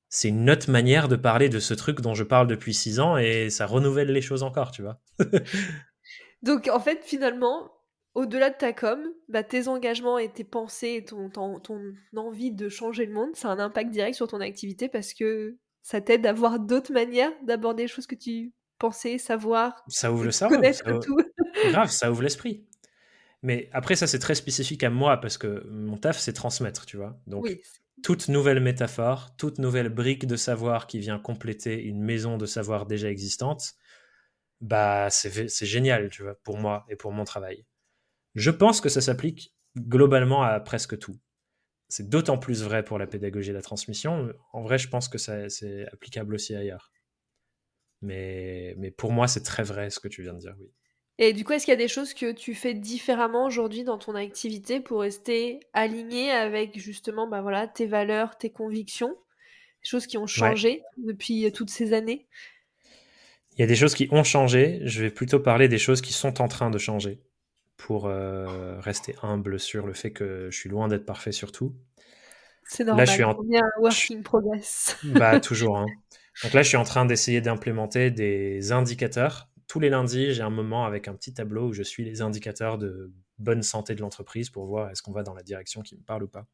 c'est 0.10 0.30
une 0.30 0.50
autre 0.50 0.70
manière 0.70 1.08
de 1.08 1.16
parler 1.16 1.50
de 1.50 1.60
ce 1.60 1.74
truc 1.74 2.02
dont 2.02 2.14
je 2.14 2.24
parle 2.24 2.48
depuis 2.48 2.74
six 2.74 3.00
ans 3.00 3.18
et 3.18 3.50
ça 3.50 3.66
renouvelle 3.66 4.12
les 4.12 4.22
choses 4.22 4.44
encore, 4.44 4.72
tu 4.72 4.82
vois. 4.82 5.02
Donc 6.44 6.68
en 6.68 6.80
fait, 6.80 7.04
finalement, 7.04 7.72
au-delà 8.14 8.50
de 8.50 8.56
ta 8.56 8.74
com, 8.74 9.02
bah, 9.28 9.44
tes 9.44 9.68
engagements 9.68 10.18
et 10.18 10.30
tes 10.30 10.44
pensées 10.44 10.96
et 10.98 11.06
ton, 11.06 11.30
ton, 11.30 11.60
envie 12.16 12.52
de 12.52 12.70
changer 12.70 13.06
le 13.06 13.14
monde, 13.14 13.36
ça 13.36 13.50
a 13.50 13.54
un 13.54 13.60
impact 13.60 13.89
direct 13.89 14.16
sur 14.16 14.28
ton 14.28 14.39
activité 14.39 14.88
parce 14.88 15.14
que 15.14 15.58
ça 15.82 16.00
t'aide 16.00 16.26
à 16.26 16.34
voir 16.34 16.60
d'autres 16.60 16.94
manières 16.94 17.32
d'aborder 17.44 17.84
les 17.84 17.89
choses 17.89 18.08
que 18.08 18.16
tu 18.16 18.54
pensais, 18.78 19.18
savoir. 19.18 19.84
Ça 19.88 20.12
ouvre 20.12 20.26
le 20.26 20.32
cerveau. 20.32 20.56
Connaître 20.56 21.00
tout. 21.00 21.18
Grave, 21.72 21.89
ça 21.89 22.12
ouvre 22.12 22.22
l'esprit. 22.22 22.66
Mais 23.41 23.70
après, 23.74 23.95
ça, 23.95 24.08
c'est 24.08 24.20
très 24.20 24.36
spécifique 24.36 24.84
à 24.84 24.89
moi 24.89 25.18
parce 25.18 25.38
que 25.38 25.68
mon 25.70 25.97
taf, 25.97 26.18
c'est 26.18 26.34
transmettre, 26.34 26.86
tu 26.86 26.97
vois. 26.97 27.20
Donc, 27.28 27.45
toute 28.01 28.30
nouvelle 28.30 28.60
métaphore, 28.62 29.36
toute 29.38 29.60
nouvelle 29.60 29.89
brique 29.89 30.26
de 30.26 30.36
savoir 30.36 30.88
qui 30.88 30.99
vient 30.99 31.20
compléter 31.20 31.84
une 31.84 32.01
maison 32.01 32.38
de 32.38 32.45
savoir 32.45 32.86
déjà 32.86 33.10
existante, 33.10 33.74
bah, 34.62 35.10
c'est 35.10 35.66
génial, 35.66 36.10
tu 36.10 36.24
vois, 36.24 36.36
pour 36.43 36.58
moi 36.58 36.86
et 36.89 36.95
pour 36.95 37.12
mon 37.12 37.26
travail. 37.26 37.66
Je 38.36 38.49
pense 38.49 38.80
que 38.82 38.89
ça 38.89 39.01
s'applique 39.01 39.54
globalement 39.78 40.43
à 40.43 40.60
presque 40.60 40.97
tout. 40.97 41.20
C'est 41.89 42.10
d'autant 42.10 42.38
plus 42.38 42.64
vrai 42.64 42.84
pour 42.84 42.97
la 42.97 43.08
pédagogie 43.08 43.51
et 43.51 43.54
la 43.54 43.62
transmission. 43.62 44.34
En 44.54 44.62
vrai, 44.64 44.78
je 44.78 44.88
pense 44.88 45.10
que 45.10 45.18
c'est 45.18 45.86
applicable 45.91 46.34
aussi 46.34 46.56
ailleurs. 46.56 46.91
Mais, 48.01 48.74
mais 48.78 48.89
pour 48.89 49.12
moi, 49.12 49.28
c'est 49.28 49.43
très 49.43 49.64
vrai 49.64 49.89
ce 49.89 49.99
que 49.99 50.08
tu 50.08 50.24
viens 50.24 50.34
de 50.34 50.39
dire, 50.39 50.56
oui. 50.60 50.72
Et 51.20 51.34
du 51.34 51.43
coup, 51.43 51.53
est-ce 51.53 51.66
qu'il 51.66 51.72
y 51.72 51.76
a 51.76 51.80
des 51.80 51.88
choses 51.88 52.14
que 52.14 52.32
tu 52.32 52.55
fais 52.55 52.74
différemment 52.74 53.45
aujourd'hui 53.45 53.84
dans 53.84 53.99
ton 53.99 54.16
activité 54.16 54.80
pour 54.80 55.01
rester 55.01 55.59
aligné 55.74 56.32
avec 56.32 56.80
justement 56.80 57.28
bah 57.28 57.41
voilà, 57.41 57.68
tes 57.68 57.86
valeurs, 57.86 58.38
tes 58.38 58.49
convictions? 58.49 59.09
Des 59.09 59.89
choses 59.89 60.07
qui 60.07 60.18
ont 60.18 60.28
changé 60.28 60.82
depuis 60.97 61.51
toutes 61.51 61.70
ces 61.70 61.93
années? 61.93 62.28
Il 63.55 63.59
y 63.59 63.64
a 63.64 63.68
des 63.68 63.76
choses 63.76 63.93
qui 63.93 64.07
ont 64.11 64.24
changé. 64.24 64.82
Je 64.86 65.03
vais 65.03 65.11
plutôt 65.11 65.39
parler 65.39 65.68
des 65.68 65.78
choses 65.78 66.01
qui 66.01 66.14
sont 66.14 66.41
en 66.41 66.47
train 66.47 66.72
de 66.72 66.80
changer 66.80 67.22
pour 67.78 68.07
euh, 68.07 68.80
rester 68.80 69.16
humble 69.22 69.59
sur 69.59 69.86
le 69.86 69.93
fait 69.93 70.11
que 70.11 70.49
je 70.49 70.57
suis 70.57 70.70
loin 70.70 70.88
d'être 70.88 71.05
parfait 71.05 71.32
sur 71.32 71.51
tout. 71.51 71.76
C'est 72.66 72.86
normal. 72.86 73.05
Là, 73.05 73.11
je 73.11 73.16
suis 73.16 73.24
en... 73.24 73.38
working 73.78 74.24
progress. 74.24 74.97
Bah, 75.03 75.39
toujours. 75.41 75.78
Hein. 75.78 75.86
Donc 76.43 76.53
là, 76.53 76.64
je 76.64 76.70
suis 76.70 76.78
en 76.78 76.84
train 76.84 77.05
d'essayer 77.05 77.41
d'implémenter 77.41 78.09
des 78.09 78.72
indicateurs 78.72 79.49
tous 79.68 79.80
les 79.80 79.89
lundis, 79.89 80.34
j'ai 80.34 80.43
un 80.43 80.49
moment 80.49 80.86
avec 80.86 81.07
un 81.07 81.16
petit 81.16 81.34
tableau 81.34 81.70
où 81.70 81.74
je 81.74 81.84
suis 81.84 82.03
les 82.03 82.22
indicateurs 82.22 82.78
de 82.78 83.11
bonne 83.38 83.64
santé 83.64 83.95
de 83.95 84.01
l'entreprise 84.01 84.49
pour 84.49 84.66
voir 84.66 84.89
est-ce 84.89 85.01
qu'on 85.01 85.11
va 85.11 85.24
dans 85.24 85.34
la 85.34 85.43
direction 85.43 85.82
qui 85.82 85.95
me 85.95 86.01
parle 86.01 86.24
ou 86.24 86.28
pas. 86.28 86.45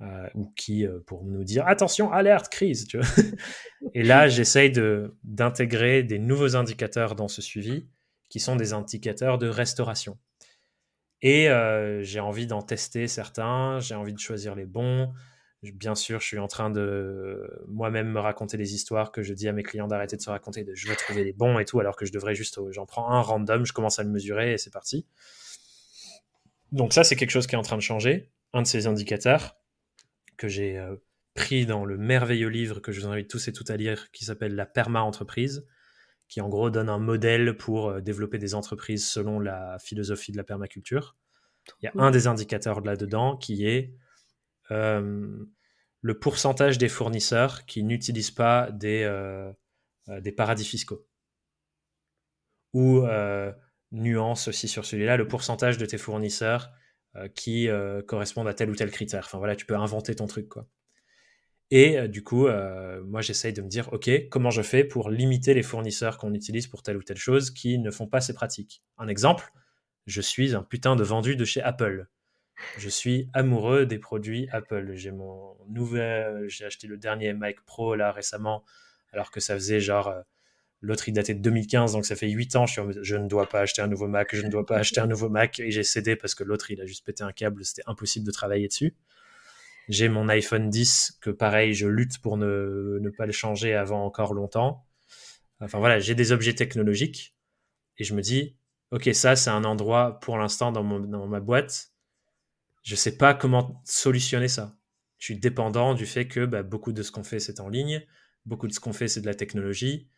Euh, 0.00 0.28
ou 0.34 0.52
qui, 0.56 0.84
euh, 0.84 0.98
pour 1.06 1.24
nous 1.24 1.44
dire 1.44 1.66
attention, 1.68 2.10
alerte, 2.10 2.48
crise. 2.48 2.88
Et 3.94 4.02
là, 4.02 4.26
j'essaye 4.26 4.72
d'intégrer 5.22 6.02
des 6.02 6.18
nouveaux 6.18 6.56
indicateurs 6.56 7.14
dans 7.14 7.28
ce 7.28 7.40
suivi 7.40 7.86
qui 8.28 8.40
sont 8.40 8.56
des 8.56 8.72
indicateurs 8.72 9.38
de 9.38 9.46
restauration. 9.46 10.18
Et 11.20 11.48
euh, 11.48 12.02
j'ai 12.02 12.18
envie 12.18 12.48
d'en 12.48 12.62
tester 12.62 13.06
certains, 13.06 13.78
j'ai 13.78 13.94
envie 13.94 14.12
de 14.12 14.18
choisir 14.18 14.56
les 14.56 14.66
bons, 14.66 15.12
Bien 15.62 15.94
sûr, 15.94 16.20
je 16.20 16.26
suis 16.26 16.38
en 16.38 16.48
train 16.48 16.70
de 16.70 17.64
moi-même 17.68 18.10
me 18.10 18.18
raconter 18.18 18.56
des 18.56 18.74
histoires 18.74 19.12
que 19.12 19.22
je 19.22 19.32
dis 19.32 19.46
à 19.46 19.52
mes 19.52 19.62
clients 19.62 19.86
d'arrêter 19.86 20.16
de 20.16 20.22
se 20.22 20.28
raconter, 20.28 20.64
de 20.64 20.74
je 20.74 20.88
veux 20.88 20.96
trouver 20.96 21.22
les 21.22 21.32
bons 21.32 21.58
et 21.60 21.64
tout, 21.64 21.78
alors 21.78 21.94
que 21.94 22.04
je 22.04 22.12
devrais 22.12 22.34
juste, 22.34 22.58
j'en 22.70 22.84
prends 22.84 23.12
un 23.12 23.20
random, 23.20 23.64
je 23.64 23.72
commence 23.72 24.00
à 24.00 24.02
le 24.02 24.10
mesurer 24.10 24.54
et 24.54 24.58
c'est 24.58 24.72
parti. 24.72 25.06
Donc 26.72 26.92
ça, 26.92 27.04
c'est 27.04 27.14
quelque 27.14 27.30
chose 27.30 27.46
qui 27.46 27.54
est 27.54 27.58
en 27.58 27.62
train 27.62 27.76
de 27.76 27.82
changer. 27.82 28.32
Un 28.52 28.62
de 28.62 28.66
ces 28.66 28.88
indicateurs 28.88 29.56
que 30.36 30.48
j'ai 30.48 30.78
euh, 30.78 30.96
pris 31.34 31.64
dans 31.64 31.84
le 31.84 31.96
merveilleux 31.96 32.48
livre 32.48 32.80
que 32.80 32.90
je 32.90 33.00
vous 33.00 33.06
invite 33.06 33.28
tous 33.28 33.46
et 33.46 33.52
toutes 33.52 33.70
à 33.70 33.76
lire, 33.76 34.10
qui 34.10 34.24
s'appelle 34.24 34.56
La 34.56 34.66
Perma 34.66 35.02
Entreprise, 35.02 35.64
qui 36.28 36.40
en 36.40 36.48
gros 36.48 36.70
donne 36.70 36.88
un 36.88 36.98
modèle 36.98 37.56
pour 37.56 37.90
euh, 37.90 38.00
développer 38.00 38.38
des 38.38 38.54
entreprises 38.54 39.06
selon 39.06 39.38
la 39.38 39.78
philosophie 39.78 40.32
de 40.32 40.36
la 40.38 40.44
permaculture. 40.44 41.16
Il 41.80 41.84
y 41.84 41.88
a 41.88 41.92
un 42.02 42.10
des 42.10 42.26
indicateurs 42.26 42.80
là-dedans 42.80 43.36
qui 43.36 43.66
est 43.66 43.94
le 46.02 46.18
pourcentage 46.18 46.78
des 46.78 46.88
fournisseurs 46.88 47.64
qui 47.64 47.82
n'utilisent 47.84 48.32
pas 48.32 48.70
des, 48.72 49.04
euh, 49.04 49.52
euh, 50.08 50.20
des 50.20 50.32
paradis 50.32 50.64
fiscaux. 50.64 51.06
Ou, 52.74 53.06
nuance 53.94 54.48
aussi 54.48 54.68
sur 54.68 54.86
celui-là, 54.86 55.18
le 55.18 55.28
pourcentage 55.28 55.76
de 55.76 55.84
tes 55.84 55.98
fournisseurs 55.98 56.72
qui 57.34 57.68
correspondent 58.08 58.48
à 58.48 58.54
tel 58.54 58.70
ou 58.70 58.74
tel 58.74 58.90
critère. 58.90 59.24
Enfin 59.26 59.36
voilà, 59.36 59.54
tu 59.54 59.66
peux 59.66 59.76
inventer 59.76 60.14
ton 60.14 60.26
truc. 60.26 60.48
Et 61.70 62.08
du 62.08 62.22
coup, 62.22 62.48
moi, 63.04 63.20
j'essaye 63.20 63.52
de 63.52 63.60
me 63.60 63.68
dire, 63.68 63.92
OK, 63.92 64.10
comment 64.30 64.48
je 64.48 64.62
fais 64.62 64.84
pour 64.84 65.10
limiter 65.10 65.52
les 65.52 65.62
fournisseurs 65.62 66.16
qu'on 66.16 66.32
utilise 66.32 66.66
pour 66.66 66.82
telle 66.82 66.96
ou 66.96 67.02
telle 67.02 67.18
chose 67.18 67.50
qui 67.50 67.78
ne 67.78 67.90
font 67.90 68.06
pas 68.06 68.22
ces 68.22 68.32
pratiques? 68.32 68.82
Un 68.96 69.08
exemple, 69.08 69.52
je 70.06 70.22
suis 70.22 70.54
un 70.54 70.62
putain 70.62 70.96
de 70.96 71.04
vendu 71.04 71.36
de 71.36 71.44
chez 71.44 71.60
Apple. 71.60 72.06
Je 72.78 72.88
suis 72.88 73.28
amoureux 73.32 73.86
des 73.86 73.98
produits 73.98 74.48
Apple. 74.52 74.92
J'ai 74.94 75.10
mon 75.10 75.56
nouvel, 75.68 76.48
j'ai 76.48 76.64
acheté 76.64 76.86
le 76.86 76.96
dernier 76.96 77.32
Mac 77.32 77.60
Pro 77.64 77.94
là 77.94 78.12
récemment, 78.12 78.64
alors 79.12 79.30
que 79.30 79.40
ça 79.40 79.54
faisait 79.54 79.80
genre 79.80 80.08
euh, 80.08 80.20
l'autre 80.80 81.08
il 81.08 81.12
datait 81.12 81.34
de 81.34 81.40
2015, 81.40 81.92
donc 81.92 82.06
ça 82.06 82.16
fait 82.16 82.28
8 82.28 82.56
ans. 82.56 82.66
Je, 82.66 82.80
je 83.02 83.16
ne 83.16 83.28
dois 83.28 83.48
pas 83.48 83.60
acheter 83.60 83.82
un 83.82 83.88
nouveau 83.88 84.08
Mac, 84.08 84.34
je 84.34 84.42
ne 84.42 84.50
dois 84.50 84.66
pas 84.66 84.78
acheter 84.78 85.00
un 85.00 85.06
nouveau 85.06 85.28
Mac, 85.28 85.60
et 85.60 85.70
j'ai 85.70 85.82
cédé 85.82 86.16
parce 86.16 86.34
que 86.34 86.44
l'autre 86.44 86.70
il 86.70 86.80
a 86.80 86.86
juste 86.86 87.04
pété 87.04 87.22
un 87.22 87.32
câble, 87.32 87.64
c'était 87.64 87.82
impossible 87.86 88.26
de 88.26 88.32
travailler 88.32 88.68
dessus. 88.68 88.94
J'ai 89.88 90.08
mon 90.08 90.28
iPhone 90.28 90.70
10 90.70 91.18
que 91.20 91.30
pareil, 91.30 91.74
je 91.74 91.88
lutte 91.88 92.18
pour 92.20 92.36
ne, 92.36 93.10
pas 93.16 93.26
le 93.26 93.32
changer 93.32 93.74
avant 93.74 94.04
encore 94.04 94.32
longtemps. 94.32 94.86
Enfin 95.60 95.78
voilà, 95.78 95.98
j'ai 95.98 96.14
des 96.14 96.32
objets 96.32 96.54
technologiques 96.54 97.36
et 97.98 98.04
je 98.04 98.14
me 98.14 98.22
dis, 98.22 98.56
ok, 98.90 99.10
ça 99.12 99.36
c'est 99.36 99.50
un 99.50 99.64
endroit 99.64 100.18
pour 100.20 100.38
l'instant 100.38 100.72
dans 100.72 100.82
ma 100.82 101.40
boîte 101.40 101.91
je 102.82 102.94
sais 102.94 103.16
pas 103.16 103.34
comment 103.34 103.80
solutionner 103.84 104.48
ça. 104.48 104.76
Je 105.18 105.26
suis 105.26 105.38
dépendant 105.38 105.94
du 105.94 106.06
fait 106.06 106.26
que 106.26 106.44
bah, 106.46 106.62
beaucoup 106.62 106.92
de 106.92 107.02
ce 107.02 107.12
qu'on 107.12 107.22
fait, 107.22 107.38
c'est 107.38 107.60
en 107.60 107.68
ligne, 107.68 108.04
beaucoup 108.44 108.66
de 108.66 108.72
ce 108.72 108.80
qu'on 108.80 108.92
fait, 108.92 109.08
c'est 109.08 109.20
de 109.20 109.26
la 109.26 109.34
technologie. 109.34 110.08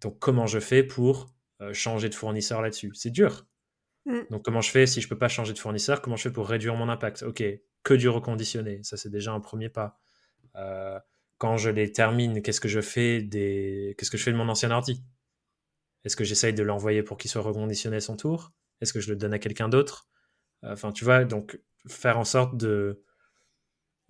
Donc, 0.00 0.18
comment 0.18 0.46
je 0.46 0.58
fais 0.58 0.82
pour 0.82 1.34
euh, 1.60 1.72
changer 1.74 2.08
de 2.08 2.14
fournisseur 2.14 2.62
là-dessus? 2.62 2.90
C'est 2.94 3.10
dur. 3.10 3.46
Mm. 4.06 4.20
Donc, 4.30 4.44
comment 4.44 4.62
je 4.62 4.70
fais 4.70 4.86
si 4.86 5.00
je 5.00 5.08
peux 5.08 5.18
pas 5.18 5.28
changer 5.28 5.52
de 5.52 5.58
fournisseur? 5.58 6.00
Comment 6.00 6.16
je 6.16 6.22
fais 6.22 6.32
pour 6.32 6.48
réduire 6.48 6.74
mon 6.76 6.88
impact? 6.88 7.24
Ok, 7.24 7.44
que 7.82 7.94
du 7.94 8.08
reconditionné. 8.08 8.82
Ça, 8.82 8.96
c'est 8.96 9.10
déjà 9.10 9.32
un 9.32 9.40
premier 9.40 9.68
pas. 9.68 9.98
Euh, 10.56 10.98
quand 11.36 11.58
je 11.58 11.68
les 11.68 11.92
termine, 11.92 12.40
qu'est-ce 12.40 12.60
que 12.60 12.68
je 12.68 12.80
fais 12.80 13.22
des... 13.22 13.94
Qu'est-ce 13.98 14.10
que 14.10 14.16
je 14.16 14.22
fais 14.22 14.32
de 14.32 14.36
mon 14.36 14.48
ancien 14.48 14.70
ordi? 14.70 15.04
Est-ce 16.04 16.16
que 16.16 16.24
j'essaye 16.24 16.54
de 16.54 16.62
l'envoyer 16.62 17.02
pour 17.02 17.18
qu'il 17.18 17.30
soit 17.30 17.42
reconditionné 17.42 17.96
à 17.96 18.00
son 18.00 18.16
tour? 18.16 18.52
Est-ce 18.80 18.92
que 18.92 19.00
je 19.00 19.10
le 19.10 19.16
donne 19.16 19.34
à 19.34 19.38
quelqu'un 19.38 19.68
d'autre? 19.68 20.08
Enfin, 20.62 20.92
tu 20.92 21.04
vois, 21.04 21.24
donc 21.24 21.60
faire 21.86 22.18
en 22.18 22.24
sorte 22.24 22.56
de 22.56 23.02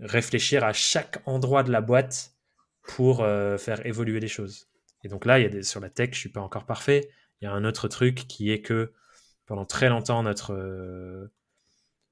réfléchir 0.00 0.64
à 0.64 0.72
chaque 0.72 1.22
endroit 1.26 1.62
de 1.62 1.70
la 1.70 1.80
boîte 1.80 2.34
pour 2.82 3.22
euh, 3.22 3.56
faire 3.58 3.84
évoluer 3.86 4.20
les 4.20 4.28
choses. 4.28 4.68
Et 5.02 5.08
donc 5.08 5.24
là, 5.24 5.38
il 5.38 5.54
y 5.54 5.58
a 5.58 5.62
sur 5.62 5.80
la 5.80 5.90
tech, 5.90 6.10
je 6.12 6.18
suis 6.18 6.28
pas 6.28 6.40
encore 6.40 6.66
parfait. 6.66 7.10
Il 7.40 7.44
y 7.44 7.48
a 7.48 7.52
un 7.52 7.64
autre 7.64 7.88
truc 7.88 8.26
qui 8.28 8.50
est 8.50 8.60
que 8.60 8.92
pendant 9.46 9.64
très 9.64 9.88
longtemps, 9.88 10.22
notre, 10.22 10.52
euh, 10.54 11.28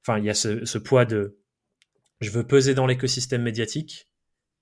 il 0.09 0.25
y 0.25 0.31
a 0.31 0.35
ce, 0.35 0.65
ce, 0.65 0.79
poids 0.79 1.05
de, 1.05 1.39
je 2.21 2.31
veux 2.31 2.47
peser 2.47 2.75
dans 2.75 2.87
l'écosystème 2.87 3.43
médiatique 3.43 4.11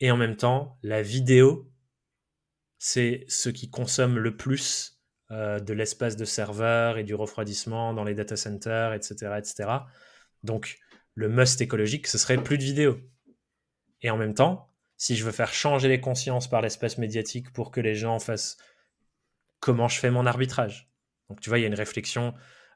et 0.01 0.11
en 0.11 0.17
même 0.17 0.37
temps, 0.37 0.79
la 0.83 1.03
vidéo, 1.03 1.71
c'est 2.79 3.25
ce 3.29 3.51
qui 3.51 3.69
consomme 3.71 4.19
le 4.19 4.37
plus 4.37 5.01
euh, 5.31 5.61
de 5.61 5.73
l'espace 5.75 6.17
de 6.17 6.25
serveur 6.25 6.99
et 6.99 7.05
du 7.05 7.15
refroidissement 7.15 7.93
dans 7.93 8.05
les 8.05 8.15
data 8.15 8.37
centers, 8.37 8.95
etc., 8.95 9.35
etc. 9.39 9.71
Donc, 10.43 10.79
le 11.15 11.29
must 11.29 11.61
écologique, 11.61 12.07
ce 12.07 12.19
serait 12.19 12.43
plus 12.43 12.59
de 12.59 12.65
vidéos. 12.65 12.99
Et 14.03 14.11
en 14.11 14.17
même 14.17 14.35
temps, 14.35 14.71
si 14.97 15.17
je 15.17 15.25
veux 15.25 15.33
faire 15.33 15.53
changer 15.53 15.89
les 15.89 16.01
consciences 16.01 16.49
par 16.49 16.61
l'espace 16.61 16.99
médiatique 16.99 17.53
pour 17.53 17.71
que 17.71 17.81
les 17.81 17.95
gens 17.95 18.19
fassent 18.19 18.59
comment 19.59 19.89
je 19.89 19.99
fais 19.99 20.11
mon 20.11 20.27
arbitrage. 20.27 20.91
Donc 21.29 21.41
tu 21.41 21.49
vois, 21.49 21.59
il 21.59 21.63
y 21.63 21.65
a 21.65 21.69
une 21.69 21.75
réflexion. 21.75 22.35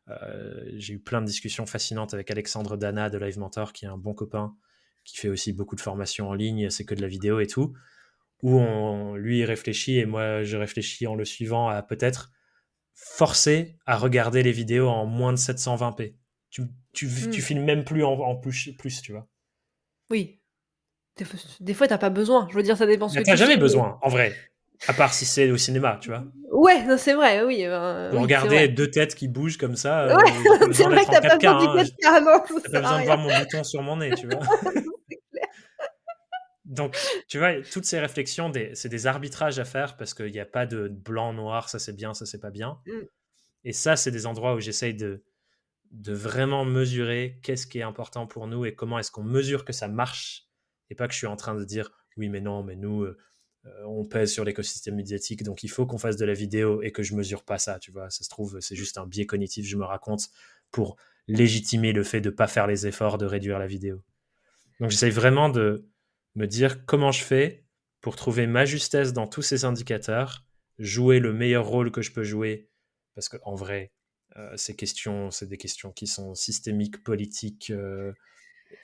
Euh, 0.08 0.64
j'ai 0.76 0.94
eu 0.94 0.98
plein 0.98 1.20
de 1.20 1.26
discussions 1.26 1.66
fascinantes 1.66 2.14
avec 2.14 2.30
Alexandre 2.30 2.76
Dana 2.76 3.10
de 3.10 3.18
Live 3.18 3.38
Mentor, 3.38 3.72
qui 3.72 3.84
est 3.84 3.88
un 3.88 3.98
bon 3.98 4.14
copain, 4.14 4.54
qui 5.04 5.16
fait 5.16 5.28
aussi 5.28 5.52
beaucoup 5.52 5.76
de 5.76 5.80
formations 5.80 6.28
en 6.28 6.34
ligne, 6.34 6.70
c'est 6.70 6.84
que 6.84 6.94
de 6.94 7.02
la 7.02 7.08
vidéo 7.08 7.40
et 7.40 7.46
tout, 7.46 7.74
où 8.42 8.58
on, 8.58 9.16
lui 9.16 9.44
réfléchit 9.44 9.98
et 9.98 10.06
moi 10.06 10.44
je 10.44 10.56
réfléchis 10.56 11.06
en 11.06 11.14
le 11.14 11.24
suivant 11.24 11.68
à 11.68 11.82
peut-être 11.82 12.30
forcer 12.94 13.76
à 13.86 13.96
regarder 13.96 14.42
les 14.42 14.52
vidéos 14.52 14.88
en 14.88 15.06
moins 15.06 15.32
de 15.32 15.38
720p. 15.38 16.14
Tu, 16.54 16.62
tu, 16.92 17.08
tu 17.08 17.40
hmm. 17.40 17.42
filmes 17.42 17.64
même 17.64 17.84
plus 17.84 18.04
en, 18.04 18.36
plus, 18.36 18.70
plus, 18.78 19.02
tu 19.02 19.10
vois. 19.10 19.26
Oui. 20.08 20.38
Des, 21.58 21.74
fois, 21.74 21.88
t'as 21.88 21.98
pas 21.98 22.10
besoin. 22.10 22.46
Je 22.48 22.54
veux 22.54 22.62
dire, 22.62 22.76
ça 22.76 22.86
dépend 22.86 23.08
tu 23.08 23.20
jamais 23.36 23.56
besoin, 23.56 23.98
en 24.02 24.08
vrai. 24.08 24.32
À 24.86 24.92
part 24.92 25.12
si 25.12 25.24
c'est 25.24 25.50
au 25.50 25.56
cinéma, 25.56 25.98
tu 26.00 26.10
vois. 26.10 26.24
Ouais, 26.52 26.96
c'est 26.96 27.14
vrai, 27.14 27.42
oui. 27.42 27.64
Euh, 27.64 28.12
regarder 28.12 28.68
deux 28.68 28.88
têtes 28.88 29.16
qui 29.16 29.26
bougent 29.26 29.56
comme 29.56 29.74
ça. 29.74 30.04
Euh, 30.04 30.16
ouais, 30.16 30.30
c'est 30.72 30.84
vrai 30.84 31.04
que 31.04 31.10
t'as 31.10 31.20
pas 31.20 31.36
besoin 31.36 31.58
du 31.58 31.66
4K, 31.66 31.92
hein. 32.04 32.20
non. 32.20 32.60
T'as 32.62 32.70
pas 32.70 32.80
besoin 32.80 33.00
de 33.00 33.04
voir 33.04 33.18
mon 33.18 33.36
bouton 33.36 33.64
sur 33.64 33.82
mon 33.82 33.96
nez, 33.96 34.14
tu 34.14 34.26
vois. 34.28 34.38
Donc, 36.64 36.96
tu 37.26 37.38
vois, 37.38 37.62
toutes 37.62 37.84
ces 37.84 37.98
réflexions, 37.98 38.52
c'est 38.74 38.88
des 38.88 39.06
arbitrages 39.08 39.58
à 39.58 39.64
faire 39.64 39.96
parce 39.96 40.14
qu'il 40.14 40.30
n'y 40.30 40.40
a 40.40 40.46
pas 40.46 40.66
de 40.66 40.86
blanc-noir, 40.86 41.68
ça 41.68 41.80
c'est 41.80 41.96
bien, 41.96 42.14
ça 42.14 42.26
c'est 42.26 42.40
pas 42.40 42.50
bien. 42.50 42.78
Mm. 42.86 43.06
Et 43.64 43.72
ça, 43.72 43.96
c'est 43.96 44.12
des 44.12 44.26
endroits 44.26 44.54
où 44.54 44.60
j'essaye 44.60 44.94
de, 44.94 45.24
de 45.94 46.12
vraiment 46.12 46.64
mesurer 46.64 47.38
qu'est-ce 47.42 47.66
qui 47.66 47.78
est 47.78 47.82
important 47.82 48.26
pour 48.26 48.48
nous 48.48 48.64
et 48.64 48.74
comment 48.74 48.98
est-ce 48.98 49.12
qu'on 49.12 49.22
mesure 49.22 49.64
que 49.64 49.72
ça 49.72 49.88
marche. 49.88 50.48
Et 50.90 50.94
pas 50.94 51.06
que 51.06 51.14
je 51.14 51.18
suis 51.18 51.28
en 51.28 51.36
train 51.36 51.54
de 51.54 51.64
dire, 51.64 51.90
oui, 52.16 52.28
mais 52.28 52.40
non, 52.40 52.64
mais 52.64 52.74
nous, 52.74 53.02
euh, 53.02 53.16
euh, 53.66 53.84
on 53.86 54.04
pèse 54.04 54.32
sur 54.32 54.44
l'écosystème 54.44 54.96
médiatique, 54.96 55.44
donc 55.44 55.62
il 55.62 55.68
faut 55.68 55.86
qu'on 55.86 55.96
fasse 55.96 56.16
de 56.16 56.24
la 56.24 56.34
vidéo 56.34 56.82
et 56.82 56.90
que 56.90 57.02
je 57.02 57.14
mesure 57.14 57.44
pas 57.44 57.58
ça, 57.58 57.78
tu 57.78 57.92
vois. 57.92 58.10
Ça 58.10 58.24
se 58.24 58.28
trouve, 58.28 58.58
c'est 58.60 58.74
juste 58.74 58.98
un 58.98 59.06
biais 59.06 59.24
cognitif, 59.24 59.66
je 59.66 59.76
me 59.76 59.84
raconte, 59.84 60.28
pour 60.72 60.96
légitimer 61.28 61.92
le 61.92 62.02
fait 62.02 62.20
de 62.20 62.30
pas 62.30 62.48
faire 62.48 62.66
les 62.66 62.86
efforts 62.86 63.16
de 63.16 63.24
réduire 63.24 63.58
la 63.58 63.66
vidéo. 63.66 64.02
Donc 64.80 64.90
j'essaye 64.90 65.12
vraiment 65.12 65.48
de 65.48 65.88
me 66.34 66.46
dire 66.46 66.84
comment 66.84 67.12
je 67.12 67.22
fais 67.22 67.64
pour 68.00 68.16
trouver 68.16 68.46
ma 68.46 68.64
justesse 68.64 69.12
dans 69.12 69.28
tous 69.28 69.42
ces 69.42 69.64
indicateurs, 69.64 70.44
jouer 70.78 71.20
le 71.20 71.32
meilleur 71.32 71.66
rôle 71.66 71.92
que 71.92 72.02
je 72.02 72.12
peux 72.12 72.24
jouer, 72.24 72.68
parce 73.14 73.28
qu'en 73.28 73.54
vrai, 73.54 73.92
euh, 73.92 73.93
ces 74.56 74.74
questions, 74.74 75.30
c'est 75.30 75.46
des 75.46 75.56
questions 75.56 75.92
qui 75.92 76.06
sont 76.06 76.34
systémiques, 76.34 77.02
politiques, 77.02 77.70
euh, 77.70 78.12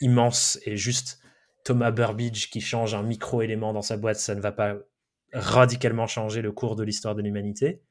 immenses, 0.00 0.58
et 0.64 0.76
juste 0.76 1.20
Thomas 1.64 1.90
Burbidge 1.90 2.50
qui 2.50 2.60
change 2.60 2.94
un 2.94 3.02
micro-élément 3.02 3.72
dans 3.72 3.82
sa 3.82 3.96
boîte, 3.96 4.18
ça 4.18 4.34
ne 4.34 4.40
va 4.40 4.52
pas 4.52 4.76
radicalement 5.32 6.06
changer 6.06 6.42
le 6.42 6.52
cours 6.52 6.76
de 6.76 6.84
l'histoire 6.84 7.14
de 7.14 7.22
l'humanité, 7.22 7.82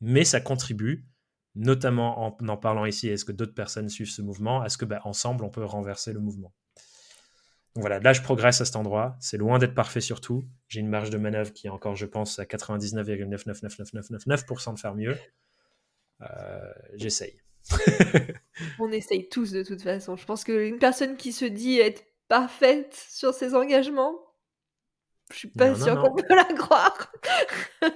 mais 0.00 0.24
ça 0.24 0.40
contribue, 0.40 1.06
notamment 1.54 2.26
en 2.26 2.36
en 2.48 2.56
parlant 2.56 2.84
ici, 2.84 3.08
est-ce 3.08 3.24
que 3.24 3.32
d'autres 3.32 3.54
personnes 3.54 3.88
suivent 3.88 4.10
ce 4.10 4.22
mouvement, 4.22 4.60
à 4.60 4.68
ce 4.68 4.76
que 4.76 4.84
bah, 4.84 5.00
ensemble 5.04 5.44
on 5.44 5.50
peut 5.50 5.64
renverser 5.64 6.12
le 6.12 6.20
mouvement. 6.20 6.52
Donc 7.74 7.82
voilà, 7.82 8.00
là 8.00 8.12
je 8.12 8.22
progresse 8.22 8.60
à 8.60 8.64
cet 8.64 8.76
endroit, 8.76 9.16
c'est 9.20 9.36
loin 9.36 9.58
d'être 9.58 9.74
parfait 9.74 10.00
surtout, 10.00 10.44
j'ai 10.68 10.80
une 10.80 10.88
marge 10.88 11.10
de 11.10 11.18
manœuvre 11.18 11.52
qui 11.52 11.68
est 11.68 11.70
encore, 11.70 11.96
je 11.96 12.06
pense, 12.06 12.38
à 12.38 12.44
99,99999% 12.44 14.74
de 14.74 14.78
faire 14.78 14.94
mieux. 14.94 15.16
Euh, 16.22 16.72
j'essaye. 16.94 17.40
on 18.78 18.90
essaye 18.92 19.28
tous 19.28 19.52
de 19.52 19.62
toute 19.62 19.82
façon. 19.82 20.16
Je 20.16 20.24
pense 20.24 20.44
qu'une 20.44 20.78
personne 20.78 21.16
qui 21.16 21.32
se 21.32 21.44
dit 21.44 21.78
être 21.78 22.04
parfaite 22.28 22.94
sur 23.10 23.32
ses 23.34 23.54
engagements. 23.54 24.14
Je 25.32 25.38
suis 25.38 25.48
pas 25.48 25.74
sûre 25.74 26.00
qu'on 26.00 26.14
peut 26.14 26.34
la 26.34 26.44
croire. 26.44 27.12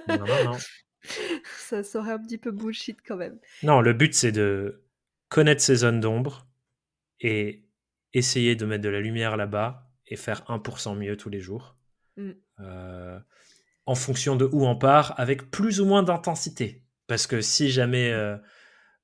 non, 0.07 0.17
non, 0.17 0.43
non. 0.45 0.57
Ça 1.57 1.83
serait 1.83 2.11
un 2.11 2.19
petit 2.19 2.37
peu 2.37 2.51
bullshit 2.51 2.97
quand 3.05 3.15
même. 3.15 3.39
Non, 3.63 3.81
le 3.81 3.93
but 3.93 4.13
c'est 4.13 4.31
de 4.31 4.83
connaître 5.29 5.61
ses 5.61 5.75
zones 5.75 5.99
d'ombre 5.99 6.47
et 7.21 7.65
essayer 8.13 8.55
de 8.55 8.65
mettre 8.65 8.83
de 8.83 8.89
la 8.89 8.99
lumière 8.99 9.37
là-bas 9.37 9.87
et 10.07 10.15
faire 10.15 10.43
1% 10.47 10.97
mieux 10.97 11.15
tous 11.17 11.29
les 11.29 11.39
jours. 11.39 11.77
Mm. 12.17 12.31
Euh, 12.59 13.19
en 13.85 13.95
fonction 13.95 14.35
de 14.35 14.49
où 14.51 14.65
on 14.65 14.75
part, 14.75 15.19
avec 15.19 15.49
plus 15.49 15.81
ou 15.81 15.85
moins 15.85 16.03
d'intensité. 16.03 16.83
Parce 17.09 17.25
que 17.25 17.41
si 17.41 17.71
jamais 17.71 18.11
euh, 18.11 18.37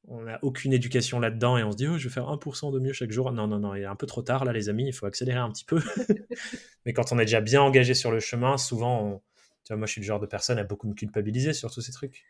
on 0.08 0.22
n'a 0.22 0.38
aucune 0.44 0.72
éducation 0.72 1.20
là-dedans 1.20 1.58
et 1.58 1.64
on 1.64 1.72
se 1.72 1.76
dit 1.76 1.88
oh, 1.88 1.98
je 1.98 2.08
vais 2.08 2.14
faire 2.14 2.26
1% 2.26 2.72
de 2.72 2.80
mieux 2.80 2.94
chaque 2.94 3.12
jour. 3.12 3.32
Non, 3.32 3.48
non, 3.48 3.60
non, 3.60 3.74
il 3.74 3.82
est 3.82 3.88
un 3.88 3.96
peu 3.96 4.06
trop 4.06 4.22
tard 4.22 4.46
là, 4.46 4.54
les 4.54 4.70
amis, 4.70 4.86
il 4.86 4.94
faut 4.94 5.08
accélérer 5.08 5.40
un 5.40 5.52
petit 5.52 5.66
peu. 5.66 5.82
Mais 6.86 6.94
quand 6.94 7.12
on 7.12 7.18
est 7.18 7.26
déjà 7.26 7.42
bien 7.42 7.64
engagé 7.64 7.96
sur 7.96 8.12
le 8.12 8.20
chemin, 8.20 8.58
souvent, 8.58 9.24
tu 9.64 9.74
vois, 9.74 9.78
moi 9.78 9.88
je 9.88 9.94
suis 9.94 10.02
le 10.02 10.06
genre 10.06 10.20
de 10.20 10.28
personne 10.28 10.60
à 10.60 10.64
beaucoup 10.64 10.88
me 10.88 10.94
culpabiliser 10.94 11.52
sur 11.52 11.72
tous 11.72 11.82
ces 11.82 11.92
trucs. 11.92 12.24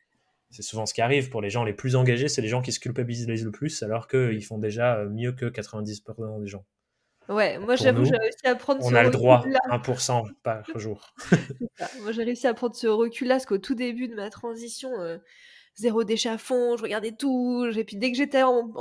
C'est 0.49 0.61
souvent 0.61 0.85
ce 0.85 0.93
qui 0.93 1.01
arrive 1.01 1.29
pour 1.29 1.41
les 1.41 1.49
gens 1.49 1.65
les 1.65 1.73
plus 1.73 1.97
engagés, 1.97 2.29
c'est 2.29 2.41
les 2.41 2.47
gens 2.47 2.61
qui 2.61 2.71
se 2.71 2.79
culpabilisent 2.79 3.43
le 3.43 3.51
plus 3.51 3.83
alors 3.83 4.07
qu'ils 4.07 4.45
font 4.45 4.57
déjà 4.57 5.03
mieux 5.03 5.33
que 5.33 5.45
90% 5.45 6.39
des 6.39 6.47
gens. 6.47 6.65
Ouais, 7.27 7.57
moi 7.57 7.75
j'avoue, 7.75 8.05
j'ai 8.05 8.15
réussi 8.15 8.45
à 8.45 8.55
prendre 8.55 8.85
on 8.85 8.93
a 8.93 9.03
le 9.03 9.09
droit, 9.09 9.43
1% 9.69 10.31
par 10.43 10.63
jour. 10.75 11.13
moi 12.01 12.13
j'ai 12.13 12.23
réussi 12.23 12.47
à 12.47 12.53
prendre 12.53 12.75
ce 12.75 12.87
recul-là, 12.87 13.35
parce 13.35 13.45
qu'au 13.47 13.57
tout 13.57 13.75
début 13.75 14.07
de 14.07 14.15
ma 14.15 14.29
transition, 14.29 14.91
euh, 15.01 15.17
zéro 15.75 16.03
déchet 16.03 16.29
à 16.29 16.37
fond, 16.37 16.77
je 16.77 16.83
regardais 16.83 17.11
tout. 17.11 17.65
Et 17.75 17.83
puis 17.83 17.97
dès 17.97 18.11
que 18.11 18.17
j'étais 18.17 18.43
en, 18.43 18.71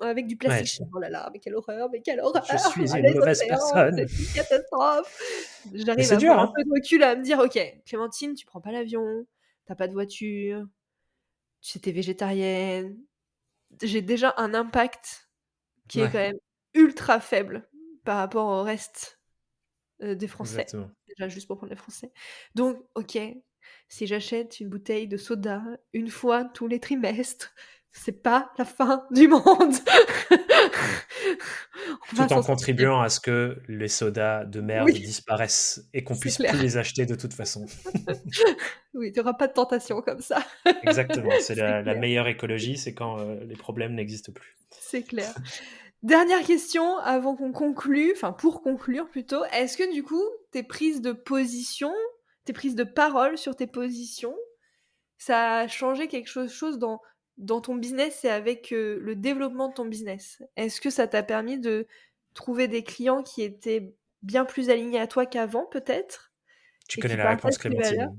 avec 0.00 0.26
du 0.26 0.36
plastique, 0.36 0.82
oh 0.94 0.98
là 0.98 1.08
là, 1.08 1.30
mais 1.32 1.38
quelle 1.38 1.54
horreur, 1.54 1.88
mais 1.90 2.00
quelle 2.00 2.20
horreur. 2.20 2.44
Je 2.50 2.56
suis 2.56 2.92
une 2.98 3.14
mauvaise 3.14 3.42
personne. 3.46 4.06
C'est 4.08 4.22
une 4.22 4.34
catastrophe. 4.34 5.62
J'arrive 5.72 6.12
à 6.12 6.16
avoir 6.16 6.38
un 6.38 6.44
hein. 6.44 6.52
peu 6.54 6.64
de 6.64 6.70
recul 6.70 7.02
à 7.02 7.16
me 7.16 7.22
dire, 7.22 7.38
ok, 7.38 7.58
Clémentine, 7.86 8.34
tu 8.34 8.46
prends 8.46 8.60
pas 8.60 8.72
l'avion, 8.72 9.26
t'as 9.64 9.74
pas 9.74 9.88
de 9.88 9.92
voiture, 9.92 10.66
tu 11.60 11.78
étais 11.78 11.92
végétarienne. 11.92 12.96
J'ai 13.82 14.02
déjà 14.02 14.34
un 14.36 14.54
impact 14.54 15.28
qui 15.88 16.00
est 16.00 16.10
quand 16.10 16.18
même 16.18 16.38
ultra 16.74 17.20
faible 17.20 17.68
par 18.04 18.18
rapport 18.18 18.46
au 18.46 18.62
reste 18.62 19.20
euh, 20.02 20.14
des 20.14 20.28
Français. 20.28 20.62
Exactement. 20.62 20.90
Déjà, 21.08 21.28
juste 21.28 21.46
pour 21.46 21.56
prendre 21.56 21.70
les 21.70 21.76
Français. 21.78 22.12
Donc, 22.54 22.78
ok, 22.94 23.18
si 23.88 24.06
j'achète 24.06 24.60
une 24.60 24.68
bouteille 24.68 25.08
de 25.08 25.16
soda 25.16 25.62
une 25.92 26.08
fois 26.08 26.44
tous 26.44 26.66
les 26.66 26.80
trimestres, 26.80 27.52
c'est 27.96 28.22
pas 28.22 28.52
la 28.58 28.64
fin 28.64 29.06
du 29.10 29.26
monde. 29.26 29.42
Tout 32.14 32.32
en 32.32 32.42
contribuant 32.42 33.00
à 33.00 33.08
ce 33.08 33.20
que 33.20 33.58
les 33.68 33.88
sodas 33.88 34.44
de 34.44 34.60
merde 34.60 34.90
disparaissent 34.90 35.84
et 35.92 36.04
qu'on 36.04 36.16
puisse 36.16 36.36
plus 36.38 36.60
les 36.60 36.76
acheter 36.76 37.06
de 37.06 37.14
toute 37.14 37.32
façon. 37.32 37.66
oui, 38.94 39.12
tu 39.12 39.18
n'auras 39.18 39.34
pas 39.34 39.48
de 39.48 39.52
tentation 39.52 40.02
comme 40.02 40.20
ça. 40.20 40.44
Exactement, 40.82 41.32
c'est 41.40 41.54
la, 41.56 41.94
meilleure 41.94 42.28
écologie, 42.28 42.76
c'est 42.76 42.94
quand 42.94 43.18
euh, 43.18 43.42
les 43.44 43.56
problèmes 43.56 43.94
n'existent 43.94 44.32
plus. 44.32 44.56
C'est 44.70 45.02
clair. 45.02 45.34
Dernière 46.02 46.42
question 46.42 46.98
avant 46.98 47.34
qu'on 47.34 47.52
conclue, 47.52 48.12
enfin 48.14 48.32
pour 48.32 48.62
conclure 48.62 49.08
plutôt, 49.08 49.44
est-ce 49.52 49.76
que 49.76 49.92
du 49.92 50.02
coup 50.02 50.22
tes 50.52 50.62
prises 50.62 51.00
de 51.00 51.12
position 51.12 51.92
tes 52.46 52.52
prises 52.52 52.76
de 52.76 52.84
parole 52.84 53.36
sur 53.36 53.54
tes 53.54 53.66
positions, 53.66 54.36
ça 55.18 55.58
a 55.58 55.68
changé 55.68 56.08
quelque 56.08 56.48
chose, 56.48 56.78
dans, 56.78 57.02
dans 57.36 57.60
ton 57.60 57.74
business 57.74 58.24
et 58.24 58.30
avec 58.30 58.72
euh, 58.72 58.98
le 59.02 59.14
développement 59.14 59.68
de 59.68 59.74
ton 59.74 59.84
business 59.84 60.42
Est-ce 60.56 60.80
que 60.80 60.88
ça 60.88 61.06
t'a 61.06 61.22
permis 61.22 61.58
de 61.58 61.86
trouver 62.34 62.68
des 62.68 62.82
clients 62.82 63.22
qui 63.22 63.42
étaient 63.42 63.94
bien 64.22 64.44
plus 64.44 64.70
alignés 64.70 65.00
à 65.00 65.06
toi 65.06 65.26
qu'avant, 65.26 65.66
peut-être? 65.66 66.32
Tu 66.88 67.00
connais 67.00 67.16
la 67.16 67.30
réponse, 67.30 67.58
Clémentine. 67.58 68.16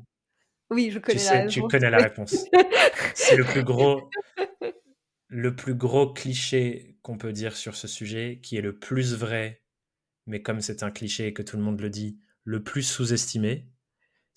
Oui, 0.70 0.92
je 0.92 1.00
connais 1.00 1.24
la 1.24 1.32
réponse. 1.32 1.54
Tu 1.54 1.62
connais 1.62 1.90
la 1.90 1.98
réponse. 1.98 2.46
C'est 3.14 3.38
le 3.38 3.46
plus 3.46 3.64
gros, 3.64 4.10
le 5.30 5.56
plus 5.56 5.76
gros 5.76 6.12
cliché 6.12 6.98
qu'on 7.02 7.18
peut 7.18 7.32
dire 7.32 7.56
sur 7.56 7.76
ce 7.76 7.88
sujet, 7.88 8.40
qui 8.44 8.58
est 8.58 8.62
le 8.62 8.78
plus 8.78 9.16
vrai, 9.16 9.64
mais 10.26 10.42
comme 10.42 10.60
c'est 10.60 10.84
un 10.84 10.92
cliché 10.92 11.28
et 11.28 11.34
que 11.34 11.42
tout 11.42 11.56
le 11.56 11.64
monde 11.64 11.80
le 11.80 11.90
dit, 11.90 12.20
le 12.44 12.62
plus 12.62 12.84
sous-estimé 12.84 13.70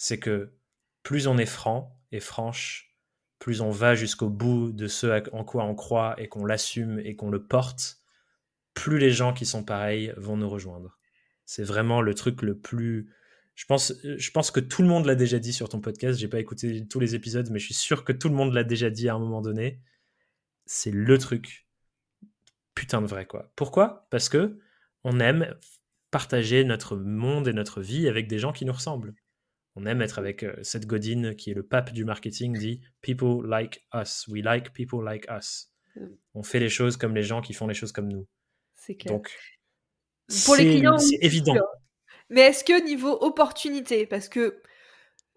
c'est 0.03 0.19
que 0.19 0.55
plus 1.03 1.27
on 1.27 1.37
est 1.37 1.45
franc 1.45 2.01
et 2.11 2.21
franche, 2.21 2.97
plus 3.39 3.61
on 3.61 3.71
va 3.71 3.95
jusqu'au 3.95 4.31
bout 4.31 4.73
de 4.73 4.87
ce 4.87 5.29
en 5.35 5.45
quoi 5.45 5.65
on 5.65 5.75
croit 5.75 6.15
et 6.17 6.27
qu'on 6.27 6.47
l'assume 6.47 6.99
et 7.01 7.17
qu'on 7.17 7.29
le 7.29 7.45
porte, 7.45 8.01
plus 8.73 8.99
les 8.99 9.11
gens 9.11 9.35
qui 9.35 9.45
sont 9.45 9.63
pareils 9.63 10.15
vont 10.17 10.39
nous 10.39 10.49
rejoindre. 10.49 10.99
C'est 11.45 11.65
vraiment 11.65 12.01
le 12.01 12.15
truc 12.15 12.41
le 12.41 12.57
plus. 12.59 13.13
Je 13.55 13.67
pense, 13.67 13.93
je 14.03 14.31
pense 14.31 14.51
que 14.51 14.61
tout 14.61 14.81
le 14.81 14.89
monde 14.89 15.05
l'a 15.05 15.15
déjà 15.15 15.39
dit 15.39 15.53
sur 15.53 15.69
ton 15.69 15.83
podcast. 15.83 16.19
J'ai 16.19 16.29
pas 16.29 16.41
écouté 16.41 16.89
tous 16.89 16.99
les 16.99 17.15
épisodes, 17.15 17.51
mais 17.51 17.59
je 17.59 17.67
suis 17.67 17.75
sûr 17.75 18.03
que 18.03 18.13
tout 18.13 18.31
le 18.31 18.35
monde 18.35 18.55
l'a 18.55 18.65
déjà 18.65 18.89
dit 18.89 19.11
à 19.11 19.15
un 19.15 19.19
moment 19.19 19.43
donné. 19.43 19.83
C'est 20.65 20.93
le 20.93 21.19
truc 21.19 21.69
putain 22.75 23.03
de 23.03 23.07
vrai 23.07 23.27
quoi. 23.27 23.53
Pourquoi? 23.55 24.07
Parce 24.09 24.31
que 24.31 24.59
on 25.05 25.21
aime 25.21 25.55
partager 26.11 26.65
notre 26.65 26.97
monde 26.97 27.49
et 27.49 27.53
notre 27.53 27.83
vie 27.83 28.09
avec 28.09 28.29
des 28.29 28.39
gens 28.39 28.53
qui 28.53 28.65
nous 28.65 28.73
ressemblent. 28.73 29.15
On 29.81 29.87
aime 29.87 30.03
être 30.03 30.19
avec 30.19 30.43
euh, 30.43 30.55
Seth 30.63 30.87
Godin, 30.87 31.35
qui 31.35 31.51
est 31.51 31.55
le 31.55 31.63
pape 31.63 31.93
du 31.93 32.05
marketing, 32.05 32.57
dit 32.57 32.81
People 33.01 33.49
like 33.49 33.85
us. 33.95 34.27
We 34.29 34.43
like 34.45 34.73
people 34.73 35.03
like 35.03 35.27
us. 35.31 35.71
Mm. 35.97 36.07
On 36.35 36.43
fait 36.43 36.61
les 36.61 36.69
choses 36.69 36.97
comme 36.97 37.15
les 37.15 37.23
gens 37.23 37.41
qui 37.41 37.55
font 37.55 37.67
les 37.67 37.75
choses 37.75 37.93
comme 37.93 38.09
nous. 38.09 38.27
C'est 38.75 38.97
clair. 38.97 39.15
Donc, 39.15 39.31
pour 40.45 40.57
les 40.57 40.77
clients, 40.77 40.99
c'est 40.99 41.19
évident. 41.23 41.57
Mais 42.29 42.43
est-ce 42.43 42.63
que 42.63 42.85
niveau 42.85 43.11
opportunité, 43.23 44.07
parce 44.07 44.29
que 44.29 44.61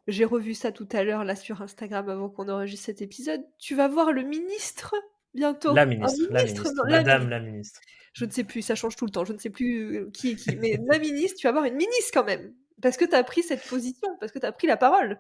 j'ai 0.08 0.26
revu 0.26 0.54
ça 0.54 0.72
tout 0.72 0.88
à 0.92 1.04
l'heure 1.04 1.24
là 1.24 1.36
sur 1.36 1.62
Instagram 1.62 2.10
avant 2.10 2.30
qu'on 2.30 2.50
enregistre 2.50 2.88
cet 2.88 3.02
épisode, 3.02 3.42
tu 3.58 3.76
vas 3.76 3.88
voir 3.88 4.12
le 4.12 4.24
ministre 4.24 4.94
bientôt. 5.34 5.74
La 5.74 5.86
ministre, 5.86 6.28
la 6.30 6.44
ministre, 6.44 6.74
Madame 6.86 7.30
la 7.30 7.40
ministre. 7.40 7.80
Je 8.14 8.26
ne 8.26 8.30
sais 8.30 8.44
plus, 8.44 8.62
ça 8.62 8.76
change 8.76 8.96
tout 8.96 9.06
le 9.06 9.12
temps, 9.12 9.26
je 9.26 9.34
ne 9.34 9.40
sais 9.40 9.50
plus 9.50 9.96
euh, 9.96 10.12
qui 10.12 10.32
est 10.32 10.36
qui, 10.36 10.56
mais 10.58 10.78
la 10.86 11.00
ministre, 11.00 11.40
tu 11.40 11.48
vas 11.48 11.54
voir 11.54 11.66
une 11.66 11.76
ministre 11.76 12.12
quand 12.14 12.26
même. 12.26 12.54
Parce 12.84 12.98
que 12.98 13.06
tu 13.06 13.16
as 13.16 13.24
pris 13.24 13.44
cette 13.44 13.66
position, 13.66 14.10
parce 14.20 14.34
que 14.34 14.40
tu 14.40 14.46
as 14.46 14.52
pris 14.52 14.68
la 14.68 14.76
parole. 14.76 15.20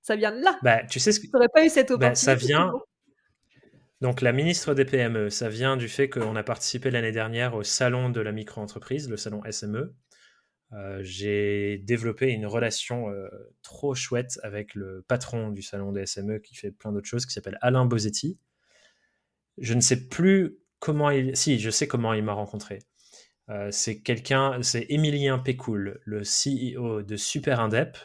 Ça 0.00 0.16
vient 0.16 0.32
de 0.32 0.42
là. 0.42 0.58
Bah, 0.62 0.82
tu 0.84 0.98
sais 0.98 1.12
ce 1.12 1.20
que. 1.20 1.26
Tu 1.26 1.30
pas 1.30 1.64
eu 1.64 1.68
cette 1.68 1.90
opportunité. 1.90 2.08
Bah, 2.08 2.14
ça 2.14 2.34
vient. 2.34 2.72
Donc, 4.00 4.22
la 4.22 4.32
ministre 4.32 4.74
des 4.74 4.86
PME, 4.86 5.28
ça 5.28 5.48
vient 5.48 5.76
du 5.76 5.88
fait 5.88 6.08
qu'on 6.08 6.34
a 6.34 6.42
participé 6.42 6.90
l'année 6.90 7.12
dernière 7.12 7.54
au 7.54 7.62
salon 7.62 8.08
de 8.08 8.20
la 8.20 8.32
micro-entreprise, 8.32 9.08
le 9.10 9.16
salon 9.16 9.42
SME. 9.48 9.94
j'ai 11.00 11.78
développé 11.84 12.30
une 12.30 12.46
relation 12.46 13.12
trop 13.62 13.94
chouette 13.94 14.40
avec 14.42 14.74
le 14.74 15.04
patron 15.06 15.50
du 15.50 15.62
salon 15.62 15.92
des 15.92 16.06
SME 16.06 16.38
qui 16.38 16.56
fait 16.56 16.72
plein 16.72 16.92
d'autres 16.92 17.06
choses, 17.06 17.26
qui 17.26 17.32
s'appelle 17.32 17.58
Alain 17.60 17.84
Bosetti. 17.84 18.40
Je 19.58 19.74
ne 19.74 19.80
sais 19.80 20.08
plus 20.08 20.56
comment 20.80 21.10
il... 21.10 21.36
Si, 21.36 21.60
je 21.60 21.70
sais 21.70 21.86
comment 21.86 22.14
il 22.14 22.24
m'a 22.24 22.32
rencontré. 22.32 22.80
C'est 23.70 24.00
quelqu'un, 24.00 24.62
c'est 24.62 24.86
Emilien 24.88 25.38
Pécoul, 25.38 26.00
le 26.04 26.22
CEO 26.22 27.02
de 27.02 27.16
Super 27.16 27.60
Indep, 27.60 27.98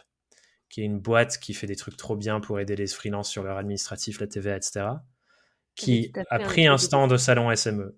qui 0.70 0.82
est 0.82 0.86
une 0.86 1.00
boîte 1.00 1.38
qui 1.38 1.54
fait 1.54 1.68
des 1.68 1.76
trucs 1.76 1.98
trop 1.98 2.16
bien 2.16 2.40
pour 2.40 2.60
aider 2.60 2.76
les 2.76 2.88
freelances 2.88 3.30
sur 3.30 3.44
leur 3.44 3.58
administratif, 3.58 4.20
la 4.20 4.28
TVA, 4.28 4.58
etc., 4.58 4.86
qui 5.76 6.12
a 6.30 6.40
pris 6.40 6.68
un 6.68 6.78
stand 6.78 7.12
au 7.12 7.18
salon 7.18 7.56
SME. 7.56 7.96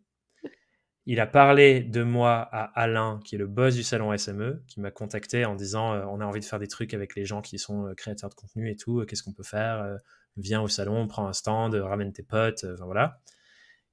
Il 1.06 1.20
a 1.20 1.26
parlé 1.26 1.82
de 1.82 2.04
moi 2.04 2.48
à 2.52 2.66
Alain, 2.80 3.20
qui 3.26 3.36
est 3.36 3.38
le 3.40 3.48
boss 3.48 3.74
du 3.74 3.82
salon 3.82 4.16
SME, 4.16 4.64
qui 4.68 4.80
m'a 4.80 4.92
contacté 4.92 5.44
en 5.46 5.56
disant 5.56 5.94
euh, 5.94 6.06
on 6.06 6.20
a 6.20 6.26
envie 6.26 6.42
de 6.42 6.46
faire 6.46 6.60
des 6.60 6.68
trucs 6.68 6.94
avec 6.94 7.16
les 7.16 7.26
gens 7.26 7.42
qui 7.42 7.58
sont 7.58 7.88
euh, 7.88 7.96
créateurs 7.96 8.30
de 8.30 8.36
contenu 8.36 8.70
et 8.70 8.76
tout, 8.76 9.00
euh, 9.00 9.06
qu'est-ce 9.06 9.24
qu'on 9.24 9.34
peut 9.34 9.42
faire 9.42 9.98
Viens 10.38 10.62
au 10.62 10.68
salon, 10.68 11.08
prends 11.08 11.26
un 11.26 11.34
stand, 11.34 11.74
ramène 11.74 12.14
tes 12.14 12.22
potes, 12.22 12.64
voilà. 12.84 13.22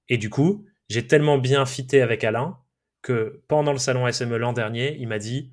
Et 0.08 0.18
du 0.18 0.28
coup, 0.28 0.66
j'ai 0.88 1.06
tellement 1.06 1.38
bien 1.38 1.64
fité 1.64 2.02
avec 2.02 2.22
Alain 2.22 2.58
que 3.06 3.40
pendant 3.46 3.72
le 3.72 3.78
salon 3.78 4.10
SME 4.10 4.36
l'an 4.36 4.52
dernier, 4.52 4.96
il 4.98 5.06
m'a 5.06 5.20
dit 5.20 5.52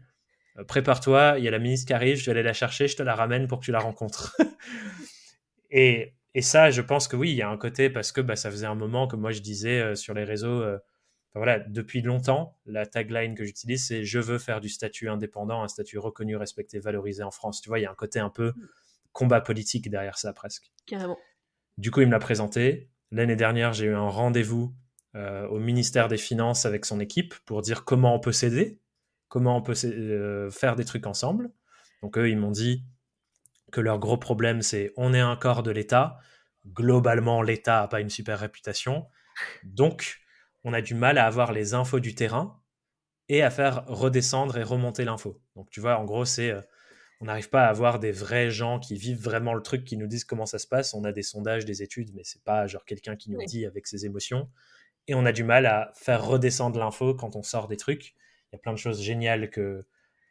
euh, 0.57 0.63
prépare-toi, 0.63 1.35
il 1.37 1.43
y 1.43 1.47
a 1.47 1.51
la 1.51 1.59
ministre 1.59 1.85
qui 1.85 1.93
arrive, 1.93 2.17
je 2.17 2.25
vais 2.25 2.31
aller 2.31 2.41
la 2.41 2.53
chercher, 2.53 2.87
je 2.87 2.95
te 2.95 3.03
la 3.03 3.13
ramène 3.13 3.47
pour 3.47 3.59
que 3.59 3.65
tu 3.65 3.71
la 3.71 3.79
rencontres. 3.79 4.35
et, 5.69 6.15
ça, 6.41 6.71
je 6.71 6.81
pense 6.81 7.07
que 7.07 7.15
oui, 7.15 7.29
il 7.29 7.35
y 7.35 7.43
a 7.43 7.49
un 7.49 7.57
côté 7.57 7.91
parce 7.91 8.11
que 8.11 8.21
bah, 8.21 8.35
ça 8.35 8.49
faisait 8.49 8.65
un 8.65 8.73
moment 8.73 9.07
que 9.07 9.15
moi 9.15 9.31
je 9.31 9.41
disais 9.41 9.79
euh, 9.79 9.93
sur 9.93 10.15
les 10.15 10.23
réseaux, 10.23 10.63
euh, 10.63 10.79
voilà, 11.35 11.59
depuis 11.59 12.01
longtemps, 12.01 12.57
la 12.65 12.87
tagline 12.87 13.35
que 13.35 13.43
j'utilise, 13.43 13.85
c'est 13.85 14.03
je 14.03 14.17
veux 14.17 14.39
faire 14.39 14.59
du 14.59 14.69
statut 14.69 15.09
indépendant, 15.09 15.61
un 15.61 15.67
statut 15.67 15.99
reconnu, 15.99 16.35
respecté, 16.35 16.79
valorisé 16.79 17.21
en 17.21 17.29
France. 17.29 17.61
Tu 17.61 17.69
vois, 17.69 17.77
il 17.77 17.83
y 17.83 17.85
a 17.85 17.91
un 17.91 17.95
côté 17.95 18.19
un 18.19 18.31
peu 18.31 18.51
combat 19.11 19.41
politique 19.41 19.91
derrière 19.91 20.17
ça 20.17 20.33
presque. 20.33 20.71
Carrément. 20.87 21.19
Du 21.77 21.91
coup, 21.91 22.01
il 22.01 22.07
me 22.07 22.11
l'a 22.13 22.19
présenté. 22.19 22.89
L'année 23.11 23.35
dernière, 23.35 23.73
j'ai 23.73 23.85
eu 23.85 23.93
un 23.93 24.09
rendez-vous 24.09 24.73
au 25.15 25.59
ministère 25.59 26.07
des 26.07 26.17
Finances 26.17 26.65
avec 26.65 26.85
son 26.85 26.99
équipe 26.99 27.35
pour 27.45 27.61
dire 27.61 27.85
comment 27.85 28.15
on 28.15 28.19
peut 28.19 28.31
s'aider 28.31 28.79
comment 29.33 29.57
on 29.57 29.63
peut 29.63 29.73
euh, 29.83 30.51
faire 30.51 30.75
des 30.75 30.85
trucs 30.85 31.07
ensemble. 31.07 31.49
Donc 32.03 32.19
eux, 32.19 32.29
ils 32.29 32.37
m'ont 32.37 32.51
dit 32.51 32.85
que 33.71 33.81
leur 33.81 33.97
gros 33.97 34.17
problème, 34.17 34.61
c'est 34.61 34.93
on 34.95 35.11
est 35.11 35.19
un 35.19 35.35
corps 35.35 35.63
de 35.63 35.71
l'État. 35.71 36.19
Globalement, 36.67 37.41
l'État 37.41 37.81
n'a 37.81 37.87
pas 37.87 37.99
une 37.99 38.11
super 38.11 38.37
réputation. 38.37 39.07
Donc, 39.63 40.19
on 40.63 40.71
a 40.71 40.83
du 40.83 40.93
mal 40.93 41.17
à 41.17 41.25
avoir 41.25 41.51
les 41.51 41.73
infos 41.73 41.99
du 41.99 42.13
terrain 42.13 42.61
et 43.27 43.41
à 43.41 43.49
faire 43.49 43.87
redescendre 43.87 44.55
et 44.59 44.63
remonter 44.63 45.03
l'info. 45.03 45.41
Donc, 45.55 45.71
tu 45.71 45.81
vois, 45.81 45.97
en 45.97 46.05
gros, 46.05 46.25
c'est 46.25 46.51
euh, 46.51 46.61
on 47.19 47.25
n'arrive 47.25 47.49
pas 47.49 47.65
à 47.65 47.69
avoir 47.69 47.97
des 47.97 48.11
vrais 48.11 48.51
gens 48.51 48.79
qui 48.79 48.97
vivent 48.97 49.19
vraiment 49.19 49.55
le 49.55 49.63
truc, 49.63 49.83
qui 49.83 49.97
nous 49.97 50.05
disent 50.05 50.25
comment 50.25 50.45
ça 50.45 50.59
se 50.59 50.67
passe. 50.67 50.93
On 50.93 51.05
a 51.05 51.11
des 51.11 51.23
sondages, 51.23 51.65
des 51.65 51.81
études, 51.81 52.13
mais 52.13 52.21
c'est 52.23 52.43
pas 52.43 52.67
genre 52.67 52.85
quelqu'un 52.85 53.15
qui 53.15 53.31
nous 53.31 53.43
dit 53.47 53.65
avec 53.65 53.87
ses 53.87 54.05
émotions. 54.05 54.47
Et 55.07 55.15
on 55.15 55.25
a 55.25 55.31
du 55.31 55.43
mal 55.43 55.65
à 55.65 55.91
faire 55.95 56.25
redescendre 56.25 56.79
l'info 56.79 57.13
quand 57.13 57.35
on 57.35 57.43
sort 57.43 57.67
des 57.67 57.77
trucs 57.77 58.15
y 58.53 58.55
a 58.55 58.59
plein 58.59 58.73
de 58.73 58.77
choses 58.77 59.01
géniales 59.01 59.49
que 59.49 59.85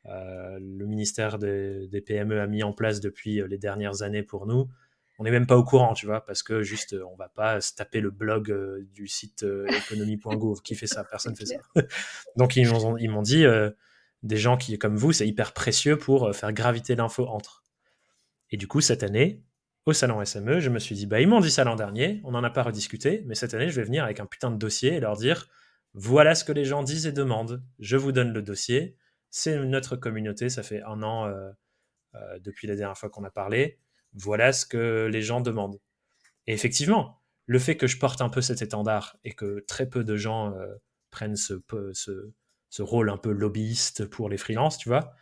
euh, 0.07 0.59
le 0.61 0.87
ministère 0.87 1.39
des, 1.39 2.03
PME 2.05 2.41
a 2.41 2.47
mis 2.47 2.63
en 2.63 2.73
place 2.73 3.01
depuis 3.01 3.41
euh, 3.41 3.47
les 3.47 3.59
dernières 3.59 4.03
années 4.03 4.23
pour 4.23 4.47
nous. 4.47 4.69
On 5.19 5.25
n'est 5.25 5.31
même 5.31 5.47
pas 5.47 5.57
au 5.57 5.65
courant, 5.65 5.93
tu 5.95 6.07
vois, 6.07 6.25
parce 6.25 6.43
que 6.43 6.63
juste, 6.63 6.97
on 7.09 7.15
va 7.17 7.29
pas 7.29 7.61
se 7.61 7.75
taper 7.75 8.01
le 8.01 8.11
blog 8.11 8.51
euh, 8.51 8.89
du 8.93 9.07
site 9.07 9.45
économie.gouv. 9.69 10.61
qui 10.65 10.75
fait 10.75 10.87
ça 10.87 11.05
Personne 11.05 11.37
fait 11.37 11.47
ça. 11.47 11.57
Donc, 12.37 12.57
ils 12.57 12.69
m'ont, 12.69 12.97
ils 12.97 13.11
m'ont 13.11 13.23
dit, 13.23 13.45
des 14.23 14.37
gens 14.37 14.57
qui, 14.57 14.79
comme 14.79 14.97
vous, 14.97 15.13
c'est 15.13 15.29
hyper 15.29 15.53
précieux 15.53 15.97
pour 15.97 16.35
faire 16.35 16.53
graviter 16.53 16.97
l'info 16.97 17.27
entre. 17.27 17.63
Et 18.51 18.57
du 18.57 18.67
coup, 18.67 18.81
cette 18.81 19.03
année, 19.03 19.43
au 19.87 19.93
salon 19.93 20.25
SME, 20.25 20.61
je 20.61 20.71
me 20.71 20.79
suis 20.79 20.95
dit, 20.95 21.07
bah, 21.07 21.21
ils 21.21 21.27
m'ont 21.27 21.41
dit 21.41 21.51
ça 21.51 21.65
l'an 21.65 21.77
dernier, 21.77 22.21
on 22.25 22.31
n'en 22.31 22.45
a 22.45 22.51
pas 22.51 22.63
rediscuté, 22.63 23.23
mais 23.27 23.35
cette 23.35 23.55
année, 23.55 23.69
je 23.69 23.77
vais 23.77 23.85
venir 23.85 24.05
avec 24.05 24.21
un 24.21 24.27
putain 24.27 24.51
de 24.51 24.57
dossier 24.57 24.95
et 24.95 25.01
leur 25.01 25.17
dire, 25.17 25.49
voilà 25.95 26.35
ce 26.35 26.45
que 26.45 26.53
les 26.53 26.65
gens 26.65 26.83
disent 26.83 27.07
et 27.07 27.13
demandent. 27.13 27.63
Je 27.79 27.97
vous 27.97 28.13
donne 28.13 28.33
le 28.33 28.43
dossier. 28.43 28.97
C'est 29.31 29.59
notre 29.65 29.97
communauté. 29.97 30.49
Ça 30.49 30.63
fait 30.63 30.83
un 30.83 31.03
an 31.03 31.27
euh, 31.27 31.51
euh, 32.15 32.39
depuis 32.41 32.67
la 32.67 32.77
dernière 32.77 32.97
fois 32.97 33.11
qu'on 33.11 33.25
a 33.25 33.31
parlé. 33.31 33.79
Voilà 34.15 34.53
ce 34.53 34.65
que 34.65 35.09
les 35.11 35.23
gens 35.23 35.41
demandent. 35.41 35.81
Et 36.47 36.53
effectivement, 36.53 37.23
le 37.47 37.59
fait 37.59 37.77
que 37.77 37.87
je 37.87 37.99
porte 37.99 38.21
un 38.21 38.29
peu 38.29 38.41
cet 38.41 38.63
étendard 38.63 39.17
et 39.25 39.33
que 39.33 39.65
très 39.67 39.89
peu 39.89 40.05
de 40.05 40.17
gens 40.17 40.55
euh, 40.55 40.75
prennent 41.11 41.37
ce, 41.37 41.63
rôle 42.79 43.11
un 43.11 43.19
peu 43.19 43.33
lobbyiste 43.33 44.07
pour 44.07 44.29
les 44.29 44.39
freelances, 44.39 44.79
tu 44.79 44.89
vois, 44.89 45.15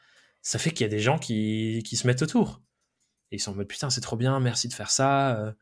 ça 0.43 0.59
fait 0.59 0.70
qu'il 0.70 0.82
y 0.82 0.89
a 0.89 0.91
des 0.91 1.01
gens 1.01 1.19
qui, 1.19 1.82
se 1.85 2.07
mettent 2.07 2.23
autour. 2.23 2.62
Et 3.31 3.36
ils 3.36 3.40
sont 3.40 3.52
en 3.52 3.55
mode 3.55 3.69
putain, 3.69 3.90
c'est 3.90 4.01
trop 4.01 4.16
bien, 4.16 4.40
merci 4.40 4.69
de 4.69 4.74
faire 4.74 4.90
ça. 4.90 5.55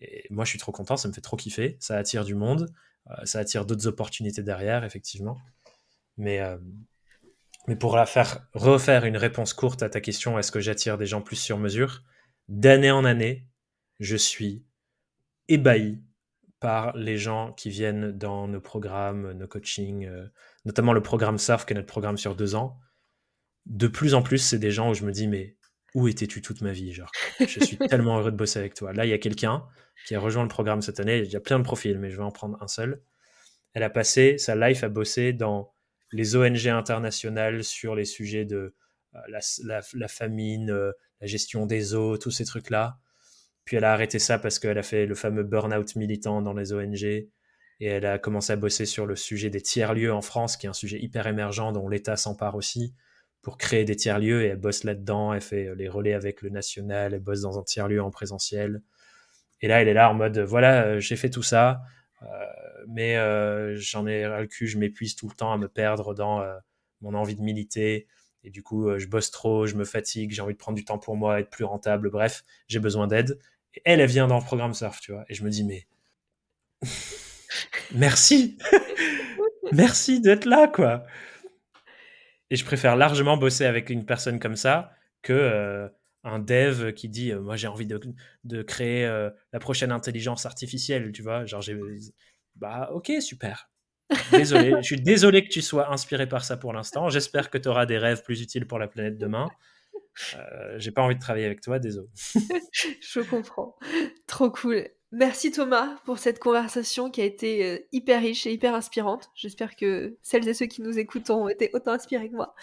Et 0.00 0.26
moi, 0.30 0.44
je 0.44 0.50
suis 0.50 0.58
trop 0.58 0.72
content, 0.72 0.96
ça 0.96 1.08
me 1.08 1.12
fait 1.12 1.20
trop 1.20 1.36
kiffer, 1.36 1.76
ça 1.80 1.96
attire 1.96 2.24
du 2.24 2.34
monde. 2.34 2.72
Euh, 3.10 3.24
ça 3.24 3.40
attire 3.40 3.66
d'autres 3.66 3.86
opportunités 3.86 4.42
derrière, 4.42 4.84
effectivement. 4.84 5.38
Mais, 6.16 6.40
euh, 6.40 6.58
mais 7.66 7.76
pour 7.76 7.96
la 7.96 8.06
faire, 8.06 8.46
refaire 8.54 9.04
une 9.04 9.16
réponse 9.16 9.54
courte 9.54 9.82
à 9.82 9.88
ta 9.88 10.00
question, 10.00 10.38
est-ce 10.38 10.52
que 10.52 10.60
j'attire 10.60 10.98
des 10.98 11.06
gens 11.06 11.22
plus 11.22 11.36
sur 11.36 11.58
mesure? 11.58 12.02
D'année 12.48 12.90
en 12.90 13.04
année, 13.04 13.46
je 13.98 14.16
suis 14.16 14.64
ébahi 15.48 16.02
par 16.60 16.96
les 16.96 17.18
gens 17.18 17.52
qui 17.52 17.70
viennent 17.70 18.12
dans 18.12 18.46
nos 18.46 18.60
programmes, 18.60 19.32
nos 19.32 19.48
coachings, 19.48 20.06
euh, 20.06 20.26
notamment 20.64 20.92
le 20.92 21.02
programme 21.02 21.38
SURF, 21.38 21.66
qui 21.66 21.72
est 21.72 21.76
notre 21.76 21.88
programme 21.88 22.18
sur 22.18 22.36
deux 22.36 22.54
ans. 22.54 22.78
De 23.66 23.88
plus 23.88 24.14
en 24.14 24.22
plus, 24.22 24.38
c'est 24.38 24.58
des 24.58 24.70
gens 24.70 24.90
où 24.90 24.94
je 24.94 25.04
me 25.04 25.12
dis, 25.12 25.26
mais 25.26 25.56
où 25.94 26.08
étais-tu 26.08 26.40
toute 26.40 26.60
ma 26.60 26.72
vie 26.72 26.92
Genre, 26.92 27.10
je 27.40 27.60
suis 27.60 27.76
tellement 27.88 28.18
heureux 28.18 28.30
de 28.30 28.36
bosser 28.36 28.58
avec 28.58 28.74
toi. 28.74 28.92
Là, 28.92 29.04
il 29.04 29.10
y 29.10 29.14
a 29.14 29.18
quelqu'un 29.18 29.64
qui 30.06 30.14
a 30.14 30.20
rejoint 30.20 30.42
le 30.42 30.48
programme 30.48 30.82
cette 30.82 31.00
année. 31.00 31.18
Il 31.18 31.30
y 31.30 31.36
a 31.36 31.40
plein 31.40 31.58
de 31.58 31.64
profils, 31.64 31.98
mais 31.98 32.10
je 32.10 32.16
vais 32.16 32.22
en 32.22 32.30
prendre 32.30 32.56
un 32.62 32.68
seul. 32.68 33.02
Elle 33.74 33.82
a 33.82 33.90
passé 33.90 34.38
sa 34.38 34.54
life 34.56 34.84
à 34.84 34.88
bosser 34.88 35.32
dans 35.32 35.72
les 36.12 36.36
ONG 36.36 36.66
internationales 36.68 37.64
sur 37.64 37.94
les 37.94 38.04
sujets 38.04 38.44
de 38.44 38.74
euh, 39.14 39.38
la, 39.94 40.08
famine, 40.08 40.70
euh, 40.70 40.92
la 41.20 41.26
gestion 41.26 41.66
des 41.66 41.94
eaux, 41.94 42.18
tous 42.18 42.30
ces 42.30 42.44
trucs-là. 42.44 42.98
Puis 43.64 43.76
elle 43.76 43.84
a 43.84 43.92
arrêté 43.92 44.18
ça 44.18 44.38
parce 44.38 44.58
qu'elle 44.58 44.78
a 44.78 44.82
fait 44.82 45.06
le 45.06 45.14
fameux 45.14 45.44
burn-out 45.44 45.94
militant 45.96 46.42
dans 46.42 46.52
les 46.52 46.72
ONG. 46.72 47.04
Et 47.04 47.86
elle 47.86 48.06
a 48.06 48.18
commencé 48.18 48.52
à 48.52 48.56
bosser 48.56 48.86
sur 48.86 49.06
le 49.06 49.16
sujet 49.16 49.50
des 49.50 49.60
tiers-lieux 49.60 50.12
en 50.12 50.20
France, 50.20 50.56
qui 50.56 50.66
est 50.66 50.70
un 50.70 50.74
sujet 50.74 51.00
hyper 51.00 51.26
émergent 51.26 51.72
dont 51.72 51.88
l'État 51.88 52.16
s'empare 52.16 52.54
aussi 52.54 52.94
pour 53.42 53.58
créer 53.58 53.84
des 53.84 53.96
tiers-lieux. 53.96 54.44
Et 54.44 54.46
elle 54.46 54.60
bosse 54.60 54.84
là-dedans, 54.84 55.34
elle 55.34 55.40
fait 55.40 55.66
euh, 55.66 55.74
les 55.74 55.88
relais 55.88 56.14
avec 56.14 56.42
le 56.42 56.48
national, 56.48 57.12
elle 57.12 57.20
bosse 57.20 57.42
dans 57.42 57.58
un 57.58 57.62
tiers-lieu 57.62 58.02
en 58.02 58.10
présentiel. 58.10 58.82
Et 59.60 59.68
là, 59.68 59.82
elle 59.82 59.88
est 59.88 59.94
là 59.94 60.10
en 60.10 60.14
mode, 60.14 60.38
voilà, 60.38 60.84
euh, 60.84 61.00
j'ai 61.00 61.16
fait 61.16 61.30
tout 61.30 61.42
ça, 61.42 61.82
euh, 62.22 62.26
mais 62.88 63.14
j'en 63.76 64.06
ai 64.06 64.24
le 64.24 64.46
cul, 64.46 64.66
je 64.66 64.78
m'épuise 64.78 65.14
tout 65.14 65.28
le 65.28 65.34
temps 65.34 65.52
à 65.52 65.58
me 65.58 65.68
perdre 65.68 66.14
dans 66.14 66.44
mon 67.00 67.14
envie 67.14 67.36
de 67.36 67.42
militer. 67.42 68.08
Et 68.44 68.50
du 68.50 68.64
coup, 68.64 68.98
je 68.98 69.06
bosse 69.06 69.30
trop, 69.30 69.66
je 69.66 69.76
me 69.76 69.84
fatigue, 69.84 70.32
j'ai 70.32 70.42
envie 70.42 70.54
de 70.54 70.58
prendre 70.58 70.76
du 70.76 70.84
temps 70.84 70.98
pour 70.98 71.16
moi, 71.16 71.38
être 71.38 71.50
plus 71.50 71.64
rentable, 71.64 72.10
bref, 72.10 72.42
j'ai 72.66 72.80
besoin 72.80 73.06
d'aide. 73.06 73.38
Et 73.74 73.82
elle, 73.84 74.00
elle 74.00 74.08
vient 74.08 74.26
dans 74.26 74.38
le 74.38 74.44
programme 74.44 74.74
Surf, 74.74 75.00
tu 75.00 75.12
vois. 75.12 75.24
Et 75.28 75.34
je 75.34 75.44
me 75.44 75.50
dis, 75.50 75.62
mais 75.62 75.86
merci, 77.94 78.58
merci 79.72 80.20
d'être 80.20 80.44
là, 80.44 80.66
quoi. 80.66 81.04
Et 82.52 82.56
je 82.56 82.64
préfère 82.64 82.96
largement 82.96 83.36
bosser 83.36 83.64
avec 83.64 83.88
une 83.88 84.04
personne 84.04 84.38
comme 84.38 84.56
ça 84.56 84.92
que 85.22 85.90
un 86.24 86.38
dev 86.38 86.92
qui 86.92 87.08
dit 87.08 87.32
euh, 87.32 87.40
moi 87.40 87.56
j'ai 87.56 87.66
envie 87.66 87.86
de, 87.86 88.00
de 88.44 88.62
créer 88.62 89.06
euh, 89.06 89.30
la 89.52 89.58
prochaine 89.58 89.92
intelligence 89.92 90.46
artificielle, 90.46 91.12
tu 91.12 91.22
vois, 91.22 91.44
genre 91.46 91.62
j'ai 91.62 91.78
bah 92.56 92.90
OK, 92.92 93.10
super. 93.20 93.70
Désolé, 94.30 94.74
je 94.78 94.82
suis 94.82 95.00
désolé 95.00 95.42
que 95.42 95.48
tu 95.48 95.62
sois 95.62 95.90
inspiré 95.90 96.28
par 96.28 96.44
ça 96.44 96.56
pour 96.56 96.72
l'instant. 96.72 97.08
J'espère 97.08 97.50
que 97.50 97.56
tu 97.56 97.68
auras 97.68 97.86
des 97.86 97.96
rêves 97.96 98.22
plus 98.22 98.42
utiles 98.42 98.66
pour 98.66 98.78
la 98.78 98.86
planète 98.86 99.16
demain. 99.16 99.48
Euh, 100.36 100.78
j'ai 100.78 100.90
pas 100.90 101.00
envie 101.00 101.14
de 101.14 101.20
travailler 101.20 101.46
avec 101.46 101.62
toi, 101.62 101.78
désolé. 101.78 102.08
je 103.00 103.20
comprends. 103.20 103.74
Trop 104.26 104.50
cool. 104.50 104.86
Merci 105.14 105.50
Thomas 105.50 105.98
pour 106.06 106.18
cette 106.18 106.38
conversation 106.38 107.10
qui 107.10 107.20
a 107.20 107.24
été 107.26 107.66
euh, 107.66 107.78
hyper 107.92 108.22
riche 108.22 108.46
et 108.46 108.52
hyper 108.52 108.74
inspirante. 108.74 109.30
J'espère 109.34 109.76
que 109.76 110.16
celles 110.22 110.48
et 110.48 110.54
ceux 110.54 110.64
qui 110.64 110.80
nous 110.80 110.98
écoutent 110.98 111.28
ont 111.28 111.50
été 111.50 111.68
autant 111.74 111.92
inspirés 111.92 112.30
que 112.30 112.34
moi. 112.34 112.54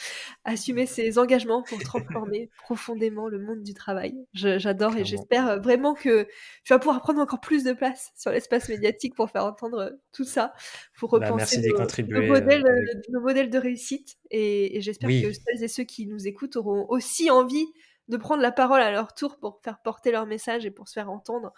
Assumer 0.46 0.88
ses 0.88 1.20
engagements 1.20 1.62
pour 1.62 1.78
transformer 1.78 2.50
profondément 2.64 3.28
le 3.28 3.38
monde 3.38 3.62
du 3.62 3.76
travail. 3.76 4.16
J'adore 4.34 4.98
et 4.98 5.06
j'espère 5.06 5.48
euh, 5.48 5.60
vraiment 5.60 5.94
que 5.94 6.24
tu 6.64 6.74
vas 6.74 6.80
pouvoir 6.80 7.04
prendre 7.04 7.22
encore 7.22 7.40
plus 7.40 7.64
de 7.64 7.72
place 7.72 8.12
sur 8.18 8.32
l'espace 8.32 8.68
médiatique 8.68 9.14
pour 9.14 9.30
faire 9.30 9.46
entendre 9.46 9.92
tout 10.12 10.26
ça, 10.26 10.52
pour 10.98 11.20
bah, 11.20 11.30
repenser 11.30 11.62
nos, 11.62 11.78
modèles, 12.26 12.66
euh, 12.66 13.20
modèles, 13.20 13.52
de 13.52 13.60
réussite. 13.60 14.18
Et, 14.32 14.82
j'espère 14.82 15.10
que 15.10 15.32
celles 15.34 15.64
et 15.64 15.68
ceux 15.68 15.84
qui 15.84 16.08
nous 16.08 16.28
écoutent 16.28 16.56
auront 16.56 16.88
aussi 16.90 17.30
envie 17.30 17.68
de 18.10 18.18
prendre 18.18 18.42
la 18.42 18.52
parole 18.52 18.82
à 18.82 18.92
leur 18.92 19.14
tour 19.14 19.38
pour 19.40 19.62
faire 19.64 19.80
porter 19.82 20.12
leur 20.12 20.26
message 20.26 20.66
et 20.66 20.72
pour 20.72 20.88
se 20.88 20.94
faire 20.94 21.10
entendre. 21.10 21.54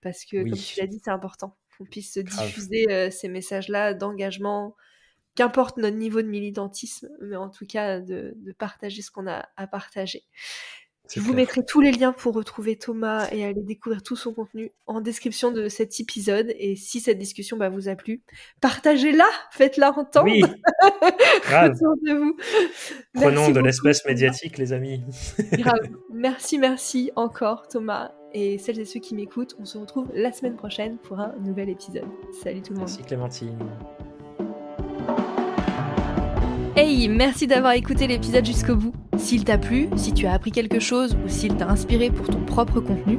Parce 0.00 0.24
que, 0.24 0.42
comme 0.42 0.58
tu 0.58 0.80
l'as 0.80 0.86
dit, 0.86 1.00
c'est 1.02 1.10
important 1.10 1.56
qu'on 1.78 1.84
puisse 1.84 2.18
diffuser 2.18 2.86
euh, 2.90 3.10
ces 3.10 3.28
messages-là 3.28 3.94
d'engagement, 3.94 4.74
qu'importe 5.34 5.76
notre 5.76 5.96
niveau 5.96 6.20
de 6.22 6.26
militantisme, 6.26 7.08
mais 7.20 7.36
en 7.36 7.48
tout 7.48 7.66
cas 7.66 8.00
de, 8.00 8.36
partager 8.58 9.02
ce 9.02 9.10
qu'on 9.10 9.26
a 9.26 9.48
à 9.56 9.66
partager. 9.66 10.24
Je 11.12 11.20
vous 11.20 11.32
mettrai 11.32 11.64
tous 11.64 11.80
les 11.80 11.92
liens 11.92 12.12
pour 12.12 12.34
retrouver 12.34 12.76
Thomas 12.76 13.28
et 13.32 13.44
aller 13.44 13.62
découvrir 13.62 14.02
tout 14.02 14.16
son 14.16 14.32
contenu 14.32 14.70
en 14.86 15.00
description 15.00 15.50
de 15.50 15.68
cet 15.68 15.98
épisode. 15.98 16.54
Et 16.58 16.76
si 16.76 17.00
cette 17.00 17.18
discussion 17.18 17.56
bah, 17.56 17.68
vous 17.68 17.88
a 17.88 17.96
plu, 17.96 18.22
partagez-la, 18.60 19.26
faites-la 19.50 19.90
entendre 19.98 20.26
oui. 20.26 20.42
de 21.50 22.14
vous. 22.14 22.36
Prenons 23.14 23.50
de 23.50 23.60
l'espace 23.60 24.04
médiatique, 24.04 24.58
les 24.58 24.72
amis. 24.72 25.02
Grave. 25.52 25.88
Merci, 26.12 26.58
merci 26.58 27.10
encore 27.16 27.68
Thomas. 27.68 28.12
Et 28.32 28.58
celles 28.58 28.78
et 28.78 28.84
ceux 28.84 29.00
qui 29.00 29.16
m'écoutent, 29.16 29.56
on 29.58 29.64
se 29.64 29.76
retrouve 29.76 30.08
la 30.14 30.30
semaine 30.32 30.56
prochaine 30.56 30.98
pour 30.98 31.18
un 31.18 31.34
nouvel 31.40 31.68
épisode. 31.68 32.06
Salut 32.42 32.62
tout 32.62 32.72
le 32.72 32.78
monde. 32.78 32.88
Merci 32.88 33.02
Clémentine. 33.02 33.58
Hey, 36.76 37.08
merci 37.08 37.48
d'avoir 37.48 37.72
écouté 37.72 38.06
l'épisode 38.06 38.46
jusqu'au 38.46 38.76
bout. 38.76 38.92
S'il 39.18 39.42
t'a 39.42 39.58
plu, 39.58 39.88
si 39.96 40.14
tu 40.14 40.26
as 40.26 40.32
appris 40.32 40.52
quelque 40.52 40.78
chose 40.78 41.16
ou 41.24 41.28
s'il 41.28 41.56
t'a 41.56 41.68
inspiré 41.68 42.10
pour 42.10 42.28
ton 42.28 42.40
propre 42.44 42.80
contenu, 42.80 43.18